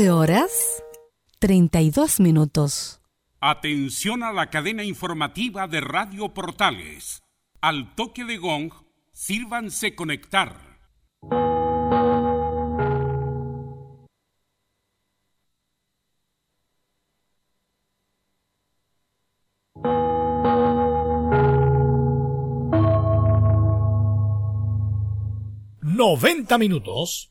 13 0.00 0.12
horas 0.12 0.82
32 1.40 2.20
minutos. 2.20 3.02
Atención 3.38 4.22
a 4.22 4.32
la 4.32 4.48
cadena 4.48 4.82
informativa 4.82 5.68
de 5.68 5.82
Radio 5.82 6.32
Portales. 6.32 7.22
Al 7.60 7.94
toque 7.94 8.24
de 8.24 8.38
gong, 8.38 8.72
sírvanse 9.12 9.94
conectar. 9.94 10.56
...90 25.82 26.58
minutos... 26.58 27.30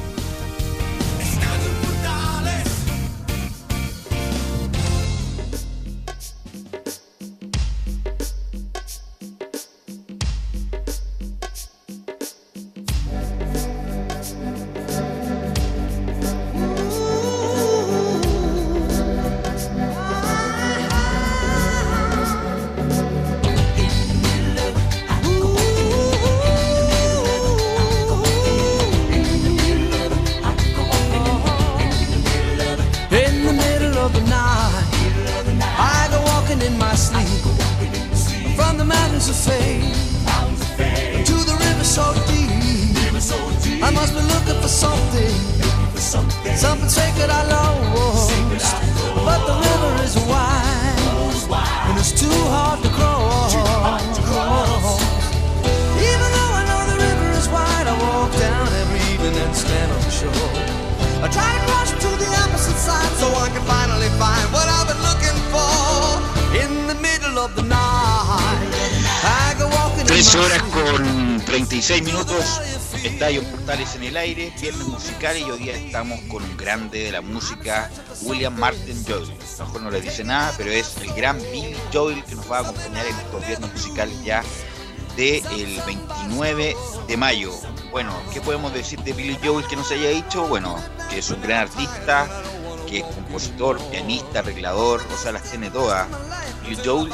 Viernes 74.61 74.87
musical 74.87 75.35
y 75.39 75.43
hoy 75.43 75.57
día 75.57 75.75
estamos 75.75 76.19
con 76.29 76.43
un 76.43 76.55
grande 76.55 77.05
de 77.05 77.11
la 77.11 77.21
música, 77.21 77.89
William 78.21 78.55
Martin 78.55 79.03
Joel. 79.07 79.27
A 79.59 79.63
mejor 79.63 79.81
no 79.81 79.89
le 79.89 80.01
dice 80.01 80.23
nada, 80.23 80.53
pero 80.55 80.69
es 80.69 80.95
el 80.97 81.11
gran 81.13 81.39
Billy 81.51 81.75
Joel 81.91 82.23
que 82.25 82.35
nos 82.35 82.49
va 82.49 82.59
a 82.59 82.61
acompañar 82.61 83.07
en 83.07 83.15
estos 83.15 83.47
viernes 83.47 83.73
musicales 83.73 84.23
ya 84.23 84.43
del 85.17 85.81
29 85.87 86.75
de 87.07 87.17
mayo. 87.17 87.51
Bueno, 87.89 88.13
¿qué 88.31 88.39
podemos 88.39 88.71
decir 88.71 88.99
de 88.99 89.13
Billy 89.13 89.35
Joel 89.43 89.65
que 89.65 89.75
no 89.75 89.83
se 89.83 89.95
haya 89.95 90.09
dicho? 90.09 90.47
Bueno, 90.47 90.75
que 91.09 91.17
es 91.17 91.29
un 91.31 91.41
gran 91.41 91.61
artista, 91.61 92.29
que 92.87 92.99
es 92.99 93.05
compositor, 93.05 93.79
pianista, 93.89 94.39
arreglador, 94.39 95.01
o 95.11 95.17
sea, 95.17 95.31
las 95.31 95.43
tiene 95.49 95.71
todas. 95.71 96.07
Billy 96.61 96.77
Joel, 96.85 97.11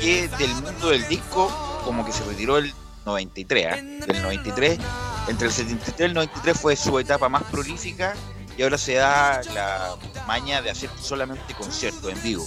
que 0.00 0.28
del 0.38 0.54
mundo 0.54 0.90
del 0.90 1.08
disco 1.08 1.50
como 1.84 2.06
que 2.06 2.12
se 2.12 2.22
retiró 2.22 2.58
el 2.58 2.72
93, 3.04 3.66
¿eh? 3.66 4.00
del 4.06 4.22
93, 4.22 4.78
entre 5.28 5.46
el 5.46 5.52
73 5.52 6.00
y 6.00 6.02
el 6.04 6.14
93 6.14 6.58
fue 6.58 6.76
su 6.76 6.98
etapa 6.98 7.28
más 7.28 7.42
prolífica 7.44 8.14
y 8.56 8.62
ahora 8.62 8.78
se 8.78 8.94
da 8.94 9.42
la 9.54 9.96
maña 10.26 10.62
de 10.62 10.70
hacer 10.70 10.90
solamente 11.00 11.54
conciertos 11.54 12.12
en 12.12 12.22
vivo. 12.22 12.46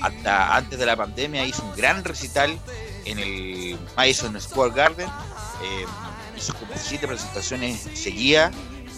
Hasta 0.00 0.56
antes 0.56 0.78
de 0.78 0.86
la 0.86 0.96
pandemia 0.96 1.44
hizo 1.44 1.62
un 1.64 1.74
gran 1.74 2.04
recital 2.04 2.58
en 3.04 3.18
el 3.18 3.78
Madison 3.96 4.40
Square 4.40 4.72
Garden, 4.74 5.08
eh, 5.08 5.84
hizo 6.36 6.54
como 6.54 6.72
siete 6.76 7.08
presentaciones 7.08 7.88
seguidas 7.94 8.54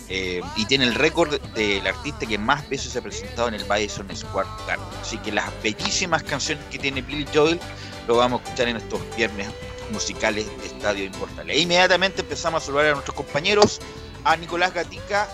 eh, 0.08 0.42
y 0.56 0.66
tiene 0.66 0.84
el 0.84 0.94
récord 0.94 1.40
del 1.54 1.86
artista 1.86 2.26
que 2.26 2.36
más 2.36 2.68
veces 2.68 2.92
se 2.92 2.98
ha 2.98 3.02
presentado 3.02 3.48
en 3.48 3.54
el 3.54 3.66
Madison 3.66 4.06
Square 4.14 4.48
Garden. 4.66 4.86
Así 5.00 5.16
que 5.18 5.32
las 5.32 5.46
bellísimas 5.62 6.22
canciones 6.24 6.64
que 6.70 6.78
tiene 6.78 7.00
Billy 7.00 7.26
Joel 7.32 7.58
lo 8.06 8.16
vamos 8.16 8.40
a 8.40 8.44
escuchar 8.44 8.68
en 8.68 8.76
estos 8.76 9.00
viernes 9.16 9.48
musicales 9.90 10.46
de 10.60 10.66
Estadio 10.66 11.04
Importales. 11.04 11.56
E 11.56 11.60
inmediatamente 11.60 12.22
empezamos 12.22 12.62
a 12.62 12.66
saludar 12.66 12.86
a 12.86 12.92
nuestros 12.92 13.14
compañeros, 13.14 13.80
a 14.24 14.36
Nicolás 14.36 14.74
Gatica, 14.74 15.28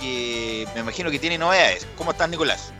que, 0.00 0.66
me 0.74 0.80
imagino 0.80 1.10
que 1.10 1.18
tiene 1.18 1.38
novedades. 1.38 1.86
¿Cómo 1.96 2.12
estás, 2.12 2.28
Nicolás? 2.28 2.72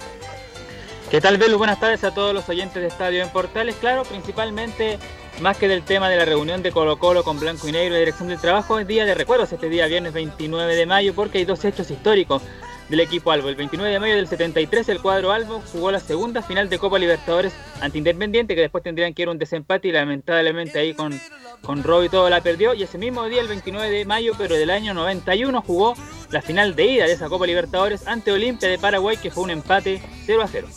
¿Qué 1.10 1.20
tal, 1.20 1.38
Belu? 1.38 1.56
Buenas 1.56 1.80
tardes 1.80 2.04
a 2.04 2.12
todos 2.12 2.34
los 2.34 2.48
oyentes 2.48 2.82
de 2.82 2.88
Estadio 2.88 3.22
en 3.22 3.30
Portales. 3.30 3.76
Claro, 3.80 4.02
principalmente, 4.04 4.98
más 5.40 5.56
que 5.56 5.66
del 5.66 5.82
tema 5.82 6.08
de 6.08 6.16
la 6.16 6.26
reunión 6.26 6.62
de 6.62 6.70
Colo 6.70 6.98
Colo 6.98 7.24
con 7.24 7.40
Blanco 7.40 7.66
y 7.66 7.72
Negro 7.72 7.96
y 7.96 8.00
Dirección 8.00 8.28
del 8.28 8.38
Trabajo, 8.38 8.78
es 8.78 8.86
día 8.86 9.06
de 9.06 9.14
recuerdos 9.14 9.50
este 9.52 9.68
día, 9.68 9.86
viernes 9.86 10.12
29 10.12 10.76
de 10.76 10.86
mayo, 10.86 11.14
porque 11.14 11.38
hay 11.38 11.44
dos 11.44 11.64
hechos 11.64 11.90
históricos 11.90 12.42
del 12.88 13.00
equipo 13.00 13.30
Albo. 13.30 13.48
El 13.48 13.56
29 13.56 13.92
de 13.92 14.00
mayo 14.00 14.16
del 14.16 14.28
73 14.28 14.88
el 14.88 15.00
cuadro 15.00 15.32
Albo 15.32 15.62
jugó 15.72 15.90
la 15.90 16.00
segunda 16.00 16.42
final 16.42 16.68
de 16.68 16.78
Copa 16.78 16.98
Libertadores 16.98 17.52
ante 17.80 17.98
Independiente, 17.98 18.54
que 18.54 18.62
después 18.62 18.82
tendrían 18.82 19.14
que 19.14 19.22
ir 19.22 19.28
a 19.28 19.32
un 19.32 19.38
desempate 19.38 19.88
y 19.88 19.92
lamentablemente 19.92 20.78
ahí 20.78 20.94
con, 20.94 21.18
con 21.62 21.82
Rob 21.82 22.04
y 22.04 22.08
todo 22.08 22.28
la 22.30 22.40
perdió. 22.40 22.74
Y 22.74 22.82
ese 22.82 22.98
mismo 22.98 23.24
día, 23.26 23.40
el 23.40 23.48
29 23.48 23.90
de 23.90 24.04
mayo, 24.04 24.32
pero 24.36 24.54
del 24.54 24.70
año 24.70 24.94
91, 24.94 25.62
jugó 25.62 25.94
la 26.30 26.42
final 26.42 26.74
de 26.74 26.86
ida 26.86 27.06
de 27.06 27.12
esa 27.12 27.28
Copa 27.28 27.46
Libertadores 27.46 28.06
ante 28.06 28.32
Olimpia 28.32 28.68
de 28.68 28.78
Paraguay, 28.78 29.16
que 29.16 29.30
fue 29.30 29.44
un 29.44 29.50
empate 29.50 30.02
0 30.26 30.42
a 30.42 30.48
0. 30.48 30.68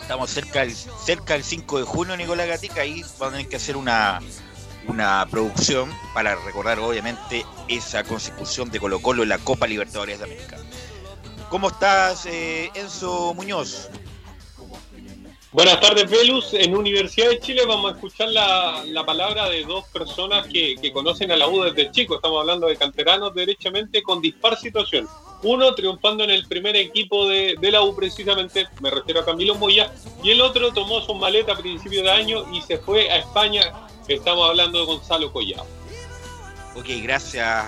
Estamos 0.00 0.30
cerca 0.30 0.60
del, 0.60 0.74
cerca 0.74 1.34
del 1.34 1.44
5 1.44 1.78
de 1.78 1.84
junio, 1.84 2.16
Nicolás 2.16 2.48
Gatica, 2.48 2.82
ahí 2.82 3.04
van 3.18 3.28
a 3.28 3.32
tener 3.32 3.48
que 3.48 3.56
hacer 3.56 3.76
una, 3.76 4.20
una 4.88 5.24
producción 5.30 5.88
para 6.14 6.34
recordar 6.34 6.80
obviamente 6.80 7.46
esa 7.68 8.02
consecución 8.02 8.70
de 8.70 8.80
Colo 8.80 9.00
Colo 9.00 9.22
en 9.22 9.28
la 9.28 9.38
Copa 9.38 9.68
Libertadores 9.68 10.18
de 10.18 10.24
América. 10.24 10.56
¿Cómo 11.50 11.66
estás, 11.66 12.26
eh, 12.26 12.70
Enzo 12.74 13.34
Muñoz? 13.34 13.88
Buenas 15.50 15.80
tardes, 15.80 16.08
Velus. 16.08 16.54
En 16.54 16.76
Universidad 16.76 17.28
de 17.28 17.40
Chile 17.40 17.62
vamos 17.66 17.90
a 17.90 17.94
escuchar 17.96 18.28
la, 18.28 18.84
la 18.86 19.04
palabra 19.04 19.48
de 19.48 19.64
dos 19.64 19.84
personas 19.88 20.46
que, 20.46 20.76
que, 20.80 20.92
conocen 20.92 21.32
a 21.32 21.36
la 21.36 21.48
U 21.48 21.64
desde 21.64 21.90
chico. 21.90 22.14
Estamos 22.14 22.40
hablando 22.42 22.68
de 22.68 22.76
canteranos 22.76 23.34
derechamente 23.34 24.00
con 24.04 24.20
dispar 24.20 24.56
situación. 24.56 25.08
Uno 25.42 25.74
triunfando 25.74 26.22
en 26.22 26.30
el 26.30 26.46
primer 26.46 26.76
equipo 26.76 27.28
de, 27.28 27.56
de, 27.60 27.70
la 27.72 27.82
U, 27.82 27.96
precisamente, 27.96 28.68
me 28.80 28.90
refiero 28.90 29.22
a 29.22 29.24
Camilo 29.24 29.56
Moya, 29.56 29.92
y 30.22 30.30
el 30.30 30.40
otro 30.42 30.72
tomó 30.72 31.00
su 31.00 31.14
maleta 31.16 31.54
a 31.54 31.56
principio 31.56 32.04
de 32.04 32.12
año 32.12 32.44
y 32.52 32.62
se 32.62 32.78
fue 32.78 33.10
a 33.10 33.16
España. 33.16 33.88
Estamos 34.06 34.48
hablando 34.48 34.78
de 34.78 34.84
Gonzalo 34.84 35.32
Collado. 35.32 35.66
Ok, 36.76 36.86
gracias, 37.02 37.66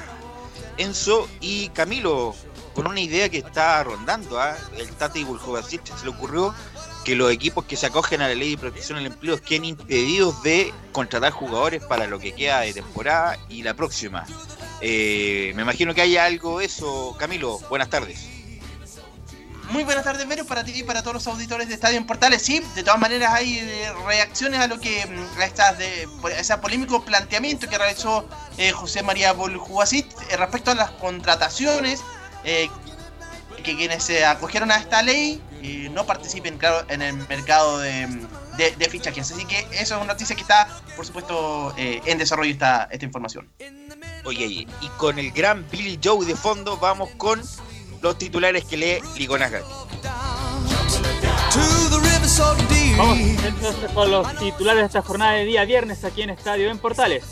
Enzo. 0.79 1.29
Y 1.41 1.69
Camilo, 1.71 2.37
con 2.75 2.87
una 2.87 3.01
idea 3.01 3.29
que 3.29 3.39
está 3.39 3.83
rondando, 3.85 4.43
¿eh? 4.43 4.53
el 4.79 4.89
Tati 4.91 5.25
Buljovacic 5.25 5.97
se 5.97 6.05
le 6.05 6.11
ocurrió 6.11 6.55
que 7.05 7.15
los 7.15 7.31
equipos 7.33 7.65
que 7.65 7.77
se 7.77 7.87
acogen 7.87 8.23
a 8.23 8.29
la 8.29 8.35
ley 8.35 8.53
de 8.53 8.59
protección 8.59 8.99
al 8.99 9.07
empleo 9.07 9.41
queden 9.41 9.65
impedidos 9.65 10.43
de 10.43 10.73
contratar 10.93 11.33
jugadores 11.33 11.83
para 11.85 12.07
lo 12.07 12.19
que 12.19 12.33
queda 12.33 12.61
de 12.61 12.73
temporada 12.73 13.39
y 13.49 13.63
la 13.63 13.75
próxima. 13.75 14.25
Eh, 14.81 15.53
me 15.55 15.63
imagino 15.63 15.95
que 15.95 16.03
haya 16.03 16.25
algo 16.25 16.61
de 16.61 16.67
eso. 16.67 17.17
Camilo, 17.19 17.59
buenas 17.69 17.91
tardes. 17.91 18.33
Muy 19.73 19.85
buenas 19.85 20.05
tardes, 20.05 20.29
Vero, 20.29 20.45
para 20.45 20.65
ti 20.65 20.73
y 20.75 20.83
para 20.83 21.01
todos 21.01 21.15
los 21.15 21.27
auditores 21.29 21.67
de 21.67 21.75
Estadio 21.75 21.97
en 21.97 22.05
Portales. 22.05 22.43
Sí, 22.43 22.63
de 22.75 22.83
todas 22.83 23.01
maneras 23.01 23.33
hay 23.33 23.59
eh, 23.59 23.91
reacciones 24.07 24.61
a 24.61 24.67
lo 24.67 24.79
que 24.79 25.01
a, 25.01 25.45
estas 25.47 25.79
de, 25.79 26.07
a 26.25 26.29
ese 26.29 26.59
polémico 26.59 27.03
planteamiento 27.03 27.67
que 27.71 27.79
realizó 27.79 28.29
eh, 28.59 28.71
José 28.73 29.03
María 29.03 29.33
Boljubasit 29.33 30.07
eh, 30.29 30.37
respecto 30.37 30.73
a 30.73 30.75
las 30.75 30.91
contrataciones 30.91 32.03
eh, 32.45 32.69
que 33.63 33.77
quienes 33.77 34.03
se 34.03 34.25
acogieron 34.25 34.71
a 34.71 34.77
esta 34.77 35.03
ley 35.03 35.41
eh, 35.63 35.89
no 35.93 36.05
participen, 36.05 36.59
claro, 36.59 36.85
en 36.89 37.03
el 37.03 37.15
mercado 37.29 37.79
de, 37.79 38.09
de, 38.57 38.73
de, 38.73 38.89
fichajes. 38.89 39.31
Así 39.31 39.45
que 39.45 39.61
eso 39.71 39.81
es 39.81 39.93
una 39.93 40.07
noticia 40.07 40.35
que 40.35 40.43
está, 40.43 40.67
por 40.97 41.07
supuesto, 41.07 41.73
eh, 41.77 42.01
en 42.05 42.19
desarrollo 42.19 42.51
esta, 42.51 42.89
esta 42.91 43.05
información. 43.05 43.49
Oye, 44.25 44.45
y 44.47 44.67
con 44.99 45.19
el 45.19 45.31
gran 45.31 45.69
Billy 45.71 46.01
Joe 46.03 46.27
de 46.27 46.35
fondo, 46.35 46.79
vamos 46.79 47.11
con 47.17 47.41
los 48.01 48.19
titulares 48.19 48.65
que 48.65 48.77
lee 48.77 48.99
Ligonás 49.17 49.53
Vamos 52.97 53.19
entonces 53.19 53.91
con 53.93 54.11
los 54.11 54.37
titulares 54.37 54.81
de 54.81 54.87
esta 54.87 55.03
jornada 55.03 55.33
de 55.33 55.45
día 55.45 55.65
viernes 55.65 56.05
aquí 56.05 56.23
en 56.23 56.31
Estadio 56.31 56.71
en 56.71 56.79
Portales. 56.79 57.25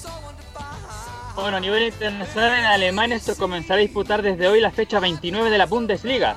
Bueno, 1.35 1.57
a 1.57 1.61
nivel 1.61 1.85
internacional 1.85 2.59
en 2.59 2.65
Alemania 2.67 3.19
se 3.19 3.37
comenzará 3.37 3.79
a 3.79 3.83
disputar 3.83 4.23
desde 4.23 4.49
hoy 4.49 4.61
la 4.61 4.71
fecha 4.71 5.01
29 5.01 5.51
de 5.51 5.59
la 5.59 5.67
Bundesliga. 5.67 6.37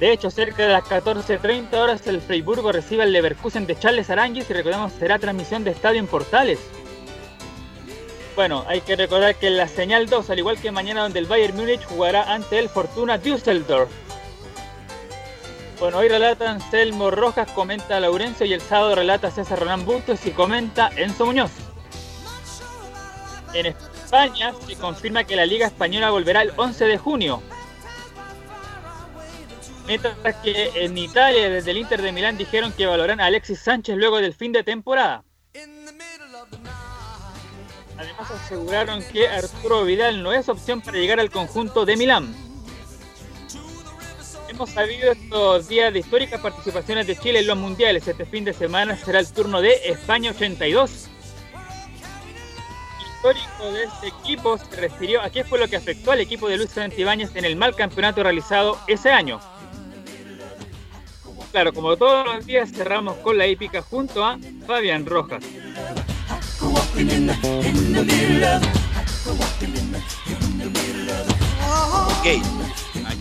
De 0.00 0.12
hecho, 0.12 0.30
cerca 0.30 0.64
de 0.64 0.72
las 0.72 0.84
14.30 0.84 1.72
horas 1.74 2.06
el 2.06 2.20
Freiburgo 2.20 2.72
recibe 2.72 3.04
al 3.04 3.12
Leverkusen 3.12 3.66
de 3.66 3.78
Charles 3.78 4.10
Aranguis 4.10 4.50
y 4.50 4.52
recordemos 4.52 4.92
será 4.92 5.18
transmisión 5.18 5.64
de 5.64 5.70
estadio 5.70 6.00
en 6.00 6.06
Portales. 6.06 6.58
Bueno, 8.34 8.64
hay 8.68 8.82
que 8.82 8.96
recordar 8.96 9.36
que 9.36 9.48
la 9.48 9.68
señal 9.68 10.10
2, 10.10 10.28
al 10.28 10.38
igual 10.38 10.58
que 10.58 10.70
mañana 10.70 11.02
donde 11.02 11.20
el 11.20 11.26
Bayern 11.26 11.56
Múnich 11.56 11.84
jugará 11.84 12.34
ante 12.34 12.58
el 12.58 12.68
Fortuna 12.68 13.16
Düsseldorf. 13.16 13.88
Bueno, 15.78 15.98
hoy 15.98 16.08
relatan 16.08 16.60
Selmo 16.70 17.10
Rojas, 17.10 17.50
comenta 17.52 17.98
Laurencio 18.00 18.44
y 18.44 18.52
el 18.52 18.60
sábado 18.60 18.94
relata 18.94 19.30
César 19.30 19.60
Roland 19.60 19.86
Bustos 19.86 20.26
y 20.26 20.32
comenta 20.32 20.90
Enzo 20.96 21.24
Muñoz. 21.24 21.52
En 23.54 23.66
España 23.66 24.52
se 24.66 24.76
confirma 24.76 25.24
que 25.24 25.36
la 25.36 25.46
Liga 25.46 25.66
Española 25.66 26.10
volverá 26.10 26.42
el 26.42 26.52
11 26.56 26.84
de 26.84 26.98
junio. 26.98 27.42
Mientras 29.86 30.16
que 30.42 30.70
en 30.74 30.98
Italia, 30.98 31.48
desde 31.48 31.70
el 31.70 31.78
Inter 31.78 32.02
de 32.02 32.12
Milán, 32.12 32.36
dijeron 32.36 32.72
que 32.72 32.86
valorarán 32.86 33.20
a 33.20 33.26
Alexis 33.26 33.60
Sánchez 33.60 33.96
luego 33.96 34.20
del 34.20 34.34
fin 34.34 34.52
de 34.52 34.64
temporada. 34.64 35.22
Además 37.96 38.30
aseguraron 38.30 39.02
que 39.04 39.28
Arturo 39.28 39.84
Vidal 39.84 40.22
no 40.22 40.32
es 40.32 40.48
opción 40.48 40.80
para 40.80 40.98
llegar 40.98 41.20
al 41.20 41.30
conjunto 41.30 41.86
de 41.86 41.96
Milán. 41.96 42.34
Hemos 44.48 44.70
sabido 44.70 45.12
estos 45.12 45.68
días 45.68 45.92
de 45.92 46.00
históricas 46.00 46.40
participaciones 46.40 47.06
de 47.06 47.16
Chile 47.16 47.40
en 47.40 47.46
los 47.46 47.56
mundiales. 47.56 48.06
Este 48.06 48.24
fin 48.26 48.44
de 48.44 48.52
semana 48.52 48.96
será 48.96 49.20
el 49.20 49.32
turno 49.32 49.60
de 49.60 49.72
España 49.84 50.30
82 50.32 51.08
histórico 53.16 53.72
de 53.72 53.84
este 53.84 54.08
equipo 54.08 54.58
se 54.58 54.76
refirió 54.76 55.22
a 55.22 55.30
qué 55.30 55.44
fue 55.44 55.58
lo 55.58 55.68
que 55.68 55.76
afectó 55.76 56.12
al 56.12 56.20
equipo 56.20 56.48
de 56.48 56.58
Luis 56.58 56.70
Santibáñez 56.70 57.34
en 57.34 57.44
el 57.44 57.56
mal 57.56 57.74
campeonato 57.74 58.22
realizado 58.22 58.78
ese 58.86 59.10
año. 59.10 59.40
Claro, 61.50 61.72
como 61.72 61.96
todos 61.96 62.26
los 62.26 62.44
días 62.44 62.70
cerramos 62.70 63.16
con 63.18 63.38
la 63.38 63.46
épica 63.46 63.80
junto 63.80 64.24
a 64.24 64.38
Fabián 64.66 65.06
Rojas. 65.06 65.42
Ok, 72.18 72.26
ahí 72.26 72.42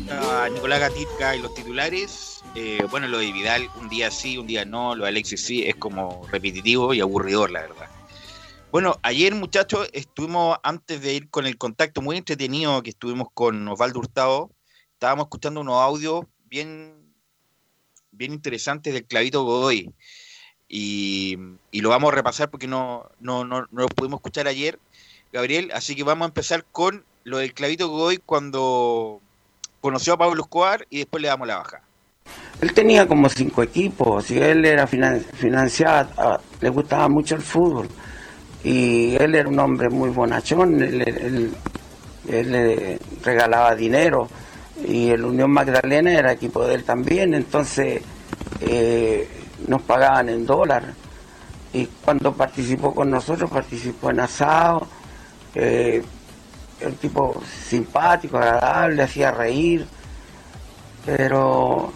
está 0.02 0.50
Nicolás 0.50 0.80
Gatica 0.80 1.36
y 1.36 1.42
los 1.42 1.54
titulares. 1.54 2.44
Eh, 2.56 2.86
bueno, 2.90 3.08
lo 3.08 3.20
de 3.20 3.32
Vidal, 3.32 3.70
un 3.80 3.90
día 3.90 4.12
sí, 4.12 4.38
un 4.38 4.48
día 4.48 4.66
no, 4.66 4.96
lo 4.96 5.04
de 5.06 5.10
Alexis 5.10 5.46
sí, 5.46 5.64
es 5.66 5.76
como 5.76 6.28
repetitivo 6.32 6.94
y 6.94 7.02
aburridor, 7.02 7.52
la 7.52 7.62
verdad. 7.62 7.95
Bueno, 8.76 9.00
ayer 9.04 9.34
muchachos 9.34 9.88
estuvimos, 9.94 10.58
antes 10.62 11.02
de 11.02 11.14
ir 11.14 11.30
con 11.30 11.46
el 11.46 11.58
contacto 11.58 12.02
muy 12.02 12.18
entretenido 12.18 12.84
que 12.84 12.90
estuvimos 12.90 13.30
con 13.34 13.66
Osvaldo 13.70 14.00
Hurtado, 14.00 14.52
estábamos 14.92 15.28
escuchando 15.28 15.62
unos 15.62 15.82
audios 15.82 16.26
bien, 16.50 16.94
bien 18.12 18.34
interesantes 18.34 18.94
del 18.94 19.06
Clavito 19.06 19.46
Godoy. 19.46 19.94
y, 20.68 21.38
lo 21.72 21.88
vamos 21.88 22.12
a 22.12 22.16
repasar 22.16 22.50
porque 22.50 22.68
no, 22.68 23.10
no, 23.22 23.46
no, 23.46 23.62
no 23.62 23.82
lo 23.84 23.88
pudimos 23.88 24.18
escuchar 24.18 24.46
ayer, 24.46 24.78
Gabriel, 25.32 25.72
así 25.74 25.96
que 25.96 26.04
vamos 26.04 26.26
a 26.26 26.28
empezar 26.28 26.66
con 26.70 27.06
lo 27.24 27.38
del 27.38 27.54
Clavito 27.54 27.88
Godoy 27.88 28.18
cuando 28.18 29.22
conoció 29.80 30.16
a 30.16 30.18
Pablo 30.18 30.42
Escobar 30.42 30.86
y 30.90 30.98
después 30.98 31.22
le 31.22 31.30
damos 31.30 31.48
la 31.48 31.60
baja. 31.60 31.82
Él 32.60 32.74
tenía 32.74 33.08
como 33.08 33.30
cinco 33.30 33.64
equipos 33.64 34.30
y 34.32 34.38
él 34.38 34.66
era 34.66 34.86
finan- 34.86 35.24
financiado, 35.24 36.42
le 36.60 36.68
gustaba 36.68 37.08
mucho 37.08 37.36
el 37.36 37.42
fútbol 37.42 37.88
y 38.66 39.16
él 39.18 39.36
era 39.36 39.48
un 39.48 39.60
hombre 39.60 39.90
muy 39.90 40.10
bonachón, 40.10 40.82
él, 40.82 41.52
le 42.28 43.00
regalaba 43.24 43.76
dinero. 43.76 44.28
Y 44.88 45.10
el 45.10 45.24
Unión 45.24 45.52
Magdalena 45.52 46.12
era 46.12 46.32
equipo 46.32 46.66
de 46.66 46.74
él 46.74 46.84
también, 46.84 47.36
entonces 47.36 48.02
eh, 48.62 49.30
nos 49.68 49.84
pagaban 49.84 50.30
en 50.30 50.48
dólar. 50.48 50.96
Y 51.74 51.86
cuando 52.04 52.34
participó 52.34 52.94
con 52.96 53.12
nosotros 53.12 53.52
participó 53.52 54.10
en 54.10 54.22
asado, 54.22 54.88
eh, 55.54 56.04
el 56.80 56.96
tipo 56.96 57.40
simpático, 57.70 58.38
agradable, 58.38 59.04
hacía 59.04 59.30
reír, 59.30 59.86
pero 61.06 61.94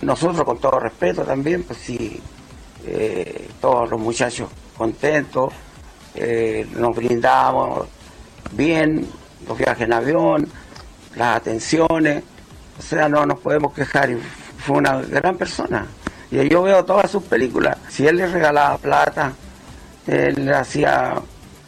nosotros 0.00 0.42
con 0.44 0.58
todo 0.58 0.80
respeto 0.80 1.22
también, 1.22 1.62
pues 1.62 1.78
sí, 1.78 2.20
eh, 2.84 3.48
todos 3.60 3.88
los 3.88 4.00
muchachos 4.00 4.48
contentos, 4.76 5.52
eh, 6.14 6.66
nos 6.76 6.94
brindamos 6.94 7.86
bien, 8.52 9.06
los 9.46 9.58
viajes 9.58 9.82
en 9.82 9.92
avión, 9.92 10.48
las 11.16 11.36
atenciones, 11.38 12.22
o 12.78 12.82
sea, 12.82 13.08
no 13.08 13.26
nos 13.26 13.38
podemos 13.38 13.72
quejar 13.72 14.10
y 14.10 14.18
fue 14.58 14.78
una 14.78 15.00
gran 15.02 15.36
persona. 15.36 15.86
Y 16.30 16.48
yo 16.48 16.62
veo 16.62 16.84
todas 16.84 17.10
sus 17.10 17.22
películas, 17.24 17.76
si 17.88 18.06
él 18.06 18.16
le 18.16 18.26
regalaba 18.26 18.78
plata, 18.78 19.32
él 20.06 20.52
hacía, 20.52 21.14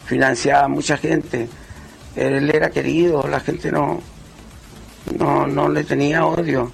financiaba 0.05 0.65
a 0.65 0.67
mucha 0.67 0.97
gente, 0.97 1.47
él 2.15 2.49
era 2.49 2.69
querido, 2.69 3.27
la 3.27 3.39
gente 3.39 3.71
no, 3.71 3.99
no, 5.17 5.47
no 5.47 5.69
le 5.69 5.83
tenía 5.83 6.25
odio. 6.25 6.71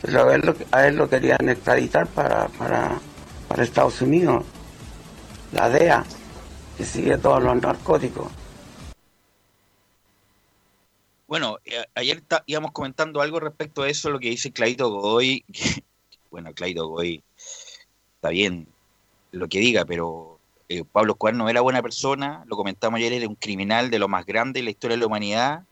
Pero 0.00 0.28
a 0.28 0.34
él, 0.34 0.54
a 0.70 0.86
él 0.86 0.96
lo 0.96 1.08
querían 1.08 1.48
extraditar 1.48 2.06
para, 2.08 2.48
para, 2.48 2.92
para 3.48 3.62
Estados 3.62 4.00
Unidos, 4.02 4.44
la 5.54 5.70
DEA, 5.70 6.04
que 6.76 6.84
sigue 6.84 7.16
todos 7.16 7.42
los 7.42 7.60
narcóticos. 7.62 8.30
Bueno, 11.26 11.58
eh, 11.64 11.84
ayer 11.94 12.22
íbamos 12.46 12.72
comentando 12.72 13.20
algo 13.20 13.40
respecto 13.40 13.82
a 13.82 13.88
eso, 13.88 14.10
lo 14.10 14.18
que 14.18 14.30
dice 14.30 14.52
Claito 14.52 14.90
Godoy. 14.90 15.44
bueno, 16.30 16.52
Claito 16.52 16.88
Godoy 16.88 17.22
está 18.16 18.28
bien 18.30 18.66
lo 19.30 19.48
que 19.48 19.60
diga, 19.60 19.84
pero 19.84 20.38
eh, 20.68 20.84
Pablo 20.84 21.12
Escobar 21.12 21.34
no 21.34 21.48
era 21.48 21.60
buena 21.60 21.82
persona, 21.82 22.44
lo 22.46 22.56
comentamos 22.56 22.98
ayer, 22.98 23.12
era 23.12 23.28
un 23.28 23.36
criminal 23.36 23.90
de 23.90 23.98
lo 23.98 24.08
más 24.08 24.26
grande 24.26 24.58
en 24.60 24.66
la 24.66 24.70
historia 24.70 24.96
de 24.96 25.00
la 25.00 25.06
humanidad, 25.06 25.64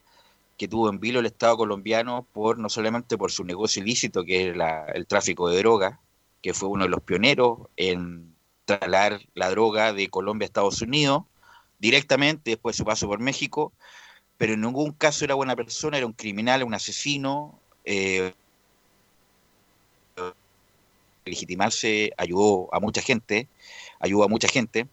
que 0.56 0.68
tuvo 0.68 0.88
en 0.90 1.00
vilo 1.00 1.20
el 1.20 1.26
Estado 1.26 1.56
colombiano 1.56 2.26
por 2.32 2.58
no 2.58 2.68
solamente 2.68 3.18
por 3.18 3.32
su 3.32 3.44
negocio 3.44 3.82
ilícito, 3.82 4.24
que 4.24 4.50
es 4.50 4.56
la- 4.56 4.86
el 4.94 5.06
tráfico 5.06 5.48
de 5.48 5.58
droga, 5.58 6.00
que 6.40 6.54
fue 6.54 6.68
uno 6.68 6.84
de 6.84 6.90
los 6.90 7.02
pioneros 7.02 7.58
en 7.76 8.31
trasladar 8.64 9.20
la 9.34 9.50
droga 9.50 9.92
de 9.92 10.08
Colombia 10.08 10.46
a 10.46 10.46
Estados 10.46 10.82
Unidos 10.82 11.24
directamente 11.78 12.52
después 12.52 12.76
de 12.76 12.78
su 12.78 12.84
paso 12.84 13.08
por 13.08 13.18
México, 13.18 13.72
pero 14.38 14.54
en 14.54 14.60
ningún 14.60 14.92
caso 14.92 15.24
era 15.24 15.34
buena 15.34 15.56
persona, 15.56 15.96
era 15.96 16.06
un 16.06 16.12
criminal, 16.12 16.62
un 16.62 16.74
asesino. 16.74 17.58
Eh, 17.84 18.32
legitimarse 21.24 22.12
ayudó 22.16 22.68
a 22.72 22.80
mucha 22.80 23.00
gente, 23.02 23.48
ayudó 24.00 24.24
a 24.24 24.28
mucha 24.28 24.48
gente, 24.48 24.86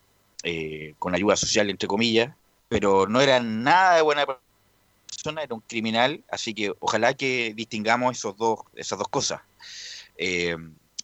eh, 0.43 0.93
con 0.99 1.15
ayuda 1.15 1.35
social, 1.35 1.69
entre 1.69 1.87
comillas, 1.87 2.33
pero 2.67 3.07
no 3.07 3.21
era 3.21 3.39
nada 3.39 3.95
de 3.95 4.01
buena 4.01 4.25
persona, 4.25 5.43
era 5.43 5.55
un 5.55 5.61
criminal, 5.61 6.23
así 6.29 6.53
que 6.53 6.73
ojalá 6.79 7.13
que 7.13 7.53
distingamos 7.55 8.17
esos 8.17 8.37
dos, 8.37 8.59
esas 8.75 8.99
dos 8.99 9.07
cosas. 9.07 9.41
Eh, 10.17 10.55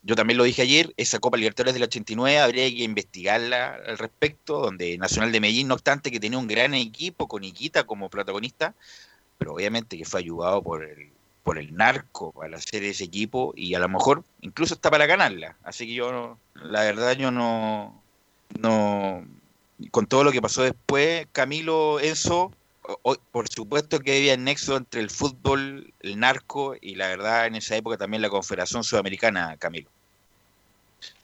yo 0.06 0.14
también 0.14 0.38
lo 0.38 0.44
dije 0.44 0.62
ayer, 0.62 0.94
esa 0.96 1.18
Copa 1.18 1.36
Libertadores 1.36 1.74
del 1.74 1.82
89 1.82 2.38
habría 2.38 2.68
que 2.70 2.84
investigarla 2.84 3.74
al 3.74 3.98
respecto, 3.98 4.60
donde 4.60 4.96
Nacional 4.98 5.32
de 5.32 5.40
Medellín, 5.40 5.66
no 5.66 5.74
obstante 5.74 6.12
que 6.12 6.20
tenía 6.20 6.38
un 6.38 6.46
gran 6.46 6.74
equipo 6.74 7.26
con 7.26 7.42
Iquita 7.42 7.84
como 7.84 8.08
protagonista, 8.08 8.74
pero 9.36 9.54
obviamente 9.54 9.98
que 9.98 10.04
fue 10.04 10.20
ayudado 10.20 10.62
por 10.62 10.84
el, 10.84 11.10
por 11.42 11.58
el 11.58 11.74
narco 11.74 12.30
para 12.30 12.56
hacer 12.56 12.84
ese 12.84 13.02
equipo 13.04 13.52
y 13.56 13.74
a 13.74 13.80
lo 13.80 13.88
mejor 13.88 14.22
incluso 14.42 14.74
está 14.74 14.92
para 14.92 15.06
ganarla. 15.06 15.56
Así 15.64 15.86
que 15.86 15.94
yo, 15.94 16.38
la 16.54 16.82
verdad, 16.82 17.16
yo 17.16 17.32
no, 17.32 18.00
no, 18.60 19.26
con 19.90 20.06
todo 20.06 20.22
lo 20.22 20.30
que 20.30 20.40
pasó 20.40 20.62
después, 20.62 21.26
Camilo, 21.32 21.98
Enzo, 21.98 22.52
o- 23.02 23.16
por 23.32 23.48
supuesto 23.48 23.98
que 23.98 24.16
había 24.16 24.36
nexo 24.36 24.76
entre 24.76 25.00
el 25.00 25.10
fútbol, 25.10 25.92
el 26.00 26.20
narco 26.20 26.76
y 26.80 26.94
la 26.94 27.08
verdad 27.08 27.46
en 27.46 27.56
esa 27.56 27.74
época 27.74 27.96
también 27.96 28.22
la 28.22 28.30
Confederación 28.30 28.84
Sudamericana, 28.84 29.56
Camilo. 29.58 29.90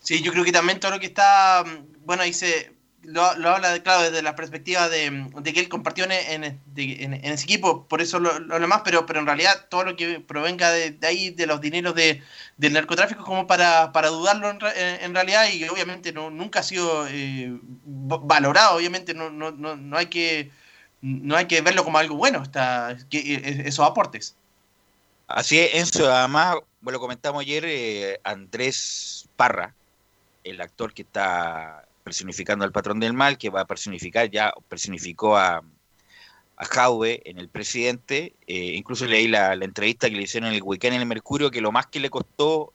Sí, 0.00 0.22
yo 0.22 0.32
creo 0.32 0.44
que 0.44 0.52
también 0.52 0.80
todo 0.80 0.90
lo 0.92 1.00
que 1.00 1.06
está, 1.06 1.64
mm, 1.64 2.04
bueno, 2.04 2.22
se 2.32 2.72
lo, 3.04 3.22
habla, 3.24 3.72
de, 3.72 3.82
claro, 3.82 4.02
desde 4.02 4.22
la 4.22 4.36
perspectiva 4.36 4.88
de, 4.88 5.10
mm, 5.10 5.42
que 5.42 5.60
él 5.60 5.68
compartió 5.68 6.04
en, 6.04 6.60
de- 6.66 7.20
ese 7.24 7.44
equipo, 7.44 7.86
por 7.88 8.00
eso 8.00 8.18
lo, 8.20 8.38
lo 8.40 8.54
habla 8.54 8.66
más, 8.66 8.82
pero, 8.84 9.06
pero 9.06 9.20
en 9.20 9.26
realidad 9.26 9.66
todo 9.68 9.84
lo 9.84 9.96
que 9.96 10.20
provenga 10.20 10.70
de, 10.70 10.96
ahí, 11.02 11.30
de 11.30 11.46
los 11.46 11.60
dineros 11.60 11.94
de, 11.94 12.22
del 12.56 12.72
narcotráfico, 12.72 13.24
como 13.24 13.46
para, 13.46 13.92
para 13.92 14.08
dudarlo 14.08 14.50
en, 14.50 14.60
re- 14.60 14.94
en- 14.96 15.04
en 15.04 15.14
realidad 15.14 15.46
y 15.52 15.64
obviamente 15.68 16.12
no, 16.12 16.30
nunca 16.30 16.60
ha 16.60 16.62
sido 16.62 17.06
eh, 17.08 17.52
valorado, 17.84 18.76
obviamente 18.76 19.14
no, 19.14 19.30
no, 19.30 19.50
no, 19.50 19.76
no 19.76 19.96
hay 19.96 20.06
que 20.06 20.50
no 21.00 21.36
hay 21.36 21.46
que 21.46 21.60
verlo 21.60 21.82
como 21.84 21.98
algo 21.98 22.14
bueno, 22.14 22.42
está, 22.42 22.92
eh, 22.92 23.62
esos 23.66 23.84
aportes. 23.84 24.36
Así 25.26 25.58
es, 25.58 25.74
Enzo, 25.74 26.12
además, 26.12 26.56
lo 26.80 27.00
comentamos 27.00 27.40
ayer, 27.42 27.64
eh, 27.66 28.20
Andrés 28.22 29.21
Parra, 29.36 29.74
el 30.44 30.60
actor 30.60 30.92
que 30.92 31.02
está 31.02 31.86
personificando 32.04 32.64
al 32.64 32.72
patrón 32.72 33.00
del 33.00 33.12
mal, 33.12 33.38
que 33.38 33.50
va 33.50 33.62
a 33.62 33.66
personificar, 33.66 34.30
ya 34.30 34.52
personificó 34.68 35.36
a, 35.36 35.62
a 36.56 36.64
Jaube 36.64 37.22
en 37.24 37.38
el 37.38 37.48
presidente, 37.48 38.34
eh, 38.46 38.74
incluso 38.74 39.06
leí 39.06 39.28
la, 39.28 39.54
la 39.56 39.64
entrevista 39.64 40.08
que 40.08 40.16
le 40.16 40.22
hicieron 40.22 40.50
en 40.50 40.56
el 40.56 40.62
weekend 40.62 40.94
en 40.94 41.02
el 41.02 41.06
Mercurio, 41.06 41.50
que 41.50 41.60
lo 41.60 41.72
más 41.72 41.86
que 41.86 42.00
le 42.00 42.10
costó 42.10 42.72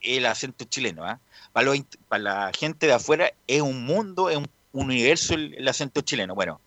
el 0.00 0.26
acento 0.26 0.64
chileno. 0.64 1.04
¿ah? 1.04 1.20
Para, 1.52 1.72
la 2.18 2.50
gente 2.58 2.86
de 2.86 2.94
afuera 2.94 3.32
es 3.46 3.60
un 3.60 3.84
mundo, 3.84 4.30
es 4.30 4.36
un, 4.36 4.48
un 4.72 4.86
universo 4.86 5.34
el, 5.34 5.54
el 5.54 5.68
acento 5.68 6.00
chileno. 6.00 6.34
Bueno, 6.34 6.60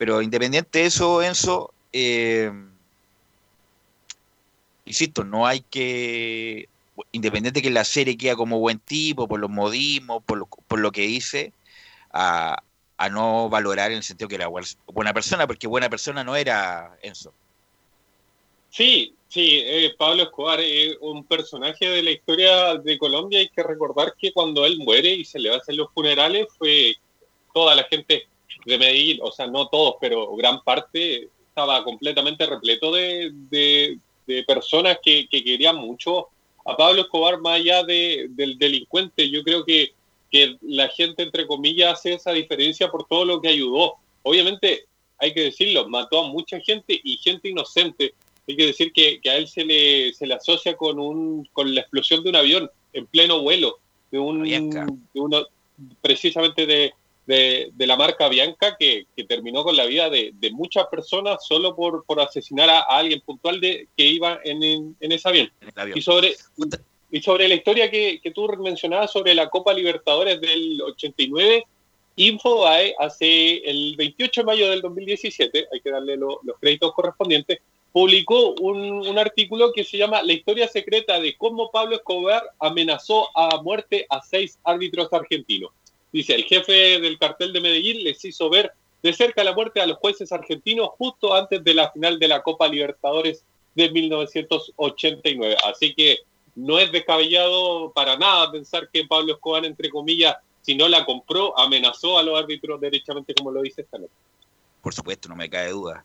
pero 0.00 0.22
independiente 0.22 0.78
de 0.78 0.86
eso, 0.86 1.22
Enzo, 1.22 1.74
eh, 1.92 2.50
insisto, 4.86 5.24
no 5.24 5.46
hay 5.46 5.60
que, 5.60 6.69
independiente 7.12 7.62
que 7.62 7.70
la 7.70 7.84
serie 7.84 8.16
queda 8.16 8.36
como 8.36 8.58
buen 8.58 8.78
tipo, 8.78 9.28
por 9.28 9.40
los 9.40 9.50
modismos, 9.50 10.22
por 10.24 10.38
lo, 10.38 10.46
por 10.46 10.78
lo 10.78 10.92
que 10.92 11.02
dice, 11.02 11.52
a, 12.12 12.62
no 13.10 13.48
valorar 13.48 13.90
en 13.90 13.98
el 13.98 14.02
sentido 14.02 14.28
que 14.28 14.34
era 14.34 14.48
buena- 14.48 15.14
persona, 15.14 15.46
porque 15.46 15.66
buena 15.66 15.88
persona 15.88 16.22
no 16.22 16.36
era 16.36 16.96
Enzo. 17.02 17.32
Sí, 18.68 19.14
sí, 19.28 19.62
eh, 19.64 19.94
Pablo 19.98 20.24
Escobar 20.24 20.60
es 20.60 20.96
un 21.00 21.24
personaje 21.24 21.88
de 21.88 22.02
la 22.02 22.10
historia 22.10 22.76
de 22.76 22.98
Colombia. 22.98 23.40
Hay 23.40 23.48
que 23.48 23.62
recordar 23.62 24.14
que 24.18 24.32
cuando 24.32 24.64
él 24.64 24.78
muere 24.78 25.12
y 25.12 25.24
se 25.24 25.40
le 25.40 25.54
hacen 25.54 25.76
los 25.76 25.90
funerales, 25.92 26.46
fue 26.56 26.94
toda 27.52 27.74
la 27.74 27.84
gente 27.84 28.28
de 28.64 28.78
Medellín, 28.78 29.18
o 29.22 29.32
sea, 29.32 29.46
no 29.46 29.66
todos, 29.68 29.96
pero 30.00 30.36
gran 30.36 30.62
parte 30.62 31.28
estaba 31.48 31.82
completamente 31.82 32.46
repleto 32.46 32.92
de, 32.92 33.98
personas 34.46 34.98
que 35.02 35.26
querían 35.28 35.74
mucho 35.74 36.28
a 36.64 36.76
Pablo 36.76 37.02
Escobar 37.02 37.40
más 37.40 37.60
allá 37.60 37.82
de- 37.84 38.26
del 38.30 38.58
delincuente. 38.58 39.30
Yo 39.30 39.42
creo 39.42 39.64
que, 39.64 39.92
que 40.30 40.56
la 40.62 40.88
gente, 40.88 41.22
entre 41.22 41.46
comillas, 41.46 41.94
hace 41.94 42.14
esa 42.14 42.32
diferencia 42.32 42.90
por 42.90 43.06
todo 43.06 43.24
lo 43.24 43.40
que 43.40 43.48
ayudó. 43.48 43.94
Obviamente, 44.22 44.84
hay 45.18 45.32
que 45.34 45.42
decirlo, 45.44 45.88
mató 45.88 46.20
a 46.20 46.28
mucha 46.28 46.60
gente 46.60 47.00
y 47.02 47.16
gente 47.18 47.48
inocente. 47.48 48.14
Hay 48.48 48.56
que 48.56 48.66
decir 48.66 48.92
que, 48.92 49.20
que 49.20 49.30
a 49.30 49.36
él 49.36 49.48
se 49.48 49.64
le, 49.64 50.12
se 50.14 50.26
le 50.26 50.34
asocia 50.34 50.76
con, 50.76 50.98
un, 50.98 51.48
con 51.52 51.74
la 51.74 51.82
explosión 51.82 52.22
de 52.22 52.30
un 52.30 52.36
avión 52.36 52.70
en 52.92 53.06
pleno 53.06 53.40
vuelo, 53.42 53.78
de, 54.10 54.18
un, 54.18 54.42
de 55.14 55.20
uno, 55.20 55.46
precisamente 56.00 56.66
de, 56.66 56.92
de, 57.26 57.70
de 57.74 57.86
la 57.86 57.96
marca 57.96 58.28
Bianca, 58.28 58.76
que, 58.78 59.06
que 59.16 59.24
terminó 59.24 59.62
con 59.62 59.76
la 59.76 59.86
vida 59.86 60.10
de, 60.10 60.32
de 60.34 60.50
muchas 60.50 60.86
personas 60.88 61.46
solo 61.46 61.76
por, 61.76 62.04
por 62.04 62.20
asesinar 62.20 62.68
a, 62.68 62.80
a 62.80 62.98
alguien 62.98 63.20
puntual 63.20 63.60
de, 63.60 63.86
que 63.96 64.04
iba 64.06 64.40
en, 64.44 64.62
en, 64.62 64.96
en 65.00 65.12
ese 65.12 65.28
avión. 65.28 65.52
Y 65.98 66.02
sobre, 66.02 66.34
y 67.12 67.20
sobre 67.22 67.46
la 67.48 67.54
historia 67.54 67.90
que, 67.90 68.20
que 68.22 68.30
tú 68.32 68.48
mencionabas 68.62 69.12
sobre 69.12 69.34
la 69.34 69.48
Copa 69.48 69.72
Libertadores 69.74 70.40
del 70.40 70.80
89, 70.82 71.64
Info 72.16 72.66
hace 72.66 73.58
el 73.58 73.94
28 73.96 74.40
de 74.42 74.44
mayo 74.44 74.68
del 74.70 74.82
2017, 74.82 75.68
hay 75.72 75.80
que 75.80 75.90
darle 75.90 76.16
lo- 76.16 76.40
los 76.42 76.58
créditos 76.58 76.92
correspondientes, 76.92 77.60
publicó 77.92 78.50
un, 78.60 79.06
un 79.06 79.18
artículo 79.18 79.72
que 79.72 79.84
se 79.84 79.96
llama 79.96 80.22
La 80.22 80.32
historia 80.32 80.68
secreta 80.68 81.18
de 81.20 81.36
cómo 81.36 81.70
Pablo 81.70 81.96
Escobar 81.96 82.42
amenazó 82.58 83.28
a 83.36 83.60
muerte 83.62 84.06
a 84.10 84.22
seis 84.22 84.58
árbitros 84.64 85.12
argentinos. 85.12 85.70
Dice, 86.12 86.34
el 86.34 86.44
jefe 86.44 87.00
del 87.00 87.18
cartel 87.18 87.52
de 87.52 87.60
Medellín 87.60 88.02
les 88.02 88.24
hizo 88.24 88.50
ver 88.50 88.72
de 89.02 89.12
cerca 89.12 89.44
la 89.44 89.54
muerte 89.54 89.80
a 89.80 89.86
los 89.86 89.98
jueces 89.98 90.32
argentinos 90.32 90.90
justo 90.98 91.34
antes 91.34 91.62
de 91.64 91.74
la 91.74 91.90
final 91.90 92.18
de 92.18 92.28
la 92.28 92.42
Copa 92.42 92.68
Libertadores 92.68 93.44
de 93.74 93.90
1989. 93.90 95.56
Así 95.64 95.94
que 95.94 96.18
no 96.54 96.78
es 96.78 96.90
descabellado 96.92 97.92
para 97.92 98.16
nada 98.16 98.50
pensar 98.50 98.88
que 98.92 99.06
Pablo 99.06 99.34
Escobar, 99.34 99.64
entre 99.64 99.88
comillas, 99.88 100.36
si 100.62 100.74
no 100.74 100.88
la 100.88 101.04
compró, 101.04 101.58
amenazó 101.58 102.18
a 102.18 102.22
los 102.22 102.38
árbitros 102.38 102.80
derechamente, 102.80 103.34
como 103.34 103.50
lo 103.50 103.62
dice 103.62 103.82
esta 103.82 103.98
noche. 103.98 104.12
Por 104.82 104.94
supuesto, 104.94 105.28
no 105.28 105.36
me 105.36 105.48
cae 105.48 105.70
duda. 105.70 106.04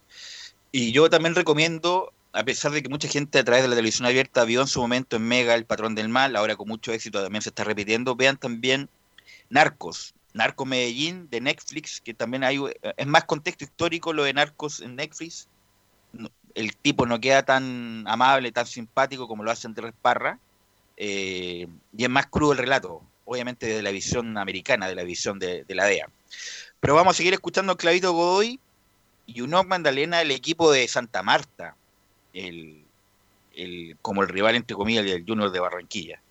Y 0.71 0.91
yo 0.91 1.09
también 1.09 1.35
recomiendo, 1.35 2.13
a 2.31 2.43
pesar 2.43 2.71
de 2.71 2.81
que 2.81 2.89
mucha 2.89 3.07
gente 3.07 3.39
a 3.39 3.43
través 3.43 3.63
de 3.63 3.69
la 3.69 3.75
televisión 3.75 4.05
abierta 4.05 4.45
vio 4.45 4.61
en 4.61 4.67
su 4.67 4.79
momento 4.79 5.15
en 5.15 5.23
Mega 5.23 5.55
El 5.55 5.65
Patrón 5.65 5.95
del 5.95 6.09
Mal, 6.09 6.35
ahora 6.35 6.55
con 6.55 6.67
mucho 6.67 6.91
éxito 6.91 7.21
también 7.21 7.41
se 7.41 7.49
está 7.49 7.63
repitiendo, 7.63 8.15
vean 8.15 8.37
también 8.37 8.89
Narcos, 9.49 10.13
Narco 10.33 10.65
Medellín 10.65 11.29
de 11.29 11.41
Netflix, 11.41 12.01
que 12.01 12.13
también 12.13 12.43
hay, 12.43 12.59
es 12.97 13.07
más 13.07 13.25
contexto 13.25 13.63
histórico 13.63 14.13
lo 14.13 14.23
de 14.23 14.33
Narcos 14.33 14.81
en 14.81 14.95
Netflix. 14.95 15.47
El 16.53 16.75
tipo 16.77 17.05
no 17.05 17.19
queda 17.19 17.43
tan 17.43 18.03
amable, 18.07 18.51
tan 18.51 18.65
simpático 18.65 19.27
como 19.27 19.43
lo 19.43 19.51
hace 19.51 19.67
Andrés 19.67 19.93
Parra, 20.01 20.39
eh, 20.97 21.67
y 21.95 22.03
es 22.03 22.09
más 22.09 22.27
crudo 22.27 22.53
el 22.53 22.57
relato, 22.57 23.01
obviamente 23.25 23.67
de 23.67 23.81
la 23.81 23.91
visión 23.91 24.37
americana, 24.37 24.87
de 24.87 24.95
la 24.95 25.03
visión 25.03 25.39
de, 25.39 25.65
la 25.69 25.85
DEA. 25.85 26.09
Pero 26.79 26.95
vamos 26.95 27.15
a 27.15 27.17
seguir 27.17 27.33
escuchando 27.33 27.73
a 27.73 27.77
Clavito 27.77 28.13
Godoy 28.13 28.59
y 29.25 29.41
Unok 29.41 29.67
Magdalena, 29.67 30.21
el 30.21 30.31
equipo 30.31 30.71
de 30.71 30.87
Santa 30.87 31.23
Marta, 31.23 31.75
el- 32.33 32.85
como 34.01 34.21
el 34.21 34.29
rival, 34.29 34.55
entre 34.55 34.75
comillas, 34.75 35.05
del 35.05 35.25
Junior 35.25 35.51
de 35.51 35.59
Barranquilla. 35.59 36.21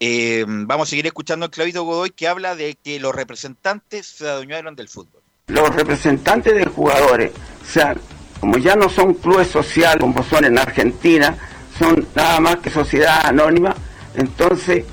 Eh, 0.00 0.44
vamos 0.46 0.88
a 0.88 0.90
seguir 0.90 1.06
escuchando 1.06 1.46
a 1.46 1.50
Clavito 1.50 1.84
Godoy 1.84 2.10
que 2.10 2.28
habla 2.28 2.56
de 2.56 2.76
que 2.82 2.98
los 3.00 3.14
representantes 3.14 4.06
se 4.06 4.28
adueñaron 4.28 4.74
del 4.76 4.88
fútbol. 4.88 5.22
los 5.46 5.74
representantes 5.74 6.54
de 6.54 6.66
jugadores, 6.66 7.32
o 7.62 7.72
sea, 7.72 7.94
como 8.40 8.58
ya 8.58 8.76
no 8.76 8.88
son 8.88 9.14
clubes 9.14 9.48
sociales 9.48 9.98
como 10.00 10.22
son 10.22 10.44
en 10.44 10.58
Argentina, 10.58 11.36
son 11.78 12.06
nada 12.14 12.40
más 12.40 12.56
que 12.56 12.70
sociedad 12.70 13.26
anónima, 13.26 13.74
entonces 14.14 14.84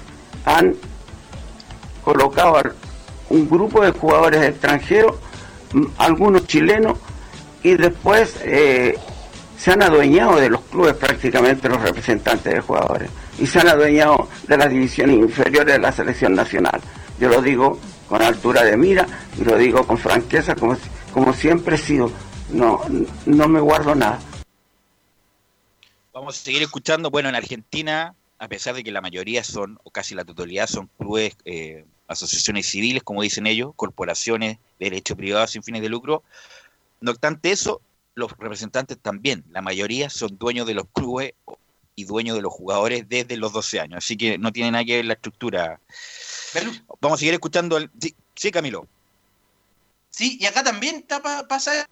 han 0.46 0.76
colocado 2.04 2.62
un 3.30 3.50
grupo 3.50 3.84
de 3.84 3.92
jugadores 3.92 4.42
extranjeros, 4.44 5.16
algunos 5.98 6.48
chilenos, 6.48 6.98
y 7.64 7.76
después 7.76 8.36
eh, 8.44 8.98
se 9.58 9.72
han 9.72 9.84
adueñado 9.84 10.38
de 10.38 10.50
los 10.50 10.62
clubes 10.62 10.96
prácticamente 10.96 11.70
los 11.70 11.82
representantes 11.82 12.54
de 12.54 12.62
jugadores, 12.62 13.10
y 13.42 13.48
se 13.48 13.60
han 13.60 13.70
adueñado 13.70 14.30
de 14.48 14.58
las 14.58 14.70
divisiones 14.70 15.18
inferiores 15.18 15.74
de 15.74 15.80
la 15.80 15.92
selección 15.92 16.36
nacional. 16.36 16.80
Yo 17.20 17.28
lo 17.28 17.42
digo 17.42 17.80
con 18.08 18.22
altura 18.22 18.64
de 18.64 18.78
mira 18.78 19.08
y 19.40 19.44
lo 19.44 19.58
digo 19.58 19.86
con 19.88 19.98
franqueza 19.98 20.56
como, 20.56 20.78
como 21.12 21.34
siempre 21.34 21.76
he 21.76 21.80
sido. 21.80 22.12
No, 22.52 22.82
no 23.26 23.48
me 23.48 23.60
guardo 23.60 23.96
nada. 23.96 24.20
Vamos 26.14 26.38
a 26.38 26.44
seguir 26.44 26.62
escuchando, 26.62 27.10
bueno, 27.10 27.30
en 27.30 27.36
Argentina, 27.36 28.14
a 28.38 28.48
pesar 28.48 28.76
de 28.76 28.84
que 28.84 28.92
la 28.92 29.02
mayoría 29.02 29.44
son, 29.44 29.80
o 29.84 29.90
casi 29.90 30.14
la 30.14 30.24
totalidad, 30.24 30.68
son 30.68 30.90
clubes, 31.00 31.36
eh, 31.46 31.86
asociaciones 32.08 32.68
civiles, 32.68 33.02
como 33.02 33.24
dicen 33.24 33.48
ellos, 33.48 33.72
corporaciones 33.76 34.58
de 34.78 34.86
derecho 34.86 35.16
privado 35.16 35.48
sin 35.48 35.64
fines 35.64 35.82
de 35.82 35.90
lucro, 35.90 36.24
no 37.00 37.12
obstante 37.12 37.52
eso, 37.52 37.82
los 38.14 38.32
representantes 38.38 39.00
también, 39.00 39.46
la 39.50 39.62
mayoría 39.62 40.10
son 40.10 40.38
dueños 40.38 40.68
de 40.68 40.74
los 40.74 40.86
clubes 40.94 41.34
y 41.96 42.06
dueños 42.06 42.36
de 42.36 42.42
los 42.42 42.54
jugadores 42.54 43.08
desde 43.10 43.38
los 43.38 43.54
12 43.54 43.80
años, 43.80 43.98
así 43.98 44.18
que 44.18 44.38
no 44.38 44.52
tiene 44.52 44.72
nada 44.72 44.84
que 44.86 44.96
ver 44.98 45.06
la 45.06 45.14
estructura. 45.14 45.80
Vamos 47.00 47.18
a 47.18 47.20
seguir 47.20 47.34
escuchando, 47.34 47.76
al... 47.78 47.90
sí, 48.00 48.16
sí, 48.36 48.52
Camilo. 48.52 48.88
Sí, 50.10 50.38
y 50.40 50.46
acá 50.46 50.64
también 50.64 51.06
pasa 51.48 51.88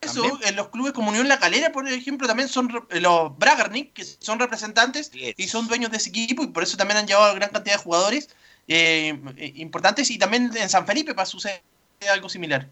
eso. 0.00 0.40
En 0.44 0.56
los 0.56 0.68
clubes 0.68 0.92
como 0.92 1.10
Unión 1.10 1.28
La 1.28 1.38
Calera, 1.38 1.72
por 1.72 1.88
ejemplo, 1.88 2.26
también 2.26 2.48
son 2.48 2.68
re- 2.68 3.00
los 3.00 3.36
Bragarnik, 3.38 3.92
que 3.92 4.04
son 4.04 4.38
representantes 4.38 5.10
y 5.14 5.48
son 5.48 5.68
dueños 5.68 5.90
de 5.90 5.96
ese 5.98 6.10
equipo, 6.10 6.42
y 6.42 6.48
por 6.48 6.62
eso 6.62 6.76
también 6.76 6.98
han 6.98 7.06
llevado 7.06 7.34
gran 7.34 7.50
cantidad 7.50 7.76
de 7.76 7.82
jugadores 7.82 8.28
eh, 8.68 9.18
eh, 9.36 9.52
importantes. 9.56 10.10
Y 10.10 10.18
también 10.18 10.50
en 10.56 10.68
San 10.68 10.86
Felipe 10.86 11.14
para 11.14 11.26
suceder 11.26 11.62
algo 12.10 12.28
similar. 12.28 12.68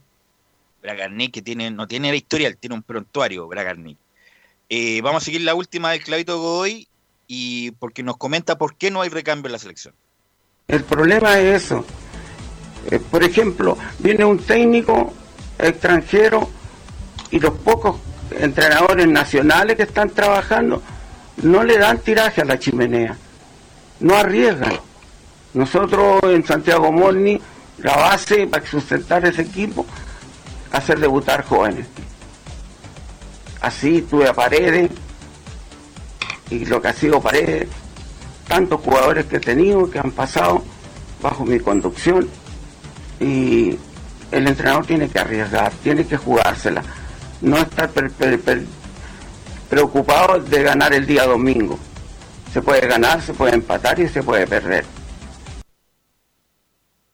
Bragarnik, 0.82 1.32
que 1.32 1.42
tiene, 1.42 1.70
no 1.70 1.86
tiene 1.88 2.10
la 2.10 2.16
historial, 2.16 2.56
tiene 2.58 2.74
un 2.74 2.82
prontuario, 2.82 3.46
Bragarnik. 3.48 3.96
Eh, 4.68 5.00
vamos 5.02 5.22
a 5.22 5.24
seguir 5.24 5.42
la 5.42 5.54
última 5.54 5.90
del 5.90 6.02
Clavito 6.02 6.38
Godoy, 6.38 6.88
y 7.26 7.70
porque 7.72 8.02
nos 8.02 8.16
comenta 8.16 8.58
por 8.58 8.76
qué 8.76 8.90
no 8.90 9.00
hay 9.02 9.08
recambio 9.08 9.48
en 9.48 9.52
la 9.52 9.58
selección. 9.58 9.94
El 10.68 10.84
problema 10.84 11.38
es 11.38 11.64
eso. 11.64 11.84
Eh, 12.90 12.98
por 12.98 13.22
ejemplo, 13.22 13.78
viene 13.98 14.24
un 14.24 14.38
técnico 14.38 15.12
extranjero 15.58 16.48
y 17.30 17.38
los 17.40 17.54
pocos 17.54 17.96
entrenadores 18.38 19.06
nacionales 19.08 19.76
que 19.76 19.84
están 19.84 20.10
trabajando 20.10 20.82
no 21.42 21.64
le 21.64 21.78
dan 21.78 21.98
tiraje 21.98 22.42
a 22.42 22.44
la 22.44 22.58
chimenea, 22.58 23.16
no 24.00 24.14
arriesgan. 24.14 24.78
Nosotros 25.54 26.20
en 26.24 26.44
Santiago 26.44 26.90
Morni, 26.92 27.40
la 27.78 27.96
base 27.96 28.46
para 28.46 28.66
sustentar 28.66 29.24
ese 29.24 29.42
equipo, 29.42 29.86
hacer 30.72 30.98
debutar 30.98 31.44
jóvenes. 31.44 31.86
Así 33.64 34.02
tuve 34.02 34.28
a 34.28 34.34
Paredes 34.34 34.90
y 36.50 36.66
lo 36.66 36.82
que 36.82 36.88
ha 36.88 36.92
sido 36.92 37.18
Paredes, 37.22 37.66
tantos 38.46 38.78
jugadores 38.82 39.24
que 39.24 39.36
he 39.36 39.40
tenido 39.40 39.90
que 39.90 39.98
han 39.98 40.10
pasado 40.10 40.62
bajo 41.22 41.46
mi 41.46 41.58
conducción 41.58 42.28
y 43.18 43.78
el 44.30 44.48
entrenador 44.48 44.84
tiene 44.84 45.08
que 45.08 45.18
arriesgar, 45.18 45.72
tiene 45.82 46.06
que 46.06 46.18
jugársela, 46.18 46.82
no 47.40 47.56
estar 47.56 47.90
preocupado 49.70 50.40
de 50.40 50.62
ganar 50.62 50.92
el 50.92 51.06
día 51.06 51.24
domingo. 51.24 51.78
Se 52.52 52.60
puede 52.60 52.86
ganar, 52.86 53.22
se 53.22 53.32
puede 53.32 53.54
empatar 53.54 53.98
y 53.98 54.08
se 54.08 54.22
puede 54.22 54.46
perder. 54.46 54.84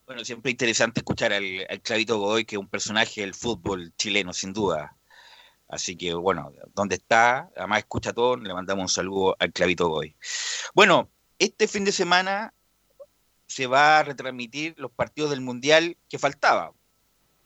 Bueno, 0.04 0.24
siempre 0.24 0.50
interesante 0.50 0.98
escuchar 0.98 1.32
al, 1.32 1.64
al 1.70 1.80
Clavito 1.80 2.18
Godoy, 2.18 2.44
que 2.44 2.56
es 2.56 2.60
un 2.60 2.68
personaje 2.68 3.20
del 3.20 3.34
fútbol 3.34 3.92
chileno, 3.96 4.32
sin 4.32 4.52
duda. 4.52 4.96
Así 5.70 5.96
que, 5.96 6.14
bueno, 6.14 6.52
donde 6.74 6.96
está, 6.96 7.48
además 7.56 7.78
escucha 7.78 8.12
todo, 8.12 8.36
le 8.36 8.52
mandamos 8.52 8.82
un 8.82 8.88
saludo 8.88 9.36
al 9.38 9.52
Clavito 9.52 9.88
Godoy. 9.88 10.16
Bueno, 10.74 11.08
este 11.38 11.68
fin 11.68 11.84
de 11.84 11.92
semana 11.92 12.52
se 13.46 13.66
va 13.66 13.98
a 13.98 14.02
retransmitir 14.02 14.74
los 14.78 14.90
partidos 14.90 15.30
del 15.30 15.40
Mundial 15.40 15.96
que 16.08 16.18
faltaba. 16.18 16.72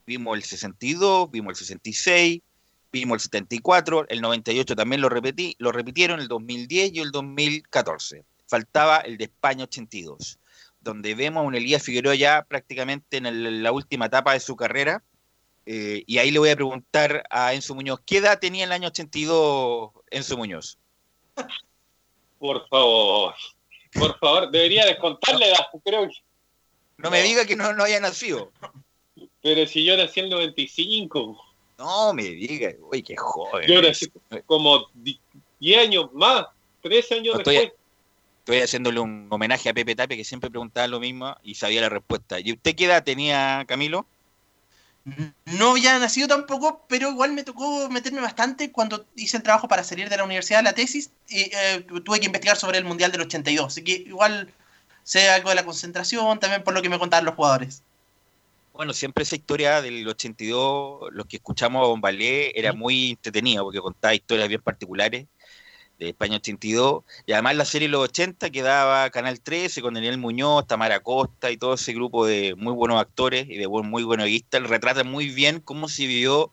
Vimos 0.06 0.36
el 0.36 0.42
62, 0.42 1.30
vimos 1.30 1.52
el 1.52 1.56
66, 1.56 2.42
vimos 2.92 3.16
el 3.16 3.20
74, 3.20 4.06
el 4.08 4.20
98 4.20 4.74
también 4.74 5.02
lo, 5.02 5.08
repetí, 5.08 5.54
lo 5.58 5.70
repitieron, 5.70 6.20
el 6.20 6.28
2010 6.28 6.92
y 6.94 7.00
el 7.00 7.10
2014. 7.10 8.24
Faltaba 8.46 8.98
el 8.98 9.18
de 9.18 9.24
España 9.24 9.64
82, 9.64 10.38
donde 10.80 11.14
vemos 11.14 11.42
a 11.42 11.46
un 11.46 11.54
Elías 11.54 11.82
Figueroa 11.82 12.14
ya 12.14 12.44
prácticamente 12.44 13.18
en 13.18 13.62
la 13.62 13.72
última 13.72 14.06
etapa 14.06 14.32
de 14.32 14.40
su 14.40 14.56
carrera. 14.56 15.02
Eh, 15.66 16.02
y 16.06 16.18
ahí 16.18 16.30
le 16.30 16.38
voy 16.38 16.50
a 16.50 16.56
preguntar 16.56 17.24
a 17.30 17.54
Enzo 17.54 17.74
Muñoz, 17.74 18.00
¿qué 18.04 18.18
edad 18.18 18.38
tenía 18.38 18.64
en 18.64 18.68
el 18.68 18.72
año 18.72 18.88
82 18.88 19.90
Enzo 20.10 20.36
Muñoz? 20.36 20.78
Por 22.38 22.68
favor, 22.68 23.34
por 23.92 24.18
favor, 24.18 24.50
debería 24.50 24.84
descontarle 24.86 25.48
edad, 25.48 25.66
creo 25.84 26.08
que. 26.08 26.14
No 26.98 27.10
me 27.10 27.22
diga 27.22 27.44
que 27.46 27.56
no, 27.56 27.72
no 27.72 27.84
haya 27.84 27.98
nacido. 28.00 28.52
Pero 29.42 29.66
si 29.66 29.84
yo 29.84 29.96
nací 29.96 30.20
en 30.20 30.26
el 30.26 30.30
95, 30.32 31.42
No 31.78 32.14
me 32.14 32.22
diga, 32.24 32.72
uy, 32.80 33.02
qué 33.02 33.16
joven. 33.16 33.66
yo 33.68 33.82
nací 33.82 34.06
como 34.46 34.86
di- 34.94 35.18
10 35.60 35.78
años 35.78 36.12
más, 36.12 36.46
13 36.82 37.14
años 37.16 37.34
No 37.34 37.40
estoy- 37.40 37.54
después. 37.56 37.80
Estoy 38.40 38.60
haciéndole 38.60 39.00
un 39.00 39.26
homenaje 39.30 39.70
a 39.70 39.74
Pepe 39.74 39.96
Tapia, 39.96 40.18
que 40.18 40.24
siempre 40.24 40.50
preguntaba 40.50 40.86
lo 40.86 41.00
mismo 41.00 41.34
y 41.42 41.54
sabía 41.54 41.80
la 41.80 41.88
respuesta. 41.88 42.38
¿Y 42.40 42.52
usted 42.52 42.74
qué 42.76 42.84
edad 42.84 43.02
tenía, 43.02 43.64
Camilo? 43.66 44.06
No 45.44 45.72
había 45.72 45.98
nacido 45.98 46.28
tampoco, 46.28 46.84
pero 46.88 47.10
igual 47.10 47.32
me 47.32 47.42
tocó 47.42 47.90
meterme 47.90 48.22
bastante 48.22 48.72
cuando 48.72 49.04
hice 49.16 49.36
el 49.36 49.42
trabajo 49.42 49.68
para 49.68 49.84
salir 49.84 50.08
de 50.08 50.16
la 50.16 50.24
universidad, 50.24 50.62
la 50.62 50.72
tesis, 50.72 51.10
y 51.28 51.50
eh, 51.54 51.86
tuve 52.04 52.20
que 52.20 52.26
investigar 52.26 52.56
sobre 52.56 52.78
el 52.78 52.84
Mundial 52.84 53.12
del 53.12 53.20
82. 53.22 53.66
Así 53.66 53.84
que 53.84 53.92
igual 53.92 54.52
sé 55.02 55.28
algo 55.28 55.50
de 55.50 55.56
la 55.56 55.64
concentración, 55.64 56.40
también 56.40 56.64
por 56.64 56.72
lo 56.72 56.80
que 56.80 56.88
me 56.88 56.98
contaban 56.98 57.26
los 57.26 57.34
jugadores. 57.34 57.82
Bueno, 58.72 58.92
siempre 58.92 59.22
esa 59.22 59.36
historia 59.36 59.82
del 59.82 60.08
82, 60.08 61.12
los 61.12 61.26
que 61.26 61.36
escuchamos 61.36 61.84
a 61.84 61.88
Bombalé, 61.88 62.58
era 62.58 62.72
muy 62.72 63.10
entretenida 63.10 63.62
porque 63.62 63.80
contaba 63.80 64.14
historias 64.14 64.48
bien 64.48 64.62
particulares 64.62 65.26
de 65.98 66.08
España 66.10 66.36
82. 66.36 67.04
Y 67.26 67.32
además 67.32 67.56
la 67.56 67.64
serie 67.64 67.88
Los 67.88 68.04
80 68.04 68.50
que 68.50 68.62
daba 68.62 69.10
Canal 69.10 69.40
13 69.40 69.82
con 69.82 69.94
Daniel 69.94 70.18
Muñoz, 70.18 70.66
Tamara 70.66 71.00
Costa 71.00 71.50
y 71.50 71.56
todo 71.56 71.74
ese 71.74 71.92
grupo 71.92 72.26
de 72.26 72.54
muy 72.56 72.72
buenos 72.72 73.00
actores 73.00 73.46
y 73.48 73.56
de 73.56 73.66
buen- 73.66 73.88
muy 73.88 74.02
buenos 74.02 74.26
guistas, 74.26 74.62
retratan 74.62 75.08
muy 75.10 75.28
bien 75.28 75.60
cómo 75.60 75.88
se 75.88 76.06
vivió 76.06 76.52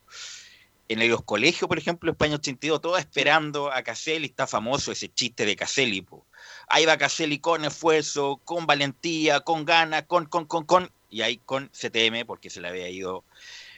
en 0.88 1.10
los 1.10 1.24
colegios, 1.24 1.70
por 1.70 1.78
ejemplo, 1.78 2.12
España 2.12 2.36
82, 2.36 2.82
todos 2.82 3.00
esperando 3.00 3.72
a 3.72 3.82
Caselli, 3.82 4.26
está 4.26 4.46
famoso 4.46 4.92
ese 4.92 5.08
chiste 5.08 5.46
de 5.46 5.56
Caselli. 5.56 6.02
po. 6.02 6.26
Ahí 6.68 6.86
va 6.86 6.98
Caselli 6.98 7.40
con 7.40 7.64
esfuerzo, 7.64 8.42
con 8.44 8.66
valentía, 8.66 9.40
con 9.40 9.64
ganas, 9.64 10.04
con, 10.04 10.26
con, 10.26 10.46
con, 10.46 10.66
con, 10.66 10.92
y 11.10 11.22
ahí 11.22 11.40
con 11.46 11.70
CTM, 11.70 12.26
porque 12.26 12.50
se 12.50 12.60
le 12.60 12.68
había 12.68 12.90
ido 12.90 13.24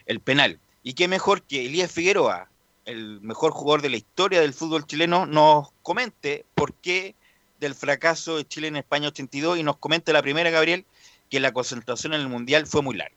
el 0.08 0.22
penal. 0.22 0.60
Y 0.82 0.94
qué 0.94 1.08
mejor 1.08 1.44
que 1.44 1.66
Elías 1.68 1.92
Figueroa, 1.92 2.50
el 2.86 3.22
mejor 3.22 3.52
jugador 3.52 3.82
de 3.82 3.90
la 3.90 3.98
historia 3.98 4.42
del 4.42 4.54
fútbol 4.54 4.86
chileno, 4.86 5.26
nos 5.26 5.70
comente 5.82 6.46
por 6.56 6.74
qué 6.74 7.16
del 7.60 7.76
fracaso 7.76 8.38
de 8.38 8.48
Chile 8.48 8.68
en 8.68 8.76
España 8.76 9.08
82 9.08 9.60
y 9.60 9.64
nos 9.64 9.78
comente 9.78 10.12
la 10.12 10.22
primera, 10.22 10.50
Gabriel, 10.50 10.86
que 11.30 11.40
la 11.40 11.54
concentración 11.54 12.14
en 12.14 12.22
el 12.22 12.28
Mundial 12.28 12.68
fue 12.68 12.82
muy 12.82 12.96
larga. 12.96 13.16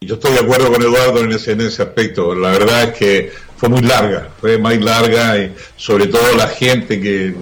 Yo 0.00 0.16
estoy 0.16 0.32
de 0.32 0.40
acuerdo 0.40 0.72
con 0.72 0.82
Eduardo 0.82 1.20
en 1.20 1.32
ese, 1.32 1.52
en 1.52 1.62
ese 1.62 1.82
aspecto. 1.82 2.34
La 2.34 2.50
verdad 2.50 2.84
es 2.84 2.98
que 2.98 3.32
fue 3.56 3.68
muy 3.68 3.80
larga, 3.82 4.30
fue 4.40 4.58
más 4.58 4.76
larga, 4.78 5.38
y 5.38 5.54
sobre 5.76 6.06
todo 6.06 6.34
la 6.36 6.48
gente 6.48 7.00
que 7.00 7.34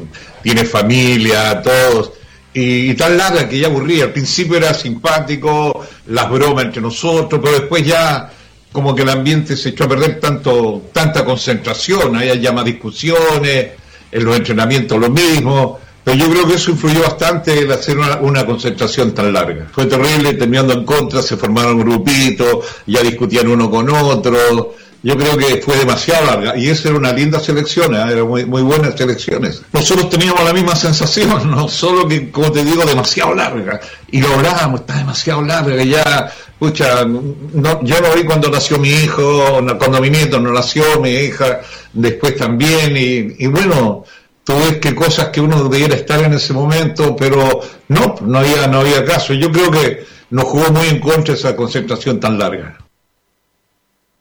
tiene 0.43 0.65
familia, 0.65 1.61
todos. 1.63 2.13
Y, 2.53 2.91
y 2.91 2.95
tan 2.95 3.17
larga 3.17 3.49
que 3.49 3.59
ya 3.59 3.67
aburría. 3.67 4.05
Al 4.05 4.13
principio 4.13 4.57
era 4.57 4.73
simpático, 4.73 5.85
las 6.07 6.31
bromas 6.31 6.67
entre 6.67 6.81
nosotros, 6.81 7.41
pero 7.43 7.59
después 7.59 7.85
ya 7.85 8.33
como 8.75 8.93
que 8.93 9.03
el 9.03 9.09
ambiente 9.09 9.57
se 9.57 9.69
echó 9.69 9.85
a 9.85 9.89
perder 9.89 10.19
tanto, 10.19 10.83
tanta 10.93 11.25
concentración, 11.25 12.17
hay 12.17 12.41
ya 12.41 12.51
más 12.51 12.65
discusiones, 12.65 13.69
en 14.11 14.25
los 14.25 14.37
entrenamientos 14.37 14.99
lo 14.99 15.11
mismo. 15.11 15.79
Pero 16.03 16.17
yo 16.19 16.29
creo 16.29 16.49
que 16.49 16.55
eso 16.55 16.73
influyó 16.73 17.03
bastante 17.03 17.57
el 17.57 17.71
hacer 17.71 17.97
una 17.97 18.45
concentración 18.45 19.15
tan 19.15 19.33
larga. 19.33 19.69
Fue 19.71 19.87
terrible, 19.87 20.33
terminando 20.35 20.75
en 20.75 20.85
contra, 20.85 21.23
se 21.23 21.37
formaron 21.37 21.79
grupitos, 21.79 22.67
ya 22.85 23.01
discutían 23.01 23.47
uno 23.47 23.71
con 23.71 23.89
otro. 23.89 24.75
Yo 25.05 25.19
creo 25.19 25.37
que 25.37 25.61
fue 25.61 25.77
demasiado 25.77 26.25
larga. 26.25 26.57
Y 26.57 26.71
esa 26.71 26.89
era 26.89 26.97
una 26.97 27.13
linda 27.13 27.39
selección, 27.39 27.95
¿eh? 27.95 28.03
eran 28.11 28.27
muy, 28.27 28.47
muy 28.47 28.63
buenas 28.63 28.95
selecciones. 28.97 29.61
Nosotros 29.71 30.09
teníamos 30.09 30.43
la 30.43 30.55
misma 30.55 30.75
sensación, 30.75 31.51
no 31.51 31.69
solo 31.69 32.09
que, 32.09 32.31
como 32.31 32.51
te 32.51 32.65
digo, 32.65 32.87
demasiado 32.87 33.35
larga. 33.35 33.79
Y 34.11 34.23
lo 34.23 34.29
hablábamos, 34.29 34.81
está 34.81 34.97
demasiado 34.97 35.43
larga, 35.43 35.85
ya, 35.85 36.33
pucha, 36.59 37.05
no, 37.05 37.85
yo 37.85 38.01
lo 38.01 38.15
vi 38.15 38.25
cuando 38.25 38.49
nació 38.49 38.79
mi 38.79 38.89
hijo, 38.89 39.61
cuando 39.79 40.01
mi 40.01 40.09
nieto 40.09 40.41
no 40.41 40.51
nació, 40.51 40.99
mi 41.03 41.11
hija 41.11 41.61
después 41.93 42.35
también. 42.37 42.97
Y, 42.97 43.45
y 43.45 43.47
bueno, 43.49 44.07
tú 44.43 44.59
ves 44.59 44.79
que 44.79 44.95
cosas 44.95 45.29
que 45.29 45.43
uno 45.43 45.69
debiera 45.69 45.97
estar 45.97 46.25
en 46.25 46.33
ese 46.33 46.55
momento, 46.55 47.15
pero 47.15 47.61
no, 47.89 48.15
no 48.23 48.39
había, 48.39 48.67
no 48.69 48.81
había 48.81 49.05
caso. 49.05 49.35
Yo 49.35 49.53
creo 49.53 49.71
que 49.71 50.07
nos 50.31 50.45
jugó 50.45 50.71
muy 50.71 50.87
en 50.87 50.99
contra 50.99 51.35
esa 51.35 51.55
concentración 51.55 52.19
tan 52.19 52.39
larga. 52.39 52.79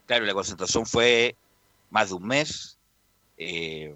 Claro, 0.05 0.25
la 0.25 0.33
concentración 0.33 0.85
fue 0.85 1.35
más 1.89 2.09
de 2.09 2.15
un 2.15 2.27
mes. 2.27 2.77
Eh, 3.37 3.95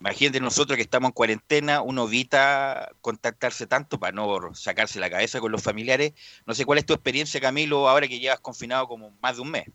imagínate 0.00 0.40
nosotros 0.40 0.76
que 0.76 0.82
estamos 0.82 1.08
en 1.08 1.12
cuarentena, 1.12 1.82
uno 1.82 2.06
evita 2.06 2.90
contactarse 3.00 3.66
tanto 3.66 3.98
para 3.98 4.12
no 4.12 4.54
sacarse 4.54 5.00
la 5.00 5.10
cabeza 5.10 5.40
con 5.40 5.52
los 5.52 5.62
familiares. 5.62 6.12
No 6.46 6.54
sé 6.54 6.64
cuál 6.64 6.78
es 6.78 6.86
tu 6.86 6.94
experiencia, 6.94 7.40
Camilo, 7.40 7.88
ahora 7.88 8.08
que 8.08 8.18
llevas 8.18 8.40
confinado 8.40 8.88
como 8.88 9.12
más 9.20 9.36
de 9.36 9.42
un 9.42 9.50
mes. 9.50 9.66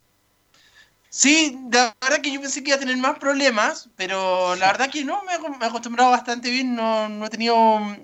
Sí, 1.10 1.60
la 1.72 1.96
verdad 2.02 2.22
que 2.22 2.32
yo 2.32 2.42
pensé 2.42 2.64
que 2.64 2.72
iba 2.72 2.78
a 2.78 2.80
tener 2.80 2.98
más 2.98 3.20
problemas, 3.20 3.88
pero 3.96 4.56
la 4.56 4.72
verdad 4.72 4.90
que 4.90 5.06
no, 5.06 5.22
me, 5.24 5.34
he 5.34 5.68
acostumbrado 5.68 6.10
bastante 6.10 6.50
bien, 6.50 6.76
no, 6.76 7.08
no 7.08 7.28
he 7.28 7.30
tenido 7.30 7.56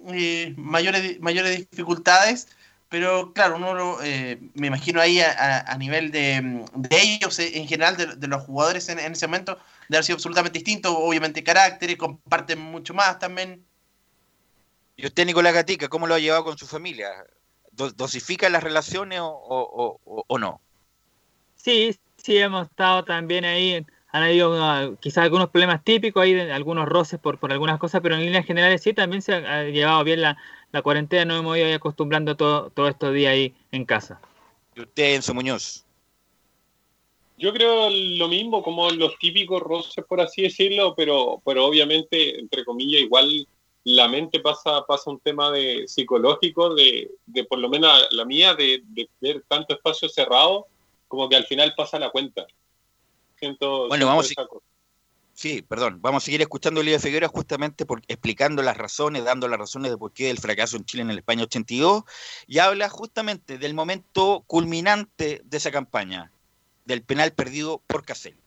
eh, 0.10 0.54
mayores, 0.56 1.20
mayores 1.20 1.68
dificultades, 1.72 2.48
pero 2.90 3.34
claro, 3.34 3.58
uno 3.58 3.74
lo, 3.74 4.02
eh, 4.04 4.40
me 4.56 4.68
imagino 4.68 5.00
ahí 5.02 5.20
a, 5.22 5.32
a- 5.32 5.74
a 5.74 5.78
nivel 5.78 6.12
de, 6.12 6.66
de 6.76 7.02
ellos, 7.02 7.38
eh, 7.40 7.58
en 7.58 7.68
general, 7.68 7.98
de, 7.98 8.08
de 8.16 8.28
los 8.28 8.44
jugadores 8.44 8.90
en, 8.90 9.00
en 9.00 9.14
ese 9.14 9.28
momento, 9.28 9.58
de 9.90 9.98
haber 9.98 10.06
sido 10.06 10.16
absolutamente 10.16 10.60
distinto, 10.60 10.98
obviamente 10.98 11.44
caracteres, 11.44 11.98
comparten 11.98 12.60
mucho 12.60 12.94
más 12.94 13.20
también. 13.20 13.64
¿Y 14.96 15.06
usted, 15.06 15.26
Nicolás 15.26 15.54
Gatica, 15.54 15.88
cómo 15.88 16.08
lo 16.08 16.16
ha 16.16 16.20
llevado 16.20 16.44
con 16.44 16.58
su 16.58 16.68
familia? 16.68 17.10
¿Do- 17.72 17.92
¿Dosifica 17.92 18.50
las 18.50 18.64
relaciones 18.64 19.20
o, 19.22 19.28
o- 19.28 20.00
o- 20.06 20.24
o 20.28 20.38
no? 20.38 20.62
Sí, 21.56 21.96
sí, 22.18 22.38
hemos 22.38 22.68
estado 22.68 23.04
también 23.06 23.46
ahí. 23.46 23.86
Han 24.12 24.24
habido 24.24 24.62
ah, 24.64 24.90
quizás 25.00 25.24
algunos 25.24 25.50
problemas 25.50 25.84
típicos 25.84 26.24
ahí, 26.24 26.34
de 26.34 26.52
algunos 26.52 26.88
roces 26.88 27.20
por, 27.20 27.40
por 27.40 27.52
algunas 27.52 27.78
cosas, 27.80 28.02
pero 28.02 28.16
en 28.16 28.22
líneas 28.26 28.46
generales 28.46 28.82
sí, 28.82 28.94
también 28.94 29.22
se 29.22 29.34
ha, 29.36 29.60
ha 29.60 29.64
llevado 29.66 30.04
bien 30.04 30.22
la, 30.22 30.38
la 30.72 30.82
cuarentena. 30.82 31.26
Nos 31.26 31.40
hemos 31.40 31.58
ido 31.58 31.68
ahí 31.68 31.74
acostumbrando 31.74 32.36
todo, 32.36 32.70
todos 32.72 32.90
estos 32.90 33.14
días 33.14 33.34
ahí 33.34 33.54
en 33.72 33.86
casa. 33.86 34.22
¿Y 34.76 34.82
usted, 34.82 35.16
Enzo 35.16 35.34
Muñoz? 35.34 35.86
Yo 37.38 37.54
creo 37.54 37.90
lo 37.90 38.28
mismo, 38.28 38.62
como 38.62 38.90
los 38.92 39.18
típicos 39.18 39.62
roces, 39.62 40.04
por 40.06 40.20
así 40.20 40.42
decirlo, 40.42 40.94
pero, 40.96 41.42
pero 41.46 41.66
obviamente, 41.66 42.38
entre 42.38 42.66
comillas, 42.66 43.02
igual 43.02 43.48
la 43.86 44.10
mente 44.10 44.42
pasa, 44.42 44.86
pasa 44.86 45.10
un 45.10 45.20
tema 45.22 45.50
de 45.52 45.88
psicológico, 45.88 46.76
de, 46.76 47.10
de 47.26 47.44
por 47.46 47.60
lo 47.60 47.70
menos 47.70 48.08
la 48.12 48.26
mía, 48.26 48.56
de, 48.56 48.82
de 48.88 49.10
ver 49.22 49.42
tanto 49.48 49.74
espacio 49.74 50.10
cerrado, 50.10 50.68
como 51.08 51.30
que 51.30 51.38
al 51.38 51.46
final 51.46 51.74
pasa 51.78 51.98
la 51.98 52.10
cuenta. 52.10 52.46
Siento, 53.38 53.88
Bueno, 53.88 54.06
siento 54.06 54.08
vamos 54.08 54.26
a- 54.26 54.32
esa 54.34 54.46
cosa. 54.48 54.66
Sí, 55.40 55.62
perdón. 55.66 56.00
Vamos 56.02 56.22
a 56.22 56.26
seguir 56.26 56.42
escuchando 56.42 56.80
a 56.80 56.82
Olivia 56.82 57.00
Figueroa 57.00 57.30
justamente 57.30 57.86
por, 57.86 58.02
explicando 58.10 58.62
las 58.62 58.76
razones, 58.76 59.24
dando 59.24 59.48
las 59.48 59.58
razones 59.58 59.90
de 59.90 59.98
por 59.98 60.12
qué 60.12 60.30
el 60.30 60.38
fracaso 60.38 60.76
en 60.76 60.84
Chile 60.84 61.04
en 61.04 61.12
el 61.12 61.20
España 61.20 61.44
82 61.44 62.04
y 62.46 62.60
habla 62.60 62.90
justamente 62.90 63.58
del 63.58 63.74
momento 63.74 64.44
culminante 64.48 65.42
de 65.46 65.58
esa 65.58 65.72
campaña, 65.72 66.30
del 66.84 67.04
penal 67.04 67.32
perdido 67.32 67.82
por 67.88 68.04
Caselli. 68.04 68.42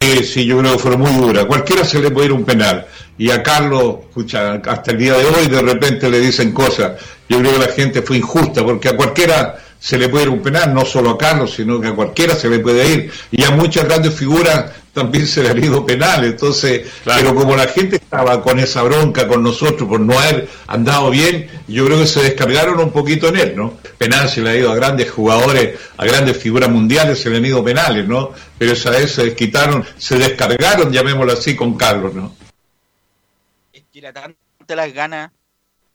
Sí, 0.00 0.24
sí, 0.24 0.46
yo 0.46 0.58
creo 0.58 0.72
que 0.72 0.78
fue 0.80 0.96
muy 0.96 1.12
dura. 1.12 1.44
Cualquiera 1.44 1.84
se 1.84 2.00
le 2.00 2.10
puede 2.10 2.26
ir 2.26 2.32
un 2.32 2.44
penal. 2.44 2.88
Y 3.16 3.30
a 3.30 3.40
Carlos, 3.44 3.98
escucha, 4.08 4.54
hasta 4.54 4.90
el 4.90 4.98
día 4.98 5.16
de 5.16 5.26
hoy 5.26 5.46
de 5.46 5.62
repente 5.62 6.10
le 6.10 6.18
dicen 6.18 6.50
cosas. 6.50 7.00
Yo 7.28 7.38
creo 7.38 7.52
que 7.52 7.66
la 7.66 7.72
gente 7.72 8.02
fue 8.02 8.16
injusta, 8.16 8.64
porque 8.64 8.88
a 8.88 8.96
cualquiera 8.96 9.64
se 9.78 9.98
le 9.98 10.08
puede 10.08 10.24
ir 10.24 10.30
un 10.30 10.42
penal, 10.42 10.72
no 10.74 10.84
solo 10.84 11.10
a 11.10 11.18
Carlos, 11.18 11.54
sino 11.54 11.80
que 11.80 11.88
a 11.88 11.94
cualquiera 11.94 12.34
se 12.34 12.48
le 12.48 12.58
puede 12.58 12.92
ir. 12.92 13.12
Y 13.30 13.44
a 13.44 13.50
muchas 13.50 13.84
grandes 13.84 14.14
figuras 14.14 14.72
también 14.92 15.26
se 15.26 15.42
le 15.42 15.50
han 15.50 15.62
ido 15.62 15.84
penales. 15.84 16.30
Entonces, 16.32 16.90
pero 17.04 17.34
como 17.34 17.54
la 17.54 17.68
gente 17.68 17.96
estaba 17.96 18.42
con 18.42 18.58
esa 18.58 18.82
bronca 18.82 19.28
con 19.28 19.42
nosotros 19.42 19.88
por 19.88 20.00
no 20.00 20.18
haber 20.18 20.48
andado 20.66 21.10
bien, 21.10 21.48
yo 21.68 21.84
creo 21.86 21.98
que 22.00 22.06
se 22.06 22.22
descargaron 22.22 22.80
un 22.80 22.90
poquito 22.90 23.28
en 23.28 23.36
él, 23.36 23.54
¿no? 23.56 23.76
Penal 23.98 24.28
se 24.28 24.40
le 24.40 24.50
ha 24.50 24.56
ido 24.56 24.70
a 24.70 24.74
grandes 24.74 25.10
jugadores, 25.10 25.78
a 25.96 26.04
grandes 26.06 26.36
figuras 26.38 26.70
mundiales, 26.70 27.20
se 27.20 27.28
le 27.30 27.36
han 27.36 27.44
ido 27.44 27.62
penales, 27.62 28.08
¿no? 28.08 28.30
Pero 28.58 28.72
esa 28.72 28.90
vez 28.90 29.12
se 29.12 29.24
desquitaron, 29.24 29.84
se 29.98 30.18
descargaron, 30.18 30.90
llamémoslo 30.92 31.32
así, 31.32 31.54
con 31.54 31.76
Carlos, 31.76 32.14
¿no? 32.14 32.34
Es 33.72 33.82
que 33.92 33.98
era 33.98 34.12
tanta 34.12 34.74
las 34.74 34.92
ganas, 34.92 35.30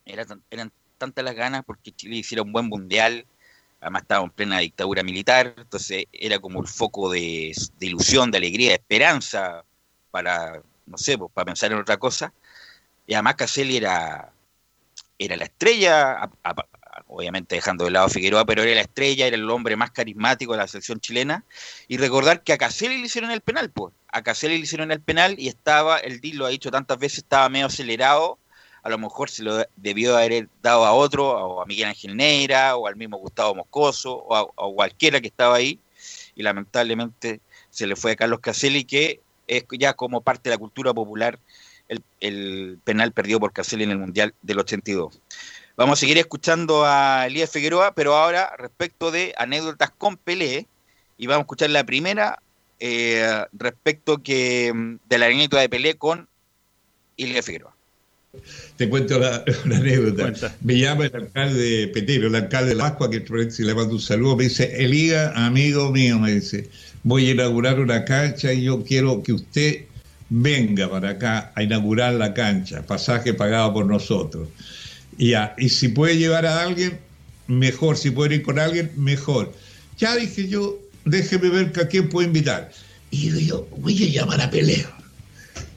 era 0.06 0.26
tan- 0.26 0.44
eran 0.52 0.72
tantas 0.98 1.26
las 1.26 1.36
ganas 1.36 1.64
porque 1.66 1.92
Chile 1.92 2.18
hiciera 2.18 2.44
un 2.44 2.52
buen 2.52 2.68
mundial, 2.68 3.26
además 3.82 4.04
estaba 4.04 4.24
en 4.26 4.32
plena 4.32 4.60
dictadura 4.60 5.04
militar, 5.04 5.56
entonces 5.58 6.06
era 6.14 6.40
como 6.40 6.62
el 6.62 6.68
foco 6.68 7.12
de, 7.12 7.54
ilusión, 7.80 8.32
de 8.32 8.38
alegría, 8.38 8.70
de 8.70 8.76
esperanza 8.76 9.66
para, 10.12 10.62
no 10.86 10.98
sé, 10.98 11.18
pues, 11.18 11.32
para 11.34 11.46
pensar 11.46 11.72
en 11.72 11.80
otra 11.80 11.98
cosa. 11.98 12.34
Y 13.08 13.14
además 13.16 13.36
Caselli 13.36 13.78
era, 13.78 14.34
era 15.20 15.36
la 15.38 15.46
estrella, 15.46 16.24
a- 16.44 16.56
obviamente 17.08 17.56
dejando 17.56 17.86
de 17.86 17.92
lado 17.92 18.08
a 18.08 18.10
Figueroa, 18.10 18.46
pero 18.46 18.64
era 18.64 18.76
la 18.76 18.82
estrella, 18.82 19.28
era 19.28 19.36
el 19.36 19.50
hombre 19.50 19.76
más 19.76 19.92
carismático 19.92 20.54
de 20.54 20.60
la 20.60 20.68
selección 20.68 21.00
chilena. 21.00 21.44
Y 21.88 21.98
recordar 21.98 22.44
que 22.44 22.54
a 22.54 22.58
Caselli 22.58 22.98
le 22.98 23.06
hicieron 23.06 23.32
el 23.32 23.42
penal, 23.42 23.70
pues. 23.72 23.94
A 24.10 24.24
Caselli 24.24 24.58
le 24.58 24.64
hicieron 24.64 24.92
el 24.92 25.02
penal 25.02 25.36
y 25.40 25.48
estaba, 25.48 25.98
el 26.00 26.22
DIL 26.22 26.38
lo 26.38 26.46
ha 26.46 26.50
dicho 26.50 26.72
tantas 26.72 26.98
veces, 27.00 27.20
estaba 27.20 27.50
medio 27.50 27.68
acelerado. 27.68 28.40
A 28.84 28.90
lo 28.90 28.98
mejor 28.98 29.30
se 29.30 29.44
lo 29.44 29.64
debió 29.76 30.18
haber 30.18 30.50
dado 30.62 30.86
a 30.86 30.94
otro, 30.94 31.30
o 31.30 31.62
a 31.62 31.66
Miguel 31.66 31.90
Ángel 31.90 32.16
Neira, 32.16 32.76
o 32.76 32.88
al 32.88 32.96
mismo 32.96 33.18
Gustavo 33.18 33.56
Moscoso, 33.56 34.16
o 34.16 34.36
a, 34.36 34.74
cualquiera 34.74 35.22
que 35.22 35.28
estaba 35.28 35.56
ahí. 35.56 35.80
Y 36.36 36.44
lamentablemente 36.44 37.42
se 37.70 37.88
le 37.88 37.96
fue 37.96 38.14
a 38.14 38.16
Carlos 38.16 38.40
Caselli, 38.40 38.84
que 38.84 39.22
es 39.48 39.66
ya 39.78 39.94
como 39.94 40.22
parte 40.22 40.50
de 40.50 40.56
la 40.56 40.60
cultura 40.60 40.94
popular 40.94 41.40
el, 41.88 42.04
el 42.22 42.80
penal 42.84 43.12
perdido 43.12 43.40
por 43.40 43.54
Caselli 43.54 43.84
en 43.84 43.92
el 43.92 43.98
Mundial 43.98 44.34
del 44.42 44.60
82. 44.60 45.20
Vamos 45.76 45.98
a 45.98 46.02
seguir 46.02 46.18
escuchando 46.18 46.86
a 46.86 47.26
Elías 47.28 47.50
Figueroa, 47.50 47.94
pero 47.94 48.16
ahora 48.16 48.54
respecto 48.58 49.10
de 49.12 49.34
anécdotas 49.38 49.92
con 49.92 50.18
Pelé, 50.18 50.68
y 51.18 51.28
vamos 51.28 51.42
a 51.42 51.46
escuchar 51.46 51.70
la 51.70 51.84
primera 51.84 52.42
eh, 52.80 53.46
respecto 53.54 54.18
que 54.18 54.74
mm, 54.74 54.96
de 55.08 55.18
la 55.18 55.28
anécdota 55.28 55.62
de 55.62 55.70
Pelé 55.70 55.96
con 55.96 56.28
Elías 57.18 57.46
Figueroa. 57.46 57.71
Te 58.78 58.88
cuento 58.90 59.20
la, 59.20 59.44
una 59.66 59.78
anécdota. 59.78 60.56
Me 60.62 60.80
llama 60.80 61.06
el 61.06 61.16
alcalde 61.16 61.88
Petero, 61.90 62.28
el 62.28 62.36
alcalde 62.36 62.72
de 62.72 62.78
Pascua, 62.78 63.10
que 63.10 63.52
si 63.52 63.64
le 63.64 63.76
mando 63.76 63.96
un 63.96 64.02
saludo, 64.02 64.38
me 64.38 64.46
dice, 64.46 64.84
Elías, 64.84 65.32
amigo 65.36 65.92
mío, 65.92 66.18
me 66.18 66.34
dice, 66.34 66.70
voy 67.04 67.28
a 67.28 67.32
inaugurar 67.32 67.80
una 67.80 68.06
cancha 68.06 68.54
y 68.54 68.64
yo 68.64 68.84
quiero 68.84 69.22
que 69.22 69.34
usted 69.34 69.86
venga 70.30 70.90
para 70.90 71.10
acá 71.10 71.52
a 71.56 71.64
inaugurar 71.64 72.14
la 72.14 72.34
cancha, 72.34 72.86
pasaje 72.86 73.34
pagado 73.34 73.74
por 73.74 73.86
nosotros. 73.86 74.48
Y, 75.18 75.32
ya, 75.32 75.54
y 75.58 75.70
si 75.70 75.90
puede 75.90 76.18
llevar 76.18 76.46
a 76.46 76.62
alguien, 76.62 77.00
mejor, 77.48 77.98
si 77.98 78.12
puede 78.12 78.36
ir 78.36 78.44
con 78.44 78.60
alguien, 78.60 78.92
mejor. 78.96 79.54
Ya 79.98 80.16
dije 80.16 80.48
yo, 80.48 80.80
déjeme 81.04 81.50
ver 81.50 81.72
que 81.74 81.82
a 81.82 81.88
quién 81.88 82.08
puedo 82.08 82.26
invitar. 82.26 82.72
Y 83.12 83.30
digo 83.30 83.40
yo, 83.40 83.68
voy 83.78 84.02
a 84.04 84.08
llamar 84.08 84.40
a 84.40 84.50
Pelé. 84.50 84.86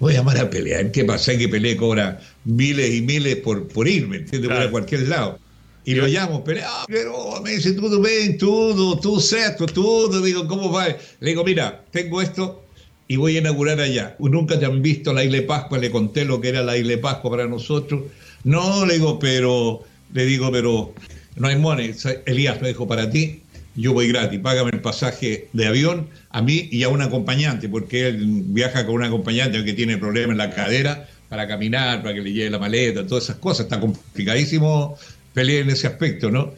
Voy 0.00 0.14
a 0.14 0.18
llamar 0.18 0.38
a 0.38 0.50
Pelé. 0.50 0.90
¿Qué 0.92 1.04
pasa? 1.04 1.36
Que 1.36 1.48
Pelé 1.48 1.76
cobra 1.76 2.20
miles 2.44 2.94
y 2.94 3.02
miles 3.02 3.36
por, 3.36 3.68
por 3.68 3.88
ir, 3.88 4.08
¿me 4.08 4.16
entiendes? 4.18 4.50
Por 4.50 4.60
a 4.60 4.70
cualquier 4.70 5.08
lado. 5.08 5.38
Y 5.84 5.94
lo 5.94 6.06
llamo, 6.06 6.42
Pelé, 6.42 6.62
ah, 6.64 6.84
pero 6.88 7.40
me 7.42 7.52
dice, 7.52 7.72
todo 7.74 8.00
bien, 8.00 8.38
todo, 8.38 8.98
todo 8.98 9.20
certo, 9.20 9.66
todo. 9.66 10.22
Digo, 10.22 10.46
¿cómo 10.48 10.72
va? 10.72 10.88
Le 10.88 11.30
digo, 11.30 11.44
mira, 11.44 11.84
tengo 11.90 12.22
esto 12.22 12.64
y 13.06 13.16
voy 13.16 13.36
a 13.36 13.40
inaugurar 13.40 13.80
allá. 13.80 14.16
Nunca 14.18 14.58
te 14.58 14.64
han 14.64 14.80
visto 14.82 15.12
la 15.12 15.24
isla 15.24 15.38
de 15.38 15.42
Pascua, 15.42 15.78
le 15.78 15.90
conté 15.90 16.24
lo 16.24 16.40
que 16.40 16.48
era 16.48 16.62
la 16.62 16.76
isla 16.76 16.92
de 16.92 16.98
Pascua 16.98 17.30
para 17.30 17.46
nosotros. 17.46 18.04
No, 18.44 18.86
le 18.86 18.94
digo, 18.94 19.18
pero, 19.18 19.82
le 20.12 20.24
digo, 20.24 20.50
pero 20.50 20.94
no 21.36 21.48
hay 21.48 21.56
money. 21.56 21.94
Elías 22.26 22.60
me 22.62 22.68
dijo, 22.68 22.88
para 22.88 23.10
ti, 23.10 23.42
yo 23.76 23.92
voy 23.92 24.08
gratis, 24.08 24.38
págame 24.40 24.70
el 24.72 24.80
pasaje 24.80 25.48
de 25.52 25.66
avión 25.66 26.08
a 26.30 26.42
mí 26.42 26.68
y 26.70 26.84
a 26.84 26.88
un 26.88 27.02
acompañante, 27.02 27.68
porque 27.68 28.08
él 28.08 28.42
viaja 28.46 28.86
con 28.86 28.96
un 28.96 29.04
acompañante 29.04 29.64
que 29.64 29.72
tiene 29.72 29.98
problemas 29.98 30.32
en 30.32 30.38
la 30.38 30.50
cadera 30.50 31.08
para 31.28 31.48
caminar, 31.48 32.02
para 32.02 32.14
que 32.14 32.20
le 32.20 32.32
lleve 32.32 32.50
la 32.50 32.58
maleta, 32.58 33.06
todas 33.06 33.24
esas 33.24 33.36
cosas. 33.36 33.64
Está 33.64 33.80
complicadísimo 33.80 34.96
pelear 35.32 35.62
en 35.62 35.70
ese 35.70 35.86
aspecto, 35.86 36.30
¿no? 36.30 36.52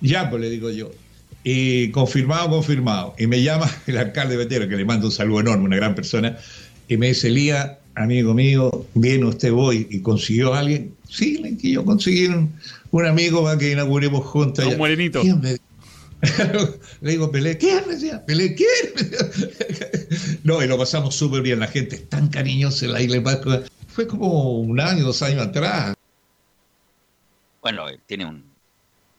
Ya, 0.00 0.30
pues 0.30 0.40
le 0.40 0.48
digo 0.48 0.70
yo. 0.70 0.90
Y 1.44 1.90
confirmado, 1.90 2.48
confirmado. 2.48 3.14
Y 3.18 3.26
me 3.26 3.42
llama 3.42 3.70
el 3.86 3.98
alcalde 3.98 4.36
Betero, 4.36 4.68
que 4.68 4.76
le 4.76 4.84
mando 4.84 5.06
un 5.06 5.12
saludo 5.12 5.40
enorme, 5.40 5.64
una 5.64 5.76
gran 5.76 5.94
persona, 5.94 6.38
y 6.88 6.96
me 6.96 7.08
dice, 7.08 7.28
Elías, 7.28 7.72
amigo 7.94 8.32
mío, 8.32 8.86
viene 8.94 9.26
usted 9.26 9.52
hoy 9.52 9.86
y 9.90 10.00
consiguió 10.00 10.54
a 10.54 10.60
alguien. 10.60 10.94
Sí, 11.08 11.42
que 11.60 11.72
yo 11.72 11.84
conseguí 11.84 12.26
un, 12.26 13.06
amigo 13.06 13.44
para 13.44 13.58
que 13.58 13.72
inauguremos 13.72 14.24
juntos. 14.24 14.64
Un 14.64 14.78
morenito. 14.78 15.22
Le 17.00 17.10
digo, 17.10 17.30
Pelé, 17.32 17.58
¿quién? 17.58 17.82
Me 17.86 17.94
decía, 17.94 18.24
Pelé, 18.24 18.54
¿quién? 18.54 18.68
no, 20.44 20.62
y 20.62 20.68
lo 20.68 20.78
pasamos 20.78 21.16
súper 21.16 21.42
bien. 21.42 21.58
La 21.58 21.66
gente 21.66 21.96
es 21.96 22.08
tan 22.08 22.28
cariñosa 22.28 22.84
en 22.84 22.92
la 22.92 23.00
isla 23.00 23.16
de 23.16 23.22
Pascua. 23.22 23.62
Fue 23.88 24.06
como 24.06 24.60
un 24.60 24.80
año, 24.80 25.04
dos 25.04 25.20
años 25.22 25.46
atrás. 25.46 25.94
Bueno, 27.60 27.86
tiene 28.06 28.26
un 28.26 28.44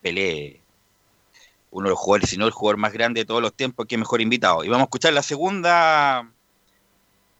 Pelé, 0.01 0.61
uno 1.71 1.85
de 1.85 1.89
los 1.91 1.99
jugadores, 1.99 2.29
si 2.29 2.37
no 2.37 2.45
el 2.45 2.51
jugador 2.51 2.77
más 2.77 2.93
grande 2.93 3.21
de 3.21 3.25
todos 3.25 3.41
los 3.41 3.53
tiempos, 3.53 3.85
que 3.85 3.97
mejor 3.97 4.21
invitado. 4.21 4.63
Y 4.63 4.69
vamos 4.69 4.83
a 4.83 4.85
escuchar 4.85 5.13
la 5.13 5.23
segunda, 5.23 6.29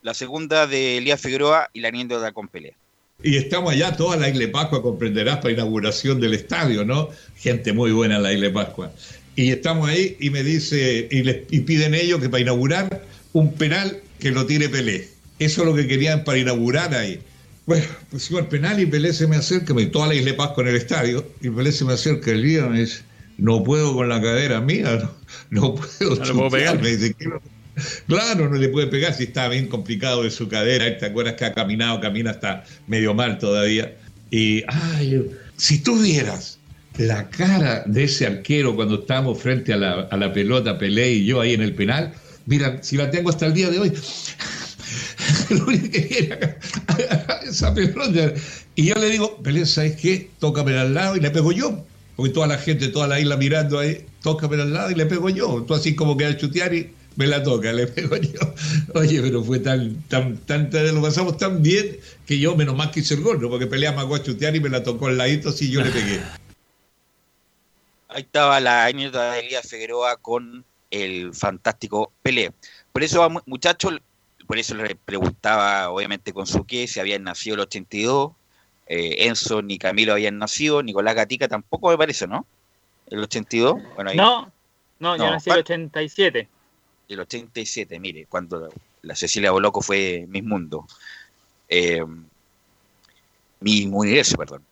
la 0.01 0.13
segunda 0.13 0.67
de 0.67 0.97
Elías 0.97 1.21
Figueroa 1.21 1.69
y 1.71 1.79
la 1.79 1.87
anécdota 1.89 2.31
con 2.33 2.49
Pelé. 2.49 2.75
Y 3.21 3.37
estamos 3.37 3.71
allá, 3.71 3.95
toda 3.95 4.17
la 4.17 4.27
isla 4.27 4.41
de 4.41 4.47
Pascua, 4.49 4.81
comprenderás, 4.81 5.37
para 5.37 5.53
inauguración 5.53 6.19
del 6.19 6.33
estadio, 6.33 6.83
¿no? 6.83 7.09
Gente 7.37 7.71
muy 7.71 7.91
buena 7.91 8.17
en 8.17 8.23
la 8.23 8.33
isla 8.33 8.47
de 8.47 8.53
Pascua. 8.53 8.91
Y 9.35 9.51
estamos 9.51 9.89
ahí 9.89 10.15
y 10.19 10.29
me 10.29 10.43
dice, 10.43 11.07
y, 11.09 11.23
les, 11.23 11.37
piden 11.63 11.95
ellos 11.95 12.21
que 12.21 12.29
para 12.29 12.41
inaugurar 12.41 13.03
un 13.33 13.53
penal 13.53 13.99
que 14.19 14.31
lo 14.31 14.45
tire 14.45 14.69
Pelé. 14.69 15.07
Eso 15.39 15.61
es 15.61 15.67
lo 15.67 15.75
que 15.75 15.87
querían 15.87 16.23
para 16.23 16.37
inaugurar 16.37 16.93
ahí. 16.93 17.19
Bueno, 17.65 17.85
pusimos 18.11 18.43
el 18.43 18.47
penal 18.47 18.79
y 18.79 18.85
Pelé 18.85 19.13
se 19.13 19.25
me 19.25 19.37
acerca, 19.37 19.73
me 19.73 19.85
toda 19.87 20.07
la 20.07 20.15
isla 20.15 20.35
Pascua 20.35 20.63
en 20.63 20.69
el 20.69 20.75
estadio, 20.75 21.25
y 21.41 21.49
Pelé 21.49 21.71
se 21.71 21.85
me 21.85 21.93
acerca 21.93 22.31
el 22.31 22.43
día 22.43 22.65
y 22.65 22.69
me 22.69 22.79
dice, 22.81 23.01
no 23.37 23.63
puedo 23.63 23.93
con 23.95 24.09
la 24.09 24.21
cadera 24.21 24.61
mía, 24.61 25.09
no, 25.49 25.75
puedo. 25.75 26.15
No 26.15 26.33
puedo 26.33 26.49
pegar. 26.51 26.81
Me 26.81 26.95
dice, 26.95 27.15
Claro, 28.07 28.49
no 28.49 28.57
le 28.57 28.69
puede 28.69 28.87
pegar 28.87 29.13
si 29.13 29.23
está 29.23 29.47
bien 29.47 29.67
complicado 29.67 30.23
de 30.23 30.31
su 30.31 30.47
cadera. 30.47 30.97
¿Te 30.97 31.07
acuerdas 31.07 31.35
que 31.35 31.45
ha 31.45 31.53
caminado, 31.53 31.99
camina 31.99 32.31
hasta 32.31 32.65
medio 32.87 33.13
mal 33.13 33.39
todavía? 33.39 33.95
Y, 34.29 34.63
ay, 34.67 35.31
si 35.57 35.79
tú 35.79 35.99
vieras 35.99 36.59
la 36.97 37.29
cara 37.29 37.83
de 37.85 38.03
ese 38.03 38.25
arquero 38.27 38.75
cuando 38.75 38.95
estábamos 39.01 39.41
frente 39.41 39.73
a 39.73 39.77
la, 39.77 39.93
a 40.01 40.17
la 40.17 40.31
pelota, 40.31 40.77
Pelé 40.77 41.11
y 41.11 41.25
yo 41.25 41.41
ahí 41.41 41.53
en 41.53 41.61
el 41.61 41.73
penal, 41.73 42.13
mira, 42.45 42.81
si 42.81 42.97
la 42.97 43.09
tengo 43.09 43.29
hasta 43.29 43.47
el 43.47 43.53
día 43.53 43.69
de 43.69 43.79
hoy, 43.79 43.91
lo 45.49 45.65
único 45.65 45.91
que 45.91 46.57
esa 47.49 47.73
pelota. 47.73 48.33
Y 48.75 48.87
yo 48.87 48.95
le 48.95 49.09
digo, 49.09 49.41
Pelé, 49.41 49.65
¿sabes 49.65 49.95
qué? 49.95 50.29
Tócame 50.39 50.77
al 50.77 50.93
lado 50.93 51.15
y 51.15 51.19
le 51.19 51.31
pego 51.31 51.51
yo. 51.51 51.85
Porque 52.15 52.31
toda 52.31 52.47
la 52.47 52.57
gente, 52.57 52.89
toda 52.89 53.07
la 53.07 53.19
isla 53.19 53.37
mirando 53.37 53.79
ahí, 53.79 54.05
tócame 54.21 54.61
al 54.61 54.73
lado 54.73 54.91
y 54.91 54.95
le 54.95 55.05
pego 55.05 55.29
yo. 55.29 55.63
Tú 55.67 55.73
así 55.73 55.95
como 55.95 56.15
que 56.15 56.25
a 56.25 56.37
chutear 56.37 56.73
y 56.73 56.91
me 57.15 57.27
la 57.27 57.41
toca, 57.41 57.73
le 57.73 57.87
pego 57.87 58.17
yo. 58.17 58.39
Oye, 58.93 59.21
pero 59.21 59.43
fue 59.43 59.59
tan, 59.59 60.03
tan, 60.07 60.37
tan, 60.45 60.69
lo 60.93 61.01
pasamos 61.01 61.37
tan 61.37 61.61
bien 61.63 61.97
que 62.25 62.37
yo 62.39 62.55
menos 62.55 62.75
más 62.75 62.89
quise 62.89 63.15
el 63.15 63.21
gol, 63.21 63.41
¿no? 63.41 63.49
Porque 63.49 63.67
peleamos 63.67 64.19
a 64.19 64.23
chutear 64.23 64.55
y 64.55 64.59
me 64.59 64.69
la 64.69 64.83
tocó 64.83 65.07
al 65.07 65.17
ladito, 65.17 65.49
así 65.49 65.69
yo 65.71 65.81
le 65.83 65.89
pegué. 65.89 66.19
Ahí 68.13 68.21
estaba 68.21 68.59
la 68.59 68.85
anécdota 68.85 69.31
de 69.31 69.39
Elías 69.39 69.67
Figueroa 69.67 70.17
con 70.17 70.63
el 70.91 71.33
fantástico 71.33 72.11
Pelé. 72.21 72.53
Por 72.91 73.01
eso, 73.01 73.27
muchachos, 73.47 73.99
por 74.45 74.59
eso 74.59 74.75
le 74.75 74.95
preguntaba, 74.95 75.89
obviamente, 75.89 76.31
con 76.31 76.45
su 76.45 76.63
qué, 76.65 76.87
si 76.87 76.99
habían 76.99 77.23
nacido 77.23 77.55
el 77.55 77.61
82. 77.61 78.31
Eh, 78.85 79.27
Enzo 79.27 79.63
ni 79.63 79.79
Camilo 79.79 80.13
habían 80.13 80.37
nacido, 80.37 80.83
Nicolás 80.83 81.15
Gatica 81.15 81.47
tampoco 81.47 81.89
me 81.89 81.97
parece, 81.97 82.27
¿no? 82.27 82.45
El 83.07 83.23
82. 83.23 83.81
Bueno, 83.95 84.13
No, 84.13 84.51
no, 84.99 85.17
yo 85.17 85.31
nací 85.31 85.49
el 85.49 85.59
87. 85.59 86.47
El 87.09 87.19
87, 87.19 87.99
mire, 87.99 88.27
cuando 88.27 88.69
la 89.01 89.15
Cecilia 89.15 89.51
Boloco 89.51 89.81
fue 89.81 90.25
Miss 90.27 90.43
Mundo. 90.43 90.85
Eh, 91.67 92.05
mi 93.59 93.85
universo, 93.85 94.37
perdón. 94.37 94.63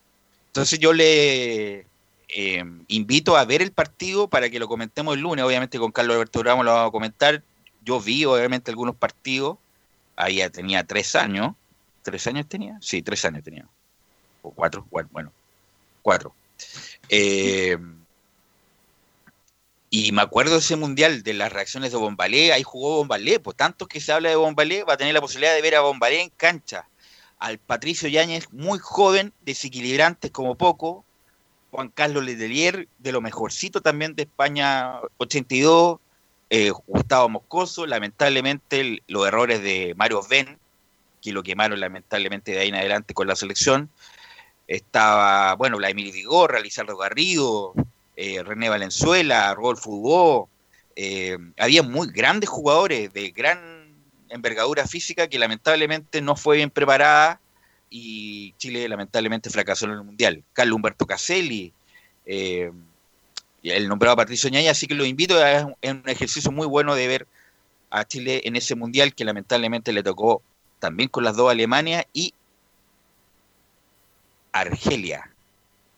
Entonces 0.48 0.78
yo 0.78 0.94
le 0.94 1.86
eh, 2.34 2.64
invito 2.88 3.36
a 3.36 3.46
ver 3.46 3.62
el 3.62 3.72
partido 3.72 4.28
para 4.28 4.50
que 4.50 4.60
lo 4.60 4.68
comentemos 4.68 5.16
el 5.16 5.22
lunes. 5.22 5.44
Obviamente 5.44 5.78
con 5.80 5.92
Carlos 5.92 6.16
Alberto 6.16 6.42
Ramos 6.44 6.66
lo 6.66 6.74
vamos 6.74 6.90
a 6.90 6.92
comentar. 6.92 7.44
Yo 7.84 8.00
vi 8.00 8.26
obviamente 8.26 8.72
algunos 8.72 8.96
partidos. 8.96 9.58
Ahí 10.16 10.42
tenía 10.50 10.86
tres 10.86 11.16
años. 11.16 11.56
¿Tres 12.04 12.26
años 12.28 12.48
tenía? 12.48 12.78
Sí, 12.82 13.02
tres 13.02 13.24
años 13.26 13.44
tenía. 13.44 13.68
O 14.42 14.52
cuatro, 14.52 14.88
bueno, 14.90 15.32
cuatro. 16.02 16.34
Eh, 17.10 17.78
y 19.94 20.14
me 20.14 20.22
acuerdo 20.22 20.58
ese 20.58 20.78
mundial 20.78 21.22
de 21.22 21.34
las 21.34 21.52
reacciones 21.52 21.92
de 21.92 21.98
Bombalé, 21.98 22.54
ahí 22.54 22.64
jugó 22.64 22.96
Bombalé, 22.96 23.42
pues 23.42 23.58
tanto 23.58 23.88
que 23.88 24.00
se 24.00 24.14
habla 24.14 24.30
de 24.30 24.38
Bombalé, 24.38 24.86
va 24.86 24.94
a 24.94 24.98
tener 24.98 25.14
la 25.14 25.20
posibilidad 25.20 25.54
de 25.54 25.62
ver 25.62 25.76
a 25.76 25.82
Bombalé 25.82 26.22
en 26.22 26.30
cancha. 26.30 26.88
Al 27.40 27.58
Patricio 27.58 28.08
Yáñez, 28.08 28.54
muy 28.54 28.80
joven, 28.80 29.34
desequilibrante 29.42 30.32
como 30.32 30.56
poco, 30.56 31.04
Juan 31.72 31.90
Carlos 31.90 32.24
Letelier, 32.26 32.88
de 33.00 33.12
lo 33.12 33.22
mejorcito 33.22 33.82
también 33.82 34.14
de 34.14 34.24
España 34.24 35.00
82, 35.18 36.00
eh, 36.50 36.72
Gustavo 36.86 37.30
Moscoso, 37.30 37.86
lamentablemente 37.86 39.02
los 39.08 39.26
errores 39.26 39.64
de 39.64 39.94
Mario 39.96 40.22
Ben, 40.30 40.58
que 41.22 41.32
lo 41.32 41.44
quemaron 41.44 41.80
lamentablemente 41.80 42.52
de 42.52 42.60
ahí 42.60 42.70
en 42.70 42.76
adelante 42.76 43.14
con 43.14 43.28
la 43.28 43.36
selección. 43.36 43.90
Estaba, 44.68 45.56
bueno, 45.56 45.80
la 45.80 45.90
Emilio 45.90 46.14
Vigorra, 46.14 46.60
Lizardo 46.60 46.98
Garrido, 46.98 47.74
eh, 48.16 48.44
René 48.44 48.70
Valenzuela, 48.70 49.54
Rodolfo 49.54 49.92
Hugo. 49.92 50.50
Eh, 50.96 51.38
había 51.58 51.84
muy 51.84 52.12
grandes 52.12 52.50
jugadores 52.50 53.14
de 53.14 53.32
gran 53.32 53.96
envergadura 54.30 54.88
física 54.88 55.28
que 55.28 55.40
lamentablemente 55.40 56.22
no 56.22 56.36
fue 56.36 56.58
bien 56.58 56.70
preparada 56.70 57.41
y 57.92 58.54
Chile 58.54 58.88
lamentablemente 58.88 59.50
fracasó 59.50 59.86
en 59.86 59.92
el 59.92 60.04
Mundial. 60.04 60.44
Carlos 60.54 60.78
Humberto 60.78 61.06
Caselli, 61.06 61.74
eh, 62.26 62.72
el 63.62 63.88
nombrado 63.88 64.16
Patricio 64.16 64.50
Ñaya, 64.50 64.72
así 64.72 64.88
que 64.88 64.96
lo 64.96 65.06
invito, 65.06 65.46
es 65.46 65.64
un 65.64 66.04
ejercicio 66.08 66.52
muy 66.52 66.66
bueno 66.66 66.96
de 66.96 67.08
ver 67.08 67.28
a 67.92 68.06
Chile 68.06 68.42
en 68.46 68.56
ese 68.56 68.76
Mundial 68.76 69.14
que 69.14 69.26
lamentablemente 69.26 69.92
le 69.92 70.02
tocó 70.02 70.42
también 70.80 71.10
con 71.10 71.26
las 71.26 71.36
dos 71.36 71.52
Alemania 71.52 72.08
y 72.14 72.34
Argelia, 74.54 75.30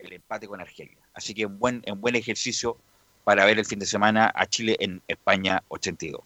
el 0.00 0.12
empate 0.12 0.48
con 0.48 0.60
Argelia. 0.60 0.98
Así 1.14 1.32
que 1.32 1.46
un 1.46 1.58
buen, 1.60 1.82
un 1.86 2.00
buen 2.00 2.16
ejercicio 2.16 2.76
para 3.22 3.44
ver 3.44 3.58
el 3.58 3.64
fin 3.64 3.78
de 3.78 3.86
semana 3.86 4.30
a 4.34 4.46
Chile 4.46 4.76
en 4.80 5.00
España 5.06 5.62
82. 5.68 6.20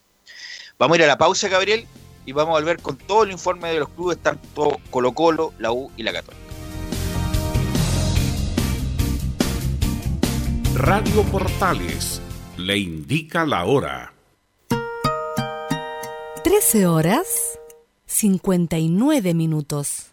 Vamos 0.78 0.94
a 0.94 0.98
ir 0.98 1.04
a 1.04 1.08
la 1.08 1.18
pausa, 1.18 1.48
Gabriel, 1.48 1.86
y 2.26 2.32
vamos 2.32 2.56
a 2.56 2.60
volver 2.60 2.80
con 2.80 2.96
todo 2.96 3.24
el 3.24 3.30
informe 3.30 3.70
de 3.70 3.80
los 3.80 3.88
clubes, 3.88 4.18
tanto 4.18 4.78
Colo 4.90 5.12
Colo, 5.12 5.52
la 5.58 5.72
U 5.72 5.90
y 5.96 6.02
la 6.02 6.12
Católica. 6.12 6.42
Radio 10.74 11.22
Portales 11.24 12.22
le 12.56 12.78
indica 12.78 13.44
la 13.44 13.64
hora. 13.64 14.12
13 16.44 16.86
horas 16.86 17.58
59 18.06 19.34
minutos. 19.34 20.12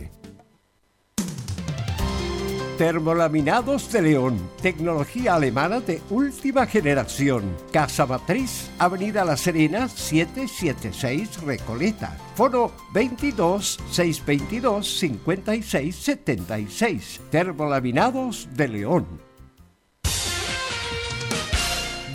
Termolaminados 2.81 3.91
de 3.91 4.01
León, 4.01 4.39
tecnología 4.59 5.35
alemana 5.35 5.81
de 5.81 6.01
última 6.09 6.65
generación. 6.65 7.55
Casa 7.71 8.07
Matriz, 8.07 8.71
Avenida 8.79 9.23
La 9.23 9.37
Serena, 9.37 9.87
776 9.87 11.43
Recoleta. 11.43 12.17
Foro 12.33 12.71
22 12.91 13.77
622 13.91 14.97
56 14.97 15.95
76. 15.95 17.21
Termolaminados 17.29 18.49
de 18.55 18.67
León. 18.67 19.05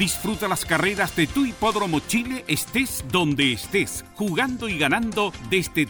Disfruta 0.01 0.49
las 0.49 0.67
carreras 0.67 1.15
de 1.15 1.29
tu 1.29 1.47
hipódromo 1.47 2.01
Chile 2.01 2.45
estés 2.49 3.05
donde 3.11 3.53
estés, 3.53 4.05
jugando 4.17 4.69
y 4.69 4.79
ganando 4.79 5.33
desde 5.49 5.87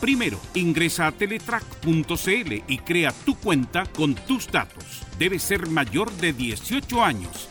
Primero, 0.00 0.40
ingresa 0.54 1.08
a 1.08 1.12
teletrack.cl 1.12 2.52
y 2.66 2.78
crea 2.78 3.12
tu 3.12 3.34
cuenta 3.34 3.84
con 3.84 4.14
tus 4.14 4.50
datos. 4.50 5.02
Debes 5.18 5.42
ser 5.42 5.68
mayor 5.68 6.10
de 6.12 6.32
18 6.32 7.04
años. 7.04 7.50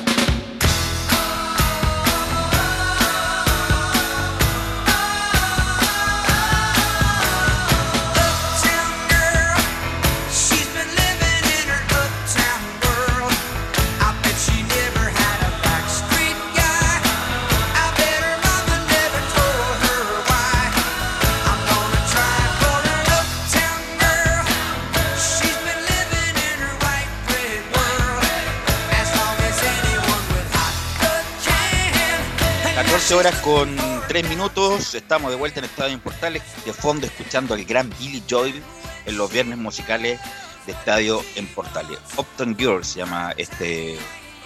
horas 33.13 33.35
con 33.41 33.75
3 34.07 34.29
minutos, 34.29 34.95
estamos 34.95 35.31
de 35.31 35.37
vuelta 35.37 35.59
en 35.59 35.65
Estadio 35.65 35.93
Importales, 35.93 36.43
de 36.65 36.71
fondo 36.71 37.05
escuchando 37.05 37.53
al 37.53 37.65
gran 37.65 37.89
Billy 37.99 38.23
Joel 38.29 38.61
en 39.05 39.17
los 39.17 39.31
viernes 39.31 39.57
musicales 39.57 40.19
de 40.65 40.71
Estadio 40.71 41.21
en 41.35 41.47
Portales. 41.47 41.99
Upton 42.15 42.55
Girl 42.57 42.85
se 42.85 42.99
llama 42.99 43.33
este, 43.35 43.97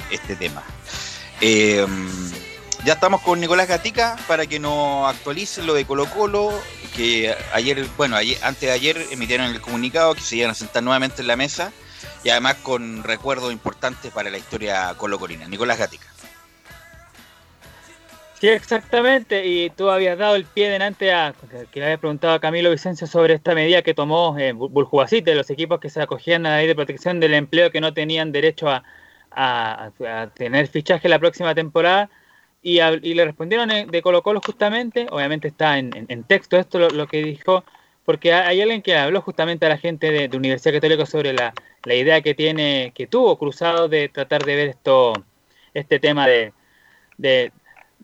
este 0.09 0.35
tema. 0.35 0.63
Eh, 1.41 1.85
ya 2.83 2.93
estamos 2.93 3.21
con 3.21 3.39
Nicolás 3.39 3.67
Gatica 3.67 4.15
para 4.27 4.47
que 4.47 4.59
nos 4.59 5.07
actualice 5.09 5.61
lo 5.61 5.75
de 5.75 5.85
Colo 5.85 6.09
Colo, 6.09 6.51
que 6.95 7.35
ayer, 7.53 7.85
bueno, 7.97 8.17
antes 8.41 8.61
de 8.61 8.71
ayer 8.71 9.05
emitieron 9.11 9.47
el 9.47 9.61
comunicado 9.61 10.15
que 10.15 10.21
se 10.21 10.37
iban 10.37 10.51
a 10.51 10.55
sentar 10.55 10.81
nuevamente 10.81 11.21
en 11.21 11.27
la 11.27 11.35
mesa 11.35 11.71
y 12.23 12.29
además 12.29 12.55
con 12.63 13.03
recuerdos 13.03 13.51
importantes 13.51 14.11
para 14.11 14.31
la 14.31 14.39
historia 14.39 14.95
colocolina. 14.97 15.47
Nicolás 15.47 15.77
Gatica. 15.77 16.14
Sí, 18.37 18.49
exactamente. 18.49 19.45
Y 19.47 19.69
tú 19.71 19.89
habías 19.89 20.17
dado 20.17 20.35
el 20.35 20.47
pie 20.49 20.69
delante 20.69 21.13
a 21.13 21.35
que- 21.71 21.79
le 21.79 21.85
había 21.85 21.97
preguntado 21.97 22.33
a 22.33 22.39
Camilo 22.41 22.69
Vicencio 22.69 23.07
sobre 23.07 23.33
esta 23.33 23.55
medida 23.55 23.81
que 23.81 23.93
tomó 23.93 24.37
eh, 24.37 24.53
Bu- 24.53 24.69
Buljubacite, 24.69 25.33
los 25.35 25.49
equipos 25.49 25.79
que 25.79 25.89
se 25.89 26.01
acogían 26.01 26.45
a 26.45 26.49
la 26.51 26.57
ley 26.57 26.67
de 26.67 26.75
protección 26.75 27.19
del 27.21 27.33
empleo 27.33 27.71
que 27.71 27.79
no 27.81 27.93
tenían 27.93 28.31
derecho 28.33 28.67
a, 28.69 28.83
a- 29.31 29.91
tener 30.35 30.67
fichaje 30.67 31.07
la 31.09 31.19
próxima 31.19 31.55
temporada. 31.55 32.09
Y, 32.61 32.79
y 32.81 33.13
le 33.13 33.25
respondieron 33.25 33.71
eh, 33.71 33.85
de 33.87 34.01
Colo 34.01 34.21
Colo 34.23 34.41
justamente, 34.41 35.07
obviamente 35.11 35.47
está 35.47 35.77
en, 35.79 36.05
en- 36.09 36.23
texto 36.25 36.57
esto 36.57 36.77
lo, 36.79 36.91
lo 36.91 37.07
que 37.07 37.21
dijo, 37.21 37.63
porque 38.03 38.33
hay 38.33 38.61
alguien 38.61 38.81
que 38.81 38.97
habló 38.97 39.21
justamente 39.21 39.65
a 39.65 39.69
la 39.69 39.77
gente 39.77 40.11
de, 40.11 40.27
de 40.27 40.37
Universidad 40.37 40.73
Católica 40.75 41.05
sobre 41.05 41.31
la, 41.33 41.55
la 41.83 41.95
idea 41.95 42.21
que 42.21 42.33
tiene, 42.35 42.91
que 42.95 43.07
tuvo 43.07 43.37
cruzado 43.37 43.87
de 43.87 44.09
tratar 44.09 44.43
de 44.43 44.55
ver 44.55 44.67
esto, 44.69 45.25
este 45.73 45.99
tema 45.99 46.27
de, 46.27 46.53
de, 47.17 47.51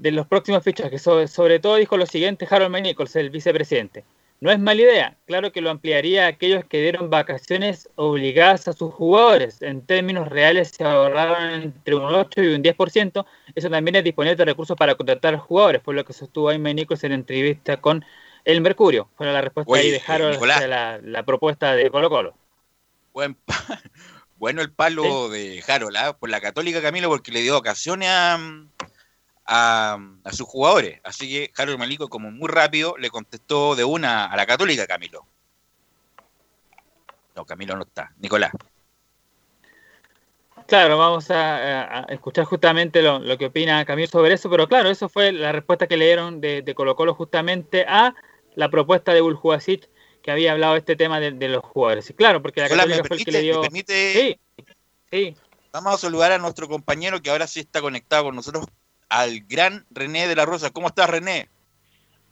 de 0.02 0.12
los 0.12 0.26
próximos 0.26 0.64
fichajes. 0.64 1.02
Sobre, 1.02 1.28
sobre 1.28 1.60
todo 1.60 1.76
dijo 1.76 1.96
lo 1.96 2.08
siguiente 2.08 2.48
Harold 2.50 2.72
May 2.72 2.82
Nichols, 2.82 3.16
el 3.16 3.30
vicepresidente. 3.30 4.04
No 4.40 4.50
es 4.52 4.58
mala 4.58 4.82
idea, 4.82 5.18
claro 5.28 5.52
que 5.52 5.62
lo 5.62 5.70
ampliaría 5.70 6.26
a 6.26 6.30
aquellos 6.30 6.66
que 6.66 6.82
dieron 6.82 7.12
vacaciones 7.12 7.88
obligadas 7.94 8.68
a 8.68 8.74
sus 8.74 8.92
jugadores. 8.92 9.62
En 9.62 9.86
términos 9.86 10.28
reales 10.30 10.70
se 10.76 10.84
ahorraron 10.84 11.62
entre 11.62 11.94
un 11.94 12.06
8 12.06 12.42
y 12.42 12.48
un 12.48 12.64
10%. 12.64 13.24
Eso 13.54 13.70
también 13.70 13.98
es 13.98 14.04
disponible 14.04 14.36
de 14.36 14.46
recursos 14.46 14.76
para 14.76 14.96
contratar 14.96 15.38
jugadores, 15.38 15.84
fue 15.86 15.94
lo 15.94 16.04
que 16.04 16.14
sostuvo 16.14 16.50
Ayman 16.50 16.76
Nichols 16.76 17.04
en 17.04 17.12
entrevista 17.12 17.78
con 17.78 18.04
El 18.44 18.62
Mercurio. 18.62 19.10
Fue 19.16 19.28
la 19.28 19.42
respuesta 19.42 19.72
Oye, 19.72 19.82
ahí 19.84 19.92
de 19.92 20.02
Harold 20.08 20.44
hacia 20.44 20.68
la, 20.68 21.00
la 21.04 21.22
propuesta 21.22 21.76
de 21.76 21.92
Colo 21.92 22.10
Colo. 22.10 22.34
Buen 23.14 23.36
pa- 23.36 23.54
bueno 24.38 24.64
el 24.64 24.72
palo 24.72 25.30
de 25.30 25.64
Harold, 25.68 25.96
¿ah? 25.98 26.18
por 26.18 26.32
la 26.32 26.42
Católica 26.42 26.82
Camilo, 26.82 27.10
porque 27.10 27.32
le 27.32 27.42
dio 27.42 27.56
ocasiones 27.56 28.10
a, 28.10 28.40
a, 29.46 29.98
a 30.24 30.32
sus 30.32 30.48
jugadores. 30.48 31.00
Así 31.04 31.30
que 31.30 31.52
Harold 31.58 31.80
Malico, 31.80 32.10
como 32.10 32.32
muy 32.32 32.48
rápido, 32.50 32.96
le 32.98 33.10
contestó 33.10 33.76
de 33.76 33.84
una 33.84 34.26
a 34.26 34.36
la 34.36 34.46
Católica 34.46 34.88
Camilo. 34.88 35.26
No, 37.36 37.46
Camilo 37.46 37.76
no 37.76 37.84
está. 37.84 38.14
Nicolás. 38.20 38.52
Claro, 40.68 40.98
vamos 40.98 41.30
a, 41.32 42.02
escuchar 42.10 42.46
justamente 42.46 43.02
lo, 43.02 43.20
lo 43.20 43.38
que 43.38 43.48
opina 43.48 43.84
Camilo 43.84 44.08
sobre 44.08 44.34
eso, 44.34 44.50
pero 44.50 44.68
claro, 44.68 44.90
eso 44.90 45.10
fue 45.10 45.32
la 45.32 45.52
respuesta 45.52 45.88
que 45.88 45.98
le 45.98 46.06
dieron 46.06 46.40
de, 46.40 46.62
de 46.62 46.76
Colo 46.76 46.96
Colo 46.96 47.14
justamente 47.14 47.86
a 47.88 48.14
la 48.56 48.70
propuesta 48.70 49.14
de 49.14 49.22
Buljubasic 49.22 49.90
que 50.22 50.32
había 50.32 50.52
hablado 50.52 50.74
de 50.74 50.80
este 50.80 50.96
tema 50.96 51.20
de, 51.20 51.32
de 51.32 51.48
los 51.50 51.64
jugadores. 51.64 52.10
Y 52.10 52.14
claro, 52.14 52.42
porque 52.42 52.62
la 52.62 52.68
Hola, 52.68 52.84
Católica 52.84 53.04
¿me 53.04 53.08
fue 53.08 53.18
el 53.18 53.26
que 53.26 53.32
le 53.32 53.42
dio... 53.42 53.62
permite- 53.62 54.14
Sí, 54.14 54.40
sí. 55.12 55.36
Vamos 55.74 55.96
a 55.96 55.98
saludar 55.98 56.32
a 56.32 56.38
nuestro 56.38 56.68
compañero 56.68 57.22
que 57.22 57.30
ahora 57.30 57.48
sí 57.48 57.62
está 57.62 57.82
conectado 57.82 58.26
con 58.26 58.36
nosotros, 58.36 58.66
al 59.12 59.42
gran 59.42 59.84
René 59.92 60.28
de 60.28 60.36
la 60.36 60.46
Rosa. 60.46 60.72
¿Cómo 60.72 60.88
estás, 60.88 61.10
René? 61.10 61.48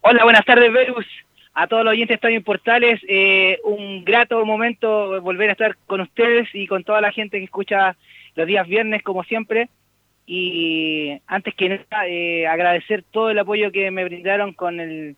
Hola, 0.01 0.23
buenas 0.23 0.45
tardes, 0.45 0.71
Verus. 0.71 1.05
A 1.53 1.67
todos 1.67 1.83
los 1.83 1.91
oyentes 1.91 2.19
en 2.23 2.43
Portales, 2.43 3.01
eh, 3.07 3.59
un 3.65 4.05
grato 4.05 4.45
momento 4.45 5.21
volver 5.21 5.49
a 5.49 5.53
estar 5.53 5.75
con 5.87 5.99
ustedes 5.99 6.47
y 6.53 6.67
con 6.67 6.85
toda 6.85 7.01
la 7.01 7.11
gente 7.11 7.37
que 7.37 7.43
escucha 7.43 7.97
los 8.35 8.47
días 8.47 8.65
viernes, 8.65 9.03
como 9.03 9.25
siempre. 9.25 9.67
Y 10.25 11.19
antes 11.27 11.53
que 11.55 11.67
nada, 11.67 12.07
eh, 12.07 12.47
agradecer 12.47 13.03
todo 13.11 13.29
el 13.29 13.39
apoyo 13.39 13.73
que 13.73 13.91
me 13.91 14.05
brindaron 14.05 14.53
con 14.53 14.79
el 14.79 15.17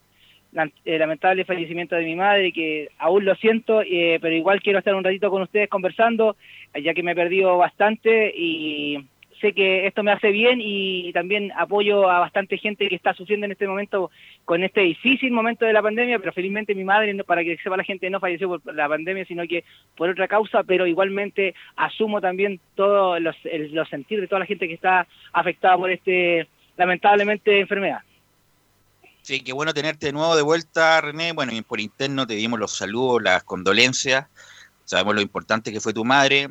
lamentable 0.83 1.45
fallecimiento 1.45 1.95
de 1.95 2.05
mi 2.05 2.15
madre, 2.15 2.51
que 2.51 2.89
aún 2.97 3.23
lo 3.23 3.35
siento, 3.35 3.83
eh, 3.83 4.17
pero 4.19 4.35
igual 4.35 4.61
quiero 4.61 4.79
estar 4.79 4.95
un 4.95 5.03
ratito 5.03 5.29
con 5.29 5.43
ustedes 5.43 5.69
conversando, 5.69 6.35
ya 6.73 6.95
que 6.95 7.03
me 7.03 7.11
he 7.11 7.15
perdido 7.15 7.57
bastante 7.57 8.33
y 8.35 9.05
sé 9.41 9.53
que 9.53 9.87
esto 9.87 10.03
me 10.03 10.11
hace 10.11 10.31
bien 10.31 10.59
y 10.61 11.11
también 11.11 11.51
apoyo 11.57 12.09
a 12.09 12.19
bastante 12.19 12.57
gente 12.57 12.87
que 12.87 12.95
está 12.95 13.13
sufriendo 13.13 13.45
en 13.45 13.51
este 13.51 13.67
momento 13.67 14.11
con 14.45 14.63
este 14.63 14.81
difícil 14.81 15.31
momento 15.31 15.65
de 15.65 15.73
la 15.73 15.81
pandemia, 15.81 16.19
pero 16.19 16.31
felizmente 16.31 16.75
mi 16.75 16.83
madre, 16.83 17.21
para 17.23 17.43
que 17.43 17.57
sepa 17.57 17.75
la 17.75 17.83
gente, 17.83 18.09
no 18.09 18.19
falleció 18.19 18.47
por 18.47 18.73
la 18.73 18.87
pandemia, 18.87 19.25
sino 19.25 19.45
que 19.47 19.63
por 19.97 20.09
otra 20.09 20.27
causa, 20.27 20.63
pero 20.63 20.87
igualmente 20.87 21.55
asumo 21.75 22.21
también 22.21 22.59
todos 22.75 23.19
los, 23.19 23.35
los 23.71 23.89
sentir 23.89 24.21
de 24.21 24.27
toda 24.27 24.39
la 24.39 24.45
gente 24.45 24.67
que 24.67 24.75
está 24.75 25.07
afectada 25.33 25.77
por 25.77 25.91
este 25.91 26.47
lamentablemente 26.77 27.59
enfermedad. 27.59 28.01
Sí, 29.21 29.41
qué 29.41 29.53
bueno 29.53 29.73
tenerte 29.73 30.07
de 30.07 30.13
nuevo 30.13 30.35
de 30.35 30.41
vuelta, 30.41 30.99
René. 31.01 31.31
Bueno, 31.33 31.51
por 31.67 31.79
interno 31.79 32.25
te 32.25 32.33
dimos 32.33 32.59
los 32.59 32.75
saludos, 32.75 33.21
las 33.21 33.43
condolencias. 33.43 34.27
Sabemos 34.83 35.15
lo 35.15 35.21
importante 35.21 35.71
que 35.71 35.79
fue 35.79 35.93
tu 35.93 36.03
madre. 36.03 36.49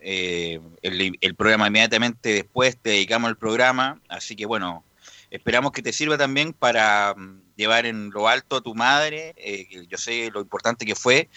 Eh, 0.00 0.60
el, 0.82 1.18
el 1.20 1.34
programa 1.34 1.68
inmediatamente 1.68 2.32
después 2.34 2.76
te 2.76 2.90
dedicamos 2.90 3.28
al 3.28 3.36
programa. 3.36 4.00
Así 4.08 4.36
que 4.36 4.46
bueno, 4.46 4.84
esperamos 5.30 5.72
que 5.72 5.82
te 5.82 5.92
sirva 5.92 6.18
también 6.18 6.52
para 6.52 7.14
mm, 7.16 7.40
llevar 7.56 7.86
en 7.86 8.10
lo 8.10 8.28
alto 8.28 8.56
a 8.56 8.60
tu 8.60 8.74
madre. 8.74 9.34
eh, 9.36 9.86
yo 9.88 9.98
sé 9.98 10.30
lo 10.32 10.40
importante 10.40 10.84
que 10.86 10.94
fue. 10.94 11.28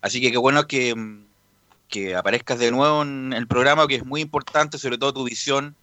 Así 0.00 0.20
que 0.20 0.30
qué 0.30 0.38
bueno 0.38 0.66
que, 0.66 0.94
mm, 0.94 1.26
que 1.88 2.14
aparezcas 2.16 2.58
de 2.58 2.70
nuevo 2.70 3.02
en 3.02 3.32
el 3.34 3.46
programa, 3.46 3.86
que 3.86 3.96
es 3.96 4.04
muy 4.04 4.22
importante, 4.22 4.78
sobre 4.78 4.98
todo 4.98 5.12
tu 5.12 5.24
visión 5.24 5.76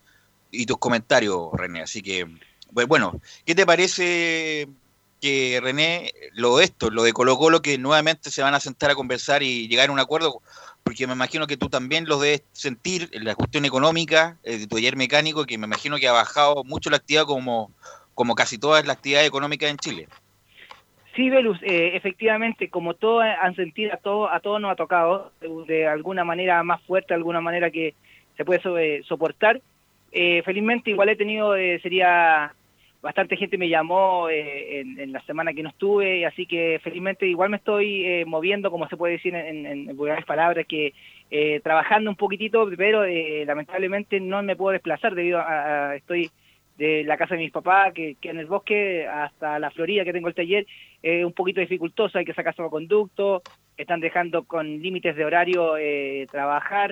y 0.52 0.66
tus 0.66 0.78
comentarios, 0.80 1.50
René. 1.54 1.82
Así 1.84 2.02
que, 2.02 2.28
bueno, 2.72 3.22
¿qué 3.46 3.54
te 3.54 3.66
parece 3.66 4.68
que, 5.22 5.60
René, 5.62 6.12
lo 6.34 6.58
de 6.58 6.66
esto, 6.66 6.90
lo 6.90 7.04
de 7.04 7.14
Colo 7.14 7.38
Colo, 7.38 7.62
que 7.62 7.78
nuevamente 7.78 8.32
se 8.32 8.42
van 8.42 8.56
a 8.56 8.60
sentar 8.60 8.90
a 8.90 8.96
conversar 8.96 9.44
y 9.44 9.68
llegar 9.68 9.90
a 9.90 9.92
un 9.92 10.00
acuerdo? 10.00 10.42
Porque 10.84 11.08
me 11.08 11.14
imagino 11.14 11.46
que 11.48 11.58
tú 11.58 11.70
también 11.70 12.06
lo 12.06 12.20
debes 12.20 12.44
sentir 12.52 13.10
en 13.12 13.26
la 13.26 13.36
cuestión 13.36 13.66
económica 13.66 14.38
eh, 14.44 14.58
de 14.58 14.68
tu 14.68 14.76
taller 14.76 14.96
mecánico, 14.96 15.46
que 15.46 15.58
me 15.58 15.68
imagino 15.68 15.98
que 15.98 16.08
ha 16.08 16.14
bajado 16.14 16.64
mucho 16.64 16.90
la 16.90 16.98
actividad 16.98 17.26
como, 17.26 17.72
como 18.16 18.36
casi 18.36 18.58
todas 18.58 18.86
las 18.86 18.98
actividades 18.98 19.28
económicas 19.28 19.70
en 19.70 19.78
Chile. 19.78 20.08
Sí, 21.16 21.30
Velus, 21.30 21.58
eh, 21.64 21.96
efectivamente, 21.96 22.70
como 22.70 22.94
todos 22.94 23.24
han 23.24 23.56
sentido, 23.56 23.94
a 23.94 23.98
todos 23.98 24.30
a 24.32 24.40
todos 24.40 24.62
nos 24.62 24.72
ha 24.72 24.76
tocado, 24.76 25.32
de, 25.68 25.88
alguna 25.88 26.24
manera 26.24 26.64
más 26.64 26.82
fuerte, 26.84 27.10
de 27.10 27.18
alguna 27.18 27.42
manera 27.42 27.72
que 27.72 27.94
se 28.38 28.46
puede 28.46 28.62
eh, 29.00 29.04
soportar. 29.04 29.62
Eh, 30.12 30.42
felizmente 30.44 30.92
igual 30.92 31.10
he 31.10 31.16
tenido, 31.16 31.56
eh, 31.56 31.80
sería, 31.82 32.54
bastante 33.02 33.38
gente 33.38 33.58
me 33.58 33.70
llamó 33.70 34.30
eh, 34.30 34.82
en, 34.82 35.12
la 35.14 35.22
semana 35.22 35.54
que 35.54 35.64
no 35.64 35.70
estuve, 35.70 36.26
así 36.26 36.46
que 36.46 36.80
felizmente 36.84 37.26
igual 37.28 37.50
me 37.50 37.58
estoy 37.58 38.06
eh, 38.06 38.26
moviendo, 38.26 38.72
como 38.72 38.88
se 38.90 38.98
puede 38.98 39.14
decir 39.14 39.34
en, 39.36 39.66
en, 39.66 39.90
en 39.90 39.98
vulgares 39.98 40.26
palabras, 40.26 40.66
que 40.68 40.94
eh, 41.32 41.62
trabajando 41.64 42.10
un 42.10 42.18
poquitito, 42.18 42.70
pero 42.78 43.06
eh, 43.06 43.44
lamentablemente 43.46 44.20
no 44.20 44.44
me 44.44 44.56
puedo 44.56 44.74
desplazar 44.74 45.16
debido 45.16 45.40
a, 45.40 45.92
a- 45.92 45.96
estoy 45.96 46.30
de 46.78 47.04
la 47.04 47.18
casa 47.18 47.36
de 47.36 47.42
mis 47.42 47.52
papás, 47.52 47.94
que, 47.94 48.16
que 48.22 48.30
en 48.30 48.40
el 48.40 48.46
bosque, 48.46 49.06
hasta 49.06 49.60
la 49.60 49.70
Florida, 49.72 50.06
que 50.06 50.14
tengo 50.14 50.30
el 50.30 50.34
taller, 50.34 50.66
es 51.04 51.26
un 51.26 51.34
poquito 51.34 51.60
dificultoso, 51.60 52.18
hay 52.18 52.24
que 52.26 52.34
sacar 52.34 52.56
salvoconducto, 52.56 53.44
están 53.76 54.00
dejando 54.00 54.44
con 54.44 54.82
límites 54.82 55.16
de 55.16 55.26
horario 55.26 55.76
eh, 55.78 56.26
trabajar, 56.32 56.92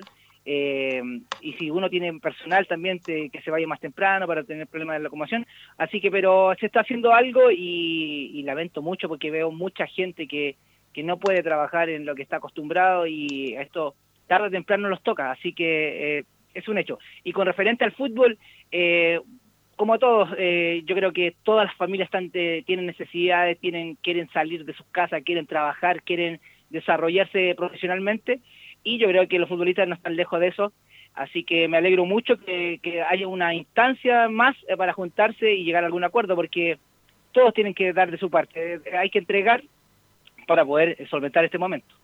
eh, 0.49 1.01
y 1.41 1.53
si 1.53 1.69
uno 1.69 1.89
tiene 1.89 2.17
personal 2.21 2.65
también 2.67 3.01
te- 3.01 3.29
que 3.29 3.41
se 3.41 3.51
vaya 3.51 3.67
más 3.67 3.81
temprano 3.81 4.25
para 4.27 4.45
tener 4.45 4.65
problemas 4.65 4.95
de 4.95 5.03
locomoción, 5.03 5.45
así 5.77 5.99
que 5.99 6.09
pero 6.09 6.55
se 6.57 6.67
está 6.67 6.79
haciendo 6.79 7.13
algo 7.13 7.51
y, 7.51 8.41
lamento 8.43 8.81
mucho 8.81 9.09
porque 9.09 9.29
veo 9.29 9.51
mucha 9.51 9.85
gente 9.87 10.25
que, 10.25 10.55
que 10.93 11.03
no 11.03 11.17
puede 11.17 11.43
trabajar 11.43 11.89
en 11.89 12.05
lo 12.05 12.15
que 12.15 12.21
está 12.21 12.37
acostumbrado 12.37 13.05
y 13.05 13.55
esto 13.59 13.95
tarde 14.25 14.47
o 14.47 14.51
temprano 14.51 14.87
los 14.87 15.03
toca, 15.03 15.31
así 15.31 15.51
que 15.51 16.19
eh, 16.19 16.23
es 16.53 16.65
un 16.69 16.77
hecho. 16.77 16.97
Y 17.25 17.33
con 17.33 17.45
referente 17.45 17.83
al 17.83 17.91
fútbol, 17.91 18.37
eh, 18.71 19.19
como 19.75 19.99
todos, 19.99 20.29
eh, 20.37 20.81
yo 20.85 20.95
creo 20.95 21.11
que 21.11 21.35
todas 21.43 21.65
las 21.65 21.75
familias 21.75 22.07
están, 22.07 22.31
eh, 22.33 22.63
tienen 22.65 22.85
necesidades, 22.85 23.59
tienen, 23.59 23.95
quieren 23.95 24.29
salir 24.29 24.63
de 24.63 24.73
sus 24.73 24.85
casas, 24.87 25.23
quieren 25.25 25.45
trabajar, 25.45 26.03
quieren 26.03 26.39
desarrollarse 26.69 27.53
profesionalmente 27.57 28.39
y 28.83 28.99
yo 28.99 29.07
creo 29.07 29.27
que 29.27 29.39
los 29.39 29.49
futbolistas 29.49 29.87
no 29.87 29.95
están 29.95 30.15
lejos 30.15 30.39
de 30.39 30.47
eso. 30.47 30.73
Así 31.13 31.43
que 31.43 31.67
me 31.67 31.77
alegro 31.77 32.05
mucho 32.05 32.37
que, 32.37 32.79
que 32.81 33.01
haya 33.01 33.27
una 33.27 33.53
instancia 33.53 34.29
más 34.29 34.55
eh, 34.67 34.77
para 34.77 34.93
juntarse 34.93 35.51
y 35.51 35.63
llegar 35.63 35.83
a 35.83 35.87
algún 35.87 36.03
acuerdo, 36.03 36.35
porque 36.35 36.77
todos 37.31 37.53
tienen 37.53 37.73
que 37.73 37.91
dar 37.91 38.11
de 38.11 38.17
su 38.17 38.29
parte. 38.29 38.81
Hay 38.97 39.09
que 39.09 39.19
entregar 39.19 39.63
para 40.47 40.63
poder 40.63 41.07
solventar 41.09 41.43
este 41.43 41.57
momento. 41.57 41.95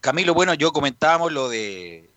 Camilo, 0.00 0.34
bueno, 0.34 0.54
yo 0.54 0.70
comentábamos 0.72 1.32
lo 1.32 1.48
de 1.48 2.08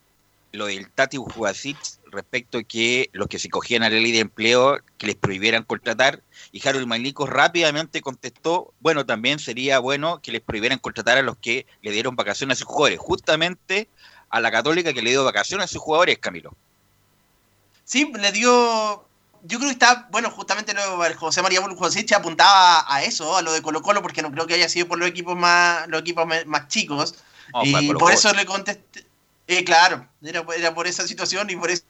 lo 0.51 0.65
del 0.65 0.89
Tati 0.89 1.17
Jugasic 1.17 1.77
respecto 2.11 2.57
a 2.57 2.63
que 2.63 3.09
los 3.13 3.27
que 3.27 3.39
se 3.39 3.49
cogían 3.49 3.83
a 3.83 3.89
la 3.89 3.95
ley 3.95 4.11
de 4.11 4.19
empleo 4.19 4.79
que 4.97 5.07
les 5.07 5.15
prohibieran 5.15 5.63
contratar 5.63 6.21
y 6.51 6.67
Harold 6.67 6.87
Magnico 6.87 7.25
rápidamente 7.25 8.01
contestó, 8.01 8.73
bueno, 8.79 9.05
también 9.05 9.39
sería 9.39 9.79
bueno 9.79 10.21
que 10.21 10.31
les 10.31 10.41
prohibieran 10.41 10.79
contratar 10.79 11.17
a 11.17 11.21
los 11.21 11.37
que 11.37 11.65
le 11.81 11.91
dieron 11.91 12.15
vacaciones 12.15 12.57
a 12.57 12.59
sus 12.59 12.67
jugadores, 12.67 12.99
justamente 12.99 13.87
a 14.29 14.41
la 14.41 14.51
Católica 14.51 14.93
que 14.93 15.01
le 15.01 15.11
dio 15.11 15.23
vacaciones 15.23 15.65
a 15.65 15.67
sus 15.67 15.81
jugadores, 15.81 16.17
Camilo. 16.19 16.53
Sí, 17.85 18.11
le 18.17 18.31
dio. 18.31 19.05
Yo 19.43 19.57
creo 19.57 19.69
que 19.69 19.73
está, 19.73 20.07
bueno, 20.11 20.29
justamente 20.29 20.73
lo, 20.73 21.03
el 21.03 21.15
José 21.15 21.41
María 21.41 21.61
Buljosic 21.61 22.11
apuntaba 22.13 22.85
a 22.87 23.03
eso, 23.03 23.35
a 23.35 23.41
lo 23.41 23.51
de 23.51 23.61
Colo 23.61 23.81
Colo, 23.81 24.01
porque 24.01 24.21
no 24.21 24.31
creo 24.31 24.45
que 24.45 24.53
haya 24.53 24.69
sido 24.69 24.87
por 24.87 24.99
los 24.99 25.09
equipos 25.09 25.35
más, 25.35 25.87
los 25.87 26.01
equipos 26.01 26.25
más 26.45 26.67
chicos. 26.67 27.15
Y 27.63 27.93
por 27.93 28.11
eso 28.11 28.33
le 28.33 28.45
contesté. 28.45 29.10
Eh, 29.51 29.63
claro, 29.65 30.07
era, 30.23 30.45
era 30.55 30.73
por 30.73 30.87
esa 30.87 31.05
situación 31.05 31.49
y 31.49 31.55
por 31.55 31.69
eso 31.69 31.83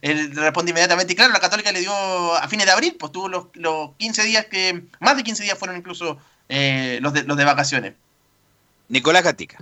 él 0.00 0.34
responde 0.34 0.70
inmediatamente. 0.70 1.12
Y 1.12 1.16
claro, 1.16 1.32
la 1.32 1.40
Católica 1.40 1.72
le 1.72 1.80
dio 1.80 1.92
a 2.36 2.46
fines 2.48 2.66
de 2.66 2.72
abril, 2.72 2.96
pues 2.98 3.12
tuvo 3.12 3.28
los, 3.28 3.46
los 3.54 3.90
15 3.96 4.22
días 4.24 4.46
que. 4.46 4.84
Más 5.00 5.16
de 5.16 5.24
15 5.24 5.42
días 5.42 5.58
fueron 5.58 5.76
incluso 5.76 6.18
eh, 6.48 6.98
los, 7.02 7.12
de, 7.12 7.24
los 7.24 7.36
de 7.36 7.44
vacaciones. 7.44 7.94
Nicolás 8.88 9.24
Gatica. 9.24 9.58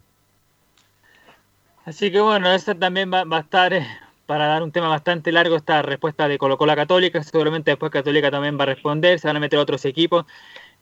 Así 1.84 2.10
que 2.10 2.20
bueno, 2.20 2.52
esa 2.52 2.74
también 2.74 3.12
va, 3.12 3.24
va 3.24 3.38
a 3.38 3.40
estar 3.40 3.72
eh, 3.72 3.86
para 4.26 4.46
dar 4.46 4.62
un 4.62 4.72
tema 4.72 4.88
bastante 4.88 5.32
largo 5.32 5.56
esta 5.56 5.82
respuesta 5.82 6.28
de 6.28 6.36
Colo 6.36 6.58
Colo 6.58 6.74
Católica. 6.74 7.22
Seguramente 7.22 7.70
después 7.70 7.90
Católica 7.92 8.30
también 8.30 8.58
va 8.58 8.64
a 8.64 8.66
responder, 8.66 9.18
se 9.18 9.26
van 9.26 9.36
a 9.36 9.40
meter 9.40 9.58
otros 9.58 9.84
equipos 9.84 10.26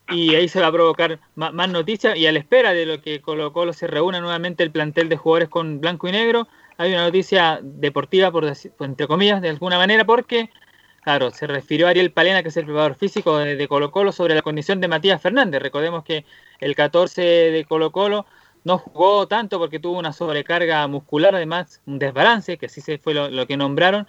y 0.08 0.34
ahí 0.34 0.48
se 0.48 0.60
va 0.60 0.68
a 0.68 0.72
provocar 0.72 1.18
más, 1.34 1.68
noticias 1.68 2.16
y 2.16 2.26
a 2.26 2.32
la 2.32 2.38
espera 2.38 2.74
de 2.74 2.86
lo 2.86 3.00
que 3.00 3.20
Colo 3.20 3.52
Colo 3.52 3.72
se 3.72 3.86
reúna 3.86 4.20
nuevamente 4.20 4.62
el 4.62 4.70
plantel 4.70 5.08
de 5.08 5.16
jugadores 5.16 5.48
con 5.48 5.80
blanco 5.80 6.08
y 6.08 6.12
negro, 6.12 6.46
hay 6.76 6.92
una 6.92 7.04
noticia 7.04 7.60
deportiva, 7.62 8.30
por 8.30 8.44
decir, 8.44 8.72
entre 8.80 9.06
comillas, 9.06 9.40
de 9.40 9.48
alguna 9.48 9.78
manera, 9.78 10.04
porque, 10.04 10.50
claro, 11.02 11.30
se 11.30 11.46
refirió 11.46 11.86
a 11.86 11.90
Ariel 11.90 12.10
Palena, 12.10 12.42
que 12.42 12.48
es 12.48 12.56
el 12.56 12.64
preparador 12.64 12.96
físico 12.96 13.38
de, 13.38 13.56
de 13.56 13.68
Colo 13.68 13.90
Colo, 13.90 14.12
sobre 14.12 14.34
la 14.34 14.42
condición 14.42 14.80
de 14.80 14.88
Matías 14.88 15.22
Fernández. 15.22 15.62
Recordemos 15.62 16.04
que 16.04 16.24
el 16.60 16.74
14 16.74 17.22
de 17.22 17.64
Colo 17.64 17.92
Colo 17.92 18.26
no 18.64 18.78
jugó 18.78 19.28
tanto 19.28 19.58
porque 19.58 19.78
tuvo 19.78 19.98
una 19.98 20.12
sobrecarga 20.12 20.86
muscular, 20.88 21.34
además 21.34 21.80
un 21.86 21.98
desbalance, 21.98 22.58
que 22.58 22.66
así 22.66 22.80
se 22.80 22.98
fue 22.98 23.14
lo, 23.14 23.30
lo 23.30 23.46
que 23.46 23.56
nombraron. 23.56 24.06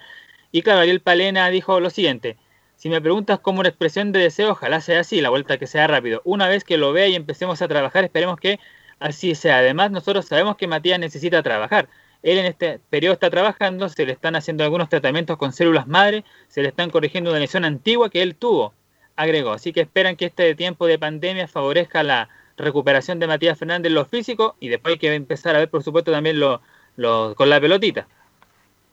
Y 0.50 0.62
claro, 0.62 0.80
Ariel 0.80 1.00
Palena 1.00 1.48
dijo 1.50 1.78
lo 1.80 1.90
siguiente, 1.90 2.36
si 2.76 2.88
me 2.88 3.00
preguntas 3.00 3.38
como 3.40 3.60
una 3.60 3.68
expresión 3.70 4.12
de 4.12 4.20
deseo, 4.20 4.50
ojalá 4.52 4.80
sea 4.80 5.00
así, 5.00 5.20
la 5.20 5.30
vuelta 5.30 5.58
que 5.58 5.66
sea 5.66 5.86
rápido. 5.86 6.20
Una 6.24 6.48
vez 6.48 6.64
que 6.64 6.76
lo 6.78 6.92
vea 6.92 7.08
y 7.08 7.14
empecemos 7.14 7.60
a 7.62 7.68
trabajar, 7.68 8.04
esperemos 8.04 8.38
que 8.38 8.58
así 8.98 9.34
sea. 9.34 9.58
Además, 9.58 9.90
nosotros 9.90 10.26
sabemos 10.26 10.56
que 10.56 10.66
Matías 10.68 10.98
necesita 11.00 11.42
trabajar. 11.42 11.88
Él 12.22 12.38
en 12.38 12.46
este 12.46 12.78
periodo 12.90 13.14
está 13.14 13.30
trabajando, 13.30 13.88
se 13.88 14.04
le 14.06 14.12
están 14.12 14.36
haciendo 14.36 14.64
algunos 14.64 14.88
tratamientos 14.88 15.36
con 15.36 15.52
células 15.52 15.86
madre, 15.86 16.24
se 16.48 16.62
le 16.62 16.68
están 16.68 16.90
corrigiendo 16.90 17.30
una 17.30 17.38
lesión 17.38 17.64
antigua 17.64 18.10
que 18.10 18.22
él 18.22 18.36
tuvo, 18.36 18.74
agregó. 19.16 19.52
Así 19.52 19.72
que 19.72 19.80
esperan 19.82 20.16
que 20.16 20.26
este 20.26 20.54
tiempo 20.54 20.86
de 20.86 20.98
pandemia 20.98 21.48
favorezca 21.48 22.02
la 22.02 22.28
recuperación 22.56 23.18
de 23.18 23.26
Matías 23.26 23.58
Fernández 23.58 23.90
en 23.90 23.94
lo 23.94 24.04
físico 24.06 24.56
y 24.60 24.68
después 24.68 24.94
hay 24.94 24.98
que 24.98 25.14
empezar 25.14 25.54
a 25.56 25.58
ver, 25.60 25.70
por 25.70 25.82
supuesto, 25.82 26.10
también 26.12 26.40
lo, 26.40 26.60
lo- 26.96 27.34
con 27.36 27.50
la 27.50 27.60
pelotita. 27.60 28.08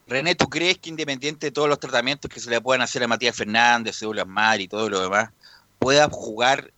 René, 0.08 0.36
¿tú 0.36 0.48
crees 0.50 0.78
que 0.78 0.90
independiente 0.90 1.48
de 1.48 1.52
todos 1.52 1.70
los 1.70 1.80
tratamientos 1.80 2.30
que 2.30 2.40
se 2.40 2.50
le 2.50 2.60
puedan 2.60 2.82
hacer 2.82 3.04
a 3.04 3.08
Matías 3.08 3.36
Fernández, 3.36 4.00
Douglas 4.00 4.28
Mar 4.28 4.60
y 4.60 4.68
todo 4.68 4.90
lo 4.90 5.02
demás, 5.02 5.32
pueda 5.80 6.10
jugar 6.10 6.72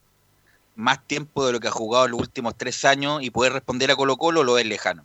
más 0.75 1.05
tiempo 1.07 1.45
de 1.45 1.53
lo 1.53 1.59
que 1.59 1.67
ha 1.67 1.71
jugado 1.71 2.05
en 2.05 2.11
los 2.11 2.19
últimos 2.19 2.55
tres 2.55 2.85
años 2.85 3.23
y 3.23 3.31
poder 3.31 3.53
responder 3.53 3.89
a 3.91 3.95
Colo 3.95 4.17
Colo 4.17 4.41
o 4.41 4.43
lo 4.43 4.57
es 4.57 4.65
lejano? 4.65 5.03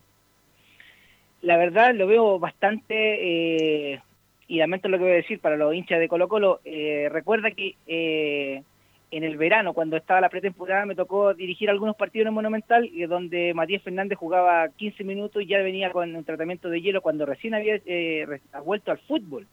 La 1.43 1.57
verdad 1.57 1.95
lo 1.95 2.07
veo 2.07 2.39
bastante, 2.39 3.95
eh, 3.95 4.03
y 4.49 4.59
lamento 4.59 4.89
lo 4.89 4.99
que 4.99 5.05
voy 5.05 5.13
a 5.13 5.17
decir 5.17 5.41
para 5.41 5.57
los 5.57 5.75
hinchas 5.75 5.99
de 5.99 6.09
Colo 6.09 6.29
Colo, 6.29 6.61
eh, 6.65 7.09
recuerda 7.11 7.51
que 7.53 7.77
eh, 7.87 8.63
en 9.11 9.25
el 9.25 9.37
verano, 9.37 9.73
cuando 9.73 9.97
estaba 9.97 10.21
la 10.21 10.29
pretemporada, 10.29 10.87
me 10.87 10.95
tocó 10.95 11.35
dirigir 11.35 11.69
algunos 11.69 11.97
partidos 11.97 12.25
en 12.25 12.29
el 12.29 12.35
Monumental, 12.35 12.91
eh, 12.95 13.07
donde 13.07 13.53
Matías 13.55 13.83
Fernández 13.83 14.19
jugaba 14.19 14.69
15 14.69 15.03
minutos 15.05 15.43
y 15.43 15.47
ya 15.47 15.59
venía 15.59 15.91
con 15.91 16.15
un 16.15 16.25
tratamiento 16.25 16.69
de 16.69 16.81
hielo 16.81 17.03
cuando 17.03 17.27
recién 17.27 17.55
había 17.55 17.81
eh, 17.87 18.27
vuelto 18.65 18.93
al 18.93 18.99
fútbol. 18.99 19.47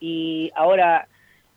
Y 0.00 0.50
ahora, 0.56 1.06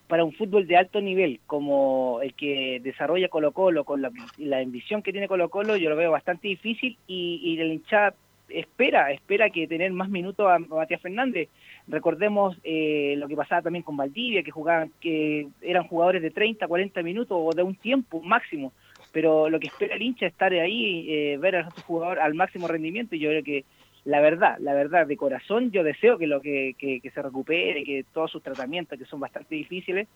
para 0.07 0.23
un 0.23 0.33
fútbol 0.33 0.67
de 0.67 0.77
alto 0.77 1.01
nivel, 1.01 1.39
como 1.47 2.19
el 2.21 2.33
que 2.33 2.79
desarrolla 2.83 3.29
Colo 3.29 3.51
Colo, 3.51 3.85
con 3.85 4.01
la, 4.01 4.11
la 4.37 4.59
ambición 4.59 5.01
que 5.01 5.11
tiene 5.11 5.27
Colo 5.27 5.49
Colo, 5.49 5.77
yo 5.77 5.89
lo 5.89 5.95
veo 5.95 6.11
bastante 6.11 6.47
difícil 6.47 6.97
y, 7.07 7.41
y 7.43 7.57
la 7.57 7.65
hinchada 7.65 8.13
espera, 8.53 9.11
espera 9.11 9.49
que 9.49 9.67
tener 9.67 9.91
más 9.91 10.09
minutos 10.09 10.47
a 10.49 10.59
Matías 10.59 11.01
Fernández. 11.01 11.49
Recordemos 11.87 12.57
eh, 12.63 13.15
lo 13.17 13.27
que 13.27 13.35
pasaba 13.35 13.61
también 13.61 13.83
con 13.83 13.97
Valdivia, 13.97 14.43
que 14.43 14.51
jugaban, 14.51 14.91
que 14.99 15.47
eran 15.61 15.87
jugadores 15.87 16.21
de 16.21 16.31
30, 16.31 16.67
40 16.67 17.03
minutos 17.03 17.37
o 17.39 17.53
de 17.53 17.63
un 17.63 17.75
tiempo 17.75 18.21
máximo. 18.21 18.73
Pero 19.11 19.49
lo 19.49 19.59
que 19.59 19.67
espera 19.67 19.95
el 19.95 20.01
hincha 20.01 20.25
es 20.25 20.31
estar 20.31 20.53
ahí, 20.53 21.05
eh, 21.09 21.37
ver 21.37 21.57
a 21.57 21.69
su 21.71 21.81
jugador 21.81 22.19
al 22.19 22.33
máximo 22.33 22.67
rendimiento. 22.67 23.15
Y 23.15 23.19
yo 23.19 23.29
creo 23.29 23.43
que 23.43 23.65
la 24.03 24.19
verdad, 24.19 24.57
la 24.59 24.73
verdad, 24.73 25.05
de 25.05 25.17
corazón, 25.17 25.71
yo 25.71 25.83
deseo 25.83 26.17
que 26.17 26.27
lo 26.27 26.41
que, 26.41 26.75
que, 26.77 27.11
se 27.13 27.21
recupere, 27.21 27.83
que 27.83 28.05
todos 28.13 28.31
sus 28.31 28.41
tratamientos, 28.41 28.97
que 28.97 29.05
son 29.05 29.19
bastante 29.19 29.55
difíciles, 29.55 30.07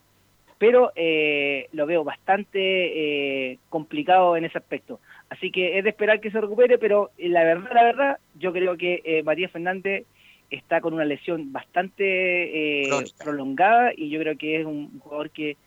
pero 0.57 0.91
eh, 0.95 1.67
lo 1.73 1.85
veo 1.85 2.03
bastante 2.03 3.51
eh, 3.51 3.59
complicado 3.69 4.37
en 4.37 4.45
ese 4.45 4.57
aspecto. 4.57 4.99
Así 5.35 5.51
que 5.51 5.77
es 5.77 5.83
de 5.83 5.89
esperar 5.89 6.21
que 6.21 6.31
se 6.31 6.39
recupere, 6.39 6.77
pero 6.77 7.11
eh, 7.17 7.27
la 7.27 7.43
verdad, 7.43 7.71
la 7.73 7.83
verdad, 7.83 8.19
yo 8.35 8.53
creo 8.53 8.77
que 8.77 9.01
eh, 9.03 9.23
Matías 9.23 9.51
Fernández 9.51 10.05
está 10.49 10.79
con 10.79 10.93
una 10.93 11.03
lesión 11.03 11.51
bastante 11.51 12.83
eh, 12.85 12.89
prolongada 13.17 13.91
y 13.95 14.09
yo 14.09 14.19
creo 14.19 14.37
que 14.37 14.61
es 14.61 14.65
un 14.65 14.99
jugador 14.99 15.31
que 15.31 15.57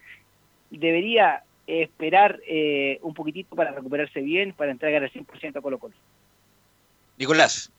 debería 0.70 1.42
esperar 1.66 2.40
eh, 2.48 2.98
un 3.02 3.12
poquitito 3.12 3.54
para 3.54 3.72
recuperarse 3.72 4.20
bien, 4.20 4.54
para 4.54 4.70
entregar 4.70 5.02
el 5.02 5.12
100% 5.12 5.56
a 5.56 5.60
Colo 5.60 5.78
Colo. 5.78 5.94
Nicolás. 7.18 7.70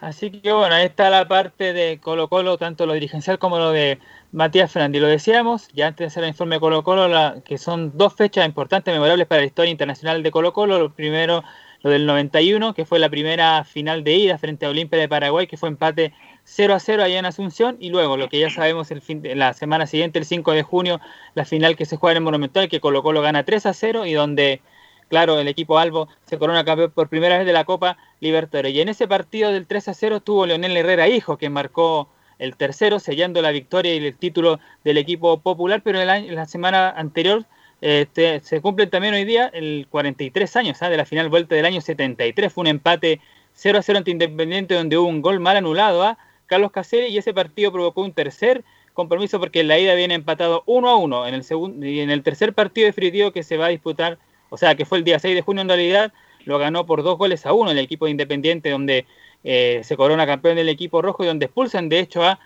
Así 0.00 0.30
que 0.30 0.52
bueno, 0.52 0.74
ahí 0.76 0.86
está 0.86 1.10
la 1.10 1.26
parte 1.26 1.72
de 1.72 1.98
Colo 2.00 2.28
Colo, 2.28 2.56
tanto 2.56 2.86
lo 2.86 2.92
dirigencial 2.92 3.38
como 3.40 3.58
lo 3.58 3.72
de 3.72 3.98
Matías 4.30 4.70
Fernández. 4.70 5.02
Lo 5.02 5.08
decíamos, 5.08 5.68
ya 5.72 5.88
antes 5.88 6.04
de 6.04 6.06
hacer 6.06 6.22
el 6.22 6.28
informe 6.30 6.56
de 6.56 6.60
Colo 6.60 6.84
Colo, 6.84 7.08
la- 7.08 7.40
que 7.44 7.58
son 7.58 7.96
dos 7.98 8.14
fechas 8.14 8.46
importantes, 8.46 8.94
memorables 8.94 9.26
para 9.26 9.40
la 9.40 9.46
historia 9.46 9.72
internacional 9.72 10.22
de 10.22 10.30
Colo 10.30 10.52
Colo. 10.52 10.78
Lo 10.78 10.94
primero, 10.94 11.42
lo 11.80 11.90
del 11.90 12.06
91, 12.06 12.74
que 12.74 12.84
fue 12.84 13.00
la 13.00 13.08
primera 13.10 13.64
final 13.64 14.04
de 14.04 14.14
ida 14.16 14.38
frente 14.38 14.66
a 14.66 14.70
Olimpia 14.70 15.00
de 15.00 15.08
Paraguay, 15.08 15.48
que 15.48 15.56
fue 15.56 15.68
empate 15.68 16.12
0 16.44 16.74
a 16.74 16.78
0 16.80 17.02
allá 17.02 17.18
en 17.18 17.26
Asunción. 17.26 17.76
Y 17.80 17.90
luego, 17.90 18.16
lo 18.16 18.28
que 18.28 18.38
ya 18.38 18.50
sabemos, 18.50 18.92
el 18.92 19.02
fin 19.02 19.20
de, 19.22 19.34
la 19.34 19.52
semana 19.52 19.86
siguiente, 19.86 20.20
el 20.20 20.24
5 20.26 20.52
de 20.52 20.62
junio, 20.62 21.00
la 21.34 21.44
final 21.44 21.74
que 21.76 21.86
se 21.86 21.96
juega 21.96 22.16
en 22.18 22.22
Monumental, 22.22 22.68
que 22.68 22.78
Colo 22.80 23.02
Colo 23.02 23.20
gana 23.20 23.44
3 23.44 23.66
a 23.66 23.72
0 23.74 24.06
y 24.06 24.12
donde 24.12 24.62
claro, 25.08 25.38
el 25.40 25.48
equipo 25.48 25.78
Albo 25.78 26.08
se 26.26 26.38
corona 26.38 26.64
campeón 26.64 26.90
por 26.92 27.08
primera 27.08 27.38
vez 27.38 27.46
de 27.46 27.52
la 27.52 27.64
Copa 27.64 27.96
Libertadores. 28.20 28.72
Y 28.74 28.80
en 28.80 28.88
ese 28.88 29.08
partido 29.08 29.50
del 29.52 29.66
3 29.66 29.88
a 29.88 29.94
0 29.94 30.20
tuvo 30.20 30.46
Leonel 30.46 30.76
Herrera 30.76 31.08
Hijo, 31.08 31.36
que 31.38 31.50
marcó 31.50 32.08
el 32.38 32.56
tercero, 32.56 33.00
sellando 33.00 33.42
la 33.42 33.50
victoria 33.50 33.94
y 33.94 34.04
el 34.06 34.16
título 34.16 34.60
del 34.84 34.98
equipo 34.98 35.40
popular, 35.40 35.82
pero 35.82 36.00
el 36.00 36.08
año- 36.08 36.32
la 36.32 36.46
semana 36.46 36.90
anterior 36.90 37.44
este, 37.80 38.40
se 38.40 38.60
cumplen 38.60 38.90
también 38.90 39.14
hoy 39.14 39.24
día 39.24 39.50
el 39.52 39.86
43 39.90 40.56
años 40.56 40.82
¿ah? 40.82 40.88
de 40.88 40.96
la 40.96 41.04
final 41.04 41.28
vuelta 41.28 41.54
del 41.54 41.64
año 41.64 41.80
73. 41.80 42.52
Fue 42.52 42.62
un 42.62 42.66
empate 42.68 43.20
0 43.54 43.78
a 43.78 43.82
0 43.82 43.98
ante 43.98 44.10
Independiente, 44.10 44.74
donde 44.74 44.98
hubo 44.98 45.08
un 45.08 45.22
gol 45.22 45.40
mal 45.40 45.56
anulado 45.56 46.02
a 46.02 46.18
Carlos 46.46 46.70
Caceres 46.72 47.10
y 47.10 47.18
ese 47.18 47.34
partido 47.34 47.72
provocó 47.72 48.02
un 48.02 48.12
tercer 48.12 48.64
compromiso 48.94 49.38
porque 49.38 49.60
en 49.60 49.68
la 49.68 49.78
ida 49.78 49.94
viene 49.94 50.14
empatado 50.14 50.64
1 50.66 50.88
a 50.88 50.96
1 50.96 51.26
en 51.28 51.34
el 51.34 51.44
segundo 51.44 51.86
y 51.86 52.00
en 52.00 52.10
el 52.10 52.22
tercer 52.24 52.52
partido 52.52 52.86
definitivo 52.86 53.30
que 53.32 53.42
se 53.44 53.56
va 53.56 53.66
a 53.66 53.68
disputar, 53.68 54.18
o 54.50 54.56
sea 54.56 54.74
que 54.74 54.84
fue 54.84 54.98
el 54.98 55.04
día 55.04 55.18
6 55.18 55.34
de 55.34 55.42
junio 55.42 55.62
en 55.62 55.68
realidad, 55.68 56.12
lo 56.44 56.58
ganó 56.58 56.86
por 56.86 57.02
dos 57.02 57.18
goles 57.18 57.44
a 57.46 57.52
uno 57.52 57.70
el 57.70 57.78
equipo 57.78 58.04
de 58.06 58.12
Independiente 58.12 58.70
donde 58.70 59.06
eh, 59.44 59.80
se 59.84 59.96
corona 59.96 60.26
campeón 60.26 60.56
del 60.56 60.68
equipo 60.68 61.02
rojo 61.02 61.24
y 61.24 61.26
donde 61.26 61.46
expulsan 61.46 61.88
de 61.88 62.00
hecho 62.00 62.22
a 62.24 62.38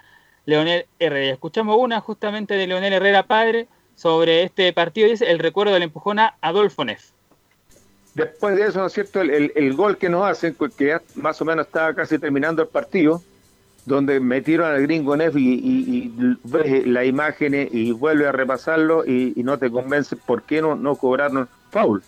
Leonel 0.45 0.87
Herrera. 0.99 1.27
Y 1.27 1.31
escuchamos 1.31 1.77
una 1.79 2.01
justamente 2.01 2.55
de 2.55 2.67
Leonel 2.67 2.93
Herrera 2.93 3.23
padre 3.27 3.69
sobre 3.95 4.43
este 4.43 4.73
partido, 4.73 5.09
dice 5.09 5.31
el 5.31 5.39
recuerdo 5.39 5.73
del 5.73 5.85
empujón 5.85 6.19
a 6.19 6.35
Adolfo 6.41 6.85
Neff. 6.85 7.11
Después 8.15 8.57
de 8.57 8.67
eso, 8.67 8.81
¿no 8.81 8.87
es 8.87 8.93
cierto? 8.93 9.21
El, 9.23 9.53
el- 9.55 9.75
gol 9.75 9.97
que 9.97 10.09
nos 10.11 10.25
hacen, 10.29 10.55
que 10.77 10.87
ya 10.87 11.01
más 11.15 11.41
o 11.41 11.45
menos 11.45 11.67
estaba 11.67 11.95
casi 11.95 12.19
terminando 12.19 12.61
el 12.63 12.69
partido, 12.69 13.23
donde 13.85 14.21
metieron 14.21 14.71
al 14.71 14.83
gringo 14.83 15.17
Neff 15.17 15.37
y, 15.37 15.55
y- 15.55 16.37
ves 16.45 16.87
las 16.87 17.05
imágenes 17.07 17.69
y 17.73 17.93
vuelve 17.93 18.27
a 18.29 18.33
repasarlo 18.33 19.05
y, 19.05 19.35
no 19.43 19.59
te 19.59 19.71
convence 19.71 20.17
por 20.17 20.43
qué 20.43 20.63
no, 20.63 20.77
no 20.77 20.95
cobraron 20.97 21.49
foul. 21.71 22.03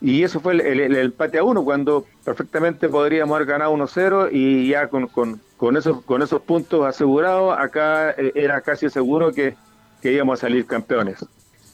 Y 0.00 0.22
eso 0.22 0.40
fue 0.40 0.52
el, 0.52 0.94
empate 0.94 1.38
a 1.38 1.42
uno, 1.44 1.64
cuando 1.64 2.04
perfectamente 2.24 2.88
podríamos 2.88 3.34
haber 3.34 3.48
ganado 3.48 3.72
1-0 3.74 4.28
y 4.30 4.68
ya 4.68 4.88
con, 4.88 5.06
con, 5.08 5.40
con, 5.56 5.76
esos, 5.76 6.02
con 6.04 6.22
esos 6.22 6.42
puntos 6.42 6.84
asegurados, 6.86 7.56
acá 7.58 8.10
eh, 8.10 8.30
era 8.34 8.60
casi 8.60 8.90
seguro 8.90 9.32
que, 9.32 9.54
que 10.02 10.12
íbamos 10.12 10.38
a 10.38 10.42
salir 10.42 10.66
campeones. 10.66 11.24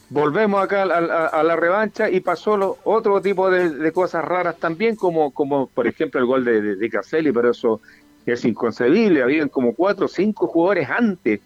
Volvemos 0.09 0.63
acá 0.63 0.83
a, 0.83 1.27
a- 1.27 1.43
la 1.43 1.57
revancha 1.57 2.11
y 2.11 2.21
pasó 2.21 2.57
lo- 2.57 2.77
otro 2.85 3.21
tipo 3.23 3.51
de, 3.51 3.71
de 3.71 3.93
cosas 3.93 4.25
raras 4.25 4.57
también, 4.59 4.95
como, 4.95 5.33
como 5.33 5.67
por 5.69 5.87
ejemplo 5.87 6.21
el 6.21 6.27
gol 6.27 6.45
de, 6.45 6.61
de, 6.63 6.77
de 6.77 6.91
Caselli, 6.91 7.33
pero 7.33 7.51
eso 7.51 7.81
es 8.27 8.45
inconcebible. 8.45 9.23
Habían 9.23 9.49
como 9.49 9.75
cuatro 9.75 10.07
o 10.07 10.09
cinco 10.09 10.47
jugadores 10.47 10.89
antes 10.91 11.41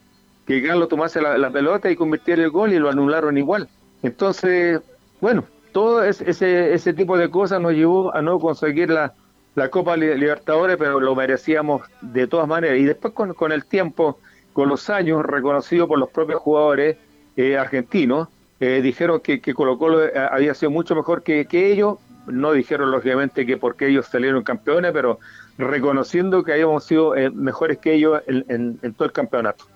que 0.47 0.63
Carlos 0.63 0.89
tomase 0.89 1.21
la, 1.21 1.51
pelota 1.51 1.91
y 1.91 1.97
convirtiera 1.97 2.43
el 2.43 2.51
gol 2.51 2.73
y 2.73 2.79
lo 2.79 2.89
anularon 2.89 3.37
igual. 3.37 3.69
Entonces, 4.03 4.81
bueno, 5.21 5.45
todo 5.73 6.05
es- 6.05 6.21
ese, 6.21 6.73
ese 6.75 6.93
tipo 6.95 7.19
de 7.19 7.31
cosas 7.31 7.61
nos 7.61 7.73
llevó 7.73 8.15
a 8.15 8.23
no 8.23 8.39
conseguir 8.39 8.91
la, 8.91 9.13
la 9.55 9.69
Copa 9.71 9.97
Li- 9.97 10.17
Libertadores, 10.17 10.77
pero 10.77 11.01
lo 11.01 11.15
merecíamos 11.17 11.83
de 12.01 12.27
todas 12.29 12.47
maneras. 12.47 12.79
Y 12.79 12.85
después 12.85 13.13
con, 13.15 13.35
con 13.35 13.51
el 13.53 13.65
tiempo, 13.65 14.19
con 14.53 14.69
los 14.69 14.89
años, 14.89 15.25
reconocido 15.25 15.89
por 15.89 15.99
los 15.99 16.11
propios 16.11 16.41
jugadores 16.41 16.97
eh, 17.37 17.57
argentinos, 17.59 18.29
eh, 18.61 18.81
dijeron 18.83 19.21
que, 19.21 19.41
que 19.41 19.53
Colo 19.53 19.77
Colo 19.79 20.05
eh, 20.05 20.13
había 20.31 20.55
sido 20.55 20.71
mucho 20.71 20.95
mejor 20.95 21.23
que 21.25 21.47
ellos. 21.53 21.99
No 22.27 22.53
dijeron 22.53 22.91
lógicamente 22.91 23.45
que 23.47 23.57
porque 23.57 23.89
ellos 23.89 24.07
salieron 24.07 24.43
campeones, 24.43 24.93
pero 24.93 25.19
reconociendo 25.59 26.45
que 26.45 26.53
habíamos 26.53 26.85
sido 26.85 27.17
eh, 27.17 27.31
mejores 27.31 27.79
que 27.79 27.95
ellos 27.95 28.21
en, 28.27 28.79
todo 28.95 29.07
el 29.07 29.13
campeonato. 29.13 29.67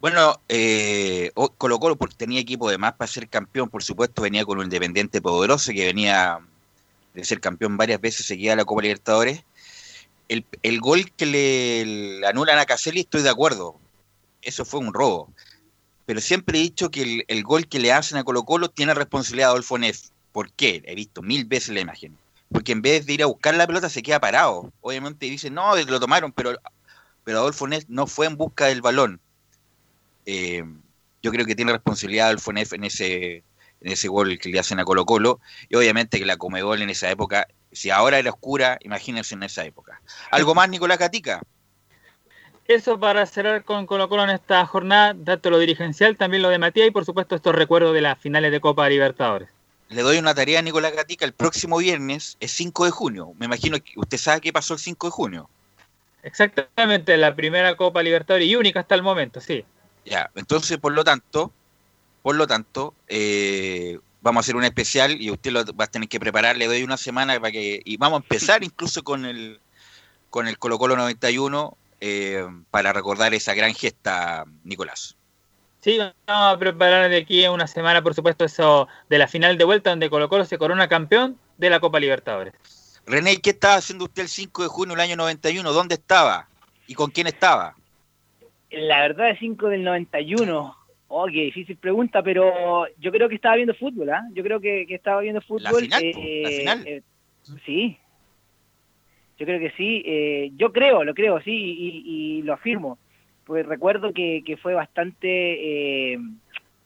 Bueno, 0.00 0.40
eh, 0.48 1.30
Colo 1.58 1.78
Colo 1.78 1.96
porque 1.96 2.14
tenía 2.16 2.40
equipo 2.40 2.70
de 2.70 2.78
más 2.78 2.94
para 2.94 3.10
ser 3.10 3.28
campeón, 3.28 3.68
por 3.68 3.82
supuesto, 3.82 4.22
venía 4.22 4.44
con 4.44 4.58
un 4.58 4.64
Independiente 4.64 5.20
poderoso 5.20 5.72
que 5.72 5.86
venía 5.86 6.38
de 7.12 7.24
ser 7.24 7.40
campeón 7.40 7.76
varias 7.76 8.00
veces 8.00 8.26
seguida 8.26 8.54
a 8.54 8.56
la 8.56 8.64
Copa 8.64 8.82
Libertadores. 8.82 9.44
El, 10.28 10.80
gol 10.80 11.10
que 11.10 11.26
le, 11.26 12.26
anulan 12.26 12.58
a 12.58 12.64
Caselli, 12.64 13.00
estoy 13.00 13.22
de 13.22 13.30
acuerdo, 13.30 13.76
eso 14.42 14.64
fue 14.64 14.78
un 14.78 14.94
robo. 14.94 15.28
Pero 16.06 16.20
siempre 16.20 16.58
he 16.58 16.62
dicho 16.62 16.90
que 16.90 17.02
el, 17.02 17.24
el 17.26 17.42
gol 17.42 17.66
que 17.66 17.80
le 17.80 17.92
hacen 17.92 18.16
a 18.16 18.24
Colo 18.24 18.44
Colo 18.44 18.70
tiene 18.70 18.94
responsabilidad 18.94 19.50
Adolfo 19.50 19.76
Neff. 19.76 20.10
¿Por 20.32 20.52
qué? 20.52 20.82
He 20.86 20.94
visto 20.94 21.20
mil 21.20 21.44
veces 21.46 21.70
la 21.70 21.80
imagen. 21.80 22.16
Porque 22.52 22.72
en 22.72 22.82
vez 22.82 23.06
de 23.06 23.12
ir 23.14 23.22
a 23.22 23.26
buscar 23.26 23.54
la 23.54 23.66
pelota 23.66 23.88
se 23.88 24.02
queda 24.02 24.20
parado. 24.20 24.72
Obviamente 24.80 25.26
dicen, 25.26 25.54
no, 25.54 25.76
lo 25.76 26.00
tomaron, 26.00 26.32
pero, 26.32 26.58
pero 27.24 27.38
Adolfo 27.38 27.66
Neff 27.68 27.84
no 27.88 28.06
fue 28.06 28.26
en 28.26 28.36
busca 28.36 28.66
del 28.66 28.82
balón. 28.82 29.20
Eh, 30.26 30.64
yo 31.22 31.30
creo 31.30 31.46
que 31.46 31.54
tiene 31.54 31.72
responsabilidad 31.72 32.26
Adolfo 32.26 32.52
Neff 32.52 32.72
en 32.72 32.84
ese, 32.84 33.44
en 33.80 33.92
ese 33.92 34.08
gol 34.08 34.38
que 34.38 34.48
le 34.48 34.58
hacen 34.58 34.80
a 34.80 34.84
Colo 34.84 35.04
Colo. 35.06 35.40
Y 35.68 35.76
obviamente 35.76 36.18
que 36.18 36.26
la 36.26 36.36
Comebol 36.36 36.82
en 36.82 36.90
esa 36.90 37.10
época, 37.10 37.46
si 37.72 37.90
ahora 37.90 38.18
era 38.18 38.30
oscura, 38.30 38.78
imagínense 38.82 39.34
en 39.34 39.42
esa 39.42 39.64
época. 39.64 40.00
¿Algo 40.30 40.54
más, 40.54 40.68
Nicolás 40.68 40.98
Catica? 40.98 41.42
Eso 42.66 43.00
para 43.00 43.26
cerrar 43.26 43.64
con 43.64 43.86
Colo 43.86 44.08
Colo 44.08 44.24
en 44.24 44.30
esta 44.30 44.64
jornada, 44.64 45.16
tanto 45.24 45.50
lo 45.50 45.58
dirigencial, 45.58 46.16
también 46.16 46.42
lo 46.42 46.50
de 46.50 46.58
Matías 46.58 46.86
y 46.86 46.92
por 46.92 47.04
supuesto 47.04 47.34
estos 47.34 47.52
recuerdos 47.52 47.92
de 47.94 48.00
las 48.00 48.16
finales 48.18 48.52
de 48.52 48.60
Copa 48.60 48.88
Libertadores. 48.88 49.48
Le 49.90 50.02
doy 50.02 50.18
una 50.18 50.34
tarea 50.34 50.60
a 50.60 50.62
Nicolás 50.62 50.94
Gatica. 50.94 51.24
El 51.24 51.32
próximo 51.32 51.78
viernes 51.78 52.36
es 52.38 52.52
5 52.52 52.84
de 52.84 52.90
junio. 52.92 53.32
Me 53.38 53.46
imagino 53.46 53.76
que 53.82 53.92
usted 53.96 54.18
sabe 54.18 54.40
qué 54.40 54.52
pasó 54.52 54.74
el 54.74 54.80
5 54.80 55.08
de 55.08 55.10
junio. 55.10 55.50
Exactamente, 56.22 57.16
la 57.16 57.34
primera 57.34 57.76
Copa 57.76 58.02
Libertadores 58.02 58.46
y 58.46 58.54
única 58.54 58.80
hasta 58.80 58.94
el 58.94 59.02
momento, 59.02 59.40
sí. 59.40 59.64
Ya, 60.04 60.30
entonces, 60.36 60.78
por 60.78 60.92
lo 60.92 61.02
tanto, 61.02 61.52
por 62.22 62.36
lo 62.36 62.46
tanto, 62.46 62.94
eh, 63.08 63.98
vamos 64.20 64.40
a 64.40 64.44
hacer 64.44 64.54
un 64.54 64.64
especial 64.64 65.20
y 65.20 65.30
usted 65.30 65.50
lo 65.50 65.64
va 65.74 65.84
a 65.84 65.90
tener 65.90 66.08
que 66.08 66.20
preparar. 66.20 66.56
Le 66.56 66.66
doy 66.66 66.84
una 66.84 66.96
semana 66.96 67.40
para 67.40 67.50
que. 67.50 67.82
Y 67.84 67.96
vamos 67.96 68.20
a 68.20 68.22
empezar 68.22 68.62
incluso 68.62 69.02
con 69.02 69.24
el 69.24 69.60
con 70.28 70.46
el 70.46 70.56
Colo 70.58 70.78
Colo 70.78 70.96
91 70.96 71.76
eh, 72.00 72.46
para 72.70 72.92
recordar 72.92 73.34
esa 73.34 73.54
gran 73.54 73.74
gesta, 73.74 74.44
Nicolás. 74.62 75.16
Sí, 75.80 75.98
vamos 75.98 76.16
a 76.26 76.58
preparar 76.58 77.08
de 77.10 77.16
aquí 77.16 77.42
a 77.44 77.50
una 77.52 77.66
semana, 77.66 78.02
por 78.02 78.14
supuesto, 78.14 78.44
eso 78.44 78.86
de 79.08 79.18
la 79.18 79.26
final 79.28 79.56
de 79.56 79.64
vuelta 79.64 79.90
donde 79.90 80.10
Colo 80.10 80.28
Colo 80.28 80.44
se 80.44 80.58
corona 80.58 80.88
campeón 80.88 81.38
de 81.56 81.70
la 81.70 81.80
Copa 81.80 81.98
Libertadores. 81.98 82.52
René, 83.06 83.38
¿qué 83.38 83.50
estaba 83.50 83.76
haciendo 83.76 84.04
usted 84.04 84.22
el 84.22 84.28
5 84.28 84.62
de 84.62 84.68
junio 84.68 84.94
del 84.94 85.00
año 85.00 85.16
91? 85.16 85.72
¿Dónde 85.72 85.94
estaba? 85.94 86.48
¿Y 86.86 86.94
con 86.94 87.10
quién 87.10 87.26
estaba? 87.26 87.74
La 88.70 89.00
verdad 89.00 89.30
es 89.30 89.38
5 89.40 89.68
del 89.68 89.82
91. 89.82 90.76
Oh, 91.08 91.26
qué 91.26 91.44
difícil 91.44 91.76
pregunta, 91.76 92.22
pero 92.22 92.86
yo 92.98 93.10
creo 93.10 93.28
que 93.28 93.34
estaba 93.34 93.56
viendo 93.56 93.74
fútbol, 93.74 94.10
¿ah? 94.10 94.22
Yo 94.32 94.44
creo 94.44 94.60
que, 94.60 94.84
que 94.86 94.94
estaba 94.94 95.22
viendo 95.22 95.40
fútbol. 95.40 95.62
¿La 95.64 95.72
final? 95.72 96.02
eh, 96.04 96.42
¿La 96.44 96.50
final? 96.50 96.86
eh, 96.86 97.02
sí. 97.64 97.98
Yo 99.38 99.46
creo 99.46 99.58
que 99.58 99.70
sí. 99.76 100.02
eh, 100.06 100.50
yo 100.56 100.72
creo, 100.72 101.02
lo 101.02 101.14
creo, 101.14 101.40
sí, 101.40 101.50
y, 101.50 102.02
y 102.04 102.42
lo 102.42 102.52
afirmo. 102.52 102.98
Pues 103.50 103.66
recuerdo 103.66 104.12
que, 104.12 104.44
que 104.46 104.56
fue 104.56 104.74
bastante... 104.74 106.12
eh, 106.12 106.18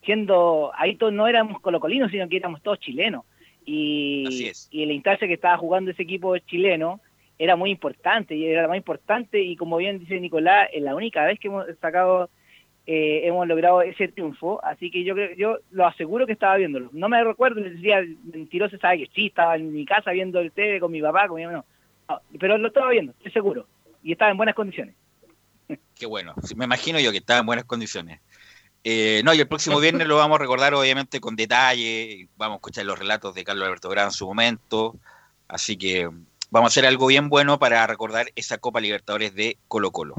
siendo... 0.03 0.71
Ahí 0.75 0.97
todos 0.97 1.12
no 1.12 1.29
éramos 1.29 1.61
colocolinos, 1.61 2.11
sino 2.11 2.27
que 2.27 2.39
éramos 2.39 2.62
todos 2.62 2.81
chilenos. 2.81 3.27
Y, 3.67 4.51
y 4.71 4.83
en 4.83 4.89
la 4.89 4.95
instancia 4.95 5.29
que 5.29 5.35
estaba 5.35 5.59
jugando 5.59 5.91
ese 5.91 6.05
equipo 6.05 6.39
chileno 6.39 7.01
era 7.39 7.55
muy 7.55 7.71
importante, 7.71 8.35
y 8.35 8.47
era 8.47 8.62
la 8.62 8.69
más 8.69 8.79
importante, 8.79 9.43
y 9.43 9.57
como 9.57 9.77
bien 9.77 9.99
dice 9.99 10.19
Nicolás, 10.19 10.71
es 10.73 10.83
la 10.83 10.95
única 10.95 11.27
vez 11.27 11.39
que 11.39 11.49
hemos 11.49 11.67
sacado 11.83 12.31
eh, 12.87 13.23
hemos 13.25 13.47
logrado 13.47 13.83
ese 13.83 14.09
triunfo, 14.09 14.65
así 14.65 14.91
que 14.91 15.05
yo 15.05 15.15
creo, 15.15 15.37
yo 15.37 15.59
lo 15.71 15.87
aseguro 15.87 16.27
que 16.27 16.33
estaba 16.33 16.57
viéndolo. 16.57 16.89
No 16.93 17.11
me 17.11 17.23
recuerdo, 17.23 17.61
les 17.61 17.75
decía, 17.75 18.03
mentiroso 18.33 18.79
sabe 18.79 19.01
que 19.01 19.11
sí, 19.15 19.27
estaba 19.27 19.57
en 19.57 19.71
mi 19.71 19.85
casa 19.85 20.12
viendo 20.12 20.41
el 20.41 20.51
TV 20.51 20.81
con 20.81 20.93
mi 20.93 21.03
papá, 21.03 21.29
con 21.29 21.37
mi 21.37 21.45
mamá, 21.45 21.59
no. 21.59 21.65
No, 22.09 22.21
pero 22.41 22.57
lo 22.57 22.69
estaba 22.69 22.91
viendo, 22.91 23.12
estoy 23.12 23.33
seguro, 23.33 23.67
y 24.03 24.12
estaba 24.12 24.31
en 24.31 24.39
buenas 24.39 24.55
condiciones. 24.55 24.95
Qué 25.95 26.07
bueno, 26.07 26.35
me 26.57 26.65
imagino 26.65 26.99
yo 27.01 27.11
que 27.11 27.19
estaba 27.19 27.41
en 27.41 27.47
buenas 27.47 27.65
condiciones. 27.65 28.21
Eh, 28.83 29.23
no, 29.25 29.33
y 29.33 29.41
el 29.41 29.49
próximo 29.49 29.81
viernes 29.81 30.07
lo 30.07 30.17
vamos 30.17 30.37
a 30.37 30.43
recordar 30.43 30.75
obviamente 30.75 31.21
con 31.21 31.37
detalle, 31.37 32.29
vamos 32.37 32.57
a 32.57 32.59
escuchar 32.59 32.85
los 32.85 32.99
relatos 32.99 33.35
de 33.35 33.45
Carlos 33.45 33.67
Alberto 33.67 33.89
Gran 33.89 34.07
en 34.07 34.12
su 34.12 34.27
momento, 34.27 34.97
así 35.49 35.77
que 35.77 36.09
vamos 36.51 36.69
a 36.69 36.73
hacer 36.73 36.87
algo 36.87 37.07
bien 37.07 37.29
bueno 37.29 37.59
para 37.59 37.87
recordar 37.87 38.31
esa 38.37 38.59
Copa 38.59 38.81
Libertadores 38.81 39.35
de 39.35 39.57
Colo 39.69 39.91
Colo. 39.91 40.15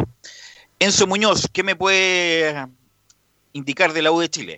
Enzo 0.80 1.08
Muñoz, 1.08 1.48
¿qué 1.54 1.64
me 1.64 1.76
puede 1.76 2.68
indicar 3.54 3.94
de 3.94 4.02
la 4.02 4.12
U 4.12 4.20
de 4.20 4.30
Chile? 4.30 4.58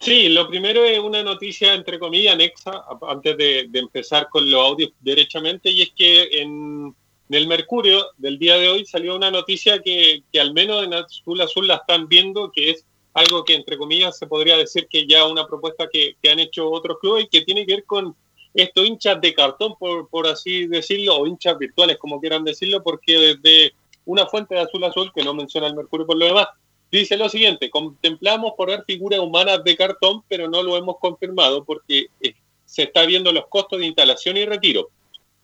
Sí, 0.00 0.28
lo 0.28 0.48
primero 0.48 0.84
es 0.84 0.98
una 0.98 1.24
noticia, 1.24 1.74
entre 1.74 1.98
comillas, 1.98 2.34
anexa, 2.34 2.84
antes 3.08 3.36
de, 3.36 3.66
de 3.68 3.78
empezar 3.80 4.28
con 4.28 4.48
los 4.48 4.64
audios 4.64 4.92
derechamente, 5.00 5.70
y 5.70 5.82
es 5.82 5.90
que 5.96 6.40
en, 6.40 6.94
en 7.28 7.34
el 7.34 7.46
Mercurio 7.46 8.06
del 8.16 8.38
día 8.38 8.56
de 8.56 8.68
hoy 8.68 8.84
salió 8.84 9.16
una 9.16 9.30
noticia 9.30 9.80
que, 9.82 10.22
al 10.40 10.52
menos 10.52 10.84
en 10.84 10.94
Azul 10.94 11.40
Azul 11.40 11.66
la 11.66 11.76
están 11.76 12.08
viendo, 12.08 12.50
que 12.52 12.70
es 12.70 12.84
algo 13.14 13.44
que, 13.44 13.54
entre 13.54 13.76
comillas, 13.76 14.18
se 14.18 14.26
podría 14.26 14.56
decir 14.56 14.86
que 14.88 15.06
ya 15.06 15.26
una 15.26 15.46
propuesta 15.46 15.88
que, 15.92 16.16
que 16.22 16.30
han 16.30 16.38
hecho 16.38 16.70
otros 16.70 16.98
clubes 17.00 17.24
y 17.24 17.28
que 17.28 17.42
tiene 17.42 17.66
que 17.66 17.76
ver 17.76 17.84
con 17.84 18.14
estos 18.54 18.86
hinchas 18.86 19.20
de 19.20 19.34
cartón, 19.34 19.74
por, 19.78 20.08
por 20.08 20.26
así 20.26 20.66
decirlo, 20.66 21.16
o 21.16 21.26
hinchas 21.26 21.58
virtuales, 21.58 21.98
como 21.98 22.20
quieran 22.20 22.44
decirlo, 22.44 22.82
porque 22.82 23.18
desde 23.18 23.72
una 24.04 24.26
fuente 24.26 24.54
de 24.54 24.62
Azul 24.62 24.84
Azul, 24.84 25.12
que 25.14 25.22
no 25.22 25.34
menciona 25.34 25.66
el 25.66 25.76
Mercurio 25.76 26.06
por 26.06 26.16
lo 26.16 26.26
demás, 26.26 26.48
Dice 26.90 27.18
lo 27.18 27.28
siguiente, 27.28 27.68
contemplamos 27.68 28.54
poner 28.56 28.82
figuras 28.86 29.20
humanas 29.20 29.62
de 29.62 29.76
cartón, 29.76 30.22
pero 30.26 30.48
no 30.48 30.62
lo 30.62 30.76
hemos 30.76 30.98
confirmado 30.98 31.62
porque 31.64 32.06
eh, 32.20 32.34
se 32.64 32.84
está 32.84 33.04
viendo 33.04 33.30
los 33.30 33.46
costos 33.48 33.78
de 33.78 33.86
instalación 33.86 34.38
y 34.38 34.46
retiro. 34.46 34.88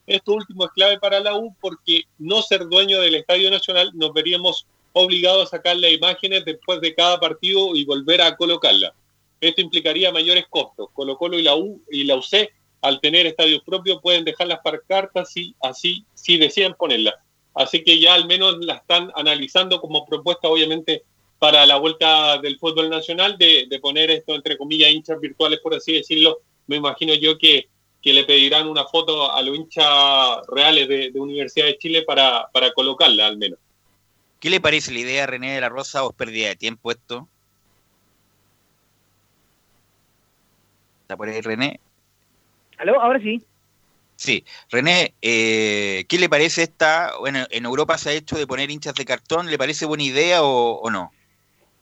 Esto 0.07 0.35
último 0.35 0.67
es 0.67 0.71
clave 0.73 0.99
para 0.99 1.21
la 1.21 1.35
U 1.37 1.55
porque 1.61 2.03
no 2.19 2.43
ser 2.43 2.69
dueño 2.69 3.01
del 3.01 3.15
Estadio 3.15 3.51
Nacional 3.51 3.91
nos 3.95 4.13
veríamos 4.13 4.67
obligados 4.93 5.47
a 5.47 5.57
sacar 5.57 5.77
las 5.77 5.93
imágenes 5.93 6.45
después 6.45 6.81
de 6.81 6.95
cada 6.95 7.19
partido 7.19 7.75
y 7.75 7.85
volver 7.85 8.21
a 8.23 8.37
colocarlas. 8.37 8.93
Esto 9.41 9.61
implicaría 9.61 10.13
mayores 10.13 10.47
costos. 10.49 10.89
Colo 10.93 11.17
Colo 11.17 11.39
y 11.39 11.43
la 11.43 11.57
U 11.57 11.83
y 11.91 12.05
la 12.05 12.17
UC, 12.17 12.51
al 12.83 13.01
tener 13.01 13.27
estadios 13.27 13.63
propios, 13.65 14.01
pueden 14.03 14.25
dejarlas 14.25 14.61
para 14.63 14.79
cartas 14.81 15.37
y 15.37 15.55
así 15.61 16.05
si 16.15 16.37
deciden 16.37 16.75
ponerlas. 16.75 17.15
Así 17.55 17.83
que 17.83 17.99
ya 17.99 18.15
al 18.15 18.27
menos 18.27 18.59
la 18.65 18.75
están 18.75 19.11
analizando 19.15 19.81
como 19.81 20.05
propuesta, 20.05 20.49
obviamente, 20.49 21.05
para 21.39 21.67
la 21.67 21.77
vuelta 21.77 22.39
del 22.39 22.59
fútbol 22.59 22.91
nacional, 22.91 23.37
de, 23.39 23.67
de 23.69 23.79
poner 23.81 24.11
esto 24.11 24.35
entre 24.35 24.57
comillas 24.57 24.91
hinchas 24.91 25.21
virtuales, 25.21 25.61
por 25.61 25.75
así 25.75 25.93
decirlo. 25.93 26.41
Me 26.67 26.77
imagino 26.77 27.15
yo 27.15 27.37
que, 27.39 27.69
que 28.05 28.13
le 28.13 28.25
pedirán 28.25 28.69
una 28.69 28.85
foto 28.85 29.33
a 29.33 29.41
los 29.41 29.57
hinchas 29.57 30.47
reales 30.49 30.87
de, 30.87 31.11
de 31.11 31.19
Universidad 31.19 31.65
de 31.65 31.79
Chile 31.79 32.03
para, 32.03 32.47
para 32.53 32.71
colocarla 32.75 33.27
al 33.27 33.39
menos. 33.39 33.59
¿Qué 34.39 34.51
le 34.51 34.61
parece 34.61 34.93
la 34.93 34.99
idea, 34.99 35.27
René 35.27 35.55
de 35.55 35.63
la 35.63 35.71
Rosa, 35.71 36.05
o 36.05 36.11
es 36.11 36.15
pérdida 36.15 36.49
de 36.49 36.57
tiempo 36.57 36.91
esto? 36.91 37.27
¿Está 41.01 41.17
por 41.17 41.31
ahí, 41.31 41.41
René? 41.41 41.81
¿Aló? 42.77 43.01
Ahora 43.01 43.21
sí. 43.21 43.43
Sí, 44.17 44.45
René, 44.71 45.15
eh, 45.23 46.05
¿qué 46.07 46.19
le 46.19 46.29
parece 46.29 46.65
esta? 46.65 47.15
Bueno, 47.21 47.47
en 47.49 47.65
Europa 47.65 47.97
se 47.97 48.11
ha 48.11 48.13
hecho 48.13 48.37
de 48.37 48.47
poner 48.47 48.71
hinchas 48.71 48.95
de 48.95 49.07
cartón, 49.07 49.51
¿le 49.51 49.57
parece 49.57 49.87
buena 49.87 50.05
idea 50.05 50.43
o, 50.43 50.75
o 50.75 50.91
no? 50.91 51.11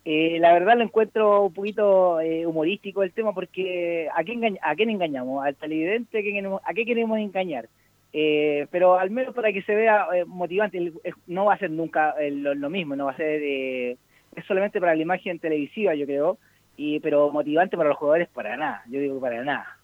Eh, 0.04 0.38
la 0.40 0.52
verdad 0.52 0.76
lo 0.76 0.82
encuentro 0.82 1.42
un 1.42 1.54
poquito 1.54 2.20
eh, 2.20 2.44
humorístico 2.44 3.04
el 3.04 3.12
tema 3.12 3.32
porque 3.32 4.08
¿a 4.14 4.24
quién, 4.24 4.58
¿a 4.60 4.72
engañamos? 4.72 5.44
¿Al 5.44 5.54
televidente? 5.54 6.18
¿A, 6.64 6.74
qué 6.74 6.84
queremos 6.84 7.18
engañar? 7.18 7.68
Eh, 8.12 8.66
pero 8.70 8.98
al 8.98 9.10
menos 9.10 9.34
para 9.34 9.52
que 9.52 9.62
se 9.62 9.74
vea 9.74 10.06
eh, 10.14 10.24
motivante, 10.24 10.92
no 11.28 11.46
va 11.46 11.54
a 11.54 11.58
ser 11.58 11.70
nunca 11.70 12.14
eh, 12.20 12.30
lo, 12.30 12.54
lo 12.54 12.68
mismo, 12.68 12.96
no 12.96 13.06
va 13.06 13.12
a 13.12 13.16
ser, 13.16 13.40
eh, 13.42 13.96
es 14.34 14.44
solamente 14.46 14.80
para 14.80 14.94
la 14.94 15.02
imagen 15.02 15.38
televisiva 15.38 15.94
yo 15.94 16.04
creo, 16.04 16.36
y 16.76 17.00
pero 17.00 17.30
motivante 17.30 17.76
para 17.76 17.88
los 17.88 17.98
jugadores 17.98 18.28
para 18.28 18.56
nada, 18.56 18.82
yo 18.88 19.00
digo 19.00 19.20
para 19.20 19.42
nada. 19.44 19.78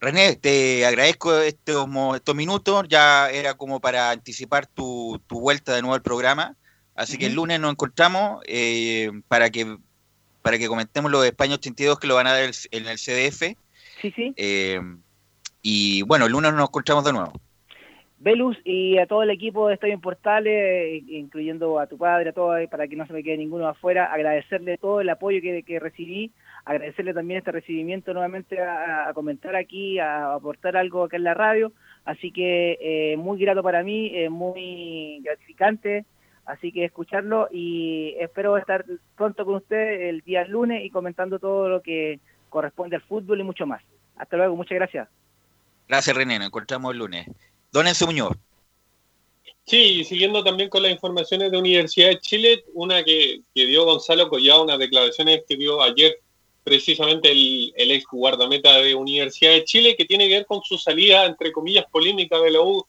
René, 0.00 0.36
te 0.36 0.84
agradezco 0.84 1.38
estos, 1.38 1.88
estos 2.14 2.34
minutos, 2.34 2.88
ya 2.88 3.30
era 3.30 3.54
como 3.54 3.80
para 3.80 4.10
anticipar 4.10 4.66
tu, 4.66 5.18
tu 5.26 5.40
vuelta 5.40 5.74
de 5.74 5.80
nuevo 5.80 5.94
al 5.94 6.02
programa, 6.02 6.56
así 6.94 7.18
que 7.18 7.26
el 7.26 7.34
lunes 7.34 7.60
nos 7.60 7.72
encontramos 7.72 8.42
eh, 8.46 9.10
para 9.28 9.50
que 9.50 9.76
para 10.42 10.58
que 10.58 10.68
comentemos 10.68 11.10
lo 11.10 11.22
de 11.22 11.28
España 11.28 11.54
82 11.54 11.98
que 11.98 12.06
lo 12.06 12.16
van 12.16 12.26
a 12.26 12.32
dar 12.32 12.42
el- 12.44 12.52
en 12.70 12.86
el 12.86 12.98
CDF. 12.98 13.56
Sí, 14.02 14.10
sí. 14.14 14.34
Eh, 14.36 14.78
y 15.62 16.02
bueno, 16.02 16.26
el 16.26 16.32
lunes 16.32 16.52
nos 16.52 16.68
encontramos 16.68 17.02
de 17.04 17.12
nuevo. 17.14 17.32
Velus 18.18 18.56
y 18.64 18.96
a 18.98 19.06
todo 19.06 19.22
el 19.22 19.30
equipo 19.30 19.68
de 19.68 19.74
Estadio 19.74 19.94
en 19.94 20.00
Portales, 20.00 20.52
eh, 20.52 21.02
incluyendo 21.08 21.78
a 21.78 21.86
tu 21.86 21.98
padre, 21.98 22.30
a 22.30 22.32
todos, 22.32 22.58
para 22.70 22.88
que 22.88 22.96
no 22.96 23.06
se 23.06 23.12
me 23.12 23.22
quede 23.22 23.36
ninguno 23.38 23.66
afuera, 23.68 24.06
agradecerle 24.12 24.78
todo 24.78 25.00
el 25.02 25.08
apoyo 25.10 25.40
que, 25.42 25.62
que 25.62 25.78
recibí, 25.80 26.30
agradecerle 26.64 27.12
también 27.12 27.38
este 27.38 27.52
recibimiento 27.52 28.12
nuevamente 28.14 28.60
a, 28.62 29.08
a 29.08 29.14
comentar 29.14 29.56
aquí, 29.56 29.98
a 29.98 30.34
aportar 30.34 30.76
algo 30.76 31.04
acá 31.04 31.16
en 31.18 31.24
la 31.24 31.34
radio, 31.34 31.72
así 32.06 32.30
que 32.30 32.78
eh, 32.80 33.16
muy 33.18 33.38
grato 33.38 33.62
para 33.62 33.82
mí, 33.82 34.10
eh, 34.14 34.30
muy 34.30 35.20
gratificante, 35.22 36.04
así 36.46 36.72
que 36.72 36.84
escucharlo 36.84 37.48
y 37.50 38.14
espero 38.18 38.56
estar 38.56 38.84
pronto 39.16 39.44
con 39.44 39.56
usted 39.56 40.08
el 40.08 40.20
día 40.22 40.44
lunes 40.46 40.84
y 40.84 40.90
comentando 40.90 41.38
todo 41.38 41.68
lo 41.68 41.82
que 41.82 42.20
corresponde 42.48 42.96
al 42.96 43.02
fútbol 43.02 43.40
y 43.40 43.44
mucho 43.44 43.66
más. 43.66 43.82
Hasta 44.16 44.36
luego, 44.36 44.56
muchas 44.56 44.76
gracias. 44.76 45.08
Gracias 45.88 46.16
René, 46.16 46.38
nos 46.38 46.48
encontramos 46.48 46.92
el 46.92 46.98
lunes. 46.98 47.26
Don 47.72 47.86
Enzo 47.86 48.06
Muñoz. 48.06 48.36
Sí, 49.66 50.00
y 50.00 50.04
siguiendo 50.04 50.44
también 50.44 50.68
con 50.68 50.82
las 50.82 50.92
informaciones 50.92 51.50
de 51.50 51.58
Universidad 51.58 52.08
de 52.08 52.20
Chile, 52.20 52.64
una 52.74 53.02
que, 53.02 53.40
que 53.54 53.66
dio 53.66 53.84
Gonzalo 53.84 54.28
Collado, 54.28 54.64
unas 54.64 54.78
declaraciones 54.78 55.42
que 55.48 55.56
dio 55.56 55.82
ayer 55.82 56.18
precisamente 56.64 57.30
el, 57.30 57.72
el 57.76 57.90
ex 57.90 58.04
guardameta 58.10 58.78
de 58.78 58.94
Universidad 58.94 59.52
de 59.52 59.64
Chile, 59.64 59.96
que 59.96 60.04
tiene 60.04 60.28
que 60.28 60.34
ver 60.34 60.46
con 60.46 60.62
su 60.62 60.78
salida, 60.78 61.24
entre 61.26 61.52
comillas, 61.52 61.86
polémica 61.90 62.38
de 62.40 62.50
la 62.50 62.60
U. 62.60 62.84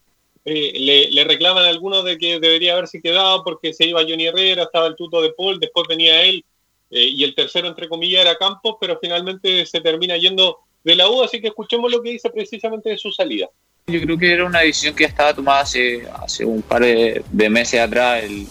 Eh, 0.48 1.10
le, 1.12 1.24
reclaman 1.24 1.66
algunos 1.66 2.06
de 2.06 2.20
que 2.20 2.39
debería 2.39 2.74
haberse 2.74 3.02
quedado 3.02 3.43
porque 3.43 3.74
se 3.74 3.88
iba 3.88 4.04
Johnny 4.08 4.28
Herrera, 4.28 4.64
estaba 4.64 4.86
el 4.86 4.96
tuto 4.96 5.20
de 5.22 5.32
Paul, 5.32 5.60
después 5.60 5.88
venía 5.89 6.22
él, 6.22 6.46
eh, 6.91 7.08
y 7.08 7.24
el 7.24 7.34
tercero, 7.34 7.68
entre 7.68 7.89
comillas, 7.89 8.22
era 8.22 8.36
Campos, 8.36 8.76
pero 8.80 9.00
finalmente 9.02 9.66
se 9.66 9.82
termina 9.82 10.18
yendo 10.18 10.60
de 10.84 10.96
la 10.96 11.10
U, 11.10 11.24
así 11.24 11.41
que 11.41 11.48
escuchemos 11.48 11.91
lo 11.91 12.02
que 12.02 12.12
dice 12.12 12.30
precisamente 12.30 12.91
de 12.91 12.98
su 12.98 13.12
salida. 13.12 13.50
Yo 13.88 14.02
creo 14.02 14.18
que 14.18 14.32
era 14.32 14.46
una 14.46 14.62
decisión 14.62 14.96
que 14.96 15.04
ya 15.04 15.10
estaba 15.10 15.34
tomada 15.34 15.62
hace, 15.62 16.08
hace 16.24 16.43
un 16.46 16.62
par 16.62 16.84
de, 16.84 17.24
meses 17.50 17.80
atrás, 17.80 18.24
el, 18.24 18.48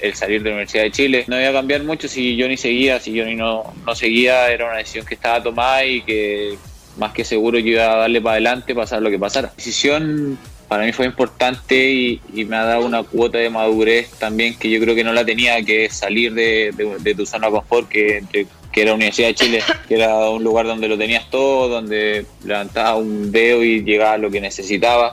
el- 0.00 0.14
salir 0.14 0.42
de 0.42 0.50
la 0.50 0.56
Universidad 0.56 0.84
de 0.84 0.90
Chile. 0.90 1.24
No 1.26 1.38
iba 1.38 1.50
a 1.50 1.52
cambiar 1.52 1.82
mucho 1.82 2.08
si 2.08 2.40
Johnny 2.40 2.56
seguía, 2.56 2.98
si 2.98 3.18
Johnny 3.18 3.34
no, 3.34 3.74
no 3.84 3.94
seguía, 3.94 4.50
era 4.50 4.66
una 4.66 4.78
decisión 4.78 5.04
que 5.04 5.14
estaba 5.14 5.42
tomada 5.42 5.84
y 5.84 6.02
que 6.02 6.56
más 6.96 7.12
que 7.12 7.24
seguro 7.24 7.58
yo 7.58 7.72
iba 7.72 7.92
a 7.92 7.96
darle 7.96 8.22
para 8.22 8.32
adelante, 8.32 8.74
pasar 8.74 9.02
lo 9.02 9.10
que 9.10 9.18
pasara. 9.18 9.52
Decisión 9.54 10.38
para 10.70 10.84
mí 10.86 10.92
fue 10.92 11.04
importante 11.06 11.74
y, 11.90 12.20
y 12.32 12.44
me 12.44 12.54
ha 12.56 12.64
dado 12.64 12.86
una 12.86 13.02
cuota 13.02 13.38
de 13.38 13.50
madurez 13.50 14.08
también 14.20 14.56
que 14.56 14.70
yo 14.70 14.78
creo 14.80 14.94
que 14.94 15.02
no 15.02 15.12
la 15.12 15.24
tenía, 15.24 15.60
que 15.64 15.86
es 15.86 15.94
salir 15.94 16.32
de, 16.32 16.70
de- 16.76 16.96
de 17.00 17.14
tu 17.16 17.26
zona 17.26 17.48
de 17.48 17.54
confort, 17.54 17.88
que, 17.88 18.22
de- 18.32 18.46
que 18.70 18.82
era 18.82 18.94
Universidad 18.94 19.28
de 19.30 19.34
Chile, 19.34 19.62
que 19.88 19.96
era 19.96 20.30
un 20.30 20.44
lugar 20.44 20.66
donde 20.66 20.86
lo 20.86 20.96
tenías 20.96 21.28
todo, 21.28 21.68
donde 21.68 22.24
levantaba 22.44 22.94
un 22.94 23.32
dedo 23.32 23.64
y 23.64 23.82
llegaba 23.82 24.12
a 24.12 24.18
lo 24.18 24.30
que 24.30 24.40
necesitaba. 24.40 25.12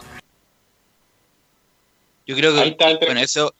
Yo 2.27 2.35
creo 2.35 2.53
que, 2.53 2.59
bueno, 3.07 3.19
eso, 3.21 3.53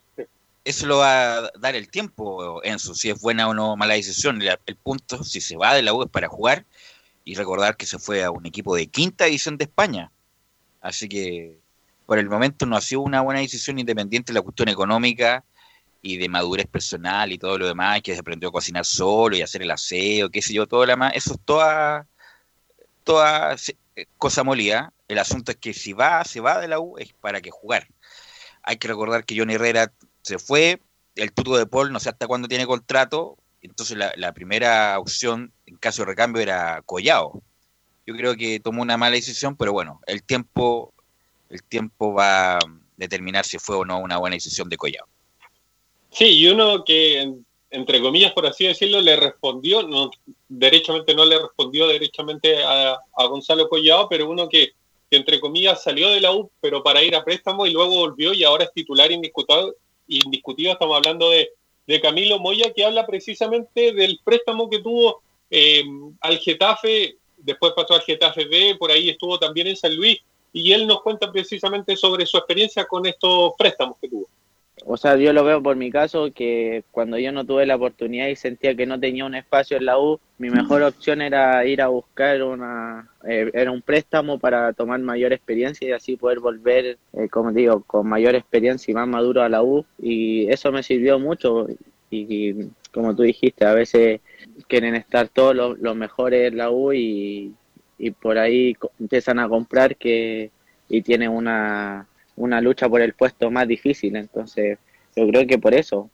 eso 0.63 0.85
lo 0.85 0.97
va 0.99 1.37
a 1.37 1.51
dar 1.59 1.75
el 1.75 1.89
tiempo, 1.89 2.61
Enzo, 2.63 2.93
si 2.93 3.09
es 3.09 3.19
buena 3.19 3.47
o 3.49 3.55
no 3.55 3.75
mala 3.75 3.95
decisión. 3.95 4.39
El, 4.41 4.55
el 4.67 4.75
punto, 4.75 5.23
si 5.23 5.41
se 5.41 5.57
va 5.57 5.73
de 5.73 5.81
la 5.81 5.93
U 5.95 6.03
es 6.03 6.09
para 6.11 6.27
jugar 6.27 6.63
y 7.25 7.33
recordar 7.33 7.75
que 7.75 7.87
se 7.87 7.97
fue 7.97 8.23
a 8.23 8.29
un 8.29 8.45
equipo 8.45 8.75
de 8.75 8.85
quinta 8.85 9.25
división 9.25 9.57
de 9.57 9.63
España. 9.63 10.11
Así 10.79 11.09
que 11.09 11.57
por 12.07 12.17
el 12.19 12.29
momento 12.29 12.65
no 12.65 12.77
ha 12.77 12.81
sido 12.81 13.01
una 13.01 13.21
buena 13.21 13.41
decisión 13.41 13.77
independiente 13.77 14.31
de 14.31 14.39
la 14.39 14.41
cuestión 14.41 14.69
económica 14.69 15.43
y 16.01 16.15
de 16.15 16.29
madurez 16.29 16.65
personal 16.65 17.33
y 17.33 17.37
todo 17.37 17.57
lo 17.57 17.67
demás, 17.67 18.01
que 18.01 18.13
se 18.13 18.21
aprendió 18.21 18.47
a 18.47 18.51
cocinar 18.53 18.85
solo 18.85 19.35
y 19.35 19.41
hacer 19.41 19.61
el 19.61 19.71
aseo, 19.71 20.29
qué 20.29 20.41
sé 20.41 20.53
yo, 20.53 20.65
todo 20.67 20.85
lo 20.85 20.93
demás. 20.93 21.11
Eso 21.15 21.33
es 21.33 21.39
toda, 21.43 22.07
toda 23.03 23.57
eh, 23.97 24.05
cosa 24.17 24.45
molida. 24.45 24.93
El 25.09 25.19
asunto 25.19 25.51
es 25.51 25.57
que 25.57 25.73
si 25.73 25.91
va, 25.91 26.23
se 26.23 26.39
va 26.39 26.61
de 26.61 26.69
la 26.69 26.79
U 26.79 26.97
es 26.97 27.11
para 27.11 27.41
que 27.41 27.51
jugar. 27.51 27.89
Hay 28.63 28.77
que 28.77 28.87
recordar 28.87 29.25
que 29.25 29.37
Johnny 29.37 29.55
Herrera 29.55 29.91
se 30.21 30.39
fue, 30.39 30.81
el 31.15 31.33
tuto 31.33 31.57
de 31.57 31.65
Paul 31.65 31.91
no 31.91 31.99
sé 31.99 32.07
hasta 32.07 32.27
cuándo 32.27 32.47
tiene 32.47 32.65
contrato, 32.65 33.37
entonces 33.61 33.97
la, 33.97 34.13
la 34.15 34.31
primera 34.31 34.97
opción 34.97 35.51
en 35.65 35.75
caso 35.75 36.03
de 36.03 36.05
recambio 36.05 36.41
era 36.41 36.81
Collao. 36.85 37.43
Yo 38.05 38.15
creo 38.15 38.37
que 38.37 38.61
tomó 38.61 38.81
una 38.81 38.95
mala 38.95 39.17
decisión, 39.17 39.57
pero 39.57 39.73
bueno, 39.73 39.99
el 40.07 40.23
tiempo, 40.23 40.93
el 41.49 41.63
tiempo 41.63 42.13
va 42.13 42.57
a 42.57 42.59
determinar 42.95 43.45
si 43.45 43.59
fue 43.59 43.75
o 43.77 43.85
no 43.85 43.99
una 43.99 44.17
buena 44.17 44.35
decisión 44.35 44.69
de 44.69 44.77
Collao. 44.77 45.07
Sí, 46.09 46.25
y 46.25 46.47
uno 46.47 46.83
que, 46.83 47.21
en- 47.21 47.45
entre 47.69 48.01
comillas, 48.01 48.33
por 48.33 48.45
así 48.45 48.65
decirlo, 48.65 49.01
le 49.01 49.15
respondió, 49.15 49.83
no, 49.83 50.09
derechamente 50.47 51.13
no 51.13 51.25
le 51.25 51.37
respondió 51.39 51.87
derechamente 51.87 52.63
a, 52.63 52.97
Gonzalo 53.27 53.67
Collado, 53.67 54.07
pero 54.09 54.29
uno 54.29 54.47
que, 54.47 54.71
que, 55.09 55.17
entre 55.17 55.39
comillas, 55.39 55.83
salió 55.83 56.09
de 56.09 56.21
la 56.21 56.31
U, 56.31 56.49
pero 56.61 56.81
para 56.81 57.03
ir 57.03 57.15
a 57.15 57.23
préstamo 57.23 57.65
y 57.65 57.71
luego 57.71 57.95
volvió 57.95 58.33
y 58.33 58.43
ahora 58.43 58.63
es 58.63 58.73
titular 58.73 59.11
indiscutido. 59.11 59.75
indiscutido. 60.07 60.71
Estamos 60.71 60.95
hablando 60.95 61.29
de, 61.29 61.49
de 61.85 62.01
Camilo 62.01 62.39
Moya, 62.39 62.73
que 62.73 62.85
habla 62.85 63.05
precisamente 63.05 63.91
del 63.93 64.19
préstamo 64.23 64.69
que 64.69 64.79
tuvo 64.79 65.21
eh, 65.49 65.83
al 66.21 66.37
Getafe, 66.39 67.17
después 67.37 67.73
pasó 67.75 67.93
al 67.93 68.01
Getafe 68.01 68.45
B, 68.45 68.75
por 68.79 68.91
ahí 68.91 69.09
estuvo 69.09 69.37
también 69.37 69.67
en 69.67 69.75
San 69.75 69.95
Luis, 69.95 70.19
y 70.53 70.73
él 70.73 70.87
nos 70.87 71.01
cuenta 71.01 71.31
precisamente 71.31 71.95
sobre 71.95 72.25
su 72.25 72.37
experiencia 72.37 72.85
con 72.85 73.05
estos 73.05 73.53
préstamos 73.57 73.97
que 74.01 74.09
tuvo. 74.09 74.27
O 74.85 74.95
sea, 74.95 75.17
yo 75.17 75.33
lo 75.33 75.43
veo 75.43 75.61
por 75.61 75.75
mi 75.75 75.91
caso 75.91 76.31
que 76.33 76.83
cuando 76.91 77.17
yo 77.17 77.31
no 77.31 77.45
tuve 77.45 77.65
la 77.65 77.75
oportunidad 77.75 78.27
y 78.27 78.35
sentía 78.35 78.75
que 78.75 78.85
no 78.85 78.99
tenía 78.99 79.25
un 79.25 79.35
espacio 79.35 79.77
en 79.77 79.85
la 79.85 79.99
U, 79.99 80.19
mi 80.37 80.49
mejor 80.49 80.83
opción 80.83 81.21
era 81.21 81.65
ir 81.65 81.81
a 81.81 81.87
buscar 81.87 82.43
una, 82.43 83.09
eh, 83.27 83.49
era 83.53 83.71
un 83.71 83.81
préstamo 83.81 84.37
para 84.37 84.71
tomar 84.73 84.99
mayor 84.99 85.33
experiencia 85.33 85.89
y 85.89 85.91
así 85.91 86.15
poder 86.15 86.39
volver, 86.39 86.97
eh, 87.13 87.27
como 87.29 87.51
digo, 87.51 87.81
con 87.83 88.07
mayor 88.07 88.35
experiencia 88.35 88.91
y 88.91 88.95
más 88.95 89.07
maduro 89.07 89.41
a 89.41 89.49
la 89.49 89.63
U. 89.63 89.83
Y 89.99 90.49
eso 90.49 90.71
me 90.71 90.83
sirvió 90.83 91.19
mucho. 91.19 91.67
Y, 92.09 92.49
y 92.51 92.69
como 92.93 93.15
tú 93.15 93.23
dijiste, 93.23 93.65
a 93.65 93.73
veces 93.73 94.21
quieren 94.67 94.95
estar 94.95 95.27
todos 95.27 95.55
los, 95.55 95.79
los 95.79 95.95
mejores 95.95 96.51
en 96.51 96.57
la 96.57 96.69
U 96.69 96.93
y, 96.93 97.53
y 97.97 98.11
por 98.11 98.37
ahí 98.37 98.75
empiezan 98.99 99.39
a 99.39 99.49
comprar 99.49 99.95
que 99.95 100.51
y 100.89 101.01
tienen 101.01 101.31
una 101.31 102.07
una 102.37 102.61
lucha 102.61 102.87
por 102.87 103.01
el 103.01 103.13
puesto 103.13 103.51
más 103.51 103.67
difícil. 103.67 104.15
Entonces, 104.15 104.77
yo 105.15 105.27
creo 105.27 105.45
que 105.45 105.57
por 105.57 105.73
eso. 105.73 106.09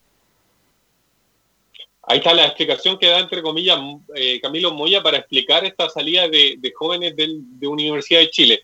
Ahí 2.02 2.18
está 2.18 2.34
la 2.34 2.46
explicación 2.46 2.98
que 2.98 3.08
da, 3.08 3.20
entre 3.20 3.42
comillas, 3.42 3.80
eh, 4.16 4.42
Camilo 4.42 4.74
Moya 4.74 5.02
para 5.02 5.18
explicar 5.18 5.64
esta 5.64 5.90
salida 5.90 6.28
de, 6.28 6.56
de 6.58 6.72
jóvenes 6.74 7.16
del, 7.16 7.40
de 7.60 7.68
Universidad 7.68 8.20
de 8.20 8.30
Chile. 8.30 8.62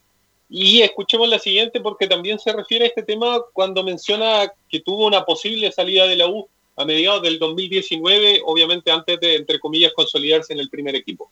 Y 0.50 0.82
escuchemos 0.82 1.30
la 1.30 1.40
siguiente 1.40 1.80
porque 1.80 2.08
también 2.08 2.40
se 2.40 2.52
refiere 2.52 2.86
a 2.86 2.88
este 2.88 3.04
tema 3.04 3.40
cuando 3.54 3.84
menciona 3.84 4.52
que 4.68 4.82
tuvo 4.82 5.06
una 5.06 5.24
posible 5.24 5.72
salida 5.72 6.08
de 6.08 6.16
la 6.16 6.28
U 6.28 6.50
a 6.76 6.86
mediados 6.86 7.22
del 7.22 7.40
2019, 7.40 8.42
obviamente 8.46 8.92
antes 8.92 9.20
de, 9.20 9.36
entre 9.36 9.60
comillas, 9.60 9.94
consolidarse 9.94 10.52
en 10.54 10.60
el 10.60 10.70
primer 10.70 10.96
equipo. 10.96 11.30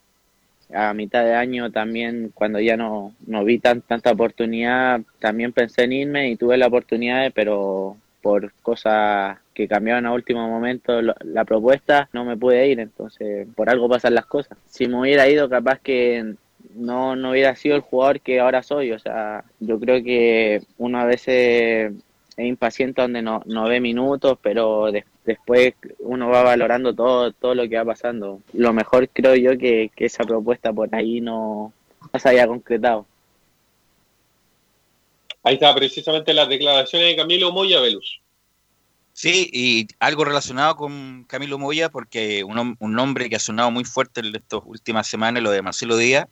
A 0.73 0.93
mitad 0.93 1.23
de 1.23 1.33
año 1.33 1.71
también, 1.71 2.31
cuando 2.33 2.59
ya 2.59 2.75
no, 2.75 3.13
no 3.25 3.43
vi 3.45 3.59
tan, 3.59 3.81
tanta 3.81 4.11
oportunidad, 4.11 5.01
también 5.19 5.53
pensé 5.53 5.83
en 5.83 5.93
irme 5.93 6.29
y 6.29 6.35
tuve 6.35 6.57
la 6.57 6.67
oportunidad, 6.67 7.31
pero 7.33 7.97
por 8.21 8.51
cosas 8.61 9.37
que 9.53 9.67
cambiaron 9.67 10.05
a 10.05 10.13
último 10.13 10.47
momento 10.49 11.01
la 11.01 11.45
propuesta, 11.45 12.09
no 12.11 12.25
me 12.25 12.35
pude 12.35 12.67
ir, 12.67 12.79
entonces 12.79 13.47
por 13.55 13.69
algo 13.69 13.87
pasan 13.87 14.15
las 14.15 14.25
cosas. 14.25 14.57
Si 14.67 14.87
me 14.87 14.99
hubiera 14.99 15.29
ido, 15.29 15.49
capaz 15.49 15.79
que 15.79 16.35
no, 16.75 17.15
no 17.15 17.31
hubiera 17.31 17.55
sido 17.55 17.75
el 17.75 17.81
jugador 17.81 18.19
que 18.19 18.39
ahora 18.39 18.63
soy, 18.63 18.91
o 18.91 18.99
sea, 18.99 19.45
yo 19.59 19.79
creo 19.79 20.03
que 20.03 20.61
uno 20.77 20.99
a 20.99 21.05
veces 21.05 21.93
es 22.37 22.45
impaciente 22.45 23.01
donde 23.01 23.21
no, 23.21 23.41
no 23.45 23.67
ve 23.67 23.81
minutos, 23.81 24.37
pero 24.41 24.91
des- 24.91 25.05
después 25.25 25.73
uno 25.99 26.29
va 26.29 26.43
valorando 26.43 26.93
todo, 26.93 27.31
todo 27.33 27.55
lo 27.55 27.67
que 27.67 27.77
va 27.77 27.85
pasando. 27.85 28.41
Lo 28.53 28.71
mejor 28.73 29.09
creo 29.09 29.35
yo 29.35 29.57
que, 29.57 29.91
que 29.95 30.05
esa 30.05 30.23
propuesta 30.23 30.71
por 30.71 30.93
ahí 30.95 31.19
no, 31.19 31.73
no 32.13 32.19
se 32.19 32.29
haya 32.29 32.47
concretado. 32.47 33.05
Ahí 35.43 35.55
está 35.55 35.73
precisamente 35.73 36.33
las 36.33 36.47
declaraciones 36.47 37.09
de 37.09 37.15
Camilo 37.15 37.51
Moya 37.51 37.79
Velus. 37.81 38.21
Sí, 39.13 39.49
y 39.51 39.87
algo 39.99 40.25
relacionado 40.25 40.75
con 40.75 41.23
Camilo 41.23 41.57
Moya, 41.57 41.89
porque 41.89 42.43
un, 42.43 42.75
un 42.79 42.93
nombre 42.93 43.29
que 43.29 43.37
ha 43.37 43.39
sonado 43.39 43.71
muy 43.71 43.83
fuerte 43.83 44.19
en 44.19 44.35
estas 44.35 44.61
últimas 44.63 45.07
semanas, 45.07 45.41
lo 45.41 45.49
de 45.49 45.63
Marcelo 45.63 45.97
Díaz, 45.97 46.27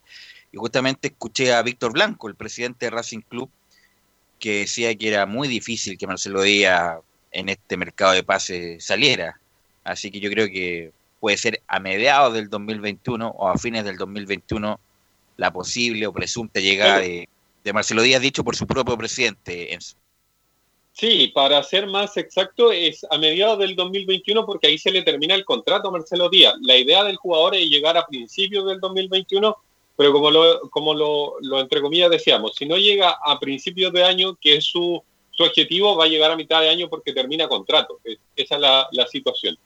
y 0.51 0.57
justamente 0.57 1.07
escuché 1.07 1.51
a 1.51 1.63
Víctor 1.63 1.93
Blanco, 1.93 2.27
el 2.27 2.35
presidente 2.35 2.85
de 2.85 2.91
Racing 2.91 3.21
Club, 3.21 3.49
que 4.39 4.59
decía 4.59 4.95
que 4.95 5.07
era 5.07 5.25
muy 5.25 5.47
difícil 5.47 5.97
que 5.97 6.07
Marcelo 6.07 6.41
Díaz 6.41 6.99
en 7.31 7.49
este 7.49 7.77
mercado 7.77 8.13
de 8.13 8.23
pases 8.23 8.85
saliera. 8.85 9.39
Así 9.83 10.11
que 10.11 10.19
yo 10.19 10.29
creo 10.29 10.47
que 10.47 10.91
puede 11.19 11.37
ser 11.37 11.61
a 11.67 11.79
mediados 11.79 12.33
del 12.33 12.49
2021 12.49 13.27
o 13.27 13.47
a 13.47 13.57
fines 13.57 13.83
del 13.83 13.97
2021 13.97 14.79
la 15.37 15.51
posible 15.51 16.07
o 16.07 16.13
presunta 16.13 16.59
llegada 16.59 16.99
de, 16.99 17.27
de 17.63 17.73
Marcelo 17.73 18.01
Díaz, 18.01 18.21
dicho 18.21 18.43
por 18.43 18.55
su 18.55 18.65
propio 18.65 18.97
presidente. 18.97 19.73
Enzo. 19.73 19.97
Sí, 20.97 21.29
para 21.35 21.61
ser 21.61 21.87
más 21.87 22.15
exacto, 22.15 22.71
es 22.71 23.05
a 23.09 23.17
mediados 23.17 23.59
del 23.59 23.75
2021 23.75 24.45
porque 24.45 24.67
ahí 24.67 24.77
se 24.77 24.91
le 24.91 25.01
termina 25.01 25.35
el 25.35 25.43
contrato 25.43 25.89
a 25.89 25.91
Marcelo 25.91 26.29
Díaz. 26.29 26.55
La 26.61 26.77
idea 26.77 27.03
del 27.03 27.17
jugador 27.17 27.53
es 27.53 27.69
llegar 27.69 27.97
a 27.97 28.07
principios 28.07 28.65
del 28.65 28.79
2021, 28.79 29.57
pero 29.97 30.11
como 30.11 30.29
lo, 30.31 30.61
como 30.69 30.93
lo, 30.93 31.35
lo 31.41 31.59
entre 31.59 31.81
comillas 31.81 32.09
decíamos, 32.09 32.55
si 32.55 32.65
no 32.65 32.77
llega 32.77 33.17
a 33.23 33.39
principios 33.39 33.93
de 33.93 34.03
año, 34.03 34.35
que 34.39 34.55
es 34.55 34.65
su, 34.65 35.01
su 35.31 35.43
objetivo, 35.43 35.95
va 35.95 36.05
a 36.05 36.07
llegar 36.07 36.31
a 36.31 36.35
mitad 36.35 36.61
de 36.61 36.69
año 36.69 36.89
porque 36.89 37.13
termina 37.13 37.47
contrato. 37.47 37.99
Es- 38.03 38.19
esa 38.35 38.55
es 38.55 38.61
la, 38.61 38.87
la 38.91 39.07
situación. 39.07 39.57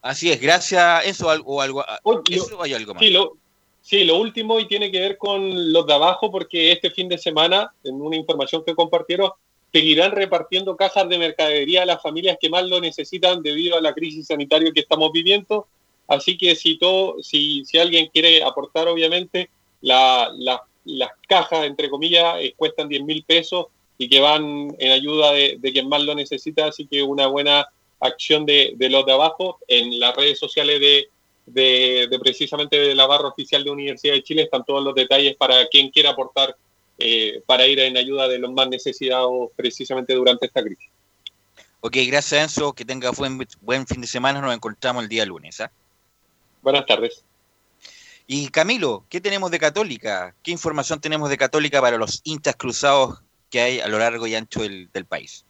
Así 0.00 0.30
es, 0.30 0.40
gracias. 0.40 1.06
Eso 1.06 1.28
algo, 1.28 1.56
o 1.56 1.60
algo, 1.60 1.84
eso 2.30 2.56
o 2.58 2.62
hay 2.62 2.72
algo 2.74 2.94
más. 2.94 3.02
Sí 3.02 3.10
lo, 3.10 3.36
sí, 3.82 4.04
lo 4.04 4.16
último 4.18 4.60
y 4.60 4.66
tiene 4.66 4.90
que 4.90 5.00
ver 5.00 5.18
con 5.18 5.72
los 5.72 5.86
de 5.86 5.94
abajo, 5.94 6.30
porque 6.30 6.72
este 6.72 6.90
fin 6.90 7.08
de 7.08 7.18
semana, 7.18 7.72
en 7.84 8.00
una 8.00 8.16
información 8.16 8.64
que 8.64 8.74
compartieron, 8.74 9.32
seguirán 9.72 10.12
repartiendo 10.12 10.76
cajas 10.76 11.08
de 11.08 11.18
mercadería 11.18 11.82
a 11.82 11.86
las 11.86 12.00
familias 12.00 12.38
que 12.40 12.48
más 12.48 12.64
lo 12.66 12.80
necesitan 12.80 13.42
debido 13.42 13.76
a 13.76 13.80
la 13.82 13.92
crisis 13.92 14.28
sanitaria 14.28 14.72
que 14.72 14.80
estamos 14.80 15.12
viviendo. 15.12 15.66
Así 16.08 16.36
que 16.38 16.56
si, 16.56 16.78
todo, 16.78 17.22
si, 17.22 17.64
si 17.64 17.78
alguien 17.78 18.08
quiere 18.12 18.42
aportar, 18.42 18.88
obviamente, 18.88 19.50
la, 19.82 20.30
la- 20.36 20.62
las 20.84 21.10
cajas, 21.28 21.66
entre 21.66 21.90
comillas, 21.90 22.36
eh, 22.40 22.54
cuestan 22.56 22.88
10 22.88 23.04
mil 23.04 23.22
pesos 23.24 23.66
y 23.98 24.08
que 24.08 24.20
van 24.20 24.74
en 24.78 24.92
ayuda 24.92 25.32
de, 25.32 25.58
quien 25.60 25.88
más 25.88 26.02
lo 26.02 26.14
necesita. 26.14 26.66
Así 26.66 26.86
que 26.86 27.02
una 27.02 27.26
buena 27.26 27.66
acción 28.00 28.46
de, 28.46 28.74
los 28.78 29.04
de 29.04 29.12
abajo. 29.12 29.58
En 29.68 30.00
las 30.00 30.16
redes 30.16 30.38
sociales 30.38 30.80
de, 30.80 31.08
de, 31.46 32.18
precisamente 32.20 32.78
de 32.78 32.94
la 32.94 33.06
barra 33.06 33.28
oficial 33.28 33.64
de 33.64 33.70
Universidad 33.70 34.14
de 34.14 34.22
Chile 34.22 34.42
están 34.42 34.64
todos 34.64 34.82
los 34.82 34.94
detalles 34.94 35.36
para 35.36 35.66
quien 35.68 35.90
quiera 35.90 36.10
aportar 36.10 36.56
eh, 36.98 37.42
para 37.46 37.66
ir 37.66 37.78
en 37.80 37.96
ayuda 37.96 38.26
de 38.28 38.38
los 38.38 38.52
más 38.52 38.68
necesitados 38.68 39.50
precisamente 39.56 40.14
durante 40.14 40.46
esta 40.46 40.62
crisis. 40.62 40.88
Ok, 41.80 41.96
gracias 42.06 42.56
Enzo, 42.56 42.72
que 42.72 42.84
tenga 42.84 43.10
buen, 43.10 43.46
buen 43.60 43.86
fin 43.86 44.00
de 44.00 44.06
semana, 44.06 44.40
nos 44.40 44.54
encontramos 44.54 45.02
el 45.02 45.08
día 45.08 45.24
lunes. 45.26 45.60
¿ah? 45.60 45.70
Buenas 46.62 46.86
tardes. 46.86 47.24
Y 48.26 48.48
Camilo, 48.48 49.04
¿qué 49.08 49.20
tenemos 49.20 49.50
de 49.50 49.58
Católica? 49.58 50.34
¿Qué 50.42 50.50
información 50.50 51.00
tenemos 51.00 51.30
de 51.30 51.38
Católica 51.38 51.80
para 51.80 51.96
los 51.96 52.20
hinchas 52.24 52.56
cruzados 52.56 53.20
que 53.50 53.60
hay 53.60 53.80
a 53.80 53.88
lo 53.88 53.98
largo 53.98 54.26
y 54.26 54.34
ancho 54.34 54.60
del, 54.60 54.90
del 54.92 55.06
país? 55.06 55.44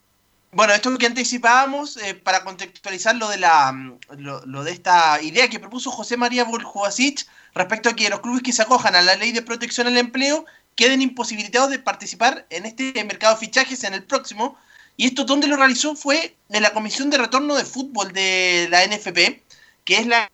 Bueno, 0.53 0.73
esto 0.73 0.97
que 0.97 1.07
anticipábamos, 1.07 1.99
eh, 1.99 2.15
para 2.15 2.43
contextualizar 2.43 3.17
lo 3.17 3.29
de, 3.29 3.37
la, 3.37 3.71
mm, 3.73 3.99
lo, 4.19 4.47
lo 4.47 4.65
de 4.65 4.73
esta 4.73 5.21
idea 5.21 5.49
que 5.51 5.61
propuso 5.61 5.91
José 5.91 6.17
María 6.17 6.45
Buljubasic 6.45 7.27
respecto 7.53 7.91
a 7.91 7.97
que 7.97 8.09
los 8.09 8.21
clubes 8.21 8.43
que 8.43 8.53
se 8.53 8.63
acojan 8.63 8.95
a 8.95 9.03
la 9.03 9.17
ley 9.17 9.33
de 9.33 9.43
protección 9.43 9.89
al 9.89 9.99
empleo 9.99 10.47
queden 10.75 11.03
imposibilitados 11.03 11.71
de 11.71 11.81
participar 11.81 12.47
en 12.51 12.65
este 12.65 12.93
mercado 13.05 13.35
de 13.35 13.41
fichajes 13.41 13.85
en 13.85 13.95
el 13.95 14.05
próximo. 14.05 14.57
Y 14.97 15.07
esto 15.07 15.25
donde 15.25 15.49
lo 15.49 15.57
realizó 15.57 15.97
fue 15.97 16.37
en 16.49 16.63
la 16.63 16.73
Comisión 16.73 17.11
de 17.11 17.19
Retorno 17.19 17.57
de 17.57 17.65
Fútbol 17.65 18.13
de 18.13 18.69
la 18.71 18.87
NFP, 18.87 19.43
que 19.85 19.97
es 19.97 20.07
la 20.07 20.31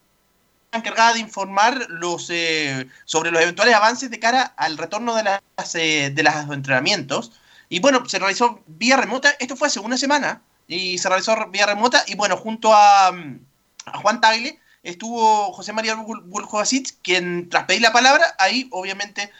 encargada 0.76 1.14
de 1.14 1.20
informar 1.20 1.86
los 1.88 2.28
eh, 2.30 2.88
sobre 3.04 3.30
los 3.30 3.40
eventuales 3.42 3.74
avances 3.74 4.10
de 4.10 4.18
cara 4.18 4.54
al 4.56 4.76
retorno 4.78 5.14
de 5.14 5.22
las 5.22 5.74
eh, 5.74 6.10
de 6.14 6.22
los 6.22 6.34
entrenamientos. 6.50 7.32
Y 7.68 7.80
bueno, 7.80 8.06
se 8.08 8.18
realizó 8.18 8.62
vía 8.66 8.96
remota, 8.96 9.34
esto 9.40 9.56
fue 9.56 9.68
hace 9.68 9.80
una 9.80 9.96
semana, 9.96 10.42
y 10.68 10.98
se 10.98 11.08
realizó 11.08 11.34
vía 11.50 11.66
remota, 11.66 12.04
y 12.06 12.14
bueno, 12.14 12.36
junto 12.36 12.72
a, 12.74 13.08
a 13.08 13.98
Juan 14.00 14.20
Tagle 14.20 14.60
estuvo 14.82 15.52
José 15.52 15.72
María 15.72 15.94
Buljovasic, 15.94 17.00
quien 17.02 17.48
tras 17.48 17.64
pedir 17.64 17.82
la 17.82 17.92
palabra, 17.92 18.36
ahí 18.38 18.68
obviamente 18.70 19.30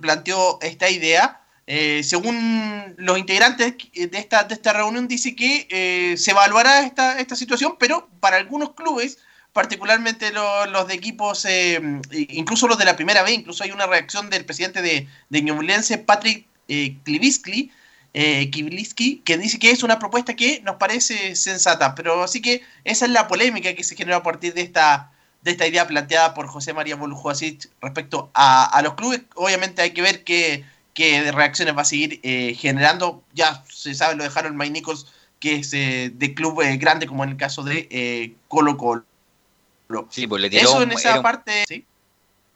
planteó 0.00 0.58
esta 0.62 0.88
idea. 0.88 1.40
Eh, 1.70 2.02
según 2.02 2.94
los 2.96 3.18
integrantes 3.18 3.74
de 3.92 4.18
esta, 4.18 4.44
de 4.44 4.54
esta 4.54 4.72
reunión, 4.72 5.06
dice 5.06 5.36
que 5.36 5.68
eh, 5.70 6.16
se 6.16 6.30
evaluará 6.30 6.80
esta, 6.86 7.20
esta 7.20 7.36
situación, 7.36 7.76
pero 7.78 8.08
para 8.20 8.38
algunos 8.38 8.72
clubes, 8.72 9.18
particularmente 9.58 10.30
lo- 10.30 10.66
los 10.66 10.86
de 10.86 10.94
equipos, 10.94 11.44
eh, 11.44 11.80
incluso 12.28 12.68
los 12.68 12.78
de 12.78 12.84
la 12.84 12.94
primera 12.94 13.24
vez, 13.24 13.32
incluso 13.34 13.64
hay 13.64 13.72
una 13.72 13.88
reacción 13.88 14.30
del 14.30 14.44
presidente 14.44 14.82
de, 14.82 15.08
de 15.30 15.42
Ñublense, 15.42 15.98
Patrick 15.98 16.46
eh, 16.68 16.94
Kliviskli, 17.02 17.72
eh, 18.14 18.50
Kibliski, 18.50 19.20
que 19.24 19.36
dice 19.36 19.58
que 19.58 19.72
es 19.72 19.82
una 19.82 19.98
propuesta 19.98 20.36
que 20.36 20.60
nos 20.64 20.76
parece 20.76 21.34
sensata, 21.34 21.96
pero 21.96 22.22
así 22.22 22.40
que 22.40 22.62
esa 22.84 23.06
es 23.06 23.10
la 23.10 23.26
polémica 23.26 23.74
que 23.74 23.82
se 23.82 23.96
generó 23.96 24.18
a 24.18 24.22
partir 24.22 24.54
de 24.54 24.60
esta, 24.60 25.10
de 25.42 25.50
esta 25.50 25.66
idea 25.66 25.88
planteada 25.88 26.34
por 26.34 26.46
José 26.46 26.72
María 26.72 26.94
Bolujasic 26.94 27.68
respecto 27.80 28.30
a, 28.34 28.64
a 28.64 28.80
los 28.82 28.94
clubes. 28.94 29.22
Obviamente 29.34 29.82
hay 29.82 29.90
que 29.90 30.02
ver 30.02 30.22
qué, 30.22 30.64
qué 30.94 31.32
reacciones 31.32 31.76
va 31.76 31.82
a 31.82 31.84
seguir 31.84 32.20
eh, 32.22 32.54
generando. 32.56 33.24
Ya 33.34 33.64
se 33.68 33.92
sabe 33.92 34.14
lo 34.14 34.22
de 34.22 34.30
Harold 34.32 34.54
May 34.54 34.70
Nichols, 34.70 35.06
que 35.40 35.56
es 35.56 35.72
eh, 35.74 36.12
de 36.14 36.32
club 36.32 36.62
eh, 36.62 36.76
grande, 36.76 37.08
como 37.08 37.24
en 37.24 37.30
el 37.30 37.36
caso 37.36 37.64
de 37.64 37.88
eh, 37.90 38.34
Colo 38.46 38.76
Colo. 38.76 39.04
Sí, 40.10 40.26
pues 40.26 40.42
le 40.42 40.50
tiró 40.50 40.62
Eso 40.62 40.76
un- 40.78 40.82
en 40.84 40.92
esa 40.92 41.08
era 41.10 41.16
un- 41.18 41.22
parte, 41.22 41.64
sí. 41.66 41.84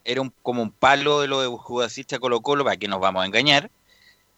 era 0.04 0.20
un, 0.20 0.32
como 0.42 0.62
un 0.62 0.70
palo 0.70 1.20
de 1.20 1.28
lo 1.28 1.40
de 1.40 1.48
Judasista 1.48 2.18
Colo 2.18 2.40
Colo, 2.40 2.64
para 2.64 2.76
que 2.76 2.88
nos 2.88 3.00
vamos 3.00 3.22
a 3.22 3.26
engañar. 3.26 3.70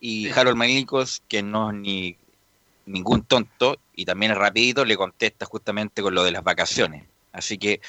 Y 0.00 0.30
Harold 0.30 0.56
Manicos, 0.56 1.22
que 1.28 1.42
no 1.42 1.70
es 1.70 1.76
ni 1.76 2.16
ningún 2.86 3.24
tonto, 3.24 3.78
y 3.94 4.04
también 4.04 4.32
es 4.32 4.38
rapidito, 4.38 4.84
le 4.84 4.96
contesta 4.96 5.46
justamente 5.46 6.02
con 6.02 6.14
lo 6.14 6.22
de 6.22 6.30
las 6.32 6.44
vacaciones. 6.44 7.04
Así 7.32 7.56
que, 7.58 7.80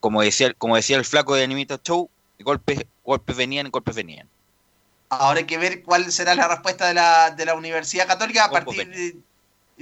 como 0.00 0.20
decía, 0.22 0.52
como 0.54 0.74
decía 0.76 0.96
el 0.96 1.04
flaco 1.04 1.34
de 1.36 1.44
Animita 1.44 1.80
Show, 1.82 2.10
golpes, 2.40 2.84
golpes 3.04 3.36
venían, 3.36 3.70
golpes 3.70 3.94
venían. 3.94 4.28
Ahora 5.08 5.38
hay 5.38 5.46
que 5.46 5.56
ver 5.58 5.82
cuál 5.84 6.10
será 6.10 6.34
la 6.34 6.48
respuesta 6.48 6.88
de 6.88 6.94
la, 6.94 7.30
de 7.30 7.44
la 7.46 7.54
Universidad 7.54 8.08
Católica 8.08 8.46
a 8.46 8.50
partir 8.50 8.88
de. 8.90 9.16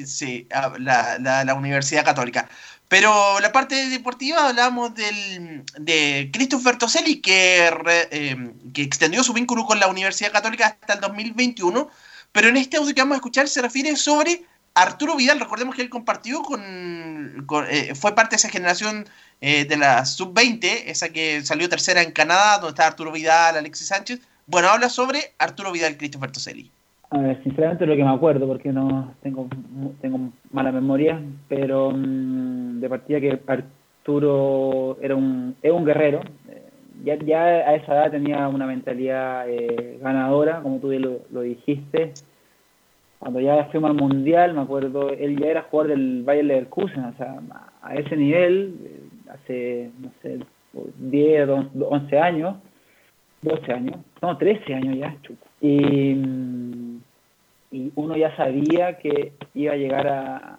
Sí, 0.05 0.47
la, 0.79 1.19
la 1.19 1.55
Universidad 1.55 2.05
Católica. 2.05 2.49
Pero 2.89 3.41
la 3.41 3.51
parte 3.51 3.89
deportiva 3.89 4.49
hablamos 4.49 4.95
del, 4.95 5.65
de 5.79 6.31
Christopher 6.33 6.77
Toselli, 6.79 7.21
que, 7.21 7.71
re- 7.71 8.09
eh, 8.13 8.53
que 8.73 8.83
extendió 8.83 9.25
su 9.25 9.33
vínculo 9.33 9.65
con 9.65 9.81
la 9.81 9.89
Universidad 9.89 10.33
Católica 10.33 10.67
hasta 10.67 10.95
el 10.95 11.01
2021. 11.01 11.89
Pero 12.33 12.49
en 12.49 12.57
este 12.57 12.77
audio 12.77 12.95
que 12.95 13.01
vamos 13.01 13.15
a 13.15 13.17
escuchar 13.17 13.49
se 13.49 13.63
refiere 13.63 13.97
sobre 13.97 14.45
Arturo 14.75 15.17
Vidal. 15.17 15.41
Recordemos 15.41 15.75
que 15.75 15.83
él 15.83 15.91
compartió 15.91 16.43
con. 16.43 17.45
con- 17.47 17.67
eh, 17.71 17.95
fue 17.95 18.15
parte 18.15 18.31
de 18.35 18.37
esa 18.37 18.49
generación 18.51 19.09
eh, 19.41 19.65
de 19.65 19.77
la 19.77 20.05
sub-20, 20.05 20.85
esa 20.87 21.09
que 21.09 21.45
salió 21.45 21.69
tercera 21.69 22.03
en 22.03 22.13
Canadá, 22.13 22.59
donde 22.59 22.71
está 22.75 22.87
Arturo 22.87 23.13
Vidal, 23.13 23.57
Alexis 23.57 23.89
Sánchez. 23.89 24.21
Bueno, 24.47 24.69
habla 24.69 24.89
sobre 24.91 25.35
Arturo 25.39 25.73
Vidal, 25.73 25.97
Christopher 25.97 26.31
Toselli. 26.33 26.74
Sinceramente 27.43 27.87
lo 27.87 27.95
que 27.97 28.05
me 28.05 28.11
acuerdo, 28.11 28.47
porque 28.47 28.73
no 28.73 29.15
tengo 29.23 29.49
tengo 30.01 30.31
mala 30.53 30.73
memoria, 30.73 31.21
pero 31.49 31.91
mm, 31.93 32.81
de 32.81 32.89
partida 32.89 33.21
que 33.21 33.39
Arturo 33.47 34.99
era 35.01 35.15
un, 35.15 35.55
es 35.63 35.71
un 35.73 35.85
guerrero. 35.85 36.21
eh, 36.49 36.63
Ya, 37.05 37.17
ya 37.17 37.43
a 37.45 37.75
esa 37.77 37.93
edad 37.95 38.11
tenía 38.13 38.49
una 38.49 38.67
mentalidad 38.67 39.49
eh, 39.49 39.99
ganadora, 40.03 40.61
como 40.63 40.79
tú 40.81 40.91
lo, 40.93 41.21
lo 41.31 41.41
dijiste. 41.43 42.13
Cuando 43.19 43.41
ya 43.41 43.65
fuimos 43.67 43.91
al 43.91 43.97
Mundial, 43.97 44.55
me 44.55 44.61
acuerdo, 44.63 45.11
él 45.11 45.39
ya 45.41 45.47
era 45.49 45.63
jugador 45.63 45.91
del 45.93 46.23
Bayern 46.25 46.49
Leverkusen, 46.49 47.05
o 47.05 47.13
sea, 47.17 47.41
a 47.51 47.71
a 47.83 47.95
ese 47.97 48.17
nivel, 48.17 48.75
eh, 48.85 49.01
hace, 49.31 49.91
no 50.01 50.11
sé, 50.23 50.39
10, 50.99 51.49
11 51.49 52.19
años, 52.19 52.57
12 53.43 53.73
años, 53.73 53.97
no, 54.23 54.37
13 54.39 54.75
años 54.75 54.97
ya, 54.99 55.17
chuta. 55.23 55.47
Y, 55.61 56.15
mm, 56.15 56.94
y 57.75 57.91
uno 57.97 58.17
ya 58.17 58.35
sabía 58.37 58.99
que 58.99 59.33
iba 59.53 59.73
a 59.73 59.77
llegar 59.77 60.07
a, 60.07 60.59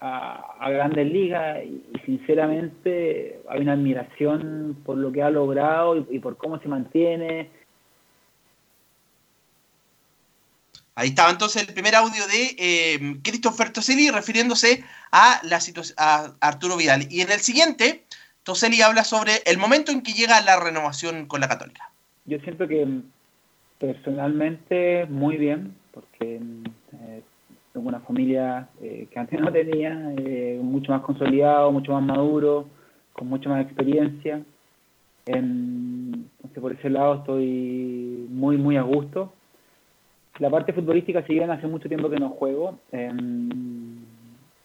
a, 0.00 0.56
a 0.58 0.70
grandes 0.70 1.06
ligas 1.06 1.58
y, 1.64 1.84
y 1.94 1.98
sinceramente 2.04 3.40
hay 3.48 3.60
una 3.60 3.74
admiración 3.74 4.76
por 4.84 4.96
lo 4.96 5.12
que 5.12 5.22
ha 5.22 5.30
logrado 5.30 5.96
y, 5.96 6.06
y 6.10 6.18
por 6.18 6.36
cómo 6.36 6.58
se 6.58 6.66
mantiene. 6.66 7.50
Ahí 10.96 11.10
estaba 11.10 11.30
entonces 11.30 11.68
el 11.68 11.72
primer 11.72 11.94
audio 11.94 12.26
de 12.26 12.56
eh, 12.58 12.98
Christopher 13.22 13.72
Toselli 13.72 14.10
refiriéndose 14.10 14.82
a, 15.12 15.40
la 15.44 15.60
a 15.98 16.32
Arturo 16.40 16.76
Vidal. 16.76 17.06
Y 17.10 17.20
en 17.20 17.30
el 17.30 17.38
siguiente, 17.38 18.06
Toselli 18.42 18.82
habla 18.82 19.04
sobre 19.04 19.34
el 19.46 19.56
momento 19.56 19.92
en 19.92 20.02
que 20.02 20.14
llega 20.14 20.40
la 20.40 20.58
renovación 20.58 21.26
con 21.26 21.40
la 21.40 21.48
Católica. 21.48 21.92
Yo 22.24 22.40
siento 22.40 22.66
que 22.66 22.84
mm, 22.84 23.04
personalmente 23.78 25.06
muy 25.06 25.36
bien, 25.36 25.79
porque 25.92 26.36
eh, 26.36 27.22
tengo 27.72 27.88
una 27.88 28.00
familia 28.00 28.68
eh, 28.80 29.06
que 29.10 29.18
antes 29.18 29.40
no 29.40 29.52
tenía, 29.52 30.12
eh, 30.16 30.58
mucho 30.62 30.92
más 30.92 31.02
consolidado, 31.02 31.72
mucho 31.72 31.92
más 31.92 32.02
maduro, 32.02 32.66
con 33.12 33.28
mucha 33.28 33.48
más 33.48 33.64
experiencia. 33.64 34.42
Em, 35.26 36.12
entonces 36.12 36.60
por 36.60 36.72
ese 36.72 36.90
lado 36.90 37.16
estoy 37.16 38.26
muy, 38.30 38.56
muy 38.56 38.76
a 38.76 38.82
gusto. 38.82 39.32
La 40.38 40.48
parte 40.48 40.72
futbolística, 40.72 41.22
si 41.26 41.34
bien 41.34 41.50
hace 41.50 41.66
mucho 41.66 41.88
tiempo 41.88 42.08
que 42.08 42.18
no 42.18 42.30
juego, 42.30 42.78
em, 42.92 44.00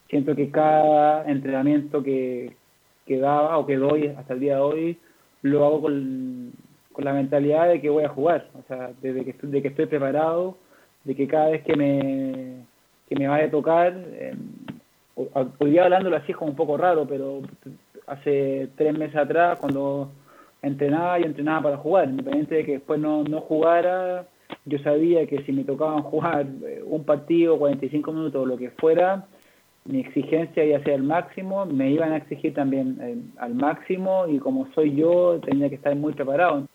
siento 0.09 0.35
que 0.35 0.49
cada 0.49 1.29
entrenamiento 1.29 2.01
que, 2.01 2.55
que 3.05 3.19
daba 3.19 3.57
o 3.57 3.65
que 3.65 3.75
doy 3.75 4.07
hasta 4.07 4.33
el 4.33 4.39
día 4.39 4.55
de 4.55 4.61
hoy 4.61 4.97
lo 5.41 5.65
hago 5.65 5.81
con, 5.81 6.53
con 6.91 7.05
la 7.05 7.13
mentalidad 7.13 7.67
de 7.67 7.81
que 7.81 7.89
voy 7.89 8.03
a 8.03 8.09
jugar, 8.09 8.47
o 8.57 8.63
sea, 8.67 8.91
desde 9.01 9.25
que, 9.25 9.35
de 9.47 9.61
que 9.61 9.67
estoy 9.67 9.85
preparado, 9.85 10.57
de 11.05 11.15
que 11.15 11.27
cada 11.27 11.49
vez 11.51 11.63
que 11.63 11.75
me, 11.75 12.65
que 13.07 13.15
me 13.15 13.27
vaya 13.27 13.45
a 13.45 13.51
tocar, 13.51 13.93
eh, 13.95 14.33
ho- 15.15 15.29
hoy 15.59 15.71
día 15.71 15.83
hablándolo 15.85 16.17
así 16.17 16.31
es 16.33 16.37
como 16.37 16.51
un 16.51 16.57
poco 16.57 16.75
raro, 16.77 17.05
pero 17.07 17.41
hace 18.07 18.67
tres 18.75 18.97
meses 18.97 19.15
atrás 19.15 19.57
cuando 19.59 20.11
entrenaba, 20.61 21.17
yo 21.19 21.25
entrenaba 21.25 21.61
para 21.63 21.77
jugar, 21.77 22.09
independiente 22.09 22.55
de 22.55 22.65
que 22.65 22.71
después 22.73 22.99
no, 22.99 23.23
no 23.23 23.39
jugara, 23.41 24.27
yo 24.65 24.79
sabía 24.79 25.25
que 25.27 25.43
si 25.43 25.51
me 25.51 25.63
tocaban 25.63 26.01
jugar 26.03 26.45
eh, 26.65 26.81
un 26.85 27.03
partido, 27.03 27.57
45 27.57 28.11
minutos 28.11 28.41
o 28.41 28.45
lo 28.45 28.57
que 28.57 28.71
fuera, 28.71 29.25
mi 29.85 29.99
exigencia 29.99 30.65
iba 30.65 30.77
a 30.79 30.83
ser 30.83 30.95
al 30.95 31.03
máximo, 31.03 31.67
me 31.67 31.91
iban 31.91 32.11
a 32.11 32.17
exigir 32.17 32.55
también 32.55 32.97
eh, 32.99 33.15
al 33.37 33.53
máximo 33.53 34.25
y 34.27 34.39
como 34.39 34.67
soy 34.73 34.95
yo, 34.95 35.39
tenía 35.45 35.69
que 35.69 35.75
estar 35.75 35.95
muy 35.95 36.13
preparado. 36.13 36.65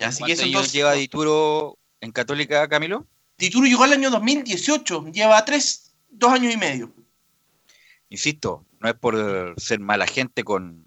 Así 0.00 0.22
que 0.24 0.30
¿Cuántos 0.34 0.38
eso 0.38 0.46
entonces- 0.46 0.72
lleva 0.72 0.92
Dituro 0.94 1.74
en 2.00 2.12
Católica, 2.12 2.68
Camilo? 2.68 3.06
Dituro 3.38 3.66
llegó 3.66 3.84
al 3.84 3.92
año 3.92 4.10
2018, 4.10 5.12
lleva 5.12 5.44
tres, 5.44 5.94
dos 6.08 6.32
años 6.32 6.52
y 6.52 6.56
medio. 6.56 6.92
Insisto, 8.08 8.64
no 8.80 8.88
es 8.88 8.94
por 8.94 9.54
ser 9.58 9.80
mala 9.80 10.06
gente 10.06 10.42
con, 10.42 10.86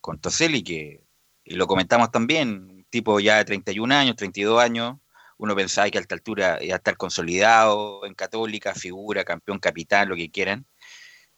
con 0.00 0.18
Toselli, 0.18 0.62
que 0.62 1.02
y 1.48 1.54
lo 1.54 1.66
comentamos 1.66 2.10
también, 2.10 2.70
un 2.70 2.84
tipo 2.90 3.20
ya 3.20 3.38
de 3.38 3.44
31 3.46 3.94
años, 3.94 4.16
32 4.16 4.60
años, 4.60 4.98
uno 5.38 5.56
pensaba 5.56 5.88
que 5.88 5.96
a 5.96 6.00
esta 6.02 6.14
altura 6.14 6.58
iba 6.60 6.74
a 6.74 6.76
estar 6.76 6.98
consolidado 6.98 8.04
en 8.04 8.14
Católica, 8.14 8.74
figura, 8.74 9.24
campeón, 9.24 9.58
capitán, 9.58 10.10
lo 10.10 10.16
que 10.16 10.30
quieran. 10.30 10.66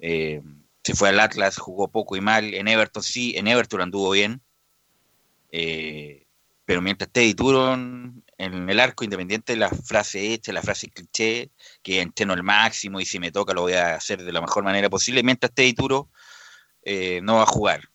Eh, 0.01 0.43
se 0.83 0.95
fue 0.95 1.11
al 1.11 1.20
Atlas, 1.20 1.59
jugó 1.59 1.89
poco 1.89 2.16
y 2.16 2.20
mal, 2.20 2.55
en 2.55 2.66
Everton 2.66 3.05
sí, 3.05 3.35
en 3.37 3.47
Everton 3.47 3.83
anduvo 3.83 4.11
bien. 4.11 4.43
Eh, 5.53 6.26
pero 6.70 6.82
mientras 6.82 7.08
esté 7.08 7.22
Dituro 7.22 7.74
en 7.74 8.22
el 8.38 8.78
arco 8.78 9.02
independiente, 9.02 9.56
la 9.56 9.70
frase 9.70 10.32
hecha, 10.32 10.52
la 10.52 10.62
frase 10.62 10.88
cliché, 10.88 11.50
que 11.82 12.00
entreno 12.00 12.32
al 12.32 12.44
máximo 12.44 13.00
y 13.00 13.04
si 13.04 13.18
me 13.18 13.32
toca 13.32 13.52
lo 13.52 13.62
voy 13.62 13.72
a 13.72 13.96
hacer 13.96 14.22
de 14.22 14.30
la 14.30 14.40
mejor 14.40 14.62
manera 14.62 14.88
posible, 14.88 15.24
mientras 15.24 15.50
esté 15.50 15.62
Dituro 15.62 16.10
eh, 16.84 17.18
no 17.24 17.38
va 17.38 17.42
a 17.42 17.46
jugar. 17.46 17.88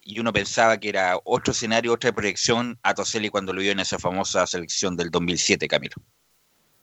Y 0.00 0.20
uno 0.20 0.32
pensaba 0.32 0.78
que 0.78 0.90
era 0.90 1.18
otro 1.24 1.50
escenario, 1.50 1.92
otra 1.92 2.12
proyección 2.12 2.78
a 2.84 2.94
Toselli 2.94 3.30
cuando 3.30 3.52
lo 3.52 3.62
vio 3.62 3.72
en 3.72 3.80
esa 3.80 3.98
famosa 3.98 4.46
selección 4.46 4.96
del 4.96 5.10
2007, 5.10 5.66
Camilo. 5.66 5.96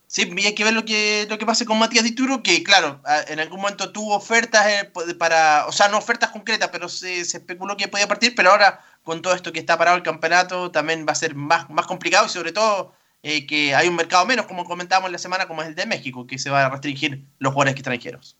Sí, 0.06 0.30
y 0.36 0.44
hay 0.44 0.54
que 0.54 0.64
ver 0.64 0.74
lo 0.74 0.84
que, 0.84 1.26
lo 1.30 1.38
que 1.38 1.46
pasa 1.46 1.64
con 1.64 1.78
Matías 1.78 2.04
Dituro, 2.04 2.42
que 2.42 2.62
claro, 2.62 3.00
en 3.28 3.40
algún 3.40 3.62
momento 3.62 3.90
tuvo 3.90 4.14
ofertas 4.14 4.66
eh, 4.66 5.14
para, 5.18 5.66
o 5.66 5.72
sea, 5.72 5.88
no 5.88 5.96
ofertas 5.96 6.28
concretas, 6.28 6.68
pero 6.70 6.90
se, 6.90 7.24
se 7.24 7.38
especuló 7.38 7.74
que 7.78 7.88
podía 7.88 8.06
partir, 8.06 8.34
pero 8.34 8.50
ahora 8.50 8.84
con 9.08 9.22
todo 9.22 9.32
esto 9.32 9.54
que 9.54 9.58
está 9.58 9.78
parado 9.78 9.96
el 9.96 10.02
campeonato 10.02 10.70
también 10.70 11.06
va 11.08 11.12
a 11.12 11.14
ser 11.14 11.34
más, 11.34 11.70
más 11.70 11.86
complicado 11.86 12.26
y 12.26 12.28
sobre 12.28 12.52
todo 12.52 12.92
eh, 13.22 13.46
que 13.46 13.74
hay 13.74 13.88
un 13.88 13.96
mercado 13.96 14.26
menos, 14.26 14.44
como 14.44 14.66
comentábamos 14.66 15.10
la 15.10 15.16
semana, 15.16 15.48
como 15.48 15.62
es 15.62 15.68
el 15.68 15.74
de 15.74 15.86
México, 15.86 16.26
que 16.26 16.38
se 16.38 16.50
va 16.50 16.66
a 16.66 16.68
restringir 16.68 17.24
los 17.38 17.54
jugadores 17.54 17.72
extranjeros. 17.72 18.36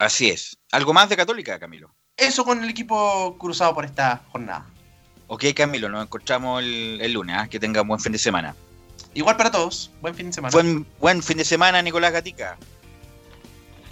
Así 0.00 0.30
es. 0.30 0.58
¿Algo 0.72 0.92
más 0.92 1.08
de 1.10 1.16
Católica, 1.16 1.60
Camilo? 1.60 1.94
Eso 2.16 2.44
con 2.44 2.64
el 2.64 2.68
equipo 2.68 3.38
cruzado 3.38 3.72
por 3.72 3.84
esta 3.84 4.20
jornada. 4.32 4.66
Ok, 5.28 5.44
Camilo, 5.54 5.88
nos 5.88 6.06
encontramos 6.06 6.60
el, 6.60 6.98
el 7.00 7.12
lunes. 7.12 7.36
¿ah? 7.38 7.46
Que 7.48 7.60
tenga 7.60 7.82
un 7.82 7.86
buen 7.86 8.00
fin 8.00 8.10
de 8.10 8.18
semana. 8.18 8.56
Igual 9.14 9.36
para 9.36 9.52
todos. 9.52 9.92
Buen 10.00 10.16
fin 10.16 10.26
de 10.26 10.32
semana. 10.32 10.50
Buen, 10.52 10.84
buen 10.98 11.22
fin 11.22 11.36
de 11.36 11.44
semana, 11.44 11.80
Nicolás 11.82 12.12
Gatica. 12.12 12.58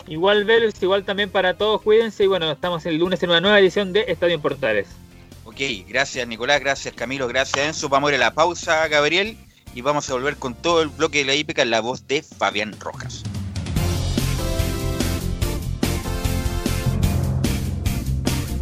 Igual 0.09 0.47
Velus, 0.47 0.83
igual 0.83 1.05
también 1.05 1.31
para 1.31 1.57
todos, 1.57 1.81
cuídense 1.81 2.25
y 2.25 2.27
bueno, 2.27 2.51
estamos 2.51 2.85
el 2.87 2.97
lunes 2.97 3.23
en 3.23 3.31
una 3.31 3.41
nueva 3.41 3.61
edición 3.61 3.93
de 3.93 4.05
Estadio 4.09 4.35
en 4.35 4.43
Portales. 4.43 4.89
Ok, 5.53 5.87
gracias 5.87 6.27
Nicolás, 6.27 6.61
gracias 6.61 6.95
Camilo, 6.95 7.29
gracias 7.29 7.67
Enzo. 7.67 7.91
Vamos 7.91 8.09
a 8.09 8.15
ir 8.15 8.23
a 8.23 8.25
la 8.25 8.35
pausa, 8.35 8.89
Gabriel, 8.89 9.37
y 9.75 9.83
vamos 9.83 10.09
a 10.09 10.15
volver 10.15 10.37
con 10.37 10.55
todo 10.55 10.81
el 10.81 10.89
bloque 10.89 11.19
de 11.19 11.25
la 11.27 11.35
hípica 11.35 11.61
en 11.61 11.71
la 11.71 11.81
voz 11.81 12.07
de 12.07 12.23
Fabián 12.23 12.75
Rojas. 12.81 13.23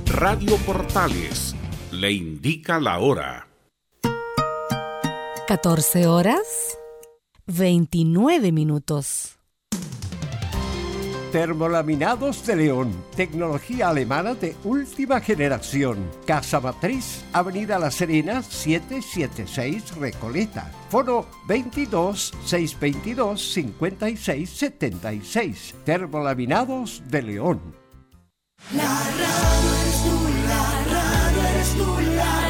Radio 0.07 0.57
Portales 0.67 1.55
le 1.93 2.11
indica 2.11 2.81
la 2.81 2.99
hora. 2.99 3.47
14 5.47 6.09
horas 6.09 6.77
29 7.47 8.51
minutos. 8.51 9.40
Termolaminados 11.33 12.45
de 12.45 12.57
León, 12.57 12.93
tecnología 13.15 13.91
alemana 13.91 14.35
de 14.35 14.57
última 14.65 15.21
generación. 15.21 16.11
Casa 16.27 16.59
Matriz, 16.59 17.25
Avenida 17.33 17.79
La 17.79 17.93
Serena, 17.93 18.43
776 18.43 19.97
Recoleta. 19.97 20.73
Foro 20.89 21.29
22 21.47 22.33
622 22.45 23.53
56 23.53 24.51
76. 24.51 25.75
Termolaminados 25.85 27.01
de 27.07 27.23
León. 27.23 27.61
La 28.75 28.83
radio 28.83 29.71
eres 29.83 30.03
tú, 30.03 30.19
la 30.49 30.65
radio 30.91 31.49
eres 31.49 31.75
tú, 31.77 32.01
la 32.17 32.50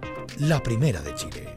la 0.39 0.61
primera 0.61 1.01
de 1.01 1.15
Chile. 1.15 1.55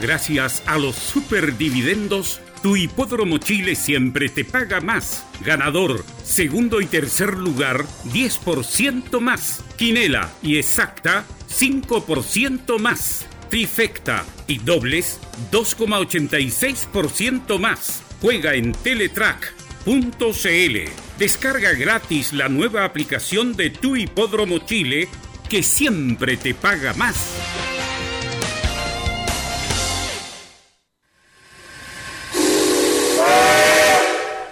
Gracias 0.00 0.62
a 0.66 0.76
los 0.76 0.94
superdividendos, 0.94 2.40
tu 2.62 2.76
hipódromo 2.76 3.38
Chile 3.38 3.74
siempre 3.74 4.28
te 4.28 4.44
paga 4.44 4.80
más. 4.80 5.24
Ganador, 5.40 6.04
segundo 6.22 6.80
y 6.80 6.86
tercer 6.86 7.34
lugar, 7.34 7.84
10% 8.12 9.20
más. 9.20 9.64
Quinela 9.76 10.30
y 10.42 10.58
exacta, 10.58 11.24
5% 11.48 12.78
más. 12.78 13.26
Trifecta 13.48 14.24
y 14.46 14.58
dobles, 14.58 15.18
2,86% 15.50 17.58
más. 17.58 18.02
Juega 18.20 18.54
en 18.54 18.72
Teletrack.cl. 18.72 20.76
Descarga 21.18 21.72
gratis 21.72 22.34
la 22.34 22.48
nueva 22.48 22.84
aplicación 22.84 23.56
de 23.56 23.70
tu 23.70 23.96
hipódromo 23.96 24.58
Chile 24.58 25.08
que 25.48 25.62
siempre 25.62 26.36
te 26.36 26.54
paga 26.54 26.92
más. 26.94 27.16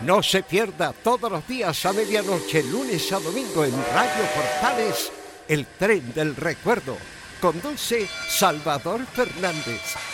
No 0.03 0.23
se 0.23 0.43
pierda 0.43 0.93
todos 0.93 1.33
los 1.33 1.49
días 1.49 1.87
a 1.87 1.93
medianoche, 1.93 2.63
lunes 2.63 3.11
a 3.13 3.19
domingo 3.19 3.65
en 3.65 3.73
Radio 3.73 4.25
Portales, 4.35 5.11
el 5.49 5.67
tren 5.67 6.13
del 6.13 6.37
recuerdo. 6.37 6.97
Conduce 7.41 8.07
Salvador 8.29 9.07
Fernández. 9.07 10.14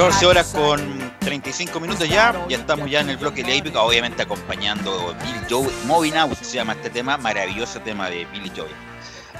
14 0.00 0.24
horas 0.24 0.46
con 0.54 1.12
35 1.18 1.78
minutos 1.78 2.08
ya, 2.08 2.46
ya 2.48 2.56
estamos 2.56 2.90
ya 2.90 3.00
en 3.00 3.10
el 3.10 3.18
bloque 3.18 3.42
hípica, 3.42 3.82
obviamente 3.82 4.22
acompañando 4.22 5.14
Billy 5.22 5.40
Joe, 5.50 5.68
Moving 5.84 6.16
Out 6.16 6.38
se 6.40 6.56
llama 6.56 6.72
este 6.72 6.88
tema, 6.88 7.18
maravilloso 7.18 7.82
tema 7.82 8.08
de 8.08 8.24
Billy 8.32 8.50
Joe. 8.56 8.70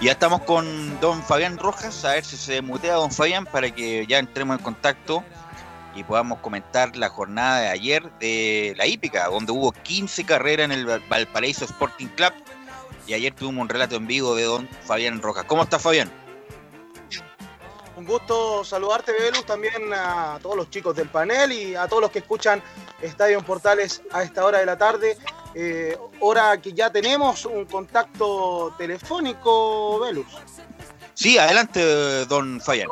Y 0.03 0.05
ya 0.05 0.13
estamos 0.13 0.43
con 0.43 1.01
don 1.01 1.23
Fabián 1.23 1.57
Rojas, 1.57 2.05
a 2.05 2.11
ver 2.13 2.27
si 2.27 2.37
se 2.37 2.61
mutea 2.61 2.97
don 2.97 3.11
Fabián 3.11 3.47
para 3.47 3.71
que 3.71 4.05
ya 4.07 4.19
entremos 4.19 4.59
en 4.59 4.63
contacto 4.63 5.25
y 5.95 6.05
podamos 6.05 6.41
comentar 6.41 6.95
la 6.95 7.09
jornada 7.09 7.61
de 7.61 7.69
ayer 7.71 8.13
de 8.21 8.75
la 8.77 8.87
hípica, 8.87 9.29
donde 9.29 9.53
hubo 9.53 9.73
15 9.73 10.25
carreras 10.25 10.67
en 10.67 10.73
el 10.73 10.85
Val- 10.85 11.03
Valparaíso 11.09 11.65
Sporting 11.65 12.09
Club. 12.09 12.35
Y 13.07 13.15
ayer 13.15 13.33
tuvimos 13.33 13.63
un 13.63 13.69
relato 13.71 13.97
en 13.97 14.07
vivo 14.07 14.37
de 14.37 14.43
don 14.45 14.69
Fabián 14.85 15.23
Rojas. 15.23 15.45
¿Cómo 15.45 15.63
está 15.63 15.79
Fabián? 15.79 16.13
Un 17.97 18.07
gusto 18.07 18.65
saludarte, 18.65 19.13
Belus, 19.13 19.45
también 19.45 19.93
a 19.93 20.39
todos 20.41 20.57
los 20.57 20.71
chicos 20.71 20.95
del 20.97 21.09
panel 21.09 21.53
y 21.53 21.75
a 21.75 21.87
todos 21.89 22.03
los 22.03 22.11
que 22.11 22.21
escuchan 22.21 22.63
Estadio 23.03 23.39
en 23.39 23.45
Portales 23.45 24.03
a 24.13 24.23
esta 24.23 24.45
hora 24.45 24.59
de 24.59 24.67
la 24.67 24.79
tarde. 24.79 25.19
Eh, 25.55 25.99
hora 26.21 26.61
que 26.61 26.73
ya 26.73 26.91
tenemos 26.91 27.45
un 27.45 27.67
contacto 27.67 28.75
telefónico, 28.79 29.99
Belus. 30.01 30.27
Sí, 31.15 31.37
adelante, 31.37 32.25
don 32.27 32.61
Fabián. 32.61 32.89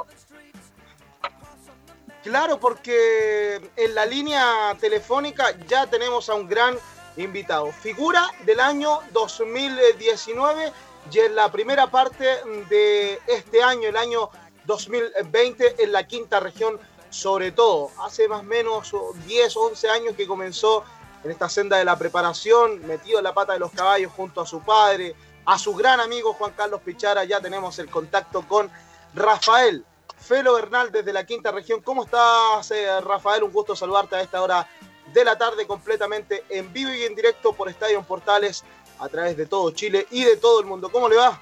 Claro, 2.22 2.59
porque 2.59 3.70
en 3.76 3.94
la 3.94 4.05
línea 4.05 4.76
telefónica 4.78 5.57
ya 5.66 5.86
tenemos 5.86 6.28
a 6.28 6.34
un 6.34 6.49
gran 6.49 6.76
invitado. 7.16 7.72
Figura 7.72 8.28
del 8.44 8.61
año 8.61 9.01
2019 9.12 10.72
y 11.11 11.18
en 11.20 11.34
la 11.34 11.51
primera 11.51 11.86
parte 11.86 12.26
de 12.68 13.18
este 13.26 13.62
año, 13.62 13.88
el 13.88 13.96
año 13.96 14.28
2020, 14.68 15.82
en 15.82 15.92
la 15.92 16.06
quinta 16.06 16.38
región, 16.38 16.78
sobre 17.10 17.50
todo. 17.50 17.90
Hace 18.04 18.28
más 18.28 18.40
o 18.40 18.44
menos 18.44 18.92
10, 19.26 19.56
11 19.56 19.88
años 19.88 20.14
que 20.14 20.26
comenzó 20.26 20.84
en 21.24 21.30
esta 21.30 21.48
senda 21.48 21.78
de 21.78 21.84
la 21.84 21.98
preparación, 21.98 22.86
metido 22.86 23.18
en 23.18 23.24
la 23.24 23.34
pata 23.34 23.54
de 23.54 23.58
los 23.58 23.72
caballos 23.72 24.12
junto 24.12 24.42
a 24.42 24.46
su 24.46 24.60
padre, 24.60 25.16
a 25.46 25.58
su 25.58 25.74
gran 25.74 26.00
amigo 26.00 26.34
Juan 26.34 26.52
Carlos 26.56 26.82
Pichara. 26.82 27.24
Ya 27.24 27.40
tenemos 27.40 27.78
el 27.78 27.90
contacto 27.90 28.46
con 28.46 28.70
Rafael 29.14 29.84
Felo 30.18 30.54
Bernal 30.54 30.92
desde 30.92 31.12
la 31.14 31.24
quinta 31.24 31.50
región. 31.50 31.80
¿Cómo 31.80 32.04
estás, 32.04 32.70
eh, 32.70 33.00
Rafael? 33.00 33.42
Un 33.42 33.52
gusto 33.52 33.74
saludarte 33.74 34.16
a 34.16 34.20
esta 34.20 34.42
hora 34.42 34.68
de 35.12 35.24
la 35.24 35.38
tarde, 35.38 35.66
completamente 35.66 36.44
en 36.50 36.70
vivo 36.72 36.92
y 36.92 37.04
en 37.04 37.14
directo 37.14 37.54
por 37.54 37.70
Estadio 37.70 38.02
Portales 38.02 38.64
a 38.98 39.08
través 39.08 39.36
de 39.36 39.46
todo 39.46 39.70
Chile 39.70 40.06
y 40.10 40.24
de 40.24 40.36
todo 40.36 40.60
el 40.60 40.66
mundo. 40.66 40.90
¿Cómo 40.90 41.08
le 41.08 41.16
va? 41.16 41.40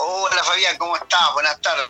Hola 0.00 0.44
Fabián, 0.44 0.78
¿cómo 0.78 0.94
estás? 0.94 1.32
Buenas 1.34 1.60
tardes. 1.60 1.88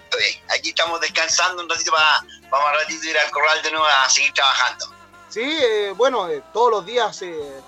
Aquí 0.48 0.70
estamos 0.70 0.98
descansando 0.98 1.62
un 1.62 1.68
ratito 1.68 1.92
para, 1.92 2.68
a 2.70 2.72
ratito 2.72 3.04
ir 3.04 3.18
al 3.18 3.30
corral 3.30 3.62
de 3.62 3.70
nuevo 3.70 3.84
a 3.84 4.08
seguir 4.08 4.32
trabajando. 4.32 4.86
Sí, 5.28 5.42
eh, 5.42 5.92
bueno, 5.94 6.26
eh, 6.30 6.42
todos 6.54 6.70
los 6.70 6.86
días 6.86 7.20
eh, 7.20 7.60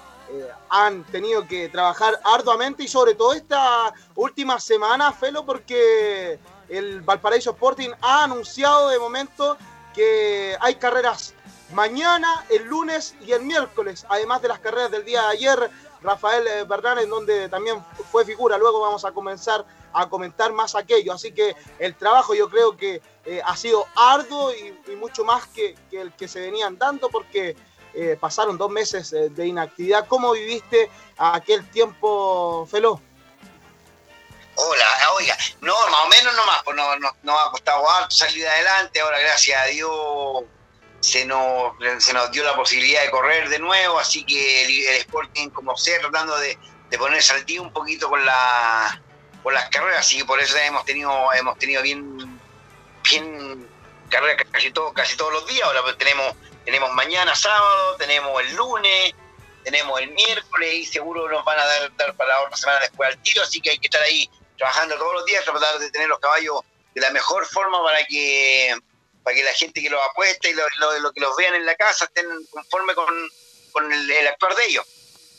han 0.70 1.04
tenido 1.04 1.46
que 1.46 1.68
trabajar 1.68 2.18
arduamente 2.24 2.82
y 2.82 2.88
sobre 2.88 3.14
todo 3.14 3.34
esta 3.34 3.92
última 4.14 4.58
semana, 4.58 5.12
Felo, 5.12 5.44
porque 5.44 6.38
el 6.70 7.02
Valparaíso 7.02 7.50
Sporting 7.50 7.90
ha 8.00 8.24
anunciado 8.24 8.88
de 8.88 8.98
momento 8.98 9.58
que 9.92 10.56
hay 10.58 10.76
carreras 10.76 11.34
mañana, 11.74 12.46
el 12.48 12.64
lunes 12.64 13.14
y 13.20 13.32
el 13.32 13.42
miércoles, 13.42 14.06
además 14.08 14.40
de 14.40 14.48
las 14.48 14.60
carreras 14.60 14.90
del 14.90 15.04
día 15.04 15.20
de 15.20 15.28
ayer. 15.28 15.70
Rafael 16.02 16.64
Bernal, 16.64 17.00
en 17.00 17.10
donde 17.10 17.50
también 17.50 17.84
fue 18.10 18.24
figura. 18.24 18.56
Luego 18.56 18.80
vamos 18.80 19.04
a 19.04 19.12
comenzar 19.12 19.66
a 19.92 20.08
comentar 20.08 20.52
más 20.52 20.74
aquello. 20.74 21.12
Así 21.12 21.32
que 21.32 21.54
el 21.78 21.94
trabajo 21.94 22.34
yo 22.34 22.48
creo 22.48 22.76
que 22.76 23.00
eh, 23.24 23.40
ha 23.44 23.56
sido 23.56 23.86
arduo 23.96 24.52
y, 24.54 24.96
mucho 24.96 25.24
más 25.24 25.46
que, 25.48 25.74
el 25.92 26.12
que 26.12 26.28
se 26.28 26.40
venían 26.40 26.78
dando 26.78 27.08
porque 27.08 27.56
eh, 27.94 28.16
pasaron 28.20 28.56
dos 28.56 28.70
meses 28.70 29.12
eh, 29.12 29.28
de 29.30 29.46
inactividad. 29.46 30.06
¿Cómo 30.06 30.32
viviste 30.32 30.90
aquel 31.16 31.68
tiempo, 31.70 32.66
Felo? 32.70 33.00
Hola, 34.62 34.84
ah, 35.02 35.12
oiga, 35.16 35.36
no, 35.62 35.74
más 35.90 36.00
o 36.00 36.08
menos 36.08 36.34
nomás, 36.36 36.62
pues 36.64 36.76
no, 36.76 36.84
no, 37.22 37.38
ha 37.38 37.50
costado 37.50 37.88
harto 37.88 38.10
salir 38.10 38.46
adelante, 38.46 39.00
ahora 39.00 39.18
gracias 39.18 39.58
a 39.58 39.66
Dios 39.66 40.44
se 41.00 41.24
nos, 41.24 41.72
se 41.98 42.12
nos 42.12 42.30
dio 42.30 42.44
la 42.44 42.54
posibilidad 42.54 43.02
de 43.02 43.10
correr 43.10 43.48
de 43.48 43.58
nuevo, 43.58 43.98
así 43.98 44.22
que 44.24 44.64
el, 44.64 44.96
Sporting 44.98 45.48
como 45.48 45.76
sea 45.78 45.98
tratando 46.00 46.36
de, 46.38 46.58
de 46.90 46.98
ponerse 46.98 47.32
al 47.32 47.46
día 47.46 47.62
un 47.62 47.72
poquito 47.72 48.10
con 48.10 48.22
la 48.24 49.00
con 49.42 49.54
las 49.54 49.68
carreras, 49.70 50.00
así 50.00 50.18
que 50.18 50.24
por 50.24 50.40
eso 50.40 50.56
hemos 50.58 50.84
tenido, 50.84 51.32
hemos 51.34 51.58
tenido 51.58 51.82
bien, 51.82 52.40
bien 53.10 53.68
carreras 54.10 54.44
casi 54.50 54.70
todo, 54.72 54.92
casi 54.92 55.16
todos 55.16 55.32
los 55.32 55.46
días, 55.46 55.62
ahora 55.66 55.96
tenemos, 55.96 56.34
tenemos 56.64 56.92
mañana 56.92 57.34
sábado, 57.34 57.96
tenemos 57.96 58.40
el 58.42 58.54
lunes, 58.54 59.12
tenemos 59.64 60.00
el 60.00 60.10
miércoles 60.10 60.74
y 60.74 60.84
seguro 60.84 61.28
nos 61.30 61.44
van 61.44 61.58
a 61.58 61.64
dar, 61.64 61.96
dar 61.96 62.14
para 62.16 62.40
otra 62.42 62.56
semana 62.56 62.80
después 62.80 63.08
al 63.08 63.22
tiro, 63.22 63.42
así 63.42 63.60
que 63.60 63.70
hay 63.70 63.78
que 63.78 63.86
estar 63.86 64.02
ahí 64.02 64.28
trabajando 64.58 64.96
todos 64.96 65.14
los 65.14 65.24
días, 65.26 65.44
tratar 65.44 65.78
de 65.78 65.90
tener 65.90 66.08
los 66.08 66.18
caballos 66.18 66.60
de 66.94 67.00
la 67.00 67.10
mejor 67.10 67.46
forma 67.46 67.82
para 67.84 68.04
que 68.06 68.74
para 69.22 69.36
que 69.36 69.44
la 69.44 69.52
gente 69.52 69.82
que 69.82 69.90
los 69.90 70.02
apuesta 70.02 70.48
y 70.48 70.54
lo, 70.54 70.62
lo- 70.78 70.98
lo 70.98 71.12
que 71.12 71.20
los 71.20 71.36
vean 71.36 71.54
en 71.54 71.66
la 71.66 71.74
casa 71.74 72.06
estén 72.06 72.26
conforme 72.50 72.94
con, 72.94 73.06
con 73.70 73.92
el, 73.92 74.10
el 74.10 74.26
actuar 74.28 74.54
de 74.56 74.64
ellos. 74.64 74.84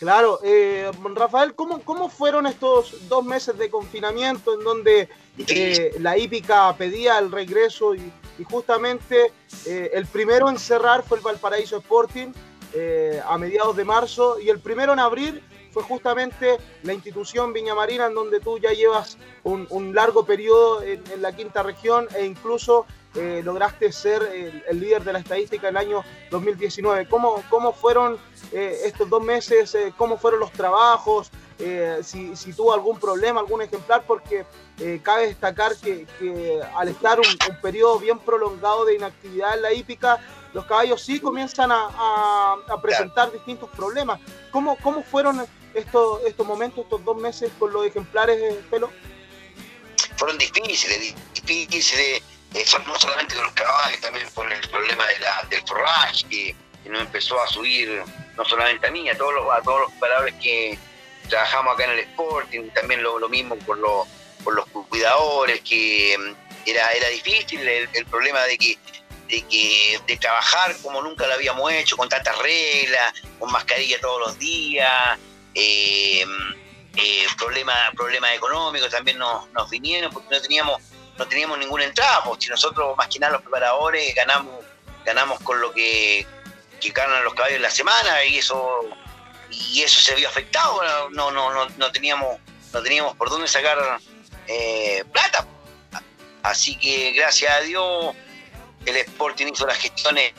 Claro, 0.01 0.39
eh, 0.43 0.89
Rafael, 1.13 1.53
¿cómo, 1.53 1.79
¿cómo 1.83 2.09
fueron 2.09 2.47
estos 2.47 3.07
dos 3.07 3.23
meses 3.23 3.55
de 3.55 3.69
confinamiento 3.69 4.55
en 4.55 4.61
donde 4.61 5.09
eh, 5.37 5.93
la 5.99 6.17
hípica 6.17 6.75
pedía 6.75 7.19
el 7.19 7.31
regreso 7.31 7.93
y, 7.93 8.11
y 8.39 8.43
justamente 8.43 9.31
eh, 9.67 9.91
el 9.93 10.07
primero 10.07 10.49
en 10.49 10.57
cerrar 10.57 11.03
fue 11.03 11.19
el 11.19 11.23
Valparaíso 11.23 11.77
Sporting 11.77 12.29
eh, 12.73 13.21
a 13.23 13.37
mediados 13.37 13.75
de 13.75 13.85
marzo 13.85 14.39
y 14.39 14.49
el 14.49 14.59
primero 14.59 14.93
en 14.93 14.97
abrir 14.97 15.43
fue 15.69 15.83
justamente 15.83 16.57
la 16.81 16.93
institución 16.93 17.53
Viña 17.53 17.75
Marina 17.75 18.07
en 18.07 18.15
donde 18.15 18.39
tú 18.39 18.57
ya 18.57 18.71
llevas 18.71 19.19
un, 19.43 19.67
un 19.69 19.93
largo 19.93 20.25
periodo 20.25 20.81
en, 20.81 21.03
en 21.13 21.21
la 21.21 21.35
quinta 21.35 21.61
región 21.61 22.07
e 22.15 22.25
incluso 22.25 22.87
eh, 23.15 23.41
lograste 23.43 23.91
ser 23.91 24.23
el, 24.23 24.63
el 24.67 24.79
líder 24.79 25.03
de 25.03 25.13
la 25.13 25.19
estadística 25.19 25.67
el 25.69 25.77
año 25.77 26.03
2019. 26.29 27.07
¿Cómo, 27.09 27.43
cómo 27.49 27.73
fueron 27.73 28.17
eh, 28.51 28.81
estos 28.85 29.09
dos 29.09 29.21
meses? 29.23 29.73
Eh, 29.75 29.93
¿Cómo 29.97 30.17
fueron 30.17 30.39
los 30.39 30.51
trabajos? 30.51 31.29
Eh, 31.59 31.99
si, 32.03 32.35
si 32.35 32.53
tuvo 32.53 32.73
algún 32.73 32.99
problema, 32.99 33.39
algún 33.39 33.61
ejemplar, 33.61 34.03
porque 34.07 34.45
eh, 34.79 34.99
cabe 35.03 35.27
destacar 35.27 35.75
que, 35.75 36.07
que 36.17 36.59
al 36.75 36.87
estar 36.87 37.19
un, 37.19 37.25
un 37.27 37.61
periodo 37.61 37.99
bien 37.99 38.17
prolongado 38.17 38.85
de 38.85 38.95
inactividad 38.95 39.55
en 39.55 39.61
la 39.61 39.71
hípica, 39.73 40.17
los 40.53 40.65
caballos 40.65 41.01
sí 41.03 41.19
comienzan 41.19 41.71
a, 41.71 41.87
a- 41.93 42.55
a 42.67 42.81
presentar 42.81 43.31
distintos 43.31 43.69
problemas. 43.69 44.19
¿Cómo, 44.51 44.75
cómo 44.81 45.03
fueron 45.03 45.45
estos, 45.73 46.23
estos 46.25 46.47
momentos, 46.47 46.83
estos 46.85 47.05
dos 47.05 47.15
meses 47.17 47.51
con 47.59 47.71
los 47.71 47.85
ejemplares, 47.85 48.41
eh, 48.41 48.61
Pelo? 48.69 48.89
Fueron 50.17 50.37
difíciles, 50.37 51.13
difíciles, 51.33 52.21
eh, 52.53 52.65
no 52.85 52.99
solamente 52.99 53.35
con 53.35 53.45
los 53.45 53.53
caballos, 53.53 54.01
también 54.01 54.27
por 54.33 54.51
el 54.51 54.69
problema 54.69 55.05
del 55.49 55.61
forraje, 55.65 56.25
que, 56.29 56.55
que 56.83 56.89
nos 56.89 57.01
empezó 57.01 57.41
a 57.41 57.47
subir, 57.47 58.03
no 58.35 58.45
solamente 58.45 58.87
a 58.87 58.91
mí, 58.91 59.09
a 59.09 59.17
todos 59.17 59.33
los, 59.33 59.45
a 59.51 59.61
todos 59.61 59.81
los 59.81 59.91
operadores 59.93 60.35
que 60.41 60.77
trabajamos 61.29 61.73
acá 61.73 61.85
en 61.85 61.91
el 61.91 61.99
Sporting, 61.99 62.69
también 62.73 63.03
lo, 63.03 63.19
lo 63.19 63.29
mismo 63.29 63.55
por 63.59 63.77
los, 63.77 64.07
por 64.43 64.53
los 64.53 64.65
cuidadores, 64.89 65.61
que 65.61 66.17
mm, 66.17 66.69
era, 66.69 66.89
era 66.89 67.07
difícil 67.09 67.65
el, 67.67 68.05
problema 68.05 68.43
de 68.43 68.57
que 68.57 68.77
de 69.29 69.41
que 69.47 69.97
de 70.07 70.17
trabajar 70.17 70.75
como 70.81 71.01
nunca 71.01 71.25
lo 71.25 71.35
habíamos 71.35 71.71
hecho, 71.71 71.95
con 71.95 72.09
tantas 72.09 72.37
reglas, 72.39 73.13
con 73.39 73.49
mascarilla 73.49 73.97
todos 74.01 74.19
los 74.27 74.37
días, 74.37 75.17
eh, 75.55 76.25
eh, 76.97 77.25
problemas 77.37 77.91
problemas 77.95 78.33
económicos 78.33 78.89
también 78.89 79.17
nos, 79.17 79.49
nos 79.51 79.69
vinieron 79.69 80.11
porque 80.11 80.35
no 80.35 80.41
teníamos 80.41 80.81
no 81.21 81.27
teníamos 81.27 81.59
ninguna 81.59 81.83
entrada, 81.83 82.23
pues 82.23 82.43
si 82.43 82.49
nosotros 82.49 82.97
más 82.97 83.07
que 83.07 83.19
nada 83.19 83.33
los 83.33 83.41
preparadores 83.43 84.13
ganamos 84.15 84.65
ganamos 85.05 85.39
con 85.41 85.61
lo 85.61 85.71
que, 85.71 86.25
que 86.79 86.89
ganan 86.89 87.23
los 87.23 87.33
caballos 87.35 87.57
en 87.57 87.61
la 87.61 87.69
semana 87.71 88.23
y 88.25 88.37
eso 88.39 88.81
y 89.51 89.81
eso 89.83 89.99
se 89.99 90.15
vio 90.15 90.27
afectado, 90.27 90.81
no 91.11 91.29
no 91.31 91.53
no, 91.53 91.69
no 91.77 91.91
teníamos 91.91 92.37
no 92.73 92.81
teníamos 92.81 93.15
por 93.17 93.29
dónde 93.29 93.47
sacar 93.47 93.77
eh, 94.47 95.03
plata. 95.13 95.45
Así 96.43 96.75
que 96.77 97.11
gracias 97.11 97.55
a 97.55 97.61
Dios 97.61 98.15
el 98.87 98.97
Sporting 98.97 99.47
hizo 99.53 99.67
las 99.67 99.77
gestiones 99.77 100.33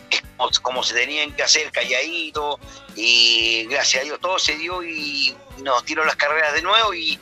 como, 0.63 0.83
se 0.83 0.95
tenían 0.95 1.33
que 1.37 1.45
hacer, 1.45 1.71
calladito, 1.71 2.59
y 2.97 3.67
gracias 3.67 4.03
a 4.03 4.05
Dios 4.05 4.19
todo 4.21 4.37
se 4.41 4.57
dio 4.57 4.83
y 4.83 5.37
nos 5.59 5.85
tiró 5.85 6.05
las 6.05 6.17
carreras 6.17 6.53
de 6.55 6.63
nuevo 6.63 6.93
y, 6.93 7.21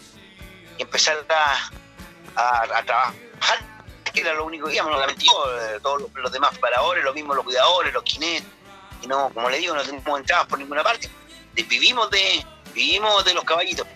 empezar 0.78 1.22
a- 1.28 1.70
a 2.36 2.82
trabajar, 2.84 3.14
que 4.12 4.20
era 4.20 4.34
lo 4.34 4.44
único 4.44 4.66
que 4.66 4.74
íbamos, 4.74 5.00
eh, 5.00 5.78
todos 5.82 6.02
los, 6.14 6.32
demás 6.32 6.56
paradores, 6.58 7.04
lo 7.04 7.14
mismo 7.14 7.34
los 7.34 7.44
cuidadores, 7.44 7.92
los 7.94 8.02
quinetes, 8.02 8.48
y 9.02 9.06
no, 9.06 9.30
como 9.32 9.48
le 9.48 9.58
digo, 9.58 9.74
no 9.74 9.82
tenemos 9.82 10.20
entradas 10.20 10.46
por 10.46 10.58
ninguna 10.58 10.82
parte, 10.82 11.08
vivimos 11.54 12.10
de, 12.10 12.44
vivimos 12.74 13.24
de 13.24 13.34
los 13.34 13.44
caballitos. 13.44 13.86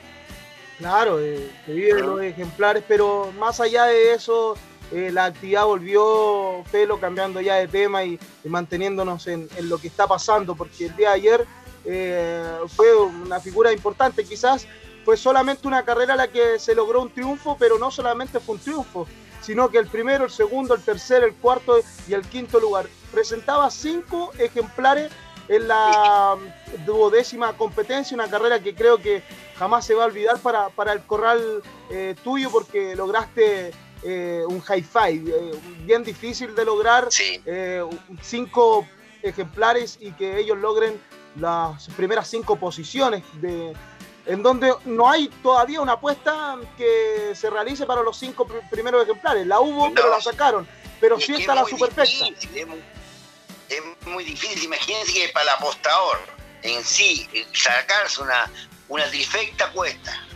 Claro, 0.79 1.21
eh, 1.21 1.51
se 1.67 1.73
vive 1.73 1.95
de 1.95 2.03
los 2.03 2.21
ejemplares, 2.21 2.85
pero 2.87 3.33
más 3.39 3.61
allá 3.61 3.87
de 3.87 4.15
eso, 4.15 4.57
eh, 4.93 5.11
la 5.13 5.27
actividad 5.27 5.65
volvió, 5.65 6.65
Felo, 6.71 7.01
cambiando 7.01 7.41
ya 7.41 7.57
de 7.57 7.69
tema 7.69 8.05
y, 8.05 8.19
manteniéndonos 8.45 9.27
en, 9.27 9.49
en 9.57 9.69
lo 9.69 9.79
que 9.79 9.89
está 9.89 10.07
pasando, 10.07 10.55
porque 10.55 10.87
el 10.87 10.97
día 10.97 11.11
de 11.11 11.15
ayer 11.15 11.47
eh, 11.85 12.59
fue 12.69 12.95
una 12.97 13.41
figura 13.41 13.73
importante, 13.73 14.25
quizás 14.25 14.67
fue 15.05 15.17
solamente 15.17 15.69
una 15.69 15.85
carrera 15.85 16.17
la 16.17 16.29
que 16.29 16.59
se 16.59 16.75
logró 16.75 17.03
un 17.03 17.11
triunfo, 17.11 17.57
pero 17.59 17.79
no 17.79 17.91
solamente 17.91 18.41
fue 18.41 18.55
un 18.55 18.61
triunfo, 18.61 19.07
sino 19.45 19.69
que 19.69 19.79
el 19.79 19.87
primero, 19.87 20.25
el 20.25 20.31
segundo, 20.31 20.75
el 20.75 20.83
tercero, 20.83 21.27
el 21.27 21.35
cuarto 21.35 21.81
y 22.09 22.15
el 22.15 22.23
quinto 22.23 22.59
lugar. 22.59 22.87
Presentaba 23.13 23.71
cinco 23.71 24.33
ejemplares 24.39 25.13
en 25.49 25.69
la 25.69 26.37
duodécima 26.87 27.55
competencia, 27.57 28.15
una 28.15 28.29
carrera 28.29 28.61
que 28.61 28.75
creo 28.75 28.97
que 28.99 29.23
jamás 29.59 29.85
se 29.85 29.95
va 29.95 30.05
a 30.05 30.07
olvidar 30.07 30.39
para, 30.39 30.71
para 30.71 30.93
el 30.93 31.03
corral 31.03 31.63
eh, 31.91 32.15
tuyo 32.25 32.51
porque 32.51 32.97
lograste 32.97 33.73
eh, 34.03 34.43
un 34.49 34.63
hi-fi, 34.63 35.25
eh, 35.27 35.53
bien 35.85 36.03
difícil 36.03 36.55
de 36.55 36.65
lograr, 36.65 37.09
cinco 38.23 38.87
ejemplares 39.23 39.99
y 40.01 40.13
que 40.13 40.39
ellos 40.39 40.59
logren 40.59 40.99
las 41.37 41.89
primeras 41.89 42.29
cinco 42.29 42.57
posiciones 42.57 43.23
de, 43.41 43.75
en 44.27 44.43
donde 44.43 44.75
no 44.85 45.11
hay 45.11 45.29
todavía 45.43 45.81
una 45.81 45.93
apuesta 45.93 46.57
que 46.77 47.33
se 47.35 47.51
realice 47.51 47.85
para 47.87 48.03
los 48.03 48.17
cinco 48.17 48.47
pr- 48.47 48.69
primeros 48.71 49.03
ejemplares. 49.03 49.47
La 49.47 49.61
hubo, 49.61 49.93
pero 49.95 50.11
la 50.11 50.21
sacaron. 50.21 50.67
Pero 51.01 51.21
sí 51.21 51.33
está 51.35 51.53
es 51.55 51.61
la 51.61 51.65
superfecta. 51.67 52.03
difícil, 52.27 52.57
Es 52.59 52.67
muy, 52.67 52.83
es 53.69 53.83
muy 54.07 54.25
difícil. 54.25 54.63
Imagínense 54.65 55.13
que 55.13 55.29
para 55.29 55.43
el 55.45 55.49
apostador 55.51 56.19
en 56.63 56.83
sí, 56.83 57.29
eh, 57.35 57.47
sacarse 57.53 58.23
una, 58.23 58.51
una 58.89 59.05
trifecta 59.11 59.71
cuesta. 59.73 60.27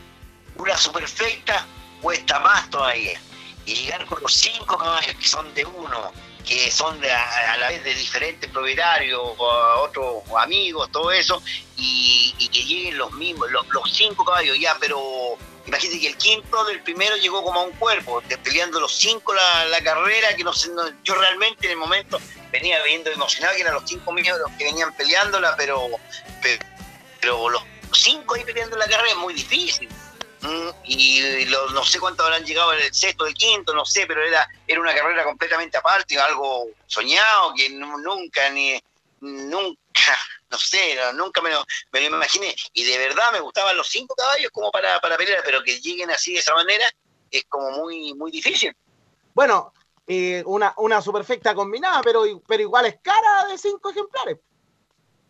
Una 0.56 0.77
superfecta 0.77 1.65
cuesta 2.02 2.39
más 2.40 2.69
todavía. 2.69 3.19
Y 3.65 3.74
llegar 3.74 4.05
con 4.06 4.20
los 4.23 4.35
cinco 4.35 4.77
caballos 4.77 5.15
que 5.15 5.27
son 5.27 5.52
de 5.55 5.65
uno, 5.65 6.12
que 6.49 6.70
son 6.70 6.99
de, 7.01 7.12
a, 7.12 7.53
a 7.53 7.57
la 7.59 7.69
vez 7.69 7.85
de 7.85 7.95
diferentes 7.95 8.51
propietarios, 8.51 9.20
otros 9.81 10.23
amigos, 10.39 10.91
todo 10.91 11.12
eso, 11.12 11.43
y, 11.77 12.35
y 12.39 12.49
que 12.49 12.62
lleguen 12.62 12.97
los 12.97 13.12
mismos, 13.12 13.51
los, 13.51 13.66
cinco 13.93 14.25
caballos 14.25 14.59
ya, 14.59 14.75
pero 14.81 14.99
imagínense 15.66 16.01
que 16.01 16.07
el 16.09 16.16
quinto 16.16 16.65
del 16.65 16.83
primero 16.83 17.16
llegó 17.16 17.45
como 17.45 17.61
a 17.61 17.65
un 17.65 17.73
cuerpo, 17.73 18.23
peleando 18.43 18.81
los 18.81 18.95
cinco 18.97 19.35
la, 19.35 19.81
carrera, 19.83 20.35
que 20.35 20.43
no 20.43 20.53
no- 20.75 20.91
yo 21.05 21.15
realmente 21.16 21.66
en 21.66 21.73
el 21.73 21.77
momento 21.77 22.19
venía 22.51 22.83
viendo 22.83 23.11
emocionado 23.11 23.55
que 23.55 23.61
eran 23.61 23.75
los 23.75 23.85
cinco 23.87 24.11
míos 24.12 24.39
los 24.39 24.51
que 24.57 24.65
venían 24.65 24.95
peleándola, 24.95 25.55
pero, 25.57 25.87
pero 27.20 27.51
los 27.51 27.62
cinco 27.93 28.37
ahí 28.37 28.45
peleando 28.45 28.77
la 28.79 28.87
carrera 28.87 29.11
es 29.11 29.16
muy 29.16 29.35
difícil. 29.35 29.89
Y 30.82 31.44
lo- 31.47 31.70
no 31.70 31.85
sé 31.85 31.98
cuántos 31.98 32.24
habrán 32.24 32.44
llegado 32.44 32.73
en 32.73 32.81
el 32.81 32.93
sexto, 32.94 33.27
el 33.27 33.35
quinto, 33.35 33.74
no 33.74 33.85
sé, 33.85 34.06
pero 34.06 34.24
era, 34.24 34.47
era 34.66 34.81
una 34.81 34.94
carrera 34.94 35.24
completamente 35.24 35.77
aparte, 35.77 36.19
algo 36.19 36.69
soñado 36.86 37.52
que 37.55 37.70
nu- 37.70 37.98
nunca, 37.98 38.48
ni 38.51 38.81
nunca, 39.20 39.77
no 40.51 40.59
sé, 40.59 40.97
nunca 41.15 41.40
me 41.43 41.51
lo, 41.51 41.65
me 41.93 42.01
lo 42.01 42.16
imaginé. 42.16 42.55
Y 42.73 42.85
de 42.85 42.98
verdad 42.98 43.32
me 43.32 43.40
gustaban 43.40 43.77
los 43.77 43.89
cinco 43.89 44.15
caballos 44.15 44.51
como 44.52 44.70
para, 44.70 45.01
para 45.01 45.16
pelear, 45.16 45.43
pero 45.44 45.62
que 45.62 45.81
lleguen 45.81 46.10
así 46.10 46.32
de 46.35 46.39
esa 46.39 46.55
manera 46.55 46.89
es 47.31 47.44
como 47.48 47.70
muy, 47.73 48.15
muy 48.15 48.31
difícil. 48.31 48.74
Bueno, 49.35 49.73
eh, 50.06 50.43
una, 50.47 50.73
una 50.78 51.02
superfecta 51.02 51.55
combinada, 51.55 52.01
pero, 52.02 52.23
pero 52.47 52.62
igual 52.62 52.86
es 52.86 52.97
cara 53.02 53.47
de 53.47 53.59
cinco 53.59 53.90
ejemplares. 53.90 54.39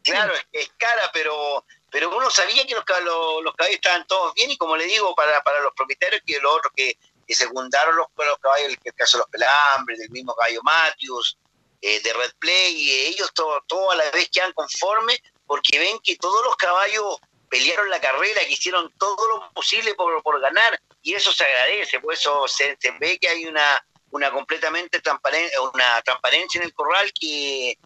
Claro, 0.02 0.32
es, 0.34 0.46
es 0.52 0.70
cara, 0.78 1.10
pero 1.12 1.64
pero 1.90 2.14
uno 2.14 2.30
sabía 2.30 2.66
que 2.66 2.74
los, 2.74 2.84
los, 3.04 3.42
los 3.42 3.54
caballos 3.54 3.76
estaban 3.76 4.06
todos 4.06 4.34
bien 4.34 4.50
y 4.50 4.56
como 4.56 4.76
le 4.76 4.84
digo, 4.84 5.14
para, 5.14 5.42
para 5.42 5.60
los 5.60 5.72
propietarios 5.74 6.22
que 6.26 6.38
los 6.40 6.52
otros 6.52 6.72
que, 6.76 6.98
que 7.26 7.34
secundaron 7.34 7.96
los, 7.96 8.06
los 8.16 8.38
caballos, 8.38 8.76
el, 8.84 8.94
caso 8.94 9.18
de 9.18 9.22
los 9.22 9.30
pelambres, 9.30 9.98
del 9.98 10.10
mismo 10.10 10.34
caballo 10.34 10.60
Matthews, 10.62 11.38
eh, 11.80 12.00
de 12.00 12.12
Red 12.12 12.32
Play, 12.38 12.74
y 12.74 12.90
ellos 13.06 13.30
todo, 13.34 13.62
todo 13.66 13.90
a 13.90 13.96
la 13.96 14.10
vez 14.10 14.28
quedan 14.30 14.52
conformes 14.52 15.20
porque 15.46 15.78
ven 15.78 15.98
que 16.00 16.16
todos 16.16 16.44
los 16.44 16.56
caballos 16.56 17.18
pelearon 17.48 17.88
la 17.88 18.00
carrera, 18.00 18.42
que 18.44 18.52
hicieron 18.52 18.92
todo 18.98 19.26
lo 19.28 19.52
posible 19.52 19.94
por, 19.94 20.22
por 20.22 20.40
ganar 20.40 20.78
y 21.02 21.14
eso 21.14 21.32
se 21.32 21.44
agradece, 21.44 22.00
por 22.00 22.12
eso 22.12 22.46
se, 22.46 22.76
se 22.78 22.90
ve 22.98 23.18
que 23.18 23.28
hay 23.28 23.46
una, 23.46 23.82
una 24.10 24.30
completamente 24.30 25.00
transparencia, 25.00 25.60
una 25.62 26.02
transparencia 26.02 26.58
en 26.58 26.66
el 26.66 26.74
corral 26.74 27.10
que, 27.18 27.78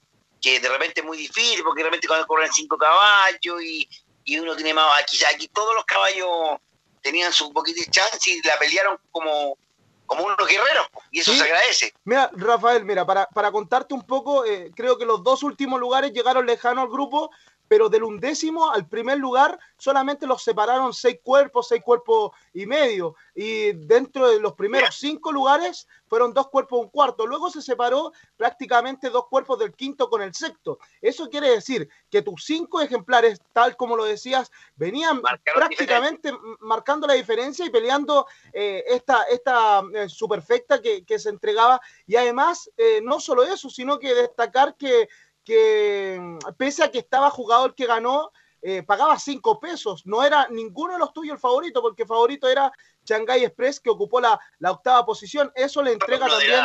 que 0.43 0.60
de 0.60 0.69
repente 0.69 1.01
es 1.01 1.06
muy 1.06 1.16
difícil, 1.16 1.62
porque 1.62 1.82
de 1.82 1.89
repente 1.89 2.09
cuando 2.09 2.27
corren 2.27 2.52
cinco 2.52 2.77
caballos 2.77 3.62
y, 3.62 3.89
y 4.24 4.39
uno 4.39 4.55
tiene 4.56 4.74
más, 4.74 5.01
aquí, 5.01 5.16
aquí 5.24 5.48
todos 5.48 5.74
los 5.74 5.85
caballos 5.85 6.59
tenían 7.01 7.32
su 7.32 7.52
poquito 7.52 7.81
de 7.81 7.90
chance 7.90 8.31
y 8.31 8.43
la 8.47 8.59
pelearon 8.59 8.98
como, 9.10 9.56
como 10.05 10.24
unos 10.24 10.36
guerreros, 10.47 10.86
y 11.10 11.20
eso 11.20 11.32
Sí. 11.32 11.39
se 11.39 11.44
agradece. 11.44 11.94
Mira, 12.05 12.28
Rafael, 12.35 12.85
mira, 12.85 13.06
para, 13.06 13.27
para 13.27 13.51
contarte 13.52 13.94
un 13.94 14.02
poco, 14.06 14.44
eh, 14.44 14.70
creo 14.74 14.98
que 14.98 15.06
los 15.06 15.23
dos 15.23 15.43
últimos 15.43 15.81
lugares 15.81 16.12
llegaron 16.12 16.44
lejanos 16.44 16.85
al 16.85 16.90
grupo, 16.90 17.31
pero 17.72 17.88
del 17.88 18.02
undécimo 18.02 18.70
al 18.70 18.86
primer 18.86 19.16
lugar 19.16 19.58
solamente 19.78 20.26
los 20.26 20.42
separaron 20.42 20.92
seis 20.92 21.20
cuerpos, 21.22 21.68
seis 21.68 21.82
cuerpos 21.82 22.32
y 22.52 22.66
medio. 22.66 23.14
Y 23.34 23.72
dentro 23.72 24.28
de 24.28 24.38
los 24.40 24.52
primeros 24.52 24.96
cinco 24.96 25.32
lugares 25.32 25.88
fueron 26.06 26.34
dos 26.34 26.50
cuerpos 26.50 26.80
un 26.80 26.90
cuarto. 26.90 27.26
Luego 27.26 27.48
se 27.48 27.62
separó 27.62 28.12
prácticamente 28.36 29.08
dos 29.08 29.24
cuerpos 29.30 29.58
del 29.58 29.72
quinto 29.72 30.10
con 30.10 30.20
el 30.20 30.34
sexto. 30.34 30.80
Eso 31.00 31.30
quiere 31.30 31.48
decir 31.48 31.88
que 32.10 32.20
tus 32.20 32.44
cinco 32.44 32.82
ejemplares, 32.82 33.40
tal 33.54 33.74
como 33.74 33.96
lo 33.96 34.04
decías, 34.04 34.50
venían 34.76 35.22
prácticamente 35.54 36.30
marcando 36.60 37.06
la 37.06 37.14
diferencia 37.14 37.64
y 37.64 37.70
peleando 37.70 38.26
eh, 38.52 38.84
esta, 38.86 39.22
esta 39.30 39.82
eh, 39.94 40.10
superfecta 40.10 40.82
que, 40.82 41.06
que 41.06 41.18
se 41.18 41.30
entregaba. 41.30 41.80
Y 42.06 42.16
además, 42.16 42.70
eh, 42.76 43.00
no 43.02 43.18
solo 43.18 43.44
eso, 43.44 43.70
sino 43.70 43.98
que 43.98 44.14
destacar 44.14 44.76
que, 44.76 45.08
que 45.44 46.19
mm, 46.20 46.39
pese 46.56 46.85
a 46.85 46.90
que 46.90 46.98
estaba 46.98 47.31
jugado 47.31 47.66
el 47.66 47.74
que 47.74 47.86
ganó, 47.86 48.31
eh, 48.60 48.82
pagaba 48.82 49.19
cinco 49.19 49.59
pesos. 49.59 50.06
No 50.06 50.23
era 50.23 50.47
ninguno 50.48 50.93
de 50.94 50.98
los 51.01 51.12
tuyos 51.12 51.35
el 51.35 51.40
favorito, 51.40 51.82
porque 51.82 52.02
el 52.02 52.09
favorito 52.09 52.48
era 52.48 52.73
Shanghai 53.05 53.44
Express, 53.44 53.81
que 53.81 53.90
ocupó 53.90 54.20
la, 54.20 54.39
la 54.59 54.70
octava 54.70 55.05
posición. 55.05 55.51
Eso 55.55 55.82
le 55.82 55.93
entrega 55.93 56.28
también. 56.28 56.60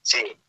Sí. 0.00 0.42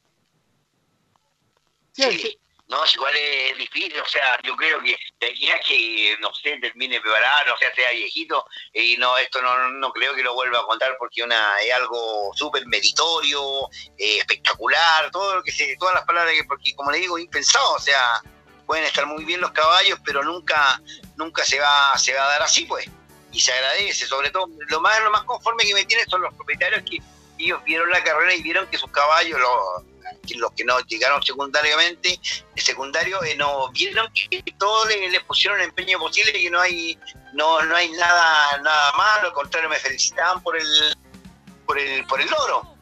Sí, 1.92 2.04
Sí. 2.04 2.40
No, 2.68 2.82
igual 2.94 3.14
es 3.16 3.58
difícil, 3.58 4.00
o 4.00 4.06
sea, 4.06 4.40
yo 4.42 4.56
creo 4.56 4.82
que 4.82 4.98
de 5.20 5.28
aquí 5.28 5.52
a 5.52 5.60
que, 5.60 6.18
no 6.22 6.34
sé, 6.34 6.58
termine 6.60 7.02
preparado, 7.02 7.54
o 7.54 7.58
sea, 7.58 7.74
sea 7.76 7.92
viejito, 7.92 8.46
y 8.74 8.96
no, 8.98 9.18
esto 9.18 9.42
no, 9.42 9.70
no 9.70 9.92
creo 9.92 10.16
que 10.16 10.24
lo 10.24 10.34
vuelva 10.34 10.60
a 10.60 10.66
contar 10.66 10.96
porque 10.98 11.24
una 11.24 11.60
es 11.60 11.74
algo 11.74 12.32
súper 12.34 12.66
meritorio, 12.68 13.70
eh, 13.98 14.20
espectacular, 14.20 15.12
todo 15.12 15.36
lo 15.36 15.44
que 15.44 15.52
se, 15.52 15.76
todas 15.78 15.96
las 15.96 16.06
palabras 16.06 16.34
que, 16.34 16.46
porque 16.46 16.74
como 16.74 16.92
le 16.92 17.00
digo, 17.00 17.20
impensado, 17.20 17.74
o 17.74 17.80
sea, 17.80 18.22
pueden 18.66 18.86
estar 18.86 19.06
muy 19.06 19.26
bien 19.26 19.42
los 19.42 19.52
caballos, 19.52 20.00
pero 20.06 20.24
nunca, 20.24 20.82
nunca 21.18 21.44
se 21.44 21.60
va, 21.60 21.98
se 21.98 22.14
va 22.14 22.24
a 22.24 22.30
dar 22.30 22.44
así, 22.44 22.66
pues, 22.66 22.88
y 23.34 23.42
se 23.42 23.52
agradece, 23.52 24.08
sobre 24.08 24.30
todo, 24.30 24.48
lo 24.70 24.80
más, 24.80 25.04
lo 25.04 25.12
más 25.12 25.24
conforme 25.26 25.66
que 25.66 25.74
me 25.74 25.84
tienen 25.84 26.10
son 26.10 26.22
los 26.22 26.34
propietarios 26.34 26.82
que 26.90 27.02
ellos 27.40 27.62
vieron 27.66 27.90
la 27.90 28.04
carrera 28.04 28.34
y 28.34 28.42
vieron 28.42 28.68
que 28.68 28.78
sus 28.78 28.90
caballos, 28.90 29.38
los, 29.38 29.93
los 30.36 30.52
que 30.54 30.64
no 30.64 30.80
llegaron 30.82 31.22
secundariamente, 31.22 32.20
secundario, 32.56 33.24
eh, 33.24 33.36
no 33.36 33.72
vieron 33.72 34.08
que 34.14 34.44
todos 34.58 34.88
le, 34.88 35.10
le 35.10 35.22
pusieron 35.22 35.60
el 35.60 35.70
empeño 35.70 36.00
posible 36.00 36.38
y 36.40 36.50
no 36.50 36.60
hay, 36.60 36.98
no, 37.34 37.62
no 37.64 37.76
hay 37.76 37.92
nada, 37.92 38.58
nada 38.62 38.92
malo, 38.98 39.28
al 39.28 39.34
contrario, 39.34 39.70
me 39.70 39.78
felicitaban 39.78 40.42
por 40.42 40.58
el, 40.58 40.68
por 41.66 41.78
el, 41.80 42.06
por 42.06 42.22
el 42.22 42.30
logro. 42.30 42.74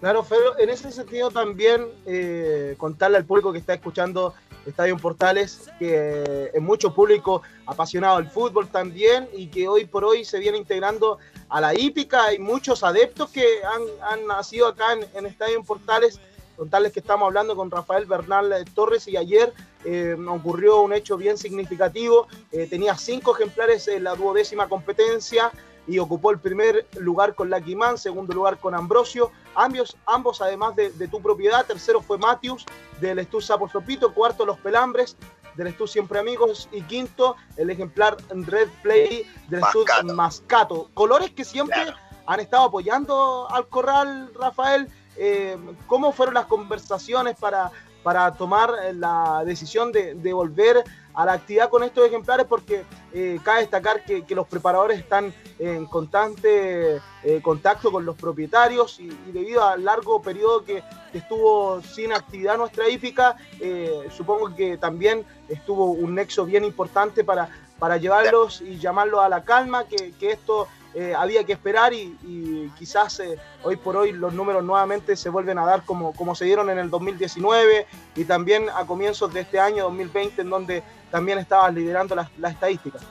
Claro, 0.00 0.24
Fero, 0.24 0.58
en 0.58 0.70
ese 0.70 0.90
sentido 0.90 1.30
también 1.30 1.86
eh, 2.06 2.74
contarle 2.78 3.18
al 3.18 3.24
público 3.26 3.52
que 3.52 3.58
está 3.58 3.74
escuchando 3.74 4.34
Estadio 4.66 4.96
Portales 4.96 5.70
que 5.78 6.50
es 6.52 6.62
mucho 6.62 6.94
público 6.94 7.42
apasionado 7.66 8.18
del 8.18 8.28
fútbol 8.28 8.68
también 8.68 9.28
y 9.34 9.48
que 9.48 9.68
hoy 9.68 9.84
por 9.84 10.04
hoy 10.04 10.24
se 10.24 10.38
viene 10.38 10.58
integrando 10.58 11.18
a 11.48 11.60
la 11.60 11.74
hípica. 11.74 12.24
Hay 12.24 12.38
muchos 12.38 12.82
adeptos 12.82 13.30
que 13.30 13.44
han, 13.64 13.82
han 14.02 14.26
nacido 14.26 14.68
acá 14.68 14.92
en, 14.92 15.26
Estadio 15.26 15.62
Portales. 15.62 16.20
Contarles 16.60 16.92
que 16.92 17.00
estamos 17.00 17.24
hablando 17.24 17.56
con 17.56 17.70
Rafael 17.70 18.04
Bernal 18.04 18.52
eh, 18.52 18.66
Torres 18.74 19.08
y 19.08 19.16
ayer 19.16 19.50
eh, 19.86 20.14
ocurrió 20.28 20.82
un 20.82 20.92
hecho 20.92 21.16
bien 21.16 21.38
significativo. 21.38 22.28
Eh, 22.52 22.66
tenía 22.66 22.98
cinco 22.98 23.34
ejemplares 23.34 23.88
en 23.88 24.04
la 24.04 24.14
duodécima 24.14 24.68
competencia 24.68 25.50
y 25.86 25.98
ocupó 25.98 26.30
el 26.32 26.38
primer 26.38 26.86
lugar 26.98 27.34
con 27.34 27.48
Man, 27.48 27.96
segundo 27.96 28.34
lugar 28.34 28.58
con 28.58 28.74
Ambrosio, 28.74 29.32
ambos, 29.54 29.96
ambos 30.04 30.42
además 30.42 30.76
de, 30.76 30.90
de 30.90 31.08
tu 31.08 31.22
propiedad, 31.22 31.64
tercero 31.64 32.02
fue 32.02 32.18
Matius 32.18 32.66
del 33.00 33.20
Estus 33.20 33.46
Sapo 33.46 33.66
Sopito, 33.66 34.12
cuarto 34.12 34.44
Los 34.44 34.58
Pelambres 34.58 35.16
del 35.54 35.68
Estus 35.68 35.92
Siempre 35.92 36.18
Amigos 36.18 36.68
y 36.72 36.82
quinto 36.82 37.36
el 37.56 37.70
ejemplar 37.70 38.18
Red 38.28 38.68
Play 38.82 39.26
del 39.48 39.60
Estus 39.60 39.86
Mascato. 40.14 40.90
Colores 40.92 41.30
que 41.30 41.42
siempre 41.42 41.86
han 42.26 42.38
estado 42.38 42.64
apoyando 42.64 43.50
al 43.50 43.66
corral, 43.68 44.30
Rafael. 44.34 44.92
Eh, 45.16 45.56
¿Cómo 45.86 46.12
fueron 46.12 46.34
las 46.34 46.46
conversaciones 46.46 47.36
para, 47.38 47.70
para 48.02 48.32
tomar 48.34 48.72
la 48.94 49.42
decisión 49.44 49.92
de, 49.92 50.32
volver 50.32 50.82
a 51.12 51.24
la 51.24 51.32
actividad 51.34 51.68
con 51.68 51.82
estos 51.82 52.06
ejemplares? 52.06 52.46
Porque 52.46 52.84
eh, 53.12 53.38
cabe 53.42 53.60
destacar 53.60 54.04
que, 54.04 54.24
los 54.34 54.46
preparadores 54.46 54.98
están 54.98 55.34
en 55.58 55.86
constante 55.86 57.00
eh, 57.22 57.40
contacto 57.42 57.92
con 57.92 58.06
los 58.06 58.16
propietarios 58.16 58.98
y, 59.00 59.08
debido 59.32 59.64
al 59.64 59.84
largo 59.84 60.22
periodo 60.22 60.64
que, 60.64 60.82
estuvo 61.12 61.82
sin 61.82 62.12
actividad 62.12 62.56
nuestra 62.56 62.88
hípica, 62.88 63.36
eh, 63.58 64.08
supongo 64.16 64.54
que 64.54 64.78
también 64.78 65.24
estuvo 65.48 65.86
un 65.86 66.14
nexo 66.14 66.44
bien 66.46 66.64
importante 66.64 67.24
para, 67.24 67.48
para 67.80 67.96
llevarlos 67.96 68.60
y 68.60 68.78
llamarlos 68.78 69.20
a 69.20 69.28
la 69.28 69.42
calma, 69.42 69.86
que 69.86 70.14
esto 70.20 70.68
eh, 70.94 71.14
había 71.16 71.44
que 71.44 71.52
esperar 71.52 71.92
y, 71.92 72.70
quizás 72.78 73.20
eh, 73.20 73.38
hoy 73.62 73.76
por 73.76 73.96
hoy 73.96 74.12
los 74.12 74.32
números 74.32 74.64
nuevamente 74.64 75.16
se 75.16 75.28
vuelven 75.28 75.58
a 75.58 75.64
dar 75.64 75.84
como, 75.84 76.12
como 76.14 76.34
se 76.34 76.44
dieron 76.44 76.68
en 76.70 76.78
el 76.78 76.90
2019 76.90 77.86
y 78.16 78.24
también 78.24 78.68
a 78.70 78.84
comienzos 78.86 79.32
de 79.32 79.40
este 79.40 79.60
año 79.60 79.84
2020 79.84 80.42
en 80.42 80.50
donde 80.50 80.82
también 81.10 81.38
estabas 81.38 81.72
liderando 81.74 82.14
las 82.14 82.28
la 82.38 82.50
estadísticas. 82.50 83.02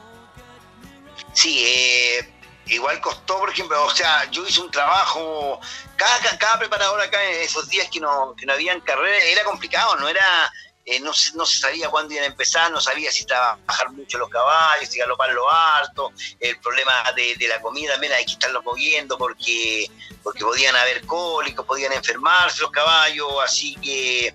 Sí, 1.33 1.63
eh, 1.65 2.33
igual 2.67 2.99
costó, 3.01 3.39
por 3.39 3.49
ejemplo, 3.49 3.81
o 3.85 3.91
sea, 3.91 4.29
yo 4.31 4.45
hice 4.45 4.61
un 4.61 4.71
trabajo, 4.71 5.59
cada, 5.95 6.37
cada 6.37 6.59
preparador 6.59 7.01
acá 7.01 7.23
en 7.23 7.41
esos 7.41 7.69
días 7.69 7.87
que 7.91 7.99
no, 7.99 8.35
que 8.35 8.45
no 8.45 8.53
habían 8.53 8.81
carrera, 8.81 9.23
era 9.25 9.43
complicado, 9.43 9.95
no 9.97 10.07
era, 10.07 10.51
eh, 10.91 10.99
no, 11.01 11.11
no 11.35 11.45
se 11.45 11.59
sabía 11.59 11.89
cuándo 11.89 12.13
iban 12.13 12.23
a 12.23 12.27
empezar, 12.27 12.71
no 12.71 12.81
sabía 12.81 13.11
si 13.11 13.25
trabajar 13.25 13.91
mucho 13.91 14.17
los 14.17 14.29
caballos, 14.29 14.89
si 14.89 14.97
galopar 14.99 15.31
lo 15.31 15.49
alto, 15.51 16.11
el 16.39 16.59
problema 16.59 16.91
de, 17.15 17.47
la 17.47 17.61
comida 17.61 17.91
también 17.93 18.13
hay 18.13 18.25
que 18.25 18.33
estarlo 18.33 18.63
moviendo 18.63 19.17
porque, 19.17 19.89
porque 20.23 20.43
podían 20.43 20.75
haber 20.75 21.05
cólicos, 21.05 21.65
podían 21.65 21.93
enfermarse 21.93 22.61
los 22.61 22.71
caballos, 22.71 23.27
así 23.43 23.75
que 23.75 24.33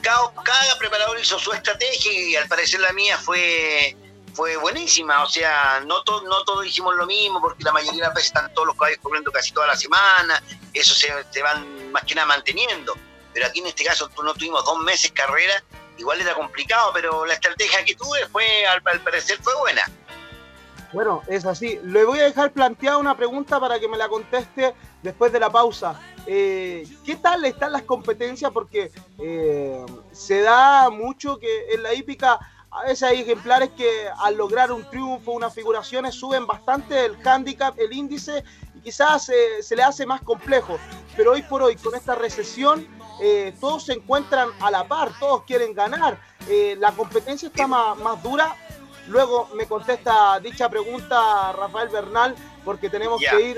cada, 0.00 0.78
preparador 0.78 1.18
hizo 1.20 1.38
su 1.38 1.52
estrategia 1.52 2.12
y 2.12 2.36
al 2.36 2.48
parecer 2.48 2.80
la 2.80 2.92
mía 2.92 3.18
fue 3.18 3.96
fue 4.34 4.56
buenísima, 4.56 5.22
o 5.24 5.28
sea, 5.28 5.82
no, 5.84 6.02
to- 6.04 6.22
no 6.22 6.42
todos 6.44 6.64
hicimos 6.64 6.94
lo 6.94 7.04
mismo, 7.04 7.38
porque 7.38 7.64
la 7.64 7.70
mayoría 7.70 8.00
de 8.00 8.06
las 8.06 8.14
veces 8.14 8.28
están 8.28 8.50
todos 8.54 8.66
los 8.66 8.76
caballos 8.76 8.98
corriendo 9.02 9.30
casi 9.30 9.52
toda 9.52 9.66
la 9.66 9.76
semana, 9.76 10.42
eso 10.72 10.94
se, 10.94 11.12
se 11.30 11.42
van 11.42 11.92
más 11.92 12.02
que 12.04 12.14
nada 12.14 12.28
manteniendo, 12.28 12.96
pero 13.34 13.44
aquí 13.46 13.58
en 13.60 13.66
este 13.66 13.84
caso 13.84 14.08
no 14.24 14.32
tuvimos 14.32 14.64
dos 14.64 14.78
meses 14.78 15.12
carrera, 15.12 15.62
igual 15.98 16.20
era 16.20 16.34
complicado, 16.34 16.90
pero 16.92 17.24
la 17.26 17.34
estrategia 17.34 17.84
que 17.84 17.94
tuve 17.94 18.26
fue, 18.26 18.66
al, 18.66 18.82
al 18.84 19.00
parecer, 19.00 19.38
fue 19.42 19.54
buena. 19.60 19.82
Bueno, 20.92 21.22
es 21.26 21.46
así. 21.46 21.80
Le 21.84 22.04
voy 22.04 22.18
a 22.18 22.24
dejar 22.24 22.52
planteada 22.52 22.98
una 22.98 23.16
pregunta 23.16 23.58
para 23.58 23.80
que 23.80 23.88
me 23.88 23.96
la 23.96 24.08
conteste 24.08 24.74
después 25.02 25.32
de 25.32 25.40
la 25.40 25.50
pausa. 25.50 25.98
Eh, 26.26 26.86
¿Qué 27.04 27.16
tal 27.16 27.44
están 27.44 27.72
las 27.72 27.82
competencias? 27.82 28.50
Porque 28.52 28.90
eh, 29.18 29.84
se 30.12 30.42
da 30.42 30.90
mucho 30.90 31.38
que 31.38 31.72
en 31.72 31.82
la 31.82 31.94
hípica 31.94 32.38
a 32.70 32.84
veces 32.84 33.02
hay 33.02 33.20
ejemplares 33.20 33.70
que 33.76 34.08
al 34.18 34.36
lograr 34.36 34.72
un 34.72 34.88
triunfo, 34.88 35.32
unas 35.32 35.54
figuraciones, 35.54 36.14
suben 36.14 36.46
bastante 36.46 37.04
el 37.04 37.16
handicap, 37.26 37.78
el 37.78 37.92
índice, 37.92 38.44
y 38.74 38.80
quizás 38.80 39.28
eh, 39.28 39.62
se 39.62 39.76
le 39.76 39.82
hace 39.82 40.06
más 40.06 40.22
complejo. 40.22 40.78
Pero 41.16 41.32
hoy 41.32 41.42
por 41.42 41.62
hoy, 41.62 41.76
con 41.76 41.94
esta 41.94 42.14
recesión, 42.14 42.86
eh, 43.20 43.54
todos 43.60 43.84
se 43.84 43.94
encuentran 43.94 44.48
a 44.60 44.70
la 44.70 44.86
par, 44.86 45.12
todos 45.18 45.42
quieren 45.44 45.74
ganar. 45.74 46.18
Eh, 46.48 46.76
la 46.78 46.92
competencia 46.92 47.48
está 47.48 47.66
más, 47.66 47.96
más 47.98 48.22
dura. 48.22 48.56
Luego 49.08 49.48
me 49.54 49.66
contesta 49.66 50.38
dicha 50.40 50.68
pregunta 50.68 51.52
Rafael 51.52 51.88
Bernal, 51.88 52.36
porque 52.64 52.88
tenemos 52.88 53.20
que 53.20 53.40
ir 53.40 53.56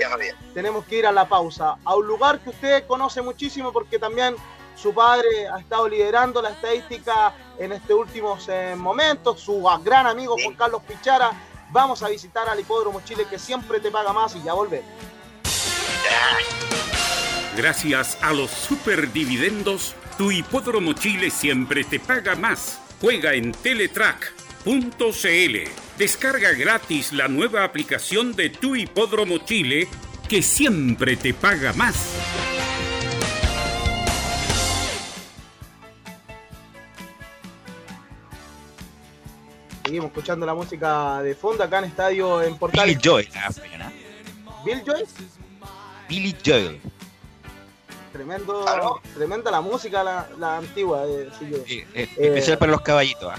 tenemos 0.53 0.85
que 0.85 0.97
ir 0.97 1.05
a 1.05 1.11
la 1.11 1.27
pausa, 1.27 1.77
a 1.83 1.95
un 1.95 2.07
lugar 2.07 2.39
que 2.39 2.49
usted 2.49 2.87
conoce 2.87 3.21
muchísimo 3.21 3.71
porque 3.71 3.99
también 3.99 4.35
su 4.75 4.93
padre 4.93 5.47
ha 5.47 5.59
estado 5.59 5.87
liderando 5.87 6.41
la 6.41 6.49
estadística 6.49 7.33
en 7.57 7.71
estos 7.71 7.97
últimos 7.97 8.47
eh, 8.49 8.75
momentos, 8.75 9.39
su 9.39 9.63
gran 9.83 10.07
amigo 10.07 10.35
Juan 10.41 10.55
Carlos 10.55 10.81
Pichara. 10.87 11.31
Vamos 11.71 12.03
a 12.03 12.09
visitar 12.09 12.47
al 12.49 12.59
Hipódromo 12.59 13.01
Chile 13.03 13.25
que 13.29 13.39
siempre 13.39 13.79
te 13.79 13.89
paga 13.91 14.13
más 14.13 14.35
y 14.35 14.43
ya 14.43 14.53
volvemos. 14.53 14.89
Gracias 17.55 18.17
a 18.21 18.33
los 18.33 18.51
superdividendos, 18.51 19.95
tu 20.17 20.29
hipódromo 20.29 20.91
Chile 20.91 21.29
siempre 21.29 21.85
te 21.85 22.01
paga 22.01 22.35
más. 22.35 22.81
Juega 22.99 23.33
en 23.33 23.53
Teletrack.cl. 23.53 24.75
Descarga 25.97 26.51
gratis 26.51 27.13
la 27.13 27.29
nueva 27.29 27.63
aplicación 27.63 28.35
de 28.35 28.49
tu 28.49 28.75
hipódromo 28.75 29.37
Chile 29.37 29.87
que 30.27 30.41
siempre 30.41 31.15
te 31.15 31.33
paga 31.33 31.71
más. 31.73 31.95
Seguimos 39.85 40.07
escuchando 40.07 40.45
la 40.45 40.55
música 40.55 41.21
de 41.21 41.35
fondo 41.35 41.63
acá 41.63 41.79
en 41.79 41.85
Estadio 41.85 42.41
en 42.41 42.57
Portales. 42.57 42.97
Billy 42.97 43.09
Joel, 43.09 43.29
ah, 43.35 43.49
pena. 43.53 43.93
Bill 44.65 44.83
Joyce, 44.85 45.13
Billy 46.09 46.35
Joel. 46.43 46.81
Tremendo, 48.15 48.63
tremenda 49.13 49.51
la 49.51 49.59
música, 49.61 50.01
la, 50.03 50.27
la 50.39 50.57
antigua. 50.57 51.03
eh, 51.05 51.29
sí. 51.37 51.45
Eh, 51.53 51.85
eh, 51.93 52.09
Eh, 52.15 52.27
especial 52.27 52.57
para 52.57 52.71
los 52.71 52.81
caballitos. 52.81 53.29
ah. 53.33 53.37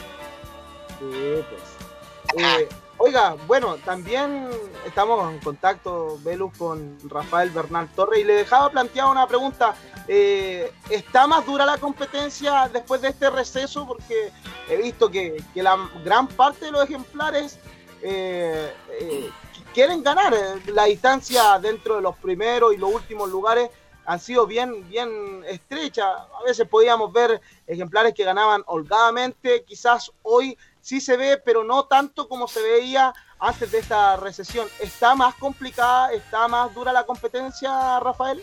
Sí, 0.98 1.44
pues. 1.48 2.44
Eh, 2.44 2.68
oiga, 2.98 3.36
bueno, 3.46 3.76
también 3.84 4.48
estamos 4.86 5.32
en 5.32 5.38
contacto, 5.40 6.18
Velus, 6.22 6.52
con 6.58 6.98
Rafael 7.08 7.48
Bernal 7.50 7.88
Torres 7.94 8.20
y 8.20 8.24
le 8.24 8.34
dejaba 8.34 8.68
planteada 8.70 9.10
una 9.10 9.26
pregunta. 9.26 9.74
¿Está 10.08 11.26
más 11.26 11.44
dura 11.46 11.64
la 11.66 11.78
competencia 11.78 12.68
después 12.72 13.00
de 13.00 13.08
este 13.08 13.30
receso? 13.30 13.86
Porque 13.86 14.30
he 14.68 14.76
visto 14.76 15.10
que, 15.10 15.42
que 15.54 15.62
la 15.62 15.88
gran 16.04 16.28
parte 16.28 16.66
de 16.66 16.70
los 16.72 16.84
ejemplares 16.84 17.58
eh, 18.02 18.72
eh, 19.00 19.30
quieren 19.74 20.02
ganar. 20.02 20.34
La 20.66 20.84
distancia 20.84 21.58
dentro 21.58 21.96
de 21.96 22.02
los 22.02 22.16
primeros 22.16 22.72
y 22.74 22.76
los 22.76 22.92
últimos 22.94 23.28
lugares 23.30 23.68
han 24.06 24.20
sido 24.20 24.46
bien, 24.46 24.88
bien 24.88 25.44
estrechas. 25.46 26.06
A 26.06 26.42
veces 26.44 26.66
podíamos 26.68 27.12
ver 27.12 27.40
ejemplares 27.66 28.14
que 28.14 28.24
ganaban 28.24 28.62
holgadamente. 28.66 29.64
Quizás 29.64 30.12
hoy 30.22 30.56
sí 30.80 31.00
se 31.00 31.16
ve, 31.16 31.36
pero 31.44 31.64
no 31.64 31.86
tanto 31.86 32.28
como 32.28 32.46
se 32.46 32.62
veía 32.62 33.12
antes 33.38 33.70
de 33.72 33.78
esta 33.78 34.16
recesión. 34.16 34.68
¿Está 34.80 35.14
más 35.14 35.34
complicada, 35.34 36.12
está 36.12 36.46
más 36.48 36.72
dura 36.72 36.92
la 36.92 37.04
competencia, 37.04 37.98
Rafael? 38.00 38.42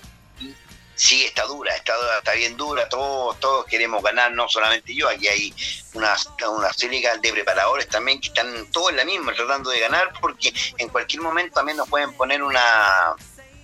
Sí, 0.95 1.23
está 1.23 1.45
dura, 1.45 1.76
está, 1.76 1.94
está 2.19 2.34
bien 2.34 2.56
dura, 2.56 2.88
todos, 2.88 3.40
todos 3.40 3.65
queremos 3.65 4.03
ganar, 4.03 4.31
no 4.31 4.48
solamente 4.48 4.94
yo, 4.94 5.10
aquí 5.10 5.27
hay 5.27 5.53
una, 5.95 6.15
una 6.56 6.72
serie 6.72 7.03
de 7.19 7.31
preparadores 7.34 7.90
también 7.90 8.22
que 8.22 8.27
están 8.27 8.68
todos 8.72 8.91
en 8.91 8.98
la 8.98 9.06
misma, 9.06 9.34
tratando 9.34 9.72
de 9.72 9.80
ganar, 9.80 10.14
porque 10.22 10.53
en 10.77 10.90
cualquier 10.90 11.23
momento 11.23 11.56
también 11.56 11.77
nos 11.77 11.90
pueden 11.90 12.14
poner 12.14 12.44
una, 12.44 13.15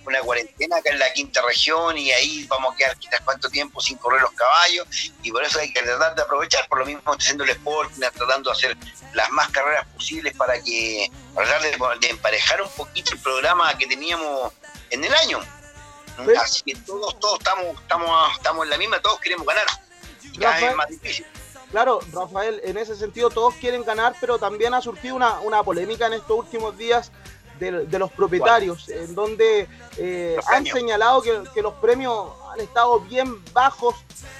una 0.04 0.20
cuarentena 0.20 0.76
acá 0.76 0.90
en 0.90 0.98
la 0.98 1.12
quinta 1.12 1.42
región 1.42 1.96
y 1.98 2.10
ahí 2.10 2.46
vamos 2.48 2.74
a 2.74 2.76
quedar 2.76 2.96
quizás 2.98 3.20
cuánto 3.20 3.48
tiempo 3.48 3.80
sin 3.80 3.96
correr 3.98 4.22
los 4.22 4.32
caballos 4.32 4.86
y 5.22 5.30
por 5.30 5.44
eso 5.44 5.58
hay 5.58 5.72
que 5.72 5.82
tratar 5.82 6.14
de 6.14 6.22
aprovechar, 6.22 6.66
por 6.68 6.78
lo 6.78 6.86
mismo 6.86 7.02
haciendo 7.12 7.44
el 7.44 7.50
sport, 7.50 7.92
tratando 8.14 8.50
de 8.50 8.56
hacer 8.56 8.76
las 9.12 9.30
más 9.30 9.48
carreras 9.50 9.86
posibles 9.94 10.34
para 10.36 10.60
que 10.62 11.10
tratar 11.34 11.62
de, 11.62 11.76
de 12.00 12.08
emparejar 12.08 12.62
un 12.62 12.70
poquito 12.70 13.12
el 13.12 13.20
programa 13.20 13.76
que 13.76 13.86
teníamos 13.86 14.52
en 14.90 15.04
el 15.04 15.14
año. 15.14 15.40
Así 16.40 16.62
que 16.62 16.74
todos, 16.74 17.18
todos 17.18 17.38
estamos, 17.38 17.80
estamos, 17.80 18.36
estamos 18.36 18.64
en 18.64 18.70
la 18.70 18.78
misma, 18.78 19.00
todos 19.00 19.20
queremos 19.20 19.46
ganar. 19.46 19.66
Y 20.22 20.38
cada 20.38 20.52
vez 20.52 20.62
Rafael. 20.62 20.76
más 20.76 20.88
difícil. 20.88 21.26
Claro, 21.70 22.00
Rafael, 22.12 22.60
en 22.64 22.76
ese 22.78 22.96
sentido 22.96 23.30
todos 23.30 23.54
quieren 23.54 23.84
ganar, 23.84 24.14
pero 24.20 24.38
también 24.38 24.74
ha 24.74 24.80
surgido 24.80 25.14
una, 25.14 25.40
una 25.40 25.62
polémica 25.62 26.06
en 26.06 26.14
estos 26.14 26.36
últimos 26.36 26.76
días 26.76 27.12
de, 27.60 27.86
de 27.86 27.98
los 27.98 28.10
propietarios, 28.10 28.88
en 28.88 29.14
donde 29.14 29.68
eh, 29.98 30.36
han 30.48 30.66
señalado 30.66 31.22
que, 31.22 31.42
que 31.54 31.62
los 31.62 31.74
premios 31.74 32.30
han 32.52 32.60
estado 32.60 33.00
bien 33.00 33.44
bajos 33.52 33.94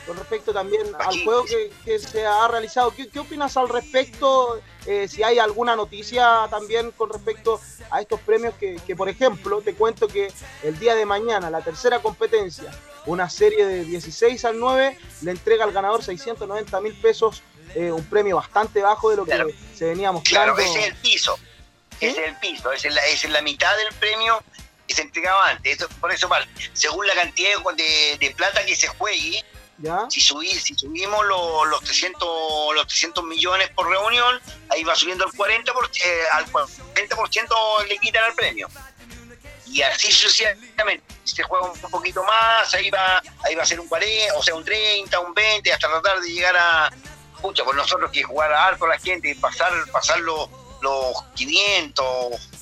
con 0.06 0.16
respecto 0.16 0.52
también 0.52 0.86
al 0.98 1.22
juego 1.22 1.44
que, 1.44 1.70
que 1.84 1.98
se 1.98 2.26
ha 2.26 2.48
realizado. 2.48 2.90
¿Qué, 2.90 3.09
qué 3.09 3.20
opinas 3.20 3.56
al 3.56 3.68
respecto? 3.68 4.60
Eh, 4.86 5.06
si 5.06 5.22
hay 5.22 5.38
alguna 5.38 5.76
noticia 5.76 6.48
también 6.51 6.90
con 6.92 7.10
respecto 7.10 7.60
a 7.90 8.01
estos 8.01 8.18
premios 8.20 8.55
que, 8.55 8.80
que, 8.86 8.97
por 8.97 9.09
ejemplo, 9.09 9.60
te 9.60 9.74
cuento 9.74 10.09
que 10.09 10.32
el 10.62 10.78
día 10.78 10.94
de 10.94 11.05
mañana, 11.05 11.51
la 11.51 11.60
tercera 11.60 12.01
competencia, 12.01 12.72
una 13.06 13.28
serie 13.28 13.66
de 13.66 13.84
16 13.84 14.44
al 14.47 14.59
9, 14.59 14.98
le 15.22 15.30
entrega 15.30 15.64
al 15.64 15.72
ganador 15.72 16.02
690 16.02 16.80
mil 16.80 16.94
pesos, 16.94 17.42
eh, 17.74 17.92
un 17.92 18.05
premio 18.05 18.36
bastante 18.36 18.80
bajo 18.80 19.10
de 19.10 19.16
lo 19.16 19.24
que 19.26 19.55
se 19.74 19.86
venía 19.86 20.10
mostrando. 20.10 20.55
Claro, 20.55 20.70
ese 20.70 20.80
es 20.80 20.86
el 20.88 20.97
piso. 20.97 21.38
Es 22.01 22.16
el 22.16 22.36
piso, 22.36 22.72
es 22.72 22.85
la, 22.85 23.05
es 23.06 23.24
la 23.28 23.43
mitad 23.43 23.77
del 23.77 23.93
premio 23.94 24.43
que 24.86 24.94
se 24.94 25.02
entregaba 25.02 25.48
antes. 25.51 25.78
Por 26.01 26.10
eso, 26.12 26.28
vale, 26.28 26.48
según 26.72 27.06
la 27.06 27.14
cantidad 27.14 27.51
de, 27.77 28.16
de- 28.18 28.31
plata 28.32 28.64
que 28.64 28.74
se 28.74 28.89
juegue, 28.89 29.44
¿Ya? 29.78 30.06
si, 30.10 30.20
subí, 30.20 30.48
si 30.48 30.74
subimos 30.74 31.24
lo- 31.27 31.64
los, 31.66 31.81
300, 31.82 32.74
los 32.74 32.86
300 32.86 33.22
millones 33.24 33.70
por 33.70 33.89
reunión, 33.89 34.40
ahí 34.70 34.82
va 34.85 34.94
subiendo 34.97 35.24
al 35.24 35.32
40%, 35.32 35.72
por- 35.72 35.90
eh, 36.05 36.22
al 36.32 36.47
40% 36.51 37.85
le 37.89 37.98
quitan 37.98 38.24
el 38.27 38.35
premio. 38.35 38.68
Y 39.66 39.82
así 39.82 40.10
sucesivamente. 40.10 41.05
Si 41.24 41.36
se 41.36 41.43
juega 41.44 41.66
un 41.70 41.78
poquito 41.90 42.24
más, 42.24 42.74
ahí 42.74 42.90
va, 42.90 43.22
ahí 43.44 43.55
va 43.55 43.62
a 43.62 43.66
ser 43.66 43.78
un 43.78 43.86
40, 43.86 44.36
o 44.36 44.43
sea, 44.43 44.55
un 44.56 44.64
30, 44.64 45.20
un 45.20 45.32
20, 45.32 45.72
hasta 45.72 45.86
tratar 45.89 46.20
de 46.20 46.28
llegar 46.28 46.56
a. 46.56 46.90
Pucha, 47.40 47.62
por 47.64 47.74
nosotros 47.77 48.10
que 48.10 48.22
jugar 48.24 48.52
harto 48.52 48.86
la 48.86 48.98
gente 48.98 49.31
y 49.31 49.35
pasar, 49.35 49.72
pasar 49.93 50.18
los, 50.81 51.15
los 51.15 51.23
500, 51.35 52.07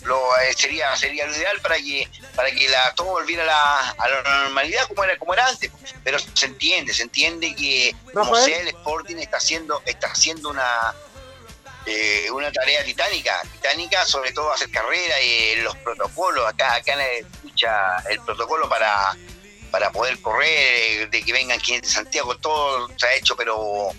lo, 0.05 0.37
eh, 0.39 0.55
sería, 0.57 0.97
sería 0.97 1.27
lo 1.27 1.37
ideal 1.37 1.61
para 1.61 1.77
que, 1.77 2.09
para 2.35 2.51
que 2.51 2.69
la, 2.69 2.95
todo 2.95 3.09
volviera 3.09 3.43
a 3.43 3.47
la, 3.47 3.91
a 3.91 4.09
la 4.09 4.23
normalidad 4.45 4.87
como 4.89 5.05
era, 5.05 5.19
como 5.19 5.35
era 5.35 5.47
antes. 5.47 5.71
Pero 6.05 6.19
se 6.19 6.47
entiende, 6.47 6.93
se 6.93 7.03
entiende 7.03 7.55
que, 7.55 7.95
Rafael. 8.15 8.45
sé, 8.45 8.61
el 8.61 8.69
Sporting 8.69 9.17
está 9.17 9.37
haciendo, 9.39 9.83
está 9.87 10.09
haciendo 10.09 10.51
una 10.51 10.95
eh, 11.91 12.31
una 12.33 12.53
tarea 12.53 12.85
titánica, 12.85 13.41
titánica 13.51 14.05
sobre 14.05 14.33
todo 14.33 14.53
hacer 14.53 14.71
carrera 14.71 15.23
y 15.23 15.57
los 15.63 15.75
protocolos, 15.77 16.47
acá, 16.47 16.75
acá 16.75 16.93
en 16.93 17.25
escucha 17.25 17.97
el 18.11 18.21
protocolo 18.21 18.69
para, 18.69 19.17
para 19.71 19.91
poder 19.91 20.21
correr, 20.21 21.09
de 21.09 21.23
que 21.23 21.33
vengan 21.33 21.59
quienes 21.61 21.83
de 21.83 21.89
Santiago, 21.89 22.37
todo 22.37 22.91
se 22.95 23.07
ha 23.07 23.15
hecho 23.15 23.35
pero 23.37 23.91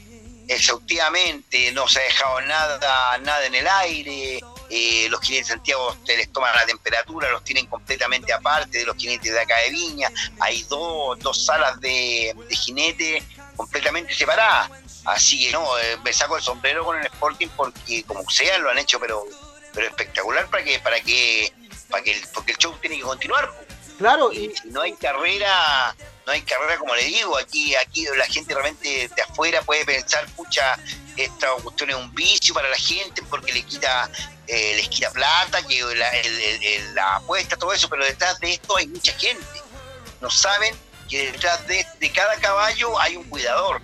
exhaustivamente, 0.50 1.72
no 1.74 1.88
se 1.88 2.00
ha 2.00 2.04
dejado 2.04 2.42
nada, 2.42 3.18
nada 3.20 3.46
en 3.46 3.54
el 3.54 3.68
aire, 3.68 4.40
eh, 4.70 5.08
los 5.10 5.22
jinetes 5.22 5.48
de 5.48 5.54
Santiago 5.54 5.96
te 6.04 6.18
les 6.18 6.34
toman 6.34 6.56
la 6.56 6.66
temperatura, 6.66 7.30
los 7.32 7.44
tienen 7.44 7.68
completamente 7.68 8.34
aparte 8.34 8.80
de 8.80 8.86
los 8.86 8.98
jinetes 8.98 9.32
de 9.32 9.40
acá 9.40 9.56
de 9.60 9.70
Viña, 9.70 10.10
hay 10.40 10.64
dos, 10.64 11.20
dos 11.20 11.46
salas 11.46 11.80
de, 11.82 12.36
de 12.50 12.56
jinete 12.56 13.24
completamente 13.56 14.12
separadas, 14.16 14.72
así 15.06 15.40
que 15.40 15.52
no, 15.52 15.78
eh, 15.78 15.98
me 16.04 16.12
saco 16.12 16.36
el 16.36 16.42
sombrero 16.42 16.84
con 16.84 16.98
el 16.98 17.06
Sporting 17.06 17.48
porque 17.56 18.04
como 18.04 18.28
sea 18.28 18.58
lo 18.58 18.72
han 18.72 18.80
hecho 18.80 19.00
pero 19.00 19.26
pero 19.72 19.86
espectacular 19.86 20.50
para 20.50 20.64
que 20.64 20.80
para 20.80 21.00
que 21.00 21.54
para 21.92 22.04
que 22.04 22.14
el, 22.14 22.28
porque 22.34 22.54
el 22.54 22.58
show 22.58 22.76
tiene 22.82 22.98
que 22.98 23.04
continuar 23.04 23.52
Claro, 24.00 24.32
y 24.32 24.50
si 24.56 24.70
no 24.70 24.80
hay 24.80 24.94
carrera, 24.94 25.94
no 26.30 26.34
hay 26.36 26.44
carrera 26.44 26.78
como 26.78 26.94
le 26.94 27.06
digo, 27.06 27.36
aquí, 27.40 27.74
aquí 27.74 28.06
la 28.16 28.28
gente 28.28 28.54
realmente 28.54 29.08
de 29.08 29.22
afuera 29.24 29.64
puede 29.64 29.84
pensar, 29.84 30.28
pucha, 30.36 30.78
esta 31.18 31.50
cuestión 31.54 31.90
es 31.90 31.96
un 31.96 32.14
vicio 32.14 32.54
para 32.54 32.70
la 32.70 32.78
gente 32.78 33.24
porque 33.32 33.52
le 33.52 33.64
quita, 33.64 34.08
eh, 34.46 34.74
les 34.76 34.88
quita 34.90 35.10
plata, 35.10 35.60
la, 36.94 37.16
apuesta, 37.16 37.58
todo 37.58 37.74
eso, 37.74 37.90
pero 37.90 38.06
detrás 38.06 38.40
de 38.40 38.54
esto 38.54 38.78
hay 38.78 38.86
mucha 38.86 39.12
gente. 39.14 39.44
No 40.22 40.30
saben 40.30 40.76
que 41.10 41.32
detrás 41.32 41.66
de, 41.66 41.84
cada 42.14 42.36
caballo 42.36 43.00
hay 43.00 43.16
un 43.16 43.24
cuidador. 43.24 43.82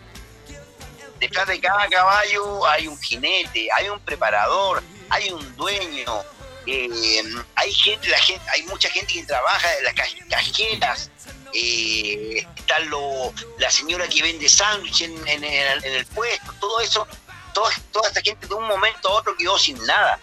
Detrás 1.20 1.48
de 1.48 1.60
cada 1.60 1.88
caballo 1.88 2.64
hay 2.68 2.88
un 2.88 3.02
jinete, 3.02 3.70
hay 3.76 3.90
un 3.90 4.00
preparador, 4.02 4.84
hay 5.10 5.32
un 5.32 5.56
dueño, 5.56 6.22
eh, 6.68 7.24
hay 7.56 7.74
gente, 7.74 8.08
hay 8.54 8.62
mucha 8.68 8.88
gente 8.92 9.14
que 9.14 9.24
trabaja 9.24 9.78
en 9.80 9.84
las 9.84 9.94
ca- 9.96 10.28
cajeras, 10.30 11.10
eh, 11.54 12.46
está 12.56 12.80
lo, 12.80 13.34
la 13.60 13.70
señora 13.72 14.08
que 14.08 14.22
vende 14.22 14.50
sándwich 14.50 15.02
en, 15.02 15.28
el, 15.44 16.06
puesto, 16.08 16.54
todo 16.60 16.80
eso, 16.82 17.08
todo- 17.54 17.70
toda 17.92 18.08
esta 18.10 18.22
gente 18.22 18.48
de 18.48 18.54
un 18.54 18.68
momento 18.68 19.10
a 19.10 19.14
otro 19.14 19.36
quedó 19.38 19.58
sin 19.58 19.78
nada. 19.86 20.20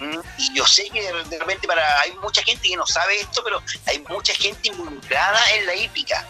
Mm, 0.00 0.18
Y 0.38 0.54
yo 0.54 0.66
sé 0.66 0.88
que 0.90 1.02
de 1.02 1.38
repente 1.38 1.66
para 1.66 2.00
hay 2.00 2.12
mucha 2.14 2.42
gente 2.42 2.68
que 2.68 2.76
no 2.76 2.86
sabe 2.86 3.20
esto, 3.20 3.42
pero 3.44 3.62
hay 3.86 3.98
mucha 4.08 4.34
gente 4.34 4.68
involucrada 4.68 5.50
en 5.56 5.66
la 5.66 5.74
hípica. 5.74 6.26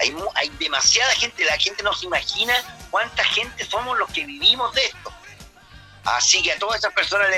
Hay, 0.00 0.14
hay 0.34 0.48
demasiada 0.60 1.10
gente, 1.14 1.44
la 1.44 1.56
gente 1.58 1.82
no 1.82 1.92
se 1.94 2.06
imagina 2.06 2.54
cuánta 2.90 3.24
gente 3.24 3.64
somos 3.64 3.98
los 3.98 4.08
que 4.10 4.24
vivimos 4.24 4.72
de 4.74 4.84
esto. 4.84 5.12
Así 6.04 6.42
que 6.42 6.52
a 6.52 6.58
todas 6.58 6.78
esas 6.78 6.92
personas 6.92 7.28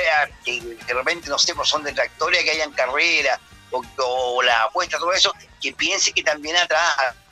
que 0.45 0.61
de 0.61 0.95
repente, 0.95 1.29
no 1.29 1.39
sé, 1.39 1.55
pues 1.55 1.69
son 1.69 1.83
detractores, 1.83 2.45
que 2.45 2.51
hayan 2.51 2.73
carrera 2.73 3.41
o, 3.71 3.83
o 3.99 4.43
la 4.43 4.65
apuesta, 4.65 4.99
todo 4.99 5.13
eso, 5.13 5.33
que 5.61 5.73
piensen 5.73 6.15
que 6.15 6.23
también 6.23 6.57
atrás, 6.57 6.82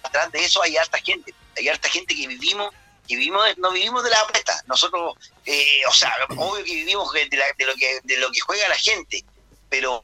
atrás 0.02 0.30
de 0.32 0.44
eso 0.44 0.62
hay 0.62 0.76
harta 0.76 0.98
gente. 0.98 1.34
Hay 1.56 1.68
harta 1.68 1.88
gente 1.88 2.14
que 2.14 2.26
vivimos, 2.26 2.72
que 3.06 3.16
vivimos, 3.16 3.42
no 3.56 3.70
vivimos 3.72 4.04
de 4.04 4.10
la 4.10 4.20
apuesta. 4.20 4.62
Nosotros, 4.66 5.14
eh, 5.46 5.80
o 5.88 5.92
sea, 5.92 6.12
obvio 6.36 6.64
que 6.64 6.74
vivimos 6.74 7.12
de, 7.12 7.28
la- 7.36 7.44
de 7.56 7.64
lo 7.66 7.74
que, 7.74 8.00
de 8.04 8.16
lo 8.18 8.30
que 8.30 8.40
juega 8.40 8.68
la 8.68 8.76
gente, 8.76 9.24
pero 9.68 10.02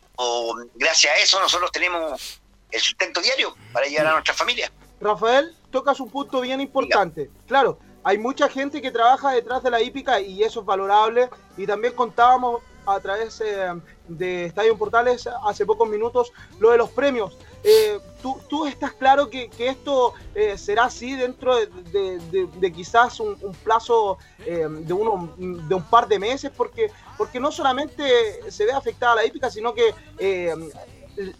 gracias 0.74 1.12
a 1.14 1.16
eso 1.18 1.40
nosotros 1.40 1.70
tenemos 1.72 2.40
el 2.70 2.80
sustento 2.80 3.20
diario 3.20 3.55
para 3.72 3.86
llevar 3.86 4.09
a 4.09 4.12
nuestra 4.12 4.34
familia. 4.34 4.70
Rafael, 5.01 5.55
tocas 5.70 6.01
un 6.01 6.10
punto 6.10 6.40
bien 6.40 6.60
importante. 6.60 7.30
Claro, 7.46 7.78
hay 8.02 8.18
mucha 8.18 8.48
gente 8.48 8.80
que 8.82 8.90
trabaja 8.90 9.30
detrás 9.30 9.62
de 9.62 9.70
la 9.70 9.80
hípica 9.80 10.20
y 10.20 10.42
eso 10.42 10.60
es 10.60 10.66
valorable. 10.66 11.28
Y 11.56 11.66
también 11.66 11.94
contábamos 11.94 12.62
a 12.86 13.01
través 13.01 13.40
eh, 13.40 13.68
de 14.09 14.46
Estadio 14.46 14.76
Portales 14.76 15.26
hace 15.46 15.64
pocos 15.64 15.88
minutos 15.88 16.32
lo 16.59 16.70
de 16.70 16.78
los 16.78 16.90
premios. 16.90 17.36
Eh, 17.66 17.99
¿tú, 18.20 18.39
tú 18.49 18.66
estás 18.66 18.93
claro 18.93 19.31
que, 19.31 19.49
que 19.49 19.69
esto 19.69 20.12
eh, 20.35 20.59
será 20.59 20.85
así 20.85 21.15
dentro 21.16 21.57
de, 21.57 21.66
de- 21.66 22.19
de- 22.31 22.47
de 22.59 22.73
quizás 22.73 23.19
un, 23.20 23.39
un 23.41 23.53
plazo 23.53 24.19
eh, 24.45 24.66
de, 24.69 24.93
uno, 24.93 25.32
de 25.39 25.74
un 25.74 25.82
par 25.85 26.07
de 26.07 26.19
meses? 26.19 26.53
Porque, 26.55 26.91
porque 27.16 27.41
no 27.41 27.51
solamente 27.51 28.51
se 28.51 28.66
ve 28.66 28.73
afectada 28.73 29.15
la 29.15 29.24
hípica, 29.24 29.51
sino 29.51 29.73
que 29.73 29.95
eh, 30.19 30.55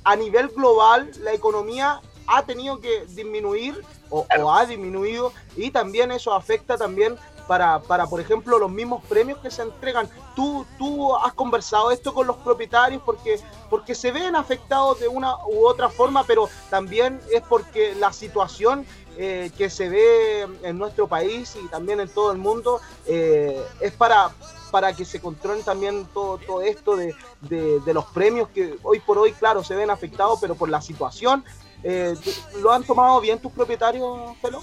a 0.03 0.17
nivel 0.17 0.49
global 0.49 1.11
la 1.21 1.35
economía 1.35 2.01
ha 2.27 2.43
tenido 2.43 2.81
que 2.81 3.05
disminuir 3.07 3.83
o, 4.09 4.27
o 4.41 4.53
ha 4.53 4.65
disminuido 4.65 5.31
y 5.57 5.71
también 5.71 6.11
eso 6.11 6.33
afecta 6.33 6.79
también 6.79 7.17
para, 7.47 7.81
para, 7.81 8.07
por 8.07 8.21
ejemplo, 8.21 8.59
los 8.59 8.71
mismos 8.71 9.05
premios 9.05 9.39
que 9.39 9.51
se 9.51 9.63
entregan. 9.63 10.09
¿Tú, 10.35 10.65
tú 10.79 11.15
has 11.17 11.33
conversado 11.35 11.91
esto 11.91 12.13
con 12.15 12.27
los 12.27 12.37
propietarios 12.37 13.03
porque, 13.05 13.41
porque 13.71 13.95
se 13.95 14.11
ven 14.13 14.35
afectados 14.37 15.01
de 15.01 15.09
una 15.09 15.37
u 15.47 15.67
otra 15.67 15.89
forma, 15.89 16.25
pero 16.25 16.49
también 16.71 17.21
es 17.33 17.43
porque 17.43 17.95
la 17.95 18.13
situación 18.13 18.87
eh, 19.17 19.51
que 19.57 19.71
se 19.71 19.89
ve 19.89 20.43
en 20.63 20.77
nuestro 20.79 21.07
país 21.07 21.57
y 21.63 21.69
también 21.69 22.01
en 22.01 22.09
todo 22.09 22.33
el 22.33 22.39
mundo 22.39 22.81
eh, 23.07 23.63
es 23.81 23.93
para, 23.93 24.31
para 24.73 24.93
que 24.93 25.05
se 25.05 25.21
controlen 25.21 25.63
también 25.63 26.05
todo, 26.13 26.39
todo 26.39 26.63
esto 26.63 26.97
de, 26.97 27.15
de- 27.43 27.95
los 27.95 28.07
premios 28.07 28.49
que 28.49 28.77
hoy 28.83 28.99
por 28.99 29.19
hoy, 29.19 29.33
claro, 29.33 29.63
se 29.63 29.77
ven 29.77 29.89
afectados, 29.91 30.39
pero 30.41 30.57
por 30.57 30.69
la 30.69 30.81
situación. 30.81 31.45
Eh, 31.85 32.17
¿Lo 32.61 32.73
han 32.73 32.83
tomado 32.83 33.21
bien 33.21 33.39
tus 33.39 33.53
propietarios, 33.53 34.37
Felo? 34.43 34.61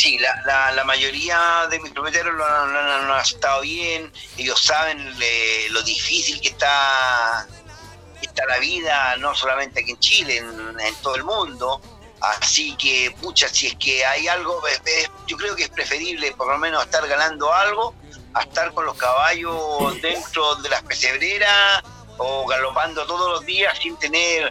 Sí, 0.00 0.16
la, 0.16 0.34
la, 0.46 0.72
la 0.72 0.84
mayoría 0.84 1.66
de 1.68 1.78
mis 1.78 1.92
propietarios 1.92 2.34
lo 2.34 2.46
han, 2.46 3.06
lo 3.06 3.60
bien, 3.60 4.10
ellos 4.38 4.58
saben 4.58 5.14
eh, 5.20 5.66
lo 5.72 5.82
difícil 5.82 6.40
que 6.40 6.48
está, 6.48 7.46
está 8.22 8.46
la 8.46 8.58
vida, 8.60 9.16
no 9.18 9.34
solamente 9.34 9.80
aquí 9.80 9.90
en 9.90 9.98
Chile, 9.98 10.36
en, 10.38 10.94
todo 11.02 11.16
el 11.16 11.24
mundo. 11.24 11.82
Así 12.18 12.74
que, 12.76 13.14
pucha, 13.20 13.50
si 13.50 13.66
es 13.66 13.74
que 13.74 14.02
hay 14.06 14.26
algo, 14.26 14.62
yo 15.26 15.36
creo 15.36 15.54
que 15.54 15.64
es 15.64 15.68
preferible 15.68 16.32
por 16.32 16.48
lo 16.48 16.56
menos 16.56 16.82
estar 16.82 17.06
ganando 17.06 17.52
algo 17.52 17.94
a 18.32 18.40
estar 18.44 18.72
con 18.72 18.86
los 18.86 18.96
caballos 18.96 20.00
dentro 20.00 20.54
de 20.54 20.70
las 20.70 20.82
pesebreras 20.82 21.82
o 22.16 22.46
galopando 22.46 23.04
todos 23.04 23.28
los 23.32 23.44
días 23.44 23.76
sin 23.78 23.98
tener 23.98 24.50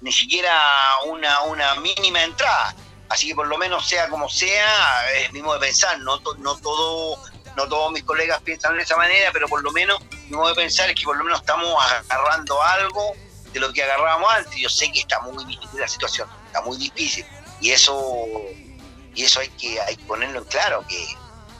ni 0.00 0.10
siquiera 0.10 0.60
una, 1.06 1.42
una 1.42 1.76
mínima 1.76 2.24
entrada. 2.24 2.74
Así 3.10 3.28
que 3.28 3.34
por 3.34 3.46
lo 3.48 3.58
menos 3.58 3.86
sea 3.86 4.08
como 4.08 4.28
sea, 4.30 5.10
es 5.18 5.30
mi 5.32 5.42
modo 5.42 5.54
de 5.58 5.66
pensar, 5.66 5.98
no, 6.00 6.18
to- 6.20 6.36
no 6.38 6.56
todo 6.56 7.18
no 7.56 7.68
todos 7.68 7.90
mis 7.92 8.04
colegas 8.04 8.40
piensan 8.42 8.76
de 8.76 8.84
esa 8.84 8.96
manera, 8.96 9.30
pero 9.32 9.48
por 9.48 9.60
lo 9.62 9.72
menos 9.72 10.00
mi 10.28 10.36
modo 10.36 10.50
de 10.50 10.54
pensar 10.54 10.88
es 10.88 10.94
que 10.94 11.02
por 11.02 11.16
lo 11.16 11.24
menos 11.24 11.40
estamos 11.40 11.68
agarrando 12.08 12.62
algo 12.62 13.12
de 13.52 13.58
lo 13.60 13.72
que 13.72 13.82
agarrábamos 13.82 14.32
antes. 14.32 14.54
Yo 14.54 14.68
sé 14.68 14.90
que 14.92 15.00
está 15.00 15.18
muy 15.20 15.44
difícil 15.44 15.80
la 15.80 15.88
situación, 15.88 16.28
está 16.46 16.60
muy 16.62 16.76
difícil. 16.78 17.26
Y 17.60 17.72
eso 17.72 18.16
y 19.16 19.24
eso 19.24 19.40
hay 19.40 19.48
que, 19.48 19.80
hay 19.80 19.96
que 19.96 20.04
ponerlo 20.04 20.38
en 20.38 20.44
claro, 20.44 20.84
que, 20.88 21.04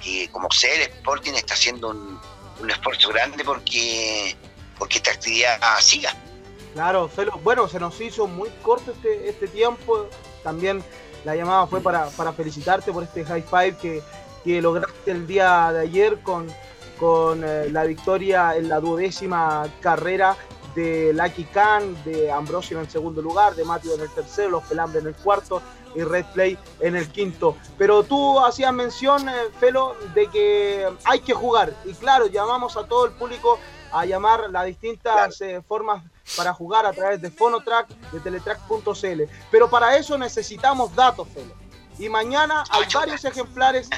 que 0.01 0.31
como 0.31 0.49
sea 0.53 0.73
el 0.75 0.83
Sporting 0.83 1.33
está 1.33 1.55
haciendo 1.55 1.89
un, 1.89 2.21
un 2.61 2.71
esfuerzo 2.71 3.09
grande 3.09 3.45
porque, 3.45 4.37
porque 4.79 4.99
esta 4.99 5.11
actividad 5.11 5.59
siga. 5.81 6.15
Claro, 6.75 7.11
bueno, 7.43 7.69
se 7.69 7.81
nos 7.81 8.01
hizo 8.01 8.29
muy 8.29 8.49
corto 8.63 8.93
este, 8.93 9.29
este 9.29 9.49
tiempo. 9.49 10.09
También 10.45 10.83
la 11.25 11.37
llamada 11.37 11.67
fue 11.67 11.81
para, 11.81 12.09
para 12.11 12.33
felicitarte 12.33 12.93
por 12.93 13.03
este 13.03 13.25
high 13.25 13.43
five 13.43 13.77
que, 13.77 14.03
que 14.45 14.63
lograste 14.63 15.11
el 15.11 15.27
día 15.27 15.73
de 15.73 15.81
ayer 15.81 16.21
con, 16.21 16.47
con 16.99 17.43
eh, 17.45 17.69
la 17.71 17.85
victoria 17.85 18.57
en 18.57 18.69
la 18.69 18.81
duodécima 18.81 19.67
carrera 19.81 20.37
de 20.75 21.13
Lucky 21.13 21.45
Khan, 21.45 21.97
de 22.05 22.31
Ambrosio 22.31 22.79
en 22.79 22.85
el 22.85 22.91
segundo 22.91 23.21
lugar, 23.21 23.55
de 23.55 23.65
Matthew 23.65 23.95
en 23.95 24.01
el 24.03 24.11
tercero, 24.11 24.51
los 24.51 24.65
Pelambre 24.65 25.01
en 25.01 25.09
el 25.09 25.15
cuarto 25.15 25.61
y 25.95 26.03
Red 26.03 26.27
Play 26.33 26.57
en 26.79 26.95
el 26.97 27.09
quinto. 27.09 27.57
Pero 27.77 28.05
tú 28.05 28.39
hacías 28.39 28.73
mención, 28.73 29.29
eh, 29.29 29.33
Felo, 29.59 29.97
de 30.15 30.29
que 30.29 30.89
hay 31.05 31.21
que 31.21 31.35
jugar. 31.35 31.75
Y 31.85 31.93
claro, 31.95 32.27
llamamos 32.27 32.77
a 32.77 32.85
todo 32.87 33.07
el 33.07 33.13
público 33.13 33.59
a 33.93 34.05
llamar 34.05 34.51
las 34.51 34.67
distintas 34.67 35.41
eh, 35.41 35.61
formas 35.67 36.05
para 36.37 36.53
jugar 36.55 36.87
a 36.87 36.93
través 36.93 37.21
de 37.21 37.31
Fonotrack, 37.31 37.89
de 38.13 38.21
Teletrack.cl. 38.21 39.23
Pero 39.51 39.71
para 39.71 39.97
eso 39.97 40.17
necesitamos 40.17 40.95
datos, 40.95 41.29
Felo. 41.29 41.55
Y 41.99 42.09
mañana 42.09 42.65
hay 42.71 42.85
varios 42.93 43.25
ejemplares 43.25 43.89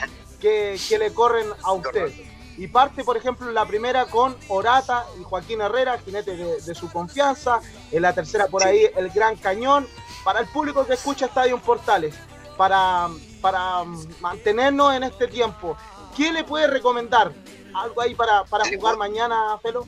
que, 0.40 0.78
que 0.88 0.98
le 0.98 1.12
corren 1.12 1.46
a 1.62 1.72
usted. 1.72 2.12
Y 2.56 2.66
parte, 2.66 3.02
por 3.04 3.16
ejemplo, 3.16 3.50
la 3.50 3.64
primera 3.64 4.06
con 4.06 4.36
Orata 4.48 5.06
y 5.18 5.24
Joaquín 5.24 5.60
Herrera, 5.60 5.98
jinete 5.98 6.36
de, 6.36 6.60
de 6.60 6.74
su 6.74 6.90
confianza. 6.90 7.60
En 7.90 8.02
la 8.02 8.12
tercera 8.12 8.46
por 8.46 8.64
ahí 8.64 8.88
el 8.96 9.10
Gran 9.10 9.36
Cañón. 9.36 9.86
Para 10.24 10.40
el 10.40 10.46
público 10.46 10.86
que 10.86 10.94
escucha 10.94 11.26
Estadio 11.26 11.59
Portales, 11.59 12.14
para, 12.56 13.09
para 13.40 13.82
mantenernos 14.20 14.94
en 14.94 15.02
este 15.02 15.26
tiempo, 15.26 15.76
¿qué 16.16 16.32
le 16.32 16.44
puede 16.44 16.68
recomendar? 16.68 17.32
¿Algo 17.74 18.00
ahí 18.00 18.14
para, 18.14 18.44
para 18.44 18.64
jugar 18.68 18.96
mañana, 18.96 19.59
Felo? 19.62 19.86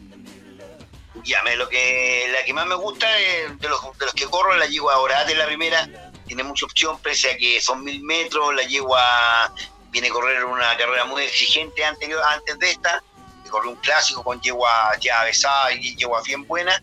Ya, 1.25 1.43
lo 1.57 1.69
que, 1.69 2.27
la 2.31 2.45
que 2.45 2.53
más 2.53 2.67
me 2.67 2.75
gusta 2.75 3.11
de 3.11 3.57
los, 3.69 3.81
que 4.15 4.27
corro, 4.27 4.55
la 4.57 4.67
yegua 4.67 4.99
Orate 4.99 5.35
la 5.35 5.47
primera, 5.47 5.89
tiene 6.27 6.43
mucha 6.43 6.67
opción, 6.67 6.99
pese 7.01 7.31
a 7.31 7.37
que 7.37 7.61
son 7.61 7.83
mil 7.83 8.03
metros, 8.03 8.55
la 8.55 8.63
yegua 8.63 9.53
viene 9.91 10.09
a 10.09 10.11
correr 10.13 10.45
una 10.45 10.77
carrera 10.77 11.05
muy 11.07 11.23
exigente 11.23 11.85
anterior, 11.85 12.23
antes 12.29 12.59
de 12.59 12.71
esta, 12.73 13.03
corrió 13.51 13.71
un 13.71 13.77
clásico 13.77 14.23
con 14.23 14.41
yegua 14.41 14.69
ya 15.01 15.23
besada 15.25 15.73
y 15.73 15.97
yegua 15.97 16.21
bien 16.23 16.45
buena. 16.47 16.79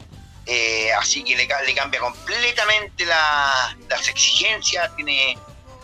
Eh, 0.47 0.91
así 0.93 1.23
que 1.23 1.35
le, 1.35 1.47
ca- 1.47 1.61
le 1.61 1.76
cambia 1.76 1.99
completamente 1.99 3.05
la- 3.05 3.77
las 3.89 4.07
exigencias, 4.07 4.95
tiene, 4.95 5.38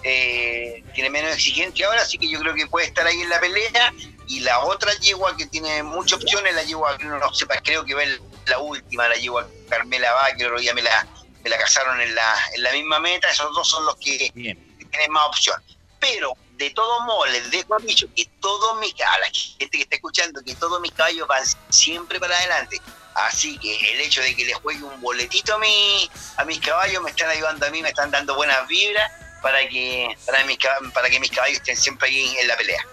eh, 0.03 0.83
tiene 0.95 1.09
menos 1.11 1.33
exigencia 1.33 1.85
ahora, 1.87 2.01
así 2.01 2.17
que 2.17 2.27
yo 2.27 2.39
creo 2.39 2.55
que 2.55 2.65
puede 2.67 2.87
estar 2.87 3.05
ahí 3.05 3.21
en 3.21 3.29
la 3.29 3.39
pelea. 3.39 3.93
Y 4.27 4.41
la 4.41 4.59
otra 4.59 4.93
yegua 4.95 5.35
que 5.37 5.45
tiene 5.45 5.83
muchas 5.83 6.19
opciones, 6.21 6.53
la 6.53 6.63
yegua 6.63 6.97
que 6.97 7.05
uno 7.05 7.17
no 7.17 7.33
sepa, 7.33 7.55
creo 7.61 7.85
que 7.85 7.93
va 7.93 8.01
la 8.45 8.59
última, 8.59 9.07
la 9.07 9.15
yegua 9.15 9.47
Carmela 9.69 10.11
va, 10.13 10.27
que 10.35 10.43
el 10.43 10.47
otro 10.47 10.59
día 10.59 10.73
me 10.73 10.81
la, 10.81 11.07
me 11.43 11.49
la 11.49 11.57
casaron 11.57 11.99
en 12.01 12.13
la, 12.13 12.35
en 12.53 12.63
la 12.63 12.71
misma 12.73 12.99
meta, 12.99 13.29
esos 13.29 13.53
dos 13.53 13.67
son 13.67 13.85
los 13.85 13.95
que 13.97 14.29
tienen 14.33 15.11
más 15.11 15.27
opción. 15.27 15.61
Pero 15.99 16.33
de 16.57 16.69
todos 16.71 17.05
modos, 17.05 17.29
les 17.31 17.51
dejo 17.51 17.75
a 17.75 17.79
dicho 17.79 18.07
que 18.15 18.25
todos 18.41 18.79
mis 18.79 18.93
a 18.99 19.19
la 19.19 19.27
gente 19.27 19.69
que 19.69 19.81
está 19.81 19.95
escuchando, 19.95 20.41
que 20.43 20.55
todos 20.55 20.81
mis 20.81 20.91
caballos 20.91 21.27
van 21.27 21.43
siempre 21.69 22.19
para 22.19 22.35
adelante. 22.37 22.81
Así 23.15 23.57
que 23.57 23.93
el 23.93 24.01
hecho 24.01 24.21
de 24.21 24.35
que 24.35 24.45
les 24.45 24.55
juegue 24.57 24.83
un 24.83 25.01
boletito 25.01 25.55
a, 25.55 25.57
mi, 25.57 26.09
a 26.37 26.45
mis 26.45 26.59
caballos 26.59 27.01
me 27.01 27.09
están 27.09 27.29
ayudando 27.29 27.65
a 27.65 27.69
mí, 27.69 27.81
me 27.81 27.89
están 27.89 28.11
dando 28.11 28.35
buenas 28.35 28.67
vibras 28.67 29.11
para 29.41 29.67
que, 29.67 30.15
para, 30.25 30.43
mis, 30.45 30.57
para 30.93 31.09
que 31.09 31.19
mis 31.19 31.31
caballos 31.31 31.57
estén 31.57 31.77
siempre 31.77 32.09
ahí 32.09 32.35
en 32.37 32.47
la 32.47 32.57
pelea. 32.57 32.85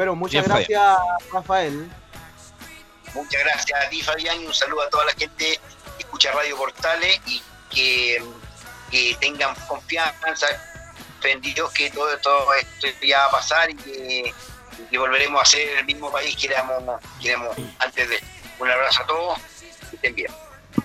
Bueno, 0.00 0.16
muchas 0.16 0.46
Bien, 0.46 0.56
gracias, 0.56 0.98
Rafael. 1.30 1.90
Muchas 3.12 3.44
gracias 3.44 3.84
a 3.84 3.90
ti, 3.90 4.00
Fabián, 4.00 4.40
y 4.40 4.46
un 4.46 4.54
saludo 4.54 4.80
a 4.80 4.88
toda 4.88 5.04
la 5.04 5.12
gente 5.12 5.44
que 5.44 5.98
escucha 5.98 6.32
Radio 6.32 6.56
Portales 6.56 7.20
y 7.26 7.42
que, 7.70 8.24
que 8.90 9.14
tengan 9.20 9.54
confianza, 9.68 10.46
en 11.22 11.42
Dios 11.42 11.70
que 11.72 11.90
todo, 11.90 12.16
todo 12.22 12.54
esto 12.54 12.86
ya 13.02 13.18
va 13.18 13.24
a 13.26 13.30
pasar 13.30 13.68
y 13.68 13.76
que, 13.76 14.34
y 14.78 14.82
que 14.90 14.96
volveremos 14.96 15.42
a 15.42 15.44
ser 15.44 15.68
el 15.80 15.84
mismo 15.84 16.10
país 16.10 16.34
que 16.34 16.46
éramos, 16.46 16.98
que 17.20 17.28
éramos 17.28 17.54
antes 17.80 18.08
de. 18.08 18.18
Un 18.58 18.70
abrazo 18.70 19.02
a 19.02 19.06
todos, 19.06 19.38
que 19.90 19.96
estén 19.96 20.14
bien. 20.14 20.32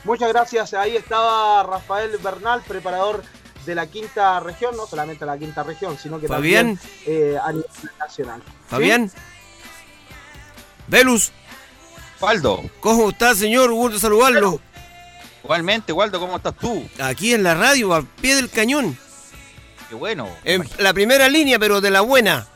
Muchas 0.03 0.27
gracias. 0.27 0.73
Ahí 0.73 0.97
estaba 0.97 1.63
Rafael 1.63 2.17
Bernal, 2.17 2.61
preparador 2.67 3.23
de 3.65 3.75
la 3.75 3.87
quinta 3.87 4.39
región, 4.39 4.75
no 4.77 4.85
solamente 4.85 5.25
la 5.25 5.37
quinta 5.37 5.63
región, 5.63 5.97
sino 5.97 6.19
que 6.19 6.27
Fabián. 6.27 6.77
también 6.77 6.91
eh, 7.05 7.37
a 7.41 7.51
nivel 7.51 7.67
nacional. 7.99 8.43
Fabián. 8.67 9.11
Velus. 10.87 11.31
Waldo. 12.21 12.63
¿Cómo 12.79 13.09
está, 13.09 13.35
señor? 13.35 13.71
Gusto 13.71 13.99
saludarlo. 13.99 14.59
Igualmente, 15.43 15.91
Waldo, 15.93 16.19
¿cómo 16.19 16.37
estás 16.37 16.55
tú? 16.55 16.87
Aquí 16.99 17.33
en 17.33 17.43
la 17.43 17.53
radio, 17.53 17.93
al 17.93 18.05
pie 18.05 18.35
del 18.35 18.49
cañón. 18.49 18.97
Qué 19.89 19.95
bueno. 19.95 20.27
En 20.43 20.67
la 20.79 20.93
primera 20.93 21.27
línea, 21.29 21.59
pero 21.59 21.81
de 21.81 21.91
la 21.91 22.01
buena. 22.01 22.47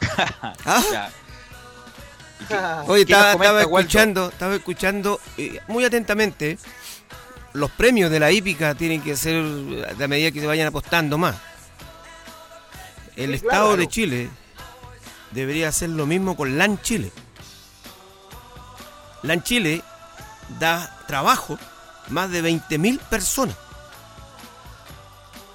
¿Ah? 0.64 1.10
Oye, 2.88 3.06
¿Qué 3.06 3.12
nos 3.12 3.20
estaba, 3.20 3.32
comenta, 3.32 3.32
estaba 3.32 3.52
Waldo? 3.52 3.60
escuchando, 3.60 4.28
estaba 4.30 4.54
escuchando 4.56 5.20
eh, 5.38 5.60
muy 5.68 5.84
atentamente. 5.84 6.58
Los 7.54 7.70
premios 7.70 8.10
de 8.10 8.18
la 8.18 8.30
hípica 8.32 8.74
tienen 8.74 9.02
que 9.02 9.16
ser 9.16 9.36
a 10.02 10.08
medida 10.08 10.30
que 10.30 10.40
se 10.40 10.46
vayan 10.46 10.68
apostando 10.68 11.18
más. 11.18 11.36
El 13.16 13.30
Sí, 13.30 13.34
Estado 13.46 13.66
claro. 13.68 13.76
de 13.76 13.88
Chile 13.88 14.30
debería 15.32 15.68
hacer 15.68 15.90
lo 15.90 16.06
mismo 16.06 16.34
con 16.36 16.56
LAN 16.56 16.80
Chile. 16.80 17.12
LAN 19.22 19.42
Chile 19.42 19.82
da 20.58 21.04
trabajo 21.06 21.58
a 22.06 22.10
más 22.10 22.30
de 22.30 22.42
20.000 22.42 22.98
personas. 23.00 23.56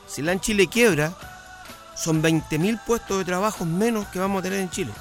Si 0.08 0.22
LAN 0.22 0.40
Chile 0.40 0.68
quiebra, 0.68 1.14
son 1.96 2.22
20.000 2.22 2.80
puestos 2.86 3.18
de 3.18 3.26
trabajo 3.26 3.66
menos 3.66 4.06
que 4.08 4.20
vamos 4.20 4.40
a 4.40 4.44
tener 4.44 4.60
en 4.60 4.70
Chile. 4.70 4.92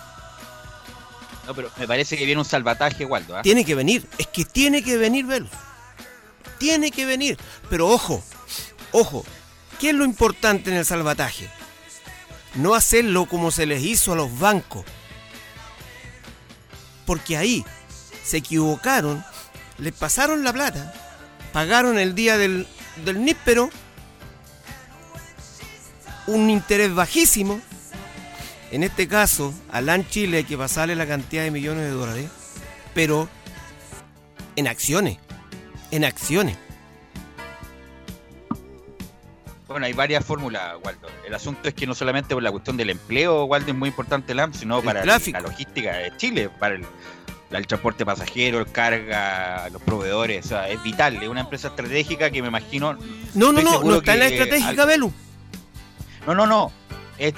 No, 1.46 1.54
pero 1.54 1.70
me 1.78 1.86
parece 1.86 2.16
que 2.16 2.24
viene 2.24 2.40
un 2.40 2.44
salvataje, 2.46 3.04
Waldo. 3.04 3.36
¿ah? 3.36 3.42
Tiene 3.42 3.64
que 3.64 3.74
venir, 3.74 4.08
es 4.18 4.26
que 4.26 4.44
tiene 4.46 4.82
que 4.82 4.96
venir, 4.96 5.26
Velus. 5.26 5.50
Tiene 6.58 6.90
que 6.90 7.06
venir. 7.06 7.38
Pero 7.68 7.88
ojo, 7.88 8.22
ojo, 8.92 9.24
¿qué 9.78 9.90
es 9.90 9.94
lo 9.94 10.04
importante 10.04 10.70
en 10.70 10.76
el 10.76 10.84
salvataje? 10.84 11.48
No 12.54 12.74
hacerlo 12.74 13.26
como 13.26 13.50
se 13.50 13.66
les 13.66 13.82
hizo 13.82 14.12
a 14.12 14.16
los 14.16 14.38
bancos. 14.38 14.84
Porque 17.04 17.36
ahí 17.36 17.64
se 18.24 18.38
equivocaron, 18.38 19.24
les 19.78 19.92
pasaron 19.92 20.42
la 20.42 20.52
plata, 20.52 20.92
pagaron 21.52 21.98
el 21.98 22.14
día 22.14 22.36
del, 22.36 22.66
del 23.04 23.24
níspero 23.24 23.70
un 26.26 26.50
interés 26.50 26.92
bajísimo. 26.94 27.60
En 28.72 28.82
este 28.82 29.06
caso, 29.06 29.54
a 29.70 29.80
LAN 29.80 30.08
Chile 30.08 30.38
hay 30.38 30.44
que 30.44 30.58
pasarle 30.58 30.96
la 30.96 31.06
cantidad 31.06 31.44
de 31.44 31.50
millones 31.50 31.84
de 31.84 31.90
dólares, 31.90 32.28
pero 32.94 33.28
en 34.56 34.66
acciones. 34.66 35.18
En 35.90 36.04
acciones. 36.04 36.56
Bueno, 39.68 39.86
hay 39.86 39.92
varias 39.92 40.24
fórmulas, 40.24 40.74
Waldo. 40.82 41.08
El 41.26 41.34
asunto 41.34 41.68
es 41.68 41.74
que 41.74 41.86
no 41.86 41.94
solamente 41.94 42.34
por 42.34 42.42
la 42.42 42.50
cuestión 42.52 42.76
del 42.76 42.90
empleo, 42.90 43.44
Waldo, 43.44 43.72
es 43.72 43.76
muy 43.76 43.88
importante 43.88 44.32
el 44.32 44.40
AM, 44.40 44.54
sino 44.54 44.80
para 44.80 45.02
tráfico. 45.02 45.38
la 45.38 45.42
logística 45.46 45.92
de 45.96 46.16
Chile, 46.16 46.48
para 46.48 46.76
el, 46.76 46.86
el 47.50 47.66
transporte 47.66 48.06
pasajero, 48.06 48.60
el 48.60 48.70
carga, 48.70 49.68
los 49.70 49.82
proveedores. 49.82 50.46
O 50.46 50.48
sea, 50.50 50.68
es 50.68 50.80
vital, 50.82 51.16
es 51.20 51.28
una 51.28 51.40
empresa 51.40 51.68
estratégica 51.68 52.30
que 52.30 52.42
me 52.42 52.48
imagino. 52.48 52.94
No, 53.34 53.52
no, 53.52 53.60
no, 53.60 53.82
no 53.82 53.96
está 53.96 54.14
en 54.14 54.20
la 54.20 54.26
estratégica, 54.28 54.82
al- 54.82 54.88
Belu. 54.88 55.12
No, 56.26 56.34
no, 56.34 56.46
no. 56.46 56.72
Es 57.18 57.34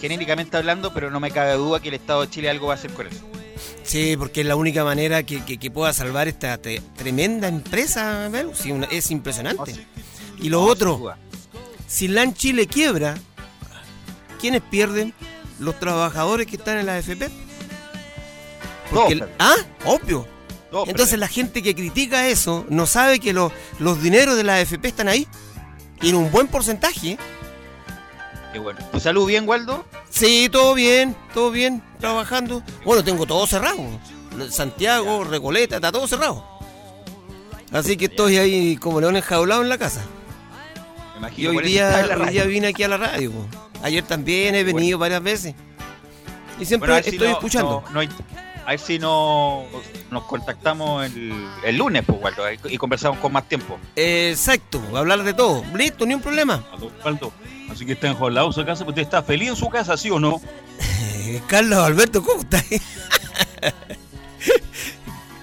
genéricamente 0.00 0.56
hablando, 0.56 0.94
pero 0.94 1.10
no 1.10 1.20
me 1.20 1.30
cabe 1.30 1.52
duda 1.54 1.80
que 1.80 1.88
el 1.88 1.94
Estado 1.94 2.22
de 2.22 2.30
Chile 2.30 2.48
algo 2.48 2.68
va 2.68 2.74
a 2.74 2.76
hacer 2.76 2.92
con 2.92 3.06
eso. 3.06 3.24
Sí, 3.86 4.16
porque 4.16 4.40
es 4.40 4.46
la 4.46 4.56
única 4.56 4.84
manera 4.84 5.22
que, 5.22 5.44
que- 5.44 5.58
que 5.58 5.70
pueda 5.70 5.92
salvar 5.92 6.26
esta 6.28 6.58
te- 6.58 6.82
tremenda 6.96 7.46
empresa, 7.48 8.28
Belu. 8.28 8.52
Sí, 8.54 8.72
una- 8.72 8.86
es 8.86 9.10
impresionante. 9.10 9.86
Y 10.38 10.48
lo 10.48 10.62
otro, 10.62 11.14
si 11.86 12.08
LAN 12.08 12.34
Chile 12.34 12.66
quiebra, 12.66 13.16
¿quiénes 14.40 14.62
pierden? 14.62 15.14
Los 15.60 15.78
trabajadores 15.78 16.46
que 16.46 16.56
están 16.56 16.78
en 16.78 16.86
la 16.86 16.96
AFP. 16.96 17.30
Porque 18.90 19.14
el- 19.14 19.24
ah, 19.38 19.54
obvio. 19.84 20.26
Entonces 20.90 21.18
la 21.18 21.28
gente 21.28 21.62
que 21.62 21.74
critica 21.74 22.28
eso 22.28 22.66
no 22.68 22.86
sabe 22.86 23.20
que 23.20 23.32
los, 23.32 23.52
los 23.78 24.02
dineros 24.02 24.36
de 24.36 24.42
la 24.44 24.56
AFP 24.56 24.88
están 24.88 25.08
ahí. 25.08 25.26
Y 26.02 26.10
en 26.10 26.16
un 26.16 26.30
buen 26.30 26.48
porcentaje. 26.48 27.16
Qué 28.56 28.60
bueno. 28.60 28.80
¿Tu 28.90 29.00
salud 29.00 29.26
bien, 29.26 29.46
Waldo? 29.46 29.84
Sí, 30.08 30.48
todo 30.50 30.72
bien, 30.72 31.14
todo 31.34 31.50
bien, 31.50 31.82
trabajando. 32.00 32.62
Bueno, 32.86 33.04
tengo 33.04 33.26
todo 33.26 33.46
cerrado. 33.46 33.76
Santiago, 34.48 35.24
Recoleta, 35.24 35.74
está 35.76 35.92
todo 35.92 36.08
cerrado. 36.08 36.42
Así 37.70 37.98
que 37.98 38.06
estoy 38.06 38.38
ahí 38.38 38.78
como 38.78 38.98
león 39.02 39.14
enjaulado 39.14 39.60
en 39.60 39.68
la 39.68 39.76
casa. 39.76 40.00
Me 41.12 41.18
imagino, 41.18 41.52
Y 41.52 41.56
hoy 41.58 41.64
día, 41.66 42.16
hoy 42.18 42.30
día 42.30 42.44
vine 42.44 42.68
aquí 42.68 42.82
a 42.82 42.88
la 42.88 42.96
radio. 42.96 43.30
Ayer 43.82 44.02
también 44.02 44.54
he 44.54 44.64
venido 44.64 44.96
varias 44.98 45.22
veces. 45.22 45.54
Y 46.58 46.64
siempre 46.64 46.88
Bueno, 46.92 47.04
si 47.04 47.10
estoy 47.10 47.28
no- 47.28 47.34
escuchando. 47.34 47.82
no- 47.88 47.92
no 47.92 48.00
hay- 48.00 48.08
a 48.66 48.70
ver 48.70 48.80
si 48.80 48.98
no, 48.98 49.64
nos 50.10 50.24
contactamos 50.24 51.06
el, 51.06 51.32
el 51.64 51.76
lunes, 51.76 52.02
pues, 52.04 52.20
Waldo, 52.20 52.42
y, 52.68 52.76
conversamos 52.76 53.20
con 53.20 53.32
más 53.32 53.48
tiempo. 53.48 53.78
Exacto, 53.94 54.82
hablar 54.94 55.22
de 55.22 55.32
todo. 55.34 55.62
Listo, 55.76 56.04
ni 56.04 56.14
un 56.14 56.20
problema. 56.20 56.64
Waldo, 57.04 57.32
así 57.70 57.86
que 57.86 57.92
está 57.92 58.08
enjaulado 58.08 58.48
en 58.48 58.52
su 58.52 58.64
casa, 58.64 58.84
pues 58.84 58.94
usted 58.94 59.02
está 59.02 59.22
feliz 59.22 59.50
en 59.50 59.56
su 59.56 59.68
casa, 59.68 59.96
¿sí 59.96 60.10
o 60.10 60.18
no? 60.18 60.40
Eh, 60.80 61.40
Carlos 61.46 61.78
Alberto, 61.78 62.24
¿cómo 62.24 62.40
estás? 62.40 62.64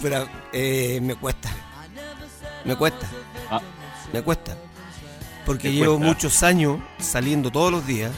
Pero 0.01 0.27
eh, 0.51 0.99
me 1.01 1.15
cuesta. 1.15 1.49
Me 2.65 2.75
cuesta. 2.75 3.07
Me 4.11 4.21
cuesta. 4.21 4.57
Porque 5.45 5.69
¿Te 5.69 5.75
llevo 5.75 5.95
cuesta? 5.95 6.07
muchos 6.07 6.43
años 6.43 6.79
saliendo 6.99 7.51
todos 7.51 7.71
los 7.71 7.87
días 7.87 8.11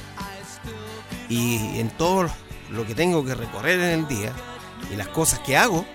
y 1.29 1.79
en 1.79 1.89
todo 1.91 2.27
lo 2.71 2.87
que 2.87 2.95
tengo 2.95 3.23
que 3.23 3.35
recorrer 3.35 3.79
en 3.79 3.99
el 3.99 4.07
día 4.07 4.33
y 4.91 4.95
las 4.95 5.07
cosas 5.09 5.39
que 5.39 5.57
hago, 5.57 5.85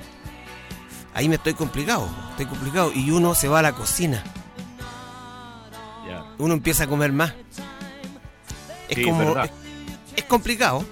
ahí 1.15 1.29
me 1.29 1.37
estoy 1.37 1.55
complicado. 1.55 2.09
Estoy 2.31 2.47
complicado. 2.47 2.93
Y 2.95 3.11
uno 3.11 3.35
se 3.35 3.49
va 3.49 3.61
a 3.61 3.63
la 3.63 3.73
cocina. 3.73 4.23
Uno 6.39 6.55
empieza 6.55 6.85
a 6.85 6.87
comer 6.87 7.13
más. 7.13 7.35
Es 8.89 8.97
Sí, 8.97 9.05
como. 9.05 9.39
es- 9.43 9.51
es 10.17 10.25
complicado. 10.25 10.85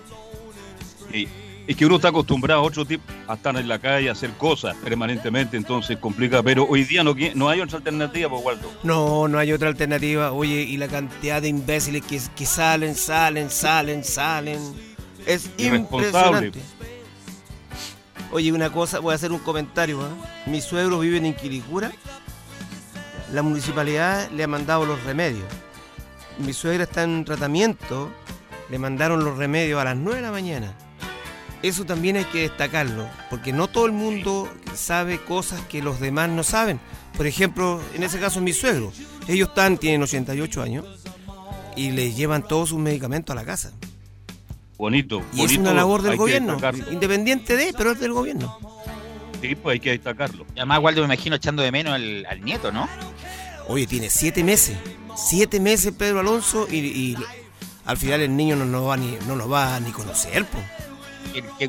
Sí. 1.11 1.27
Es 1.67 1.77
que 1.77 1.85
uno 1.87 1.97
está 1.97 2.09
acostumbrado 2.09 2.61
a 2.61 2.65
otro 2.65 2.85
tipo, 2.85 3.03
a 3.27 3.35
estar 3.35 3.55
en 3.57 3.67
la 3.69 3.79
calle, 3.79 4.09
a 4.09 4.13
hacer 4.13 4.31
cosas 4.33 4.75
permanentemente, 4.77 5.57
entonces 5.57 5.97
complica. 5.99 6.43
Pero 6.43 6.67
hoy 6.69 6.85
día 6.85 7.03
no, 7.05 7.15
no 7.35 7.49
hay 7.49 7.61
otra 7.61 7.79
alternativa, 7.79 8.29
pues, 8.31 8.45
Waldo. 8.45 8.71
No, 8.83 9.27
no 9.29 9.39
hay 9.39 9.53
otra 9.53 9.69
alternativa. 9.69 10.33
Oye, 10.33 10.63
y 10.63 10.77
la 10.77 10.89
cantidad 10.89 11.41
de 11.43 11.49
imbéciles 11.49 12.03
que, 12.05 12.21
que 12.37 12.47
salen, 12.47 12.95
salen, 12.95 13.51
salen, 13.51 14.05
salen. 14.05 14.61
Es 15.27 15.51
Irresponsable. 15.59 16.47
impresionante. 16.49 16.61
Oye, 18.31 18.53
una 18.53 18.71
cosa, 18.71 18.99
voy 18.99 19.13
a 19.13 19.15
hacer 19.15 19.33
un 19.33 19.39
comentario. 19.39 20.03
¿ah? 20.03 20.11
Mi 20.47 20.61
suegro 20.61 20.99
vive 21.01 21.17
en 21.17 21.35
Quilicura. 21.35 21.93
La 23.33 23.43
municipalidad 23.43 24.31
le 24.31 24.45
ha 24.45 24.49
mandado 24.49 24.85
los 24.85 25.03
remedios. 25.05 25.47
Mi 26.39 26.53
suegra 26.53 26.85
está 26.85 27.05
en 27.05 27.25
tratamiento. 27.25 28.11
Le 28.69 28.79
mandaron 28.79 29.25
los 29.25 29.39
remedios 29.39 29.81
a 29.81 29.85
las 29.85 29.97
9 29.97 30.17
de 30.17 30.23
la 30.23 30.31
mañana. 30.31 30.75
eso 31.63 31.87
también 31.87 32.17
hay 32.17 32.25
que 32.27 32.43
destacarlo, 32.43 33.09
porque 33.31 33.53
no 33.53 33.67
todo 33.67 33.87
el 33.87 33.93
mundo 33.93 34.49
sabe 34.75 35.19
cosas 35.19 35.61
que 35.63 35.83
los 35.83 35.99
demás 35.99 36.29
no 36.29 36.45
saben. 36.45 36.79
Por 37.17 37.27
ejemplo, 37.27 37.81
en 37.95 38.03
ese 38.03 38.21
caso 38.21 38.41
mis 38.41 38.61
suegros, 38.61 38.95
ellos 39.27 39.49
están, 39.49 39.79
tienen 39.79 40.03
88 40.03 40.63
años 40.63 40.87
y 41.75 41.91
les 41.93 42.17
llevan 42.17 42.47
todos 42.47 42.69
sus 42.69 42.79
medicamentos 42.79 43.35
a 43.35 43.41
la 43.41 43.45
casa. 43.45 43.73
Bonito. 44.79 45.23
Y 45.35 45.45
es 45.45 45.57
una 45.59 45.75
labor 45.75 46.03
del 46.03 46.17
gobierno, 46.17 46.57
independiente 46.93 47.57
de, 47.57 47.75
pero 47.77 47.93
es 47.93 48.01
del 48.01 48.13
gobierno. 48.13 48.59
Sí, 49.43 49.55
pues 49.55 49.75
hay 49.75 49.81
que 49.81 49.91
destacarlo. 49.91 50.47
Y 50.55 50.59
además, 50.61 50.81
Waldo, 50.81 51.01
me 51.03 51.07
imagino 51.15 51.37
echando 51.37 51.63
de 51.63 51.71
menos 51.73 51.95
al, 51.95 52.25
al 52.27 52.41
nieto, 52.41 52.73
¿no? 52.73 52.89
Oye, 53.69 53.87
tiene 53.87 54.09
siete 54.09 54.43
meses, 54.43 54.77
siete 55.17 55.61
meses 55.61 55.93
Pedro 55.97 56.21
Alonso 56.21 56.67
y, 56.71 56.77
y 56.79 57.17
al 57.85 57.97
final 57.97 58.21
el 58.21 58.35
niño 58.37 58.57
no 58.57 58.65
nos 58.65 58.87
va 58.89 58.97
ni, 58.97 59.17
no 59.27 59.37
nos 59.37 59.51
va 59.53 59.77
a 59.77 59.81
ni 59.81 59.91
conocer, 59.91 60.45
po. 60.47 60.59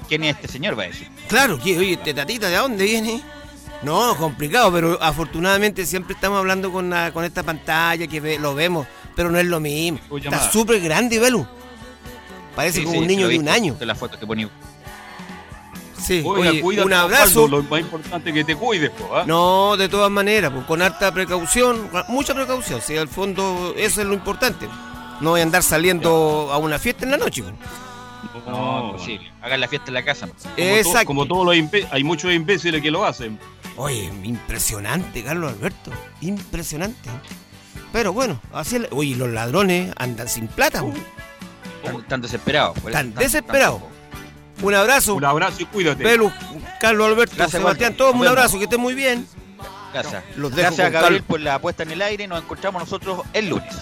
¿Quién, 0.07 0.23
es 0.23 0.35
este 0.35 0.47
señor? 0.47 0.77
Va 0.79 0.83
a 0.83 0.87
decir. 0.87 1.07
Claro, 1.27 1.59
que, 1.59 1.77
oye, 1.77 1.93
este 1.93 2.13
tatita, 2.13 2.47
¿de 2.47 2.55
dónde 2.55 2.85
viene? 2.85 3.21
No, 3.83 4.15
complicado, 4.17 4.71
pero 4.71 5.01
afortunadamente 5.01 5.85
siempre 5.85 6.13
estamos 6.13 6.39
hablando 6.39 6.71
con, 6.71 6.89
la- 6.89 7.11
con 7.11 7.23
esta 7.25 7.43
pantalla 7.43 8.07
que 8.07 8.19
ve- 8.19 8.39
lo 8.39 8.55
vemos, 8.55 8.87
pero 9.15 9.29
no 9.29 9.37
es 9.39 9.45
lo 9.45 9.59
mismo. 9.59 9.99
Está 10.17 10.49
súper 10.51 10.79
grande, 10.79 11.19
Belu. 11.19 11.45
Parece 12.59 12.79
Sí, 12.79 12.83
como 12.83 12.95
sí, 12.95 13.01
un 13.03 13.07
niño 13.07 13.27
de 13.29 13.39
un 13.39 13.47
año. 13.47 13.75
De 13.75 13.85
la 13.85 13.95
foto 13.95 14.19
que 14.19 14.27
ponía. 14.27 14.49
Sí, 15.97 16.21
Oiga, 16.25 16.49
oye, 16.49 16.59
cuídate, 16.61 16.85
un 16.87 16.93
abrazo. 16.93 17.47
Lo 17.47 17.63
más 17.63 17.79
importante 17.79 18.29
es 18.31 18.35
que 18.35 18.43
te 18.43 18.55
cuides, 18.57 18.89
pues, 18.89 19.09
¿ah? 19.13 19.23
No, 19.25 19.77
de 19.77 19.87
todas 19.87 20.11
maneras, 20.11 20.51
pues, 20.53 20.65
con 20.65 20.81
harta 20.81 21.09
precaución, 21.13 21.89
mucha 22.09 22.33
precaución, 22.33 22.81
si 22.81 22.97
al 22.97 23.07
fondo 23.07 23.73
eso 23.77 24.01
es 24.01 24.07
lo 24.07 24.13
importante. 24.13 24.67
No 25.21 25.29
voy 25.29 25.39
a 25.39 25.43
andar 25.43 25.63
saliendo 25.63 26.49
a 26.51 26.57
una 26.57 26.77
fiesta 26.79 27.05
en 27.05 27.11
la 27.11 27.17
noche. 27.17 27.43
pues. 27.43 27.53
No, 28.45 28.87
imposible. 28.91 29.31
Hagan 29.41 29.61
la 29.61 29.67
fiesta 29.69 29.87
en 29.89 29.93
la 29.93 30.03
casa. 30.03 30.27
Como, 30.27 30.43
to- 30.43 30.61
Exacto. 30.61 31.05
como 31.05 31.25
todos 31.27 31.45
los 31.45 31.55
hay 31.91 32.03
muchos 32.03 32.33
imbéciles 32.33 32.81
que 32.81 32.91
lo 32.91 33.05
hacen. 33.05 33.39
Oye, 33.77 34.11
impresionante, 34.23 35.23
Carlos 35.23 35.53
Alberto. 35.53 35.91
Impresionante. 36.19 37.09
Pero 37.93 38.11
bueno, 38.11 38.41
así 38.51 38.81
Oye, 38.91 39.15
los 39.15 39.29
ladrones 39.29 39.93
andan 39.97 40.27
sin 40.27 40.47
plata. 40.49 40.81
po. 40.81 40.93
Desesperados. 42.21 42.73
por 42.79 42.91
eso 42.91 42.97
Están 42.99 43.07
están- 43.09 43.23
desesperados. 43.23 43.81
Un 44.61 44.73
abrazo. 44.73 45.15
Un 45.15 45.25
abrazo 45.25 45.57
y 45.61 45.65
cuídate. 45.65 46.03
Pelu, 46.03 46.31
Carlos 46.81 47.07
Alberto, 47.07 47.35
Gracias, 47.37 47.61
Sebastián, 47.61 47.95
todos 47.95 48.13
un 48.15 48.27
abrazo, 48.27 48.57
que 48.57 48.65
estén 48.65 48.81
muy 48.81 48.93
bien. 48.93 49.25
Gracias. 49.93 50.23
Los 50.35 50.51
dejo 50.51 50.67
Gracias 50.67 50.87
a 50.87 50.89
Gabriel 50.89 51.13
Carlos. 51.21 51.27
por 51.27 51.39
la 51.39 51.59
puesta 51.59 51.83
en 51.83 51.91
el 51.91 52.01
aire. 52.01 52.27
Nos 52.27 52.43
encontramos 52.43 52.81
nosotros 52.83 53.21
el 53.33 53.49
lunes. 53.49 53.73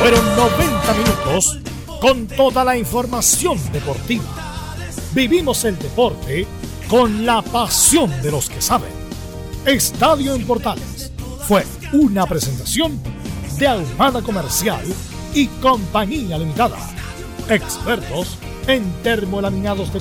Fueron 0.00 0.36
90 0.36 0.94
minutos 0.94 1.58
con 2.00 2.26
toda 2.28 2.64
la 2.64 2.76
información 2.76 3.58
deportiva. 3.72 4.24
Vivimos 5.12 5.64
el 5.64 5.78
deporte 5.78 6.46
con 6.88 7.26
la 7.26 7.42
pasión 7.42 8.10
de 8.22 8.30
los 8.30 8.48
que 8.48 8.62
saben. 8.62 8.90
Estadio 9.66 10.34
en 10.34 10.46
Portales 10.46 11.07
fue 11.48 11.64
una 11.94 12.26
presentación 12.26 13.00
de 13.58 13.66
Almada 13.66 14.20
Comercial 14.20 14.84
y 15.32 15.46
Compañía 15.62 16.36
Limitada. 16.36 16.76
Expertos 17.48 18.36
en 18.66 18.84
termolaminados 19.02 19.90
decorativos. 19.90 19.98